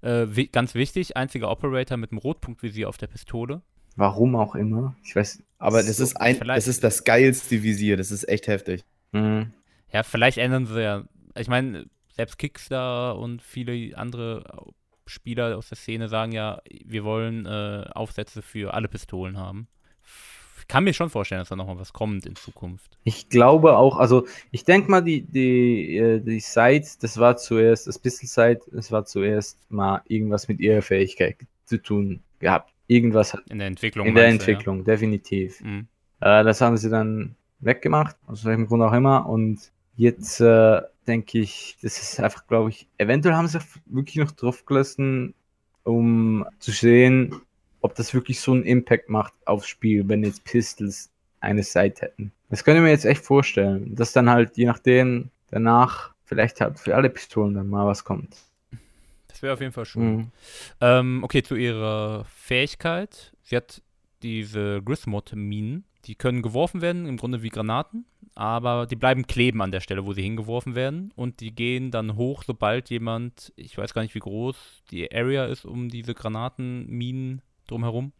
Äh, 0.00 0.26
wi 0.28 0.48
ganz 0.48 0.74
wichtig, 0.74 1.16
einziger 1.16 1.50
Operator 1.50 1.96
mit 1.96 2.10
einem 2.10 2.18
Rotpunktvisier 2.18 2.88
auf 2.88 2.98
der 2.98 3.06
Pistole. 3.06 3.62
Warum 3.96 4.36
auch 4.36 4.54
immer. 4.54 4.96
Ich 5.02 5.16
weiß. 5.16 5.42
Aber 5.58 5.78
das 5.78 5.98
ist 5.98 6.16
ein, 6.16 6.38
das 6.40 6.68
ist 6.68 6.84
das 6.84 7.04
geilste 7.04 7.62
Visier, 7.62 7.96
das 7.96 8.10
ist 8.10 8.28
echt 8.28 8.46
heftig. 8.46 8.84
Hm. 9.12 9.52
Ja, 9.92 10.02
vielleicht 10.02 10.38
ändern 10.38 10.66
sie 10.66 10.82
ja. 10.82 11.04
Ich 11.36 11.48
meine, 11.48 11.86
selbst 12.10 12.38
Kickstar 12.38 13.18
und 13.18 13.42
viele 13.42 13.96
andere 13.96 14.72
Spieler 15.06 15.56
aus 15.56 15.68
der 15.68 15.76
Szene 15.76 16.08
sagen 16.08 16.32
ja, 16.32 16.60
wir 16.84 17.04
wollen 17.04 17.46
äh, 17.46 17.86
Aufsätze 17.92 18.42
für 18.42 18.74
alle 18.74 18.88
Pistolen 18.88 19.38
haben. 19.38 19.68
Ich 20.68 20.72
kann 20.74 20.84
mir 20.84 20.92
schon 20.92 21.08
vorstellen, 21.08 21.40
dass 21.40 21.48
da 21.48 21.56
nochmal 21.56 21.78
was 21.78 21.94
kommt 21.94 22.26
in 22.26 22.36
Zukunft. 22.36 22.98
Ich 23.02 23.30
glaube 23.30 23.78
auch, 23.78 23.96
also 23.96 24.26
ich 24.50 24.64
denke 24.64 24.90
mal, 24.90 25.00
die, 25.00 25.22
die, 25.22 25.96
äh, 25.96 26.20
die 26.20 26.40
Site, 26.40 26.86
das 27.00 27.16
war 27.16 27.38
zuerst, 27.38 27.86
das 27.86 27.98
Pistol 27.98 28.28
Site, 28.28 28.60
das 28.70 28.92
war 28.92 29.06
zuerst 29.06 29.58
mal 29.70 30.02
irgendwas 30.08 30.46
mit 30.46 30.60
ihrer 30.60 30.82
Fähigkeit 30.82 31.38
zu 31.64 31.80
tun 31.80 32.20
gehabt. 32.38 32.70
Irgendwas 32.86 33.32
hat 33.32 33.48
In 33.48 33.60
der 33.60 33.66
Entwicklung. 33.66 34.08
in 34.08 34.14
der 34.14 34.26
Entwicklung, 34.26 34.84
definitiv. 34.84 35.58
Ja? 35.62 35.66
Mhm. 35.66 35.88
Äh, 36.20 36.44
das 36.44 36.60
haben 36.60 36.76
sie 36.76 36.90
dann 36.90 37.34
weggemacht, 37.60 38.16
aus 38.26 38.44
welchem 38.44 38.66
Grund 38.66 38.82
auch 38.82 38.92
immer. 38.92 39.26
Und 39.26 39.72
jetzt 39.96 40.38
äh, 40.42 40.82
denke 41.06 41.38
ich, 41.38 41.78
das 41.80 41.98
ist 41.98 42.20
einfach, 42.20 42.46
glaube 42.46 42.68
ich, 42.68 42.86
eventuell 42.98 43.36
haben 43.36 43.48
sie 43.48 43.58
wirklich 43.86 44.16
noch 44.16 44.32
drauf 44.32 44.66
gelassen, 44.66 45.32
um 45.82 46.44
zu 46.58 46.72
sehen, 46.72 47.40
ob 47.80 47.94
das 47.94 48.14
wirklich 48.14 48.40
so 48.40 48.52
einen 48.52 48.64
Impact 48.64 49.08
macht 49.08 49.34
aufs 49.44 49.68
Spiel, 49.68 50.08
wenn 50.08 50.24
jetzt 50.24 50.44
Pistols 50.44 51.10
eine 51.40 51.62
Seite 51.62 52.06
hätten. 52.06 52.32
Das 52.50 52.64
könnte 52.64 52.78
ich 52.78 52.84
mir 52.84 52.90
jetzt 52.90 53.04
echt 53.04 53.24
vorstellen, 53.24 53.94
dass 53.94 54.12
dann 54.12 54.30
halt 54.30 54.56
je 54.56 54.66
nachdem 54.66 55.30
danach 55.50 56.12
vielleicht 56.24 56.60
halt 56.60 56.78
für 56.78 56.94
alle 56.94 57.10
Pistolen 57.10 57.54
dann 57.54 57.68
mal 57.68 57.86
was 57.86 58.04
kommt. 58.04 58.36
Das 59.28 59.42
wäre 59.42 59.54
auf 59.54 59.60
jeden 59.60 59.72
Fall 59.72 59.84
schon. 59.84 60.16
Mhm. 60.16 60.32
Ähm, 60.80 61.20
okay, 61.22 61.42
zu 61.42 61.54
ihrer 61.54 62.24
Fähigkeit. 62.24 63.32
Sie 63.42 63.56
hat 63.56 63.82
diese 64.22 64.82
Grismod-Minen. 64.82 65.84
Die 66.04 66.14
können 66.14 66.42
geworfen 66.42 66.80
werden, 66.80 67.06
im 67.06 67.18
Grunde 67.18 67.42
wie 67.42 67.50
Granaten, 67.50 68.06
aber 68.34 68.86
die 68.86 68.96
bleiben 68.96 69.26
kleben 69.26 69.60
an 69.60 69.72
der 69.72 69.80
Stelle, 69.80 70.06
wo 70.06 70.12
sie 70.12 70.22
hingeworfen 70.22 70.74
werden. 70.74 71.12
Und 71.16 71.40
die 71.40 71.54
gehen 71.54 71.90
dann 71.90 72.16
hoch, 72.16 72.44
sobald 72.44 72.88
jemand, 72.88 73.52
ich 73.56 73.76
weiß 73.76 73.94
gar 73.94 74.02
nicht, 74.02 74.14
wie 74.14 74.20
groß 74.20 74.56
die 74.90 75.12
Area 75.12 75.44
ist 75.44 75.64
um 75.64 75.88
diese 75.88 76.14
Granatenminen 76.14 77.42
drumherum. 77.70 78.12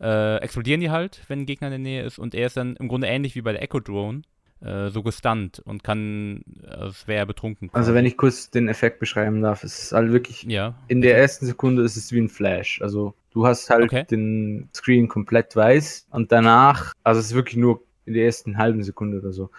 Äh, 0.00 0.36
explodieren 0.38 0.80
die 0.80 0.90
halt, 0.90 1.22
wenn 1.28 1.40
ein 1.40 1.46
Gegner 1.46 1.68
in 1.68 1.72
der 1.72 1.78
Nähe 1.78 2.02
ist. 2.02 2.18
Und 2.18 2.34
er 2.34 2.46
ist 2.46 2.56
dann 2.56 2.76
im 2.76 2.88
Grunde 2.88 3.06
ähnlich 3.06 3.34
wie 3.34 3.42
bei 3.42 3.52
der 3.52 3.62
Echo 3.62 3.80
Drone, 3.80 4.22
äh, 4.62 4.88
so 4.90 5.02
gestunt 5.02 5.60
und 5.64 5.84
kann, 5.84 6.42
äh, 6.66 6.90
wäre 7.06 7.26
betrunken. 7.26 7.70
Also 7.72 7.94
wenn 7.94 8.06
ich 8.06 8.16
kurz 8.16 8.50
den 8.50 8.68
Effekt 8.68 8.98
beschreiben 8.98 9.42
darf, 9.42 9.62
es 9.64 9.82
ist 9.84 9.92
halt 9.92 10.12
wirklich 10.12 10.42
Ja. 10.44 10.74
in 10.88 11.00
der 11.02 11.16
ersten 11.18 11.46
Sekunde 11.46 11.82
ist 11.82 11.96
es 11.96 12.12
wie 12.12 12.18
ein 12.20 12.28
Flash. 12.28 12.80
Also 12.82 13.14
du 13.32 13.46
hast 13.46 13.68
halt 13.70 13.84
Okay. 13.84 14.04
den 14.10 14.68
Screen 14.74 15.08
komplett 15.08 15.54
weiß 15.54 16.06
und 16.10 16.32
danach, 16.32 16.92
also 17.04 17.20
es 17.20 17.26
ist 17.26 17.34
wirklich 17.34 17.56
nur 17.56 17.82
in 18.06 18.14
der 18.14 18.24
ersten 18.24 18.56
halben 18.58 18.82
Sekunde 18.82 19.18
oder 19.18 19.32
so. 19.32 19.50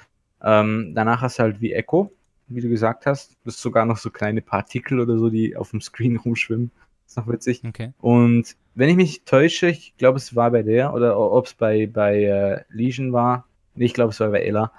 Ähm, 0.44 0.94
danach 0.96 1.22
hast 1.22 1.38
du 1.38 1.44
halt 1.44 1.62
wie 1.62 1.72
Echo, 1.74 2.12
wie 2.48 2.62
du 2.62 2.70
gesagt 2.70 3.06
hast. 3.06 3.34
Du 3.44 3.48
hast 3.48 3.62
sogar 3.62 3.86
noch 3.86 3.98
so 3.98 4.10
kleine 4.10 4.42
Partikel 4.42 5.00
oder 5.00 5.18
so, 5.20 5.30
die 5.30 5.56
auf 5.56 5.70
dem 5.70 5.82
Screen 5.82 6.18
rumschwimmen. 6.18 6.72
Ist 7.12 7.18
noch 7.18 7.28
witzig. 7.28 7.62
Okay. 7.68 7.94
Und 8.00 8.56
wenn 8.76 8.90
ich 8.90 8.96
mich 8.96 9.24
täusche, 9.26 9.68
ich 9.68 9.96
glaube, 9.98 10.18
es 10.18 10.36
war 10.36 10.52
bei 10.52 10.64
der 10.64 10.94
oder 10.94 11.20
ob 11.20 11.46
es 11.46 11.54
bei, 11.54 11.88
bei 11.88 12.24
äh, 12.24 12.64
Legion 12.70 13.12
war, 13.14 13.46
nee, 13.76 13.86
ich 13.86 13.94
glaube, 13.94 14.12
es 14.12 14.20
war 14.20 14.30
bei 14.30 14.42
Ella, 14.42 14.72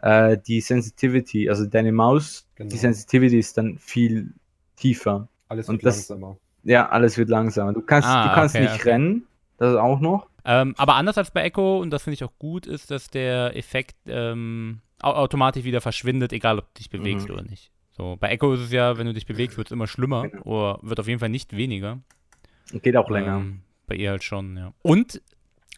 äh, 0.00 0.36
die 0.46 0.60
Sensitivity, 0.60 1.48
also 1.48 1.66
deine 1.66 1.92
Maus, 1.92 2.46
Genau. 2.56 2.70
die 2.70 2.76
Sensitivity 2.76 3.38
ist 3.38 3.56
dann 3.56 3.78
viel 3.78 4.32
tiefer. 4.76 5.28
Alles 5.48 5.68
und 5.68 5.76
wird 5.76 5.86
das- 5.86 6.08
langsamer. 6.08 6.36
Ja, 6.64 6.88
alles 6.88 7.16
wird 7.16 7.28
langsamer. 7.30 7.72
Du 7.72 7.80
kannst, 7.80 8.08
Ah, 8.08 8.28
du 8.28 8.34
kannst 8.34 8.54
okay, 8.56 8.64
nicht 8.64 8.74
okay. 8.80 8.90
rennen, 8.90 9.26
das 9.56 9.76
auch 9.76 10.00
noch. 10.00 10.28
Ähm, 10.44 10.74
aber 10.76 10.96
anders 10.96 11.16
als 11.16 11.30
bei 11.30 11.42
Echo, 11.44 11.78
und 11.78 11.90
das 11.90 12.02
finde 12.02 12.14
ich 12.14 12.24
auch 12.24 12.32
gut, 12.38 12.66
ist, 12.66 12.90
dass 12.90 13.08
der 13.08 13.56
Effekt 13.56 13.96
ähm, 14.06 14.80
au 15.00 15.12
automatisch 15.12 15.64
wieder 15.64 15.80
verschwindet, 15.80 16.32
egal 16.32 16.58
ob 16.58 16.66
du 16.74 16.78
dich 16.78 16.90
bewegst 16.90 17.28
Mhm. 17.28 17.34
oder 17.34 17.42
nicht. 17.44 17.70
So, 17.98 18.16
bei 18.18 18.28
Echo 18.30 18.54
ist 18.54 18.60
es 18.60 18.72
ja, 18.72 18.96
wenn 18.96 19.06
du 19.06 19.12
dich 19.12 19.26
bewegst, 19.26 19.58
wird 19.58 19.68
es 19.68 19.72
immer 19.72 19.88
schlimmer 19.88 20.28
Genau. 20.28 20.42
oder 20.44 20.78
wird 20.82 21.00
auf 21.00 21.08
jeden 21.08 21.18
Fall 21.20 21.28
nicht 21.30 21.56
weniger. 21.56 21.98
Geht 22.72 22.96
auch 22.96 23.10
länger. 23.10 23.38
Ähm, 23.38 23.62
bei 23.86 23.96
ihr 23.96 24.10
halt 24.10 24.22
schon, 24.22 24.56
ja. 24.56 24.72
Und 24.82 25.20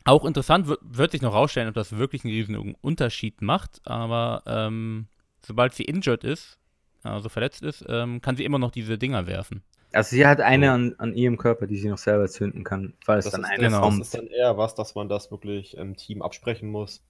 auch 0.04 0.24
interessant 0.24 0.66
wird, 0.68 0.80
wird 0.82 1.12
sich 1.12 1.22
noch 1.22 1.32
rausstellen, 1.34 1.68
ob 1.68 1.74
das 1.74 1.96
wirklich 1.96 2.24
einen 2.24 2.34
riesen 2.34 2.74
Unterschied 2.82 3.42
macht, 3.42 3.80
aber 3.84 4.42
ähm, 4.46 5.06
sobald 5.44 5.74
sie 5.74 5.84
injured 5.84 6.24
ist, 6.24 6.58
also 7.02 7.28
verletzt 7.28 7.62
ist, 7.62 7.84
ähm, 7.88 8.20
kann 8.20 8.36
sie 8.36 8.44
immer 8.44 8.58
noch 8.58 8.70
diese 8.70 8.98
Dinger 8.98 9.26
werfen. 9.26 9.62
Also 9.92 10.14
sie 10.14 10.26
hat 10.26 10.40
eine 10.40 10.72
an, 10.72 10.94
an 10.98 11.14
ihrem 11.14 11.36
Körper, 11.36 11.66
die 11.66 11.76
sie 11.76 11.88
noch 11.88 11.98
selber 11.98 12.28
zünden 12.28 12.64
kann, 12.64 12.92
falls 13.04 13.24
Das 13.24 13.32
dann 13.32 13.42
ist, 13.44 13.50
eine 13.50 13.64
genau. 13.64 13.78
das 13.80 13.88
kommt. 13.88 14.02
ist 14.02 14.14
dann 14.14 14.26
eher 14.26 14.56
was, 14.58 14.74
dass 14.74 14.94
man 14.94 15.08
das 15.08 15.30
wirklich 15.30 15.76
im 15.76 15.96
Team 15.96 16.22
absprechen 16.22 16.68
muss. 16.70 17.02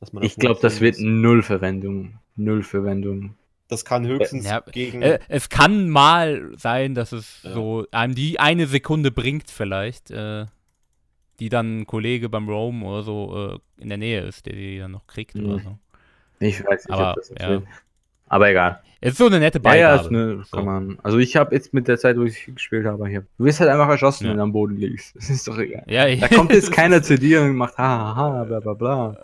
Dass 0.00 0.12
man 0.12 0.22
das 0.22 0.32
Ich 0.32 0.38
glaube, 0.38 0.60
das 0.60 0.80
wird 0.80 0.96
null 0.98 1.42
Verwendung. 1.42 2.18
Null 2.36 2.62
Verwendung. 2.62 3.34
Das 3.68 3.84
kann 3.84 4.06
höchstens 4.06 4.46
Ja, 4.46 4.60
gegen. 4.60 5.02
Äh, 5.02 5.18
es 5.28 5.48
kann 5.48 5.88
mal 5.90 6.52
sein, 6.56 6.94
dass 6.94 7.12
es 7.12 7.42
Ja. 7.42 7.52
so 7.52 7.84
einem 7.90 8.14
die 8.14 8.38
eine 8.38 8.66
Sekunde 8.66 9.10
bringt, 9.10 9.50
vielleicht, 9.50 10.10
äh, 10.10 10.46
die 11.40 11.48
dann 11.48 11.80
ein 11.80 11.86
Kollege 11.86 12.28
beim 12.28 12.48
Roam 12.48 12.82
oder 12.84 13.02
so 13.02 13.60
äh, 13.78 13.82
in 13.82 13.88
der 13.88 13.98
Nähe 13.98 14.20
ist, 14.22 14.46
der 14.46 14.54
die 14.54 14.78
dann 14.78 14.92
noch 14.92 15.06
kriegt 15.06 15.34
Mhm. 15.34 15.46
oder 15.46 15.58
so. 15.62 15.78
Ich 16.38 16.64
weiß 16.64 16.86
nicht, 16.86 16.90
Aber, 16.94 17.10
ob 17.10 17.16
das 17.16 17.30
ja. 17.38 17.48
wird. 17.50 17.64
Aber 18.28 18.48
egal. 18.50 18.82
Es 19.00 19.12
ist 19.12 19.18
so 19.18 19.26
eine 19.26 19.38
nette 19.38 19.60
Ja, 19.62 19.74
ja, 19.74 19.88
Beigabe. 19.96 20.04
ist 20.04 20.10
ne, 20.10 20.44
So. 20.50 20.56
kann 20.56 20.64
man. 20.64 20.98
Also 21.02 21.18
ich 21.18 21.36
habe 21.36 21.54
jetzt 21.54 21.74
mit 21.74 21.86
der 21.86 21.98
Zeit, 21.98 22.16
wo 22.16 22.22
ich 22.22 22.46
gespielt 22.46 22.86
habe, 22.86 23.06
hier. 23.08 23.26
Du 23.38 23.44
wirst 23.44 23.60
halt 23.60 23.70
einfach 23.70 23.88
erschossen, 23.88 24.24
Ja. 24.24 24.30
wenn 24.30 24.36
du 24.38 24.42
am 24.44 24.52
Boden 24.52 24.76
liegst. 24.76 25.14
Das 25.16 25.28
ist 25.30 25.46
doch 25.46 25.58
egal. 25.58 25.84
Ja, 25.88 26.06
Da 26.16 26.28
kommt 26.28 26.52
jetzt 26.52 26.72
keiner 26.72 27.02
zu 27.02 27.16
dir 27.18 27.42
und 27.42 27.56
macht 27.56 27.76
ha, 27.78 28.14
ha, 28.14 28.16
ha, 28.16 28.44
bla, 28.44 28.60
bla, 28.60 28.74
bla. 28.74 29.16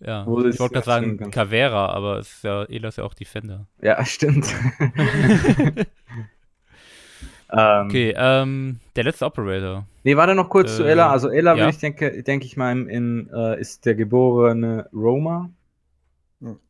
Ja, 0.00 0.26
Wo 0.26 0.40
ich 0.44 0.58
wollte 0.58 0.74
das 0.74 0.84
gerade 0.84 1.02
sagen 1.02 1.16
kannst. 1.16 1.34
Cavera, 1.34 1.88
aber 1.88 2.18
es 2.18 2.30
ist 2.30 2.44
ja, 2.44 2.64
Ela 2.64 2.88
ist 2.88 2.98
ja 2.98 3.04
auch 3.04 3.14
Defender. 3.14 3.66
Ja, 3.80 4.04
stimmt. 4.04 4.46
ähm, 7.50 7.86
Okay, 7.86 8.14
ähm, 8.16 8.80
der 8.94 9.04
letzte 9.04 9.24
Operator. 9.24 9.86
Nee, 10.04 10.16
warte 10.16 10.34
noch 10.34 10.50
kurz 10.50 10.76
zu 10.76 10.84
Äh, 10.84 10.90
Ella. 10.90 11.10
Also 11.10 11.30
Ella, 11.30 11.52
ja. 11.52 11.58
würde 11.58 11.70
ich 11.70 11.78
denke, 11.78 12.22
denke 12.22 12.46
ich 12.46 12.56
mal, 12.56 12.72
in, 12.72 12.88
in, 12.88 13.30
äh, 13.34 13.58
ist 13.60 13.86
der 13.86 13.94
geborene 13.94 14.88
Roma. 14.92 15.50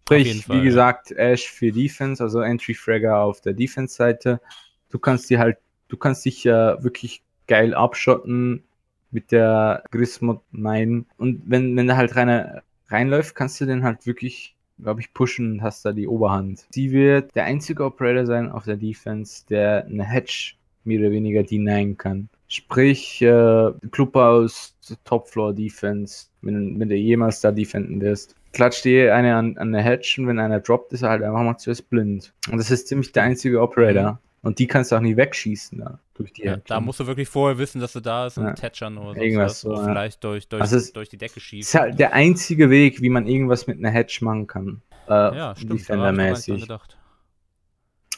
Sprich, 0.07 0.49
wie 0.49 0.59
ja. 0.59 0.63
gesagt, 0.63 1.11
Ash 1.11 1.51
für 1.51 1.73
Defense, 1.73 2.23
also 2.23 2.41
Entry 2.41 2.75
Fragger 2.75 3.19
auf 3.19 3.41
der 3.41 3.55
Defense-Seite. 3.55 4.41
Du 4.89 5.01
kannst 5.01 5.29
dir 5.29 5.41
halt, 5.41 5.59
du 5.89 5.97
kannst 5.97 6.25
dich 6.25 6.47
äh, 6.47 6.81
wirklich 6.81 7.25
geil 7.49 7.75
abschotten 7.75 8.63
mit 9.11 9.33
der 9.33 9.83
Grismod 9.91 10.43
Mine. 10.53 11.07
Und 11.17 11.43
wenn, 11.47 11.77
wenn 11.77 11.89
da 11.89 11.97
halt 11.97 12.15
rein, 12.15 12.61
reinläuft, 12.89 13.35
kannst 13.35 13.61
du 13.61 13.67
den 13.67 13.85
halt 13.85 14.07
wirklich, 14.07 14.57
glaube 14.79 15.01
ich, 15.01 15.13
pushen 15.15 15.53
und 15.53 15.63
hast 15.63 15.85
da 15.85 15.93
die 15.93 16.09
Oberhand. 16.09 16.67
Sie 16.71 16.93
wird 16.93 17.35
der 17.35 17.45
einzige 17.45 17.85
Operator 17.85 18.27
sein 18.27 18.51
auf 18.51 18.65
der 18.65 18.77
Defense, 18.77 19.45
der 19.49 19.87
eine 19.87 20.05
Hedge 20.05 20.55
mehr 20.85 21.01
oder 21.01 21.11
weniger 21.11 21.43
denyen 21.43 21.97
kann. 21.97 22.29
Sprich, 22.49 23.21
äh, 23.23 23.73
Clubhaus, 23.91 24.77
Topfloor 25.05 25.53
Defense, 25.53 26.27
wenn, 26.43 26.79
wenn 26.79 26.89
du 26.89 26.95
jemals 26.95 27.41
da 27.41 27.51
defenden 27.51 28.01
wirst. 28.01 28.37
Klatscht 28.53 28.85
dir 28.85 29.15
eine 29.15 29.35
an, 29.35 29.59
an 29.59 29.73
der 29.73 29.83
Hedge 29.83 30.17
und 30.19 30.29
wenn 30.29 30.39
einer 30.39 30.61
droppt, 30.61 30.93
ist 30.93 31.03
er 31.03 31.11
halt 31.11 31.23
einfach 31.23 31.43
mal 31.43 31.59
zuerst 31.59 31.91
blind. 31.91 32.33
Und 32.51 32.59
das 32.59 32.71
ist 32.71 32.87
ziemlich 32.87 33.13
der 33.13 33.25
einzige 33.25 33.61
Operator. 33.61 34.21
Und 34.47 34.59
die 34.61 34.67
kannst 34.69 34.93
du 34.93 34.97
auch 34.97 35.01
nie 35.01 35.17
wegschießen 35.17 35.79
da 35.79 35.99
durch 36.15 36.33
die 36.33 36.43
Ja, 36.45 36.57
da 36.59 36.81
musst 36.81 37.01
du 37.01 37.07
wirklich 37.07 37.29
vorher 37.29 37.59
wissen, 37.59 37.81
dass 37.81 37.93
du 37.95 38.01
da 38.01 38.27
ist 38.27 38.39
und 38.39 38.45
Ja. 38.45 38.53
tätschern 38.53 38.97
oder 38.97 39.21
Irgendwas 39.21 39.51
was. 39.53 39.61
so, 39.63 39.71
oder 39.71 39.79
ja. 39.81 39.85
vielleicht 39.89 40.23
durch, 40.25 40.49
durch, 40.49 40.63
Also 40.63 40.93
durch 40.93 41.09
die 41.09 41.19
Decke 41.19 41.35
Das 41.35 41.43
ist 41.43 41.49
schießen. 41.49 41.81
halt 41.81 41.99
der 41.99 42.13
einzige 42.13 42.71
Weg, 42.71 43.03
wie 43.03 43.09
man 43.11 43.27
irgendwas 43.27 43.67
mit 43.67 43.79
einer 43.79 43.91
Hedge 43.91 44.19
machen 44.21 44.47
kann. 44.47 44.83
Äh, 45.09 45.13
ja, 45.13 45.55
stimmt. 45.57 45.73
nicht 45.73 45.83
Defender-mäßig. 45.89 46.69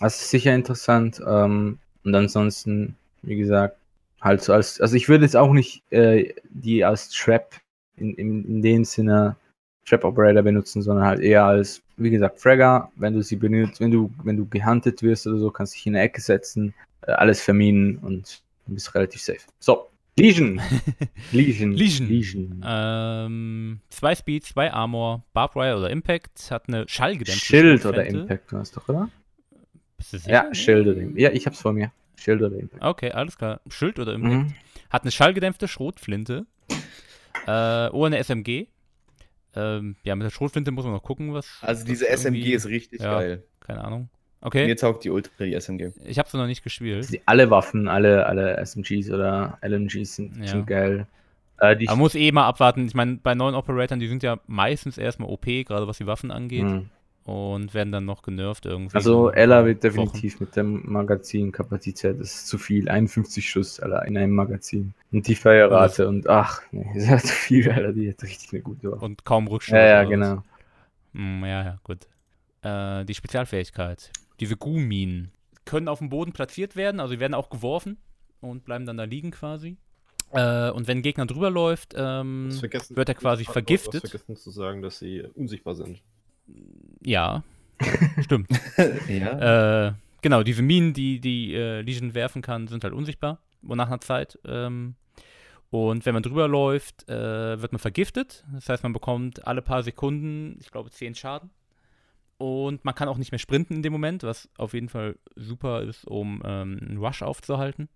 Das 0.00 0.20
ist 0.20 0.30
sicher 0.30 0.54
interessant. 0.54 1.20
Ähm, 1.26 1.78
und 2.04 2.14
ansonsten, 2.14 2.96
wie 3.22 3.36
gesagt, 3.36 3.76
halt 4.20 4.42
so 4.42 4.52
als, 4.52 4.80
also 4.80 4.96
ich 4.96 5.08
würde 5.08 5.24
jetzt 5.24 5.36
auch 5.36 5.52
nicht 5.52 5.82
äh, 5.92 6.34
die 6.50 6.84
als 6.84 7.08
Trap 7.10 7.54
in, 7.96 8.14
in, 8.14 8.44
in 8.44 8.62
dem 8.62 8.84
Sinne 8.84 9.36
Trap 9.88 10.04
Operator 10.04 10.42
benutzen, 10.42 10.82
sondern 10.82 11.06
halt 11.06 11.20
eher 11.20 11.44
als, 11.44 11.82
wie 11.96 12.10
gesagt, 12.10 12.40
Fragger, 12.40 12.90
wenn 12.96 13.14
du 13.14 13.22
sie 13.22 13.36
benutzt, 13.36 13.80
wenn 13.80 13.90
du, 13.90 14.10
wenn 14.22 14.36
du 14.36 14.46
gehuntet 14.46 15.02
wirst 15.02 15.26
oder 15.26 15.38
so, 15.38 15.50
kannst 15.50 15.74
du 15.74 15.76
dich 15.76 15.86
in 15.86 15.96
eine 15.96 16.04
Ecke 16.04 16.20
setzen, 16.20 16.74
äh, 17.02 17.12
alles 17.12 17.40
verminen 17.40 17.98
und 17.98 18.42
du 18.66 18.74
bist 18.74 18.94
relativ 18.94 19.20
safe. 19.20 19.40
So, 19.58 19.88
Legion. 20.18 20.60
Legion. 21.32 21.72
Legion. 21.72 22.08
Legion. 22.08 22.64
Ähm, 22.66 23.80
zwei 23.88 24.14
Speed, 24.14 24.44
zwei 24.44 24.72
Armor, 24.72 25.22
Barbwire 25.32 25.76
oder 25.76 25.90
Impact, 25.90 26.50
hat 26.50 26.64
eine 26.68 26.84
schallgedämpfte 26.88 27.46
Schild 27.46 27.86
oder. 27.86 28.04
Impact, 28.04 28.50
du 28.52 28.58
hast 28.58 28.76
doch, 28.76 28.88
oder? 28.88 29.08
Bist 29.96 30.12
du 30.12 30.18
sicher? 30.18 30.32
Ja, 30.32 30.54
Schild 30.54 30.86
oder 30.86 31.00
Impact. 31.00 31.20
Ja, 31.20 31.30
ich 31.30 31.46
hab's 31.46 31.60
vor 31.60 31.72
mir. 31.72 31.92
Schild 32.16 32.42
oder 32.42 32.56
Impact. 32.56 32.82
Okay, 32.82 33.12
alles 33.12 33.38
klar. 33.38 33.60
Schild 33.68 33.98
oder 33.98 34.12
Impact. 34.14 34.34
Mhm. 34.34 34.54
Hat 34.90 35.02
eine 35.02 35.12
schallgedämpfte 35.12 35.68
Schrotflinte. 35.68 36.46
Äh, 37.46 37.88
oder 37.90 38.06
eine 38.06 38.18
SMG. 38.18 38.66
Ähm, 39.58 39.96
ja, 40.04 40.14
mit 40.14 40.24
der 40.24 40.30
Schrotflinte 40.30 40.70
muss 40.70 40.84
man 40.84 40.94
noch 40.94 41.02
gucken, 41.02 41.34
was. 41.34 41.46
Also 41.60 41.80
was 41.82 41.84
diese 41.86 42.08
SMG 42.08 42.38
irgendwie- 42.38 42.52
ist 42.54 42.66
richtig 42.66 43.00
ja. 43.00 43.18
geil. 43.18 43.42
Keine 43.60 43.84
Ahnung. 43.84 44.08
Okay. 44.40 44.66
Mir 44.66 44.76
taugt 44.76 45.02
die 45.04 45.10
Ultra 45.10 45.32
die 45.44 45.54
SMG. 45.54 45.90
Ich 46.04 46.18
habe 46.18 46.28
sie 46.30 46.36
noch 46.36 46.46
nicht 46.46 46.62
gespielt. 46.62 47.12
Die, 47.12 47.20
alle 47.26 47.50
Waffen, 47.50 47.88
alle, 47.88 48.26
alle 48.26 48.56
SMGs 48.64 49.10
oder 49.10 49.58
LMGs 49.62 50.14
sind, 50.14 50.36
Ja. 50.38 50.46
sind 50.46 50.66
geil. 50.66 51.06
Äh, 51.60 51.76
die 51.76 51.86
Man 51.86 51.98
muss 51.98 52.14
eh 52.14 52.30
mal 52.30 52.46
abwarten. 52.46 52.86
Ich 52.86 52.94
meine, 52.94 53.16
bei 53.16 53.34
neuen 53.34 53.56
Operatoren, 53.56 53.98
die 53.98 54.06
sind 54.06 54.22
ja 54.22 54.38
meistens 54.46 54.96
erstmal 54.96 55.28
OP, 55.28 55.44
gerade 55.64 55.88
was 55.88 55.98
die 55.98 56.06
Waffen 56.06 56.30
angeht. 56.30 56.62
Hm. 56.62 56.88
Und 57.28 57.74
werden 57.74 57.92
dann 57.92 58.06
noch 58.06 58.22
genervt 58.22 58.64
irgendwie. 58.64 58.94
Also 58.94 59.30
Ella 59.30 59.66
wird 59.66 59.80
paar 59.80 59.90
Wochen. 59.90 60.06
definitiv 60.06 60.40
mit 60.40 60.56
der 60.56 60.64
Magazinkapazität, 60.64 62.18
das 62.18 62.32
ist 62.32 62.46
zu 62.46 62.56
viel. 62.56 62.88
51 62.88 63.46
Schuss 63.46 63.80
Alter, 63.80 64.06
in 64.06 64.16
einem 64.16 64.34
Magazin. 64.34 64.94
Und 65.12 65.28
die 65.28 65.34
Feuerrate 65.34 66.08
und 66.08 66.26
ach, 66.26 66.62
nee, 66.72 66.90
das 66.94 67.02
ist 67.02 67.10
halt 67.10 67.26
zu 67.26 67.34
viel, 67.34 67.70
Alter, 67.70 67.92
die 67.92 68.08
hat 68.08 68.22
richtig 68.22 68.50
eine 68.54 68.62
gute 68.62 68.92
Waffe. 68.92 69.04
Und 69.04 69.26
kaum 69.26 69.46
Rückschluss. 69.46 69.76
Ja, 69.76 69.86
ja, 69.86 70.04
genau. 70.04 70.42
Hm, 71.12 71.42
ja, 71.42 71.64
ja, 71.64 71.78
gut. 71.84 72.06
Äh, 72.62 73.04
die 73.04 73.14
Spezialfähigkeit. 73.14 74.10
Diese 74.40 74.56
Gu-Minen 74.56 75.30
können 75.66 75.88
auf 75.88 75.98
dem 75.98 76.08
Boden 76.08 76.32
platziert 76.32 76.76
werden, 76.76 76.98
also 76.98 77.12
die 77.12 77.20
werden 77.20 77.34
auch 77.34 77.50
geworfen 77.50 77.98
und 78.40 78.64
bleiben 78.64 78.86
dann 78.86 78.96
da 78.96 79.04
liegen 79.04 79.32
quasi. 79.32 79.76
Äh, 80.32 80.70
und 80.70 80.88
wenn 80.88 80.98
ein 80.98 81.02
Gegner 81.02 81.26
drüber 81.26 81.50
läuft, 81.50 81.94
ähm, 81.94 82.58
wird 82.62 83.08
er 83.10 83.14
quasi 83.14 83.44
vergiftet. 83.44 84.04
Das 84.04 84.10
vergessen 84.12 84.36
zu 84.36 84.50
sagen, 84.50 84.80
dass 84.80 84.98
sie 84.98 85.24
unsichtbar 85.34 85.74
sind. 85.74 86.00
Ja, 87.02 87.42
stimmt. 88.20 88.48
Ja. 89.08 89.88
Äh, 89.88 89.92
genau, 90.22 90.42
diese 90.42 90.62
Minen, 90.62 90.92
die 90.92 91.20
die 91.20 91.54
äh, 91.54 91.80
Legion 91.80 92.14
werfen 92.14 92.42
kann, 92.42 92.68
sind 92.68 92.84
halt 92.84 92.94
unsichtbar. 92.94 93.38
Und 93.62 93.76
nach 93.76 93.88
einer 93.88 94.00
Zeit. 94.00 94.38
Ähm, 94.44 94.94
und 95.70 96.06
wenn 96.06 96.14
man 96.14 96.22
drüber 96.22 96.48
läuft, 96.48 97.08
äh, 97.08 97.60
wird 97.60 97.72
man 97.72 97.78
vergiftet. 97.78 98.44
Das 98.54 98.68
heißt, 98.68 98.82
man 98.82 98.92
bekommt 98.92 99.46
alle 99.46 99.62
paar 99.62 99.82
Sekunden, 99.82 100.56
ich 100.60 100.70
glaube, 100.70 100.90
10 100.90 101.14
Schaden. 101.14 101.50
Und 102.38 102.84
man 102.84 102.94
kann 102.94 103.08
auch 103.08 103.18
nicht 103.18 103.32
mehr 103.32 103.40
sprinten 103.40 103.74
in 103.74 103.82
dem 103.82 103.92
Moment, 103.92 104.22
was 104.22 104.48
auf 104.56 104.72
jeden 104.72 104.88
Fall 104.88 105.16
super 105.34 105.82
ist, 105.82 106.06
um 106.06 106.40
ähm, 106.44 106.78
einen 106.80 106.98
Rush 106.98 107.22
aufzuhalten. 107.22 107.88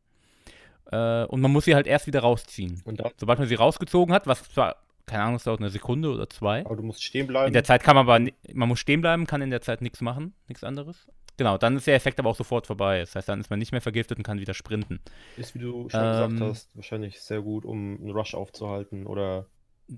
Äh, 0.90 1.24
und 1.24 1.40
man 1.40 1.52
muss 1.52 1.64
sie 1.64 1.74
halt 1.74 1.86
erst 1.86 2.08
wieder 2.08 2.20
rausziehen. 2.20 2.82
Sobald 3.16 3.38
man 3.38 3.48
sie 3.48 3.54
rausgezogen 3.54 4.12
hat, 4.12 4.26
was 4.26 4.42
zwar, 4.50 4.76
keine 5.06 5.22
Ahnung, 5.24 5.36
es 5.36 5.44
dauert 5.44 5.60
eine 5.60 5.70
Sekunde 5.70 6.10
oder 6.12 6.28
zwei. 6.30 6.64
aber 6.64 6.76
du 6.76 6.82
musst 6.82 7.02
stehen 7.02 7.26
bleiben. 7.26 7.48
In 7.48 7.52
der 7.52 7.64
Zeit 7.64 7.82
kann 7.82 7.96
man 7.96 8.08
aber, 8.08 8.30
man 8.52 8.68
muss 8.68 8.78
stehen 8.80 9.00
bleiben, 9.00 9.26
kann 9.26 9.42
in 9.42 9.50
der 9.50 9.60
Zeit 9.62 9.82
nichts 9.82 10.00
machen, 10.00 10.34
nichts 10.48 10.64
anderes. 10.64 11.08
Genau, 11.38 11.56
dann 11.56 11.76
ist 11.76 11.86
der 11.86 11.94
Effekt 11.94 12.18
aber 12.20 12.28
auch 12.28 12.36
sofort 12.36 12.66
vorbei. 12.66 13.00
Das 13.00 13.14
heißt, 13.16 13.28
dann 13.28 13.40
ist 13.40 13.48
man 13.48 13.58
nicht 13.58 13.72
mehr 13.72 13.80
vergiftet 13.80 14.18
und 14.18 14.22
kann 14.24 14.38
wieder 14.38 14.54
sprinten. 14.54 15.00
ist, 15.36 15.54
wie 15.54 15.60
du 15.60 15.88
schon 15.88 16.00
Ähm, 16.00 16.10
gesagt 16.36 16.40
hast, 16.40 16.76
wahrscheinlich 16.76 17.20
sehr 17.20 17.40
gut, 17.40 17.64
um 17.64 17.98
einen 18.00 18.10
Rush 18.10 18.34
aufzuhalten 18.34 19.06
oder 19.06 19.46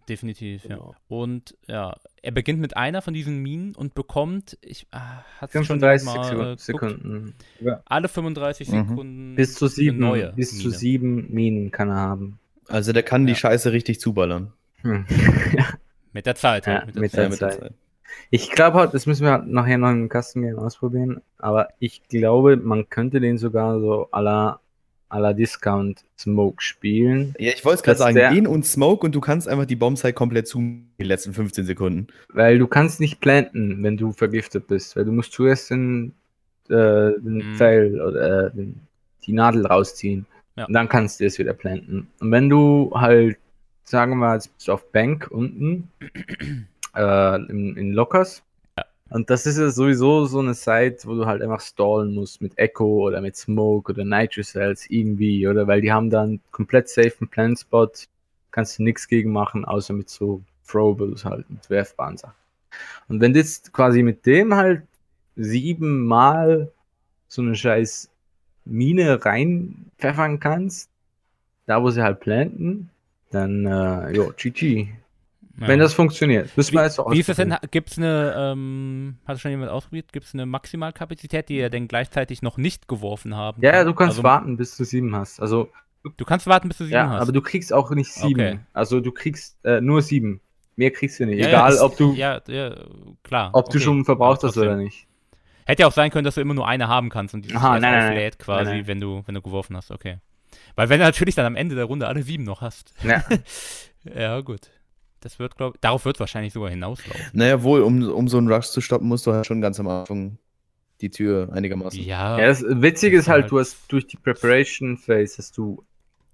Definitiv, 0.08 0.62
Genau. 0.62 0.92
ja. 0.92 0.98
Und 1.08 1.56
ja, 1.68 1.94
er 2.22 2.32
beginnt 2.32 2.58
mit 2.58 2.76
einer 2.76 3.00
von 3.02 3.14
diesen 3.14 3.42
Minen 3.42 3.76
und 3.76 3.94
bekommt, 3.94 4.58
ich 4.62 4.86
ah, 4.90 5.22
hat 5.40 5.52
35 5.52 6.06
mal, 6.06 6.58
Sekunden. 6.58 7.34
Ja. 7.60 7.80
alle 7.84 8.08
35 8.08 8.68
Mhm. 8.70 8.88
Sekunden 8.88 9.34
Bis 9.36 9.54
zu 9.54 9.66
eine 9.66 9.70
sieben, 9.72 9.98
neue 9.98 10.32
bis 10.32 10.50
zu 10.58 10.68
Mine. 10.68 10.78
sieben 10.78 11.32
Minen 11.32 11.70
kann 11.70 11.90
er 11.90 11.96
haben. 11.96 12.38
Also 12.68 12.92
der 12.92 13.02
kann 13.02 13.26
die 13.26 13.32
Ja. 13.34 13.38
Scheiße 13.38 13.72
richtig 13.72 14.00
zuballern. 14.00 14.52
Hm. 14.84 15.04
Mit 16.12 16.26
der 16.26 16.36
Zeit. 16.36 16.66
Ja, 16.66 16.84
mit 16.86 16.94
der 16.94 17.00
mit 17.02 17.10
Zeit. 17.10 17.18
der 17.22 17.28
mit 17.30 17.38
Zeit. 17.38 17.60
Zeit. 17.60 17.72
Ich 18.30 18.50
glaube 18.52 18.78
halt, 18.78 18.94
das 18.94 19.06
müssen 19.06 19.24
wir 19.24 19.32
halt 19.32 19.48
nachher 19.48 19.78
noch 19.78 19.90
im 19.90 20.08
Custom-Game 20.08 20.56
ausprobieren, 20.58 21.20
aber 21.38 21.68
ich 21.80 22.02
glaube, 22.08 22.56
man 22.56 22.88
könnte 22.88 23.18
den 23.20 23.36
sogar 23.38 23.80
so 23.80 24.08
à 24.12 24.20
la, 24.22 24.60
à 25.10 25.18
la 25.18 25.32
Discount 25.32 26.04
Smoke 26.16 26.62
spielen, 26.62 27.34
Ja, 27.40 27.50
ich 27.52 27.64
wollte 27.64 27.78
es 27.78 27.82
gerade 27.82 27.98
sagen, 27.98 28.14
der- 28.14 28.30
den 28.32 28.46
und 28.46 28.64
Smoke 28.64 29.04
und 29.04 29.14
du 29.16 29.20
kannst 29.20 29.48
einfach 29.48 29.64
die 29.64 29.74
Bombs 29.74 30.04
halt 30.04 30.14
komplett 30.14 30.46
zu 30.46 30.60
die 30.60 31.04
letzten 31.04 31.34
15 31.34 31.64
Sekunden. 31.64 32.06
weil 32.28 32.58
du 32.60 32.68
kannst 32.68 33.00
nicht 33.00 33.20
planten, 33.20 33.82
wenn 33.82 33.96
du 33.96 34.12
vergiftet 34.12 34.68
bist, 34.68 34.94
weil 34.96 35.04
du 35.04 35.10
musst 35.12 35.32
zuerst 35.32 35.70
den, 35.70 36.12
äh, 36.68 36.72
den 37.18 37.42
Mhm. 37.50 37.54
Pfeil 37.56 38.00
oder 38.00 38.46
äh, 38.46 38.50
den, 38.54 38.80
die 39.26 39.32
Nadel 39.32 39.66
rausziehen 39.66 40.26
Ja. 40.56 40.66
und 40.66 40.72
dann 40.74 40.88
kannst 40.88 41.18
du 41.18 41.24
es 41.26 41.38
wieder 41.40 41.52
planten. 41.54 42.06
Und 42.20 42.30
wenn 42.30 42.48
du 42.48 42.92
halt, 42.94 43.38
sagen 43.84 44.12
wir 44.12 44.16
mal, 44.16 44.34
jetzt 44.34 44.54
bist 44.54 44.68
du 44.68 44.72
auf 44.72 44.90
Bank 44.92 45.28
unten 45.30 45.90
äh, 46.94 47.36
in, 47.50 47.76
in 47.76 47.92
Lockers 47.92 48.42
und 49.10 49.30
das 49.30 49.46
ist 49.46 49.58
ja 49.58 49.70
sowieso 49.70 50.24
so 50.24 50.40
eine 50.40 50.54
Site, 50.54 50.98
wo 51.04 51.14
du 51.14 51.26
halt 51.26 51.42
einfach 51.42 51.60
stallen 51.60 52.14
musst 52.14 52.40
mit 52.40 52.58
Echo 52.58 53.06
oder 53.06 53.20
mit 53.20 53.36
Smoke 53.36 53.92
oder 53.92 54.04
Nitro 54.04 54.42
Cells 54.42 54.90
irgendwie, 54.90 55.46
oder? 55.46 55.66
Weil 55.66 55.82
die 55.82 55.92
haben 55.92 56.10
dann 56.10 56.40
komplett 56.50 56.88
safen 56.88 57.28
Plant 57.28 57.60
Spot, 57.60 57.90
kannst 58.50 58.78
du 58.78 58.82
nichts 58.82 59.06
gegen 59.06 59.30
machen, 59.30 59.64
außer 59.64 59.92
mit 59.92 60.08
so 60.08 60.42
Throwables 60.66 61.24
halt, 61.24 61.48
mit 61.48 61.68
werfbaren 61.70 62.16
Sachen. 62.16 62.34
Und 63.08 63.20
wenn 63.20 63.34
du 63.34 63.38
jetzt 63.38 63.72
quasi 63.72 64.02
mit 64.02 64.26
dem 64.26 64.54
halt 64.54 64.82
siebenmal 65.36 66.72
so 67.28 67.42
eine 67.42 67.54
scheiß 67.54 68.10
Mine 68.64 69.24
reinpfeffern 69.24 70.40
kannst, 70.40 70.90
da 71.66 71.82
wo 71.82 71.90
sie 71.90 72.02
halt 72.02 72.20
planten, 72.20 72.90
dann, 73.34 73.66
äh, 73.66 74.12
jo, 74.12 74.32
GG. 74.36 74.88
Ja. 75.60 75.68
Wenn 75.68 75.78
das 75.78 75.94
funktioniert. 75.94 76.56
Müssen 76.56 76.74
wir 76.74 76.82
jetzt 76.82 76.98
auch 76.98 77.12
Wie 77.12 77.20
ist 77.20 77.28
das 77.28 77.36
denn? 77.36 77.54
Gibt 77.70 77.90
es 77.90 77.98
eine, 77.98 78.34
ähm, 78.36 79.18
hat 79.24 79.38
schon 79.38 79.52
jemand 79.52 79.70
ausprobiert? 79.70 80.12
Gibt 80.12 80.26
es 80.26 80.34
eine 80.34 80.46
Maximalkapazität, 80.46 81.48
die 81.48 81.58
er 81.58 81.70
denn 81.70 81.86
gleichzeitig 81.86 82.42
noch 82.42 82.56
nicht 82.56 82.88
geworfen 82.88 83.36
haben 83.36 83.62
Ja, 83.62 83.70
kann? 83.72 83.86
du 83.86 83.94
kannst 83.94 84.12
also, 84.18 84.22
warten, 84.24 84.56
bis 84.56 84.76
du 84.76 84.84
sieben 84.84 85.14
hast. 85.14 85.40
Also, 85.40 85.68
Du 86.18 86.24
kannst 86.26 86.46
warten, 86.46 86.68
bis 86.68 86.76
du 86.78 86.84
sieben 86.84 86.94
ja, 86.96 87.08
hast. 87.08 87.22
aber 87.22 87.32
du 87.32 87.40
kriegst 87.40 87.72
auch 87.72 87.90
nicht 87.92 88.12
sieben. 88.12 88.40
Okay. 88.40 88.58
Also, 88.74 89.00
du 89.00 89.10
kriegst 89.12 89.56
äh, 89.64 89.80
nur 89.80 90.02
sieben. 90.02 90.40
Mehr 90.76 90.90
kriegst 90.90 91.18
du 91.20 91.24
nicht. 91.26 91.38
Ja, 91.40 91.46
Egal, 91.48 91.78
ob 91.78 91.96
du, 91.96 92.12
Ja, 92.14 92.42
ja, 92.48 92.74
klar. 93.22 93.50
ob 93.52 93.66
du 93.66 93.76
okay. 93.76 93.80
schon 93.84 94.04
verbraucht 94.04 94.42
hast 94.42 94.58
oder 94.58 94.76
nicht. 94.76 95.06
Hätte 95.66 95.82
ja 95.82 95.86
auch 95.86 95.92
sein 95.92 96.10
können, 96.10 96.24
dass 96.24 96.34
du 96.34 96.40
immer 96.42 96.52
nur 96.52 96.66
eine 96.68 96.88
haben 96.88 97.08
kannst 97.08 97.32
und 97.32 97.44
die 97.46 97.54
Aha, 97.54 97.78
nein, 97.78 97.92
nein, 97.92 98.14
nein. 98.16 98.30
quasi, 98.38 98.70
nein. 98.70 98.86
wenn 98.86 99.00
du 99.00 99.22
wenn 99.24 99.34
du 99.34 99.40
geworfen 99.40 99.76
hast. 99.76 99.90
Okay. 99.92 100.18
Weil 100.76 100.88
wenn 100.88 100.98
du 100.98 101.04
natürlich 101.04 101.34
dann 101.34 101.46
am 101.46 101.56
Ende 101.56 101.74
der 101.74 101.84
Runde 101.84 102.06
alle 102.08 102.22
sieben 102.22 102.44
noch 102.44 102.60
hast. 102.60 102.94
Ja. 103.02 103.24
ja, 104.04 104.40
gut. 104.40 104.70
Das 105.20 105.38
wird, 105.38 105.56
glaube 105.56 105.78
darauf 105.80 106.04
wird 106.04 106.16
es 106.16 106.20
wahrscheinlich 106.20 106.52
sogar 106.52 106.70
hinauslaufen. 106.70 107.24
Naja, 107.32 107.62
wohl, 107.62 107.80
um, 107.82 108.02
um 108.10 108.28
so 108.28 108.36
einen 108.38 108.50
Rush 108.52 108.68
zu 108.68 108.80
stoppen, 108.80 109.08
musst 109.08 109.26
du 109.26 109.32
halt 109.32 109.46
schon 109.46 109.60
ganz 109.60 109.80
am 109.80 109.88
Anfang 109.88 110.38
die 111.00 111.10
Tür 111.10 111.48
einigermaßen. 111.52 111.98
Ja. 112.02 112.38
Ja, 112.38 112.46
das 112.46 112.62
Witzige 112.62 113.16
Das 113.16 113.24
ist 113.26 113.28
halt, 113.30 113.42
halt- 113.44 113.52
du 113.52 113.58
hast 113.58 113.78
durch 113.88 114.06
die 114.06 114.16
Preparation 114.16 114.98
Phase 114.98 115.38
hast 115.38 115.56
du 115.56 115.82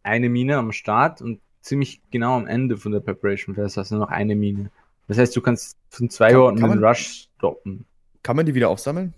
eine 0.02 0.28
Mine 0.28 0.56
am 0.56 0.72
Start 0.72 1.22
und 1.22 1.40
ziemlich 1.60 2.00
genau 2.10 2.36
am 2.36 2.46
Ende 2.46 2.76
von 2.76 2.90
der 2.92 3.00
Preparation 3.00 3.54
Phase 3.54 3.80
hast 3.80 3.90
du 3.92 3.96
noch 3.96 4.08
eine 4.08 4.34
Mine. 4.34 4.70
Das 5.06 5.18
heißt, 5.18 5.36
du 5.36 5.40
kannst 5.40 5.76
von 5.90 6.08
zwei 6.10 6.30
Kann- 6.30 6.40
Orten 6.40 6.58
kann 6.60 6.70
den 6.70 6.84
Rush 6.84 7.28
stoppen. 7.36 7.84
Kann 8.22 8.36
man 8.36 8.46
die 8.46 8.54
wieder 8.54 8.68
aufsammeln? 8.70 9.14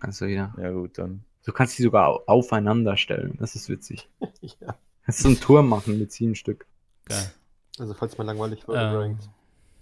Kannst 0.00 0.20
du 0.20 0.26
wieder. 0.28 0.54
Ja, 0.62 0.70
gut, 0.70 0.96
dann. 0.96 1.24
Du 1.48 1.54
kannst 1.54 1.78
die 1.78 1.82
sogar 1.82 2.08
au- 2.08 2.22
aufeinander 2.26 2.98
stellen. 2.98 3.36
Das 3.40 3.54
ist 3.54 3.70
witzig. 3.70 4.06
ja. 4.60 4.76
Kannst 5.04 5.20
so 5.20 5.28
einen 5.28 5.40
Turm 5.40 5.66
machen 5.68 5.98
mit 5.98 6.12
sieben 6.12 6.34
Stück. 6.34 6.66
Geil. 7.06 7.30
Also 7.78 7.94
falls 7.94 8.18
mal 8.18 8.24
langweilig 8.24 8.68
wird, 8.68 8.76
Ähm, 8.78 8.94
ranked, 8.94 9.30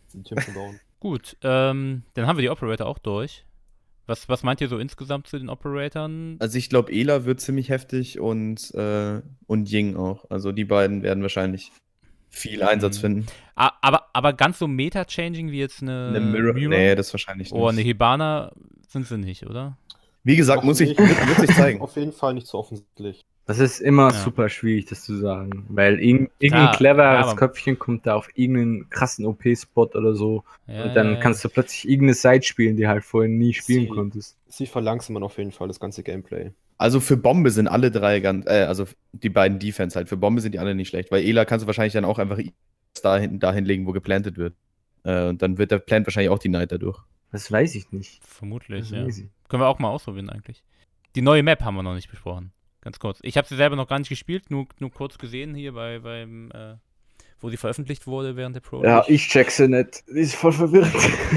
sind 0.06 0.28
Türme 0.28 0.44
bauen. 0.54 0.80
Gut, 1.00 1.36
ähm, 1.42 2.04
dann 2.14 2.26
haben 2.28 2.36
wir 2.36 2.42
die 2.42 2.50
Operator 2.50 2.86
auch 2.86 2.98
durch. 2.98 3.44
Was, 4.06 4.28
was 4.28 4.44
meint 4.44 4.60
ihr 4.60 4.68
so 4.68 4.78
insgesamt 4.78 5.26
zu 5.26 5.38
den 5.40 5.48
Operatoren? 5.48 6.36
Also 6.38 6.56
ich 6.56 6.68
glaube, 6.70 6.92
Ela 6.92 7.24
wird 7.24 7.40
ziemlich 7.40 7.68
heftig 7.68 8.20
und, 8.20 8.72
äh, 8.74 9.20
und 9.48 9.68
Ying 9.68 9.96
auch. 9.96 10.24
Also 10.30 10.52
die 10.52 10.64
beiden 10.64 11.02
werden 11.02 11.22
wahrscheinlich 11.22 11.72
viel 12.30 12.62
Einsatz 12.62 12.98
Mhm. 12.98 13.00
finden. 13.00 13.26
Ah, 13.56 13.72
aber, 13.82 14.06
aber 14.12 14.32
ganz 14.34 14.60
so 14.60 14.68
meta-changing 14.68 15.50
wie 15.50 15.58
jetzt 15.58 15.82
eine, 15.82 16.08
Eine 16.14 16.20
Mirror? 16.20 16.54
Nee, 16.68 16.94
das 16.94 17.12
wahrscheinlich 17.12 17.50
nicht. 17.50 17.60
oder 17.60 17.70
eine 17.70 17.80
Hibana 17.80 18.52
sind 18.86 19.06
sie 19.08 19.18
nicht, 19.18 19.44
oder? 19.46 19.76
Wie 20.26 20.34
gesagt, 20.36 20.64
muss 20.64 20.80
ich, 20.80 20.98
wird 20.98 21.38
sich 21.48 21.54
zeigen. 21.56 21.80
Auf 21.80 21.94
jeden 21.94 22.10
Fall 22.12 22.34
nicht 22.34 22.48
so 22.48 22.58
offensichtlich. 22.58 23.24
Das 23.46 23.60
ist 23.60 23.78
immer 23.80 24.08
Ja. 24.10 24.18
super 24.24 24.48
schwierig, 24.48 24.86
das 24.86 25.02
zu 25.04 25.16
sagen. 25.16 25.66
Weil 25.68 26.00
irgend, 26.00 26.32
irgendein 26.40 26.66
Klar, 26.72 26.76
cleveres 26.76 27.26
ja, 27.28 27.34
Köpfchen 27.36 27.78
kommt 27.78 28.04
da 28.04 28.16
auf 28.16 28.28
irgendeinen 28.34 28.90
krassen 28.90 29.24
OP-Spot 29.24 29.84
oder 29.94 30.16
so. 30.16 30.42
Ja, 30.66 30.82
und 30.86 30.96
dann 30.96 31.06
ja, 31.06 31.12
ja. 31.12 31.20
kannst 31.20 31.44
du 31.44 31.48
plötzlich 31.48 31.88
irgendeine 31.88 32.14
Side 32.14 32.42
spielen, 32.42 32.76
die 32.76 32.88
halt 32.88 33.04
vorher 33.04 33.30
nie 33.30 33.54
spielen 33.54 33.82
Sie- 33.84 33.88
konntest. 33.88 34.36
Sie 34.48 34.66
verlangsamen 34.66 35.22
auf 35.22 35.38
jeden 35.38 35.52
Fall 35.52 35.68
das 35.68 35.78
ganze 35.78 36.02
Gameplay. 36.02 36.50
Also 36.76 36.98
für 36.98 37.16
Bombe 37.16 37.50
sind 37.52 37.68
alle 37.68 37.92
drei 37.92 38.18
ganz, 38.18 38.46
äh, 38.46 38.64
also 38.64 38.84
die 39.12 39.30
beiden 39.30 39.60
Defense 39.60 39.96
halt. 39.96 40.08
Für 40.08 40.16
Bombe 40.16 40.40
sind 40.40 40.52
die 40.52 40.58
alle 40.58 40.74
nicht 40.74 40.88
schlecht, 40.88 41.12
weil 41.12 41.22
Ela 41.24 41.44
kannst 41.44 41.62
du 41.62 41.66
wahrscheinlich 41.68 41.92
dann 41.92 42.04
auch 42.04 42.18
einfach 42.18 42.40
dahin, 43.00 43.38
dahin 43.38 43.64
legen, 43.64 43.86
wo 43.86 43.92
geplantet 43.92 44.38
wird. 44.38 44.54
Äh, 45.04 45.28
und 45.28 45.40
dann 45.40 45.56
wird 45.56 45.70
der 45.70 45.78
Plant 45.78 46.04
wahrscheinlich 46.06 46.30
auch 46.30 46.38
die 46.40 46.48
Night 46.48 46.72
dadurch. 46.72 46.98
Das 47.36 47.52
weiß 47.52 47.74
ich 47.74 47.92
nicht. 47.92 48.24
Vermutlich, 48.24 48.88
Das 48.90 49.18
ja. 49.18 49.24
Können 49.48 49.62
wir 49.62 49.68
auch 49.68 49.78
mal 49.78 49.90
ausprobieren 49.90 50.30
eigentlich. 50.30 50.64
Die 51.14 51.20
neue 51.20 51.42
Map 51.42 51.62
haben 51.62 51.74
wir 51.76 51.82
noch 51.82 51.94
nicht 51.94 52.10
besprochen. 52.10 52.50
Ganz 52.80 52.98
kurz. 52.98 53.18
Ich 53.22 53.36
habe 53.36 53.46
sie 53.46 53.56
selber 53.56 53.76
noch 53.76 53.88
gar 53.88 53.98
nicht 53.98 54.08
gespielt, 54.08 54.50
nur, 54.50 54.66
nur 54.78 54.90
kurz 54.90 55.18
gesehen 55.18 55.54
hier 55.54 55.72
bei, 55.72 55.98
beim, 55.98 56.50
äh, 56.52 56.76
wo 57.40 57.50
sie 57.50 57.58
veröffentlicht 57.58 58.06
wurde 58.06 58.36
während 58.36 58.56
der 58.56 58.60
Pro. 58.60 58.82
Ja, 58.82 59.04
ich 59.06 59.28
check 59.28 59.50
sie 59.50 59.68
nicht. 59.68 60.04
Die 60.08 60.20
ist 60.20 60.34
voll 60.34 60.52
verwirrt. 60.52 60.90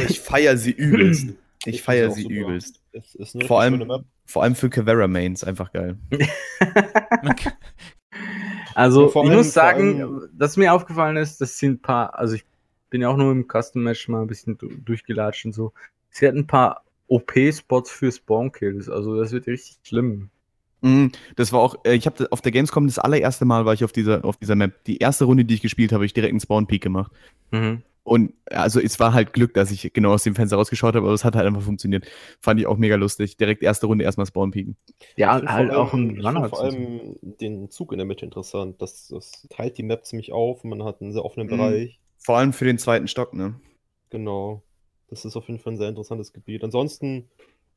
Ich 0.07 0.21
feiere 0.21 0.55
sie 0.55 0.71
übelst. 0.77 1.29
Ich 1.65 1.75
Ich 1.75 1.81
feiere 1.81 2.11
sie 2.11 2.21
super. 2.23 2.33
übelst. 2.35 2.79
Es 2.93 3.15
ist 3.15 3.35
eine 3.35 3.45
Vor 3.45 3.59
allem, 3.59 4.05
vor 4.25 4.43
allem 4.43 4.55
für 4.55 4.69
Cavera 4.69 5.07
Mains 5.09 5.43
einfach 5.43 5.73
geil. 5.73 5.97
Okay. 7.27 7.51
Also, 8.75 9.09
vor 9.09 9.25
ich 9.25 9.31
muss 9.31 9.51
sagen, 9.53 10.01
allem- 10.01 10.29
dass 10.33 10.55
mir 10.55 10.73
aufgefallen 10.73 11.17
ist, 11.17 11.41
das 11.41 11.57
sind 11.57 11.73
ein 11.73 11.81
paar, 11.81 12.17
also 12.17 12.35
ich 12.35 12.45
bin 12.89 13.01
ja 13.01 13.09
auch 13.09 13.17
nur 13.17 13.31
im 13.31 13.47
Custom 13.47 13.83
Match 13.83 14.07
mal 14.07 14.21
ein 14.21 14.27
bisschen 14.27 14.57
du- 14.57 14.69
durchgelatscht 14.69 15.45
und 15.45 15.53
so. 15.53 15.73
Sie 16.09 16.27
hat 16.27 16.35
ein 16.35 16.47
paar 16.47 16.83
OP-Spots 17.07 17.91
für 17.91 18.11
Spawn-Kills. 18.11 18.89
Also 18.89 19.15
das 19.19 19.31
wird 19.31 19.47
richtig 19.47 19.77
schlimm. 19.83 20.29
Mhm, 20.81 21.11
Das 21.35 21.51
war 21.51 21.59
auch, 21.59 21.75
äh, 21.85 21.93
ich 21.95 22.05
habe 22.05 22.31
auf 22.31 22.41
der 22.41 22.51
Gamescom 22.51 22.87
das 22.87 22.99
allererste 22.99 23.45
Mal 23.45 23.65
war 23.65 23.73
ich 23.73 23.83
auf 23.83 23.91
dieser, 23.91 24.23
auf 24.23 24.37
dieser 24.37 24.55
Map. 24.55 24.83
Die 24.85 24.97
erste 24.97 25.25
Runde, 25.25 25.43
die 25.45 25.55
ich 25.55 25.61
gespielt 25.61 25.91
habe, 25.91 25.97
habe 25.99 26.05
ich 26.05 26.13
direkt 26.13 26.31
einen 26.31 26.39
Spawn 26.39 26.67
Peak 26.67 26.81
gemacht. 26.83 27.11
Mhm. 27.51 27.83
Und 28.03 28.33
also 28.45 28.79
es 28.79 28.99
war 28.99 29.13
halt 29.13 29.33
Glück, 29.33 29.53
dass 29.53 29.69
ich 29.71 29.91
genau 29.93 30.13
aus 30.13 30.23
dem 30.23 30.33
Fenster 30.33 30.55
rausgeschaut 30.57 30.95
habe, 30.95 31.05
aber 31.05 31.13
es 31.13 31.23
hat 31.25 31.35
halt 31.35 31.45
einfach 31.45 31.61
funktioniert. 31.61 32.07
Fand 32.39 32.59
ich 32.59 32.65
auch 32.65 32.77
mega 32.77 32.95
lustig. 32.95 33.37
Direkt 33.37 33.61
erste 33.61 33.85
Runde 33.85 34.03
erstmal 34.03 34.25
Spawn 34.25 34.49
peaken. 34.51 34.77
Ja, 35.15 35.39
halt 35.45 35.69
vor 35.69 35.77
auch 35.79 35.93
ein 35.93 36.19
Runner. 36.25 36.49
vor 36.49 36.61
allem 36.63 37.17
den 37.21 37.69
Zug 37.69 37.91
in 37.91 37.97
der 37.99 38.07
Mitte 38.07 38.25
interessant. 38.25 38.81
Das, 38.81 39.09
das 39.09 39.45
teilt 39.49 39.77
die 39.77 39.83
Map 39.83 40.05
ziemlich 40.05 40.31
auf. 40.31 40.63
Man 40.63 40.83
hat 40.85 41.01
einen 41.01 41.11
sehr 41.11 41.23
offenen 41.25 41.47
Mhm. 41.47 41.51
Bereich. 41.51 41.99
Vor 42.19 42.37
allem 42.37 42.53
für 42.53 42.65
den 42.65 42.77
zweiten 42.77 43.07
Stock, 43.07 43.33
ne? 43.33 43.59
Genau. 44.09 44.63
Das 45.07 45.25
ist 45.25 45.35
auf 45.35 45.47
jeden 45.47 45.59
Fall 45.59 45.73
ein 45.73 45.77
sehr 45.77 45.89
interessantes 45.89 46.33
Gebiet. 46.33 46.63
Ansonsten, 46.63 47.29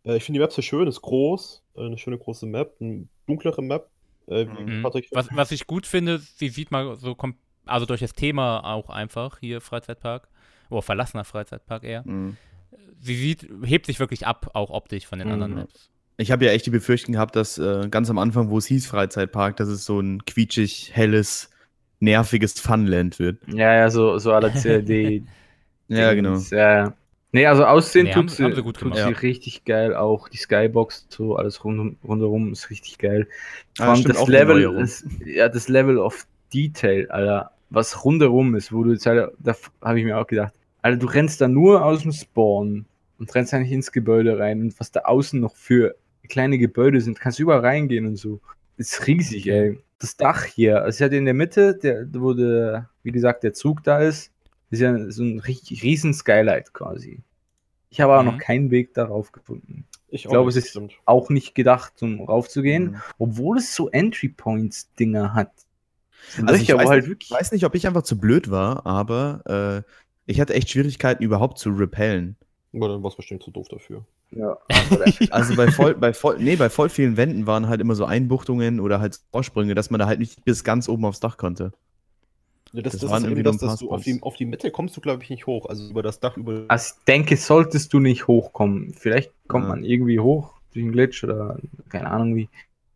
äh, 0.04 0.16
ich 0.16 0.24
finde 0.24 0.38
die 0.38 0.42
Map 0.42 0.52
sehr 0.52 0.64
schön, 0.64 0.86
ist 0.86 1.00
groß. 1.00 1.62
Äh, 1.76 1.86
eine 1.86 1.98
schöne 1.98 2.18
große 2.18 2.46
Map, 2.46 2.76
eine 2.80 3.08
dunklere 3.26 3.62
Map. 3.62 3.88
Äh, 4.26 4.44
Mhm. 4.44 4.82
Patrick 4.82 5.08
Was, 5.12 5.28
was 5.32 5.52
ich 5.52 5.66
gut 5.66 5.86
finde, 5.86 6.18
sie 6.18 6.48
sieht 6.48 6.70
mal 6.70 6.96
so, 6.96 7.16
also 7.66 7.86
durch 7.86 8.00
das 8.00 8.12
Thema 8.12 8.60
auch 8.64 8.90
einfach, 8.90 9.38
hier 9.40 9.60
Freizeitpark, 9.60 10.28
oder 10.70 10.82
verlassener 10.82 11.24
Freizeitpark 11.24 11.84
eher, 11.84 12.02
Mhm. 12.06 12.36
sie 13.00 13.14
sieht, 13.16 13.48
hebt 13.64 13.86
sich 13.86 13.98
wirklich 14.00 14.26
ab, 14.26 14.50
auch 14.54 14.70
optisch 14.70 15.06
von 15.06 15.18
den 15.18 15.28
Mhm. 15.28 15.34
anderen 15.34 15.54
Maps. 15.54 15.90
Ich 16.18 16.30
habe 16.30 16.44
ja 16.44 16.52
echt 16.52 16.66
die 16.66 16.70
Befürchtung 16.70 17.14
gehabt, 17.14 17.34
dass 17.36 17.58
äh, 17.58 17.88
ganz 17.90 18.10
am 18.10 18.18
Anfang, 18.18 18.50
wo 18.50 18.58
es 18.58 18.66
hieß 18.66 18.86
Freizeitpark, 18.86 19.56
dass 19.56 19.68
es 19.68 19.84
so 19.84 19.98
ein 19.98 20.24
quietschig, 20.24 20.90
helles, 20.94 21.50
nerviges 22.02 22.58
Funland 22.60 23.18
wird. 23.18 23.38
Ja, 23.48 23.74
ja, 23.74 23.90
so, 23.90 24.18
so 24.18 24.32
aller 24.32 24.50
CAD. 24.50 25.22
Ja, 25.88 26.14
genau. 26.14 26.38
Ja, 26.50 26.74
ja. 26.86 26.94
Nee, 27.34 27.46
also 27.46 27.64
aussehen 27.64 28.04
Nee, 28.06 28.14
haben 28.14 28.26
tut, 28.28 28.36
sie- 28.36 28.44
haben 28.44 28.54
sie, 28.54 28.62
gut 28.62 28.76
tut 28.76 28.94
sie 28.96 29.12
richtig 29.12 29.64
geil. 29.64 29.94
Auch 29.94 30.28
die 30.28 30.36
Skybox, 30.36 31.06
so 31.10 31.36
alles 31.36 31.64
rund, 31.64 31.96
rundherum 32.04 32.52
ist 32.52 32.68
richtig 32.70 32.98
geil. 32.98 33.26
Vor 33.74 33.86
Ah, 33.86 33.92
allem 33.92 34.04
das 34.04 34.26
Level, 34.26 34.62
ist, 34.80 35.06
ja, 35.24 35.48
das 35.48 35.68
Level 35.68 35.98
of 35.98 36.26
Detail, 36.52 37.10
Alter, 37.10 37.50
was 37.70 38.04
rundherum 38.04 38.54
ist, 38.54 38.72
wo 38.72 38.84
du 38.84 38.92
jetzt 38.92 39.06
halt, 39.06 39.32
da 39.38 39.54
habe 39.82 39.98
ich 39.98 40.04
mir 40.04 40.18
auch 40.18 40.26
gedacht, 40.26 40.52
Alter, 40.82 40.98
du 40.98 41.06
rennst 41.06 41.40
da 41.40 41.48
nur 41.48 41.84
aus 41.84 42.02
dem 42.02 42.12
Spawn 42.12 42.84
und 43.18 43.34
rennst 43.34 43.54
eigentlich 43.54 43.72
ins 43.72 43.92
Gebäude 43.92 44.38
rein 44.38 44.60
und 44.60 44.78
was 44.80 44.92
da 44.92 45.00
außen 45.00 45.40
noch 45.40 45.56
für 45.56 45.94
kleine 46.28 46.58
Gebäude 46.58 47.00
sind, 47.00 47.18
kannst 47.20 47.38
du 47.38 47.44
überall 47.44 47.60
reingehen 47.60 48.06
und 48.06 48.16
so. 48.16 48.40
Das 48.78 48.92
ist 48.92 49.06
riesig, 49.06 49.46
ey. 49.48 49.78
Das 49.98 50.16
Dach 50.16 50.44
hier, 50.44 50.82
also 50.82 50.88
es 50.96 51.00
hat 51.00 51.12
in 51.12 51.24
der 51.26 51.34
Mitte, 51.34 51.76
der, 51.76 52.06
wo 52.12 52.32
der, 52.34 52.88
wie 53.04 53.12
gesagt, 53.12 53.44
der 53.44 53.52
Zug 53.52 53.84
da 53.84 54.00
ist, 54.00 54.32
ist 54.70 54.80
ja 54.80 55.10
so 55.10 55.22
ein 55.22 55.38
riesen 55.40 56.12
Skylight 56.14 56.72
quasi. 56.72 57.20
Ich 57.90 58.00
habe 58.00 58.14
aber 58.14 58.22
Mhm. 58.22 58.36
noch 58.36 58.38
keinen 58.38 58.70
Weg 58.70 58.94
darauf 58.94 59.30
gefunden. 59.32 59.84
Ich, 60.08 60.24
Ich 60.24 60.30
glaube, 60.30 60.48
es 60.50 60.56
ist 60.56 60.70
stimmt. 60.70 60.94
auch 61.04 61.28
nicht 61.30 61.54
gedacht, 61.54 62.02
um 62.02 62.20
raufzugehen, 62.22 62.92
Mhm. 62.92 62.96
obwohl 63.18 63.58
es 63.58 63.74
so 63.74 63.90
Entry 63.90 64.28
Points 64.28 64.92
Dinger 64.94 65.34
hat. 65.34 65.52
Also 66.36 66.46
solche, 66.48 66.62
ich 66.62 66.72
aber 66.72 66.82
weiß, 66.82 66.88
halt 66.88 67.02
nicht, 67.02 67.10
wirklich. 67.10 67.30
ich 67.30 67.36
weiß 67.36 67.52
nicht, 67.52 67.64
ob 67.64 67.74
ich 67.74 67.86
einfach 67.86 68.02
zu 68.02 68.18
blöd 68.18 68.50
war, 68.50 68.86
aber 68.86 69.84
äh, 69.86 69.90
ich 70.26 70.40
hatte 70.40 70.54
echt 70.54 70.70
Schwierigkeiten, 70.70 71.22
überhaupt 71.22 71.58
zu 71.58 71.70
repellen. 71.70 72.36
Aber 72.72 72.88
dann 72.88 73.02
war 73.02 73.10
es 73.10 73.16
bestimmt 73.16 73.42
zu 73.42 73.50
doof 73.50 73.68
dafür. 73.68 74.04
Ja. 74.34 74.58
Also 75.30 75.56
bei 75.56 75.70
voll, 75.70 75.94
bei 75.94 76.12
voll, 76.12 76.38
nee, 76.38 76.56
bei 76.56 76.70
voll 76.70 76.88
vielen 76.88 77.16
Wänden 77.16 77.46
waren 77.46 77.68
halt 77.68 77.80
immer 77.80 77.94
so 77.94 78.04
Einbuchtungen 78.04 78.80
oder 78.80 79.00
halt 79.00 79.20
Vorsprünge, 79.30 79.74
dass 79.74 79.90
man 79.90 79.98
da 79.98 80.06
halt 80.06 80.20
nicht 80.20 80.44
bis 80.44 80.64
ganz 80.64 80.88
oben 80.88 81.04
aufs 81.04 81.20
Dach 81.20 81.36
konnte. 81.36 81.72
Ja, 82.72 82.82
das, 82.82 82.94
Das 82.94 83.02
das, 83.02 83.10
waren 83.10 83.22
ist 83.22 83.28
irgendwie 83.28 83.40
eben 83.40 83.58
das, 83.58 83.68
dass 83.70 83.80
du 83.80 83.90
auf 83.90 84.02
die, 84.02 84.18
auf 84.22 84.36
die 84.36 84.46
Mitte 84.46 84.70
kommst 84.70 84.96
du, 84.96 85.00
glaube 85.00 85.22
ich, 85.22 85.30
nicht 85.30 85.46
hoch. 85.46 85.66
Also 85.66 85.90
über 85.90 86.02
das 86.02 86.20
Dach, 86.20 86.36
über. 86.36 86.64
Also 86.68 86.94
ich 86.98 87.04
denke, 87.04 87.36
solltest 87.36 87.92
du 87.92 88.00
nicht 88.00 88.26
hochkommen. 88.26 88.94
Vielleicht 88.94 89.30
kommt 89.46 89.64
Ja. 89.64 89.68
man 89.70 89.84
irgendwie 89.84 90.20
hoch 90.20 90.54
durch 90.72 90.82
einen 90.84 90.92
Glitch 90.92 91.22
oder 91.22 91.58
keine 91.90 92.10
Ahnung 92.10 92.34
wie. 92.34 92.48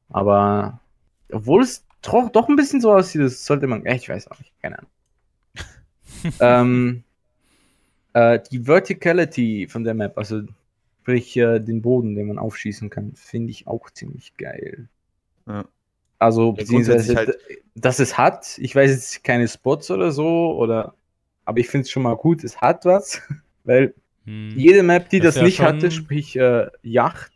Aber 0.09 0.81
obwohl 1.31 1.63
es 1.63 1.85
doch, 2.03 2.31
doch 2.31 2.49
ein 2.49 2.57
bisschen 2.57 2.81
so 2.81 2.93
aussieht, 2.93 3.21
das 3.21 3.45
sollte 3.45 3.67
man. 3.67 3.85
Ich 3.85 4.09
weiß 4.09 4.31
auch 4.31 4.39
nicht, 4.39 4.53
keine 4.63 4.79
Ahnung. 4.79 4.91
ähm, 6.41 7.03
äh, 8.15 8.41
die 8.51 8.61
Verticality 8.61 9.69
von 9.69 9.85
der 9.85 9.95
Map, 9.95 10.17
also 10.17 10.43
sprich 11.07 11.37
äh, 11.37 11.61
den 11.61 11.83
Boden, 11.83 12.17
den 12.17 12.27
man 12.27 12.37
aufschießen 12.39 12.91
kann, 12.91 13.13
finde 13.15 13.53
ich 13.53 13.69
auch 13.69 13.91
ziemlich 13.91 14.37
geil. 14.37 14.89
Ja. 15.47 15.65
Also, 16.19 16.47
Ja, 16.47 16.51
beziehungsweise, 16.53 17.15
halt- 17.15 17.39
dass 17.77 18.01
es 18.01 18.19
hat, 18.19 18.59
ich 18.59 18.75
weiß 18.75 18.91
jetzt 18.91 19.23
keine 19.23 19.47
Spots 19.47 19.89
oder 19.93 20.11
so, 20.11 20.57
oder, 20.57 20.95
aber 21.45 21.61
ich 21.61 21.69
finde 21.69 21.83
es 21.83 21.91
schon 21.93 22.03
mal 22.03 22.17
gut, 22.17 22.43
es 22.43 22.61
hat 22.61 22.85
was, 22.87 23.23
weil 23.65 23.95
Hm. 24.25 24.51
jede 24.57 24.83
Map, 24.83 25.09
die 25.11 25.21
Das 25.21 25.35
das, 25.35 25.37
ja 25.37 25.43
nicht 25.45 25.57
schon- 25.59 25.67
hatte, 25.67 25.93
sprich 25.93 26.35
äh, 26.35 26.67
Yacht 26.83 27.31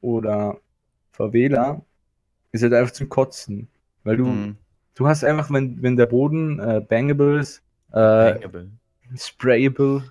oder 0.00 0.58
Favela, 1.12 1.82
ist 2.52 2.62
halt 2.62 2.72
einfach 2.72 2.92
zum 2.94 3.10
Kotzen. 3.10 3.68
Weil 4.04 4.16
du, 4.16 4.26
Mhm. 4.28 4.56
du 4.94 5.06
hast 5.06 5.24
einfach, 5.24 5.50
wenn, 5.50 5.82
wenn 5.82 5.96
der 5.98 6.06
Boden 6.06 6.58
äh, 6.58 6.80
bangable 6.80 7.38
ist, 7.40 7.62
äh, 7.92 7.96
Hangable. 7.98 8.70
sprayable, 9.14 10.10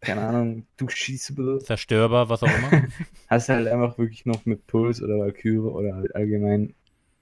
keine 0.00 0.20
Ahnung, 0.20 0.66
durchschießable, 0.76 1.60
Zerstörbar, 1.60 2.28
was 2.28 2.42
auch 2.42 2.48
immer. 2.48 2.84
hast 3.28 3.48
du 3.48 3.54
halt 3.54 3.68
einfach 3.68 3.98
wirklich 3.98 4.26
noch 4.26 4.46
mit 4.46 4.66
Puls 4.66 5.02
oder 5.02 5.18
Valkyrie 5.18 5.58
oder 5.58 5.96
halt 5.96 6.14
allgemein 6.14 6.74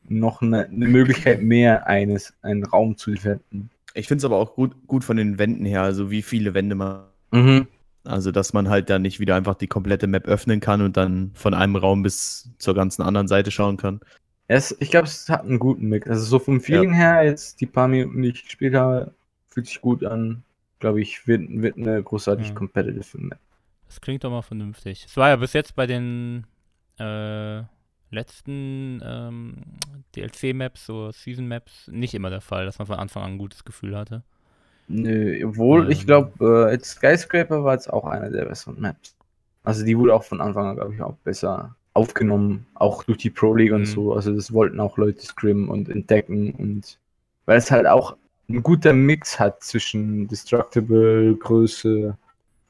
noch 0.08 0.42
eine, 0.42 0.66
eine 0.66 0.86
Möglichkeit 0.86 1.42
mehr 1.42 1.86
eines, 1.86 2.34
einen 2.42 2.64
Raum 2.64 2.96
zu 2.96 3.10
defenden. 3.10 3.70
Ich 3.94 4.08
finde 4.08 4.18
es 4.18 4.24
aber 4.24 4.36
auch 4.36 4.54
gut, 4.54 4.86
gut 4.86 5.04
von 5.04 5.16
den 5.16 5.38
Wänden 5.38 5.64
her, 5.64 5.82
also 5.82 6.10
wie 6.10 6.22
viele 6.22 6.54
Wände 6.54 6.74
man. 6.74 7.04
Mhm. 7.32 7.66
Also, 8.04 8.30
dass 8.30 8.52
man 8.52 8.68
halt 8.68 8.88
dann 8.88 9.02
nicht 9.02 9.18
wieder 9.18 9.34
einfach 9.34 9.56
die 9.56 9.66
komplette 9.66 10.06
Map 10.06 10.28
öffnen 10.28 10.60
kann 10.60 10.80
und 10.80 10.96
dann 10.96 11.32
von 11.34 11.54
einem 11.54 11.76
Raum 11.76 12.02
bis 12.02 12.50
zur 12.58 12.74
ganzen 12.74 13.02
anderen 13.02 13.26
Seite 13.26 13.50
schauen 13.50 13.76
kann. 13.76 14.00
Es, 14.48 14.76
ich 14.78 14.90
glaube, 14.90 15.08
es 15.08 15.28
hat 15.28 15.42
einen 15.42 15.58
guten 15.58 15.88
Mix. 15.88 16.08
Also 16.08 16.24
so 16.24 16.38
vom 16.38 16.60
Feeling 16.60 16.92
her, 16.92 17.24
jetzt 17.24 17.60
die 17.60 17.66
paar 17.66 17.88
Minuten, 17.88 18.22
die 18.22 18.28
ich 18.28 18.44
gespielt 18.44 18.74
habe, 18.74 19.12
fühlt 19.48 19.66
sich 19.66 19.80
gut 19.80 20.04
an. 20.04 20.44
Glaube 20.80 21.00
ich, 21.02 21.26
wird, 21.26 21.42
wird 21.50 21.76
eine 21.76 22.02
großartig 22.02 22.54
Ja. 22.54 22.54
competitive 22.54 23.18
Map. 23.18 23.38
Das 23.86 24.00
klingt 24.00 24.24
doch 24.24 24.30
mal 24.30 24.42
vernünftig. 24.42 25.04
Es 25.06 25.16
war 25.16 25.28
ja 25.28 25.36
bis 25.36 25.52
jetzt 25.52 25.76
bei 25.76 25.86
den 25.86 26.46
äh, 26.98 27.62
letzten 28.10 29.00
ähm, 29.04 29.54
DLC-Maps, 30.14 30.86
so 30.86 31.12
Season-Maps, 31.12 31.88
nicht 31.88 32.14
immer 32.14 32.30
der 32.30 32.40
Fall, 32.40 32.66
dass 32.66 32.78
man 32.78 32.86
von 32.86 32.98
Anfang 32.98 33.22
an 33.22 33.32
ein 33.32 33.38
gutes 33.38 33.64
Gefühl 33.64 33.96
hatte. 33.96 34.22
Nö, 34.88 35.44
obwohl, 35.48 35.90
ich 35.90 36.00
Ähm. 36.00 36.06
glaube, 36.06 36.70
äh, 36.72 36.78
Skyscraper 36.84 37.64
war 37.64 37.74
jetzt 37.74 37.92
auch 37.92 38.04
eine 38.04 38.30
der 38.30 38.44
besseren 38.44 38.80
Maps. 38.80 39.16
Also 39.64 39.84
die 39.84 39.98
wurde 39.98 40.14
auch 40.14 40.22
von 40.24 40.40
Anfang 40.40 40.66
an, 40.66 40.76
glaube 40.76 40.94
ich, 40.94 41.02
auch 41.02 41.16
besser 41.24 41.74
aufgenommen, 41.92 42.66
auch 42.74 43.02
durch 43.02 43.18
die 43.18 43.30
Pro 43.30 43.54
League 43.54 43.72
und 43.72 43.84
Mhm. 43.84 43.88
so. 43.88 44.12
Also 44.14 44.32
das 44.34 44.52
wollten 44.52 44.78
auch 44.80 44.96
Leute 44.96 45.20
scrimmen 45.26 45.68
und 45.68 45.88
entdecken 45.88 46.52
und 46.54 46.98
weil 47.46 47.58
es 47.58 47.70
halt 47.70 47.86
auch 47.86 48.16
ein 48.48 48.62
guter 48.62 48.92
Mix 48.92 49.38
hat 49.40 49.62
zwischen 49.62 50.28
Destructible, 50.28 51.34
Größe, 51.36 52.16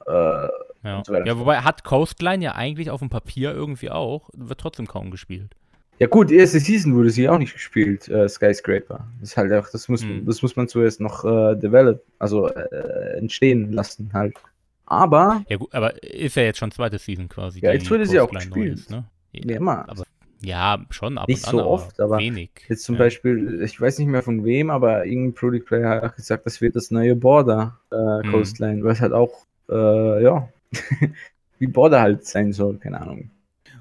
äh, 0.07 0.11
Ja. 0.13 0.99
Und 0.99 1.07
so 1.07 1.13
weiter. 1.13 1.27
ja, 1.27 1.39
wobei 1.39 1.59
hat 1.59 1.85
Coastline 1.85 2.45
ja 2.45 2.55
eigentlich 2.55 2.91
auf 2.91 3.01
dem 3.01 3.09
Papier 3.11 3.53
irgendwie 3.53 3.91
auch, 3.91 4.31
wird 4.35 4.61
trotzdem 4.61 4.87
kaum 4.87 5.11
gespielt. 5.11 5.55
Ja 5.99 6.07
gut, 6.07 6.29
die 6.31 6.37
erste 6.37 6.61
Season 6.61 6.95
wurde 6.95 7.09
sie 7.11 7.29
auch 7.29 7.39
nicht 7.39 7.55
gespielt, 7.55 8.07
äh, 8.09 8.29
Skyscraper. 8.29 9.07
Das 9.21 9.31
ist 9.31 9.37
halt 9.37 9.51
auch, 9.53 9.67
das 9.71 9.89
muss, 9.89 10.03
Hm. 10.03 10.27
das 10.27 10.43
muss 10.43 10.55
man 10.55 10.69
zuerst 10.69 11.01
noch 11.01 11.25
äh, 11.25 11.57
develop, 11.57 12.03
also 12.19 12.49
äh, 12.49 13.17
entstehen 13.19 13.73
lassen 13.73 14.11
halt. 14.13 14.37
Aber, 14.85 15.43
Ja 15.49 15.57
gut, 15.57 15.75
aber 15.75 16.01
ist 16.05 16.37
ja 16.37 16.43
jetzt 16.45 16.59
schon 16.59 16.71
zweite 16.71 16.99
Season 16.99 17.29
quasi. 17.29 17.61
Ja, 17.61 17.73
jetzt 17.73 17.91
wurde 17.91 18.07
sie 18.07 18.21
auch 18.21 18.31
gespielt. 18.31 18.79
ist, 18.79 18.91
ne? 18.91 19.05
wie 19.33 19.41
immer, 19.41 19.89
Aber 19.89 20.05
ja, 20.43 20.85
schon 20.91 21.19
ab 21.19 21.29
Nicht 21.29 21.43
und 21.45 21.49
an, 21.49 21.57
so 21.59 21.65
oft, 21.67 22.01
aber 22.01 22.19
wenig. 22.19 22.51
jetzt 22.69 22.85
zum 22.85 22.95
ja. 22.97 23.01
Beispiel, 23.05 23.63
ich 23.63 23.81
weiß 23.81 23.99
nicht 23.99 24.09
mehr 24.09 24.23
von 24.23 24.45
wem, 24.45 24.71
aber 24.71 25.07
irgendein 25.07 25.35
Product 25.35 25.65
Player 25.67 25.89
hat 25.91 26.05
auch 26.05 26.17
gesagt, 26.17 26.47
das 26.47 26.61
wird 26.61 26.77
das 26.77 26.91
neue 26.91 27.17
Border 27.17 27.79
äh, 27.91 28.23
Hm. 28.23 28.31
Coastline, 28.31 28.83
weil 28.85 28.93
es 28.93 29.01
halt 29.01 29.13
auch, 29.13 29.47
äh, 29.69 30.23
ja, 30.23 30.49
wie 31.59 31.67
Border 31.67 32.01
halt 32.01 32.27
sein 32.27 32.53
soll, 32.53 32.79
keine 32.79 33.01
Ahnung. 33.01 33.31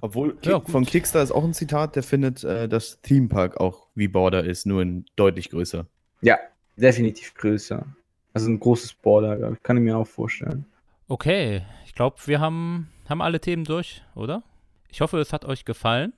Obwohl, 0.01 0.37
Ja, 0.43 0.59
Kick- 0.59 0.69
von 0.69 0.85
Kickstar 0.85 1.23
ist 1.23 1.31
auch 1.31 1.43
ein 1.43 1.53
Zitat, 1.53 1.95
der 1.95 2.03
findet, 2.03 2.43
äh, 2.43 2.67
dass 2.69 3.01
Theme 3.01 3.27
Park 3.27 3.57
auch 3.57 3.87
wie 3.95 4.07
Border 4.07 4.43
ist, 4.43 4.65
nur 4.65 4.81
in 4.81 5.05
deutlich 5.15 5.49
größer. 5.49 5.85
Ja, 6.21 6.37
definitiv 6.75 7.33
größer. 7.35 7.85
Also 8.33 8.49
ein 8.49 8.59
großes 8.59 8.93
Border, 8.95 9.55
kann 9.63 9.77
ich 9.77 9.83
mir 9.83 9.97
auch 9.97 10.07
vorstellen. 10.07 10.65
Okay, 11.07 11.61
ich 11.85 11.93
glaube, 11.93 12.17
wir 12.25 12.39
haben, 12.39 12.89
haben 13.07 13.21
alle 13.21 13.39
Themen 13.39 13.63
durch, 13.63 14.03
oder? 14.15 14.43
Ich 14.89 15.01
hoffe, 15.01 15.19
es 15.19 15.33
hat 15.33 15.45
euch 15.45 15.65
gefallen. 15.65 16.13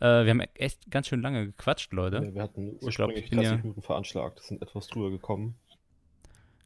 Äh, 0.00 0.24
wir 0.24 0.30
haben 0.30 0.40
echt 0.54 0.90
ganz 0.90 1.08
schön 1.08 1.20
lange 1.22 1.46
gequatscht, 1.46 1.92
Leute. 1.92 2.16
Ja, 2.24 2.34
wir 2.34 2.42
hatten 2.42 2.74
Ich 2.74 2.80
glaub, 2.80 2.88
ursprünglich 3.10 3.24
ich 3.24 3.30
bin 3.30 3.38
30 3.38 3.50
ja- 3.52 3.56
Minuten 3.58 3.82
veranschlagt, 3.82 4.40
sind 4.42 4.62
etwas 4.62 4.86
drüber 4.88 5.10
gekommen. 5.10 5.54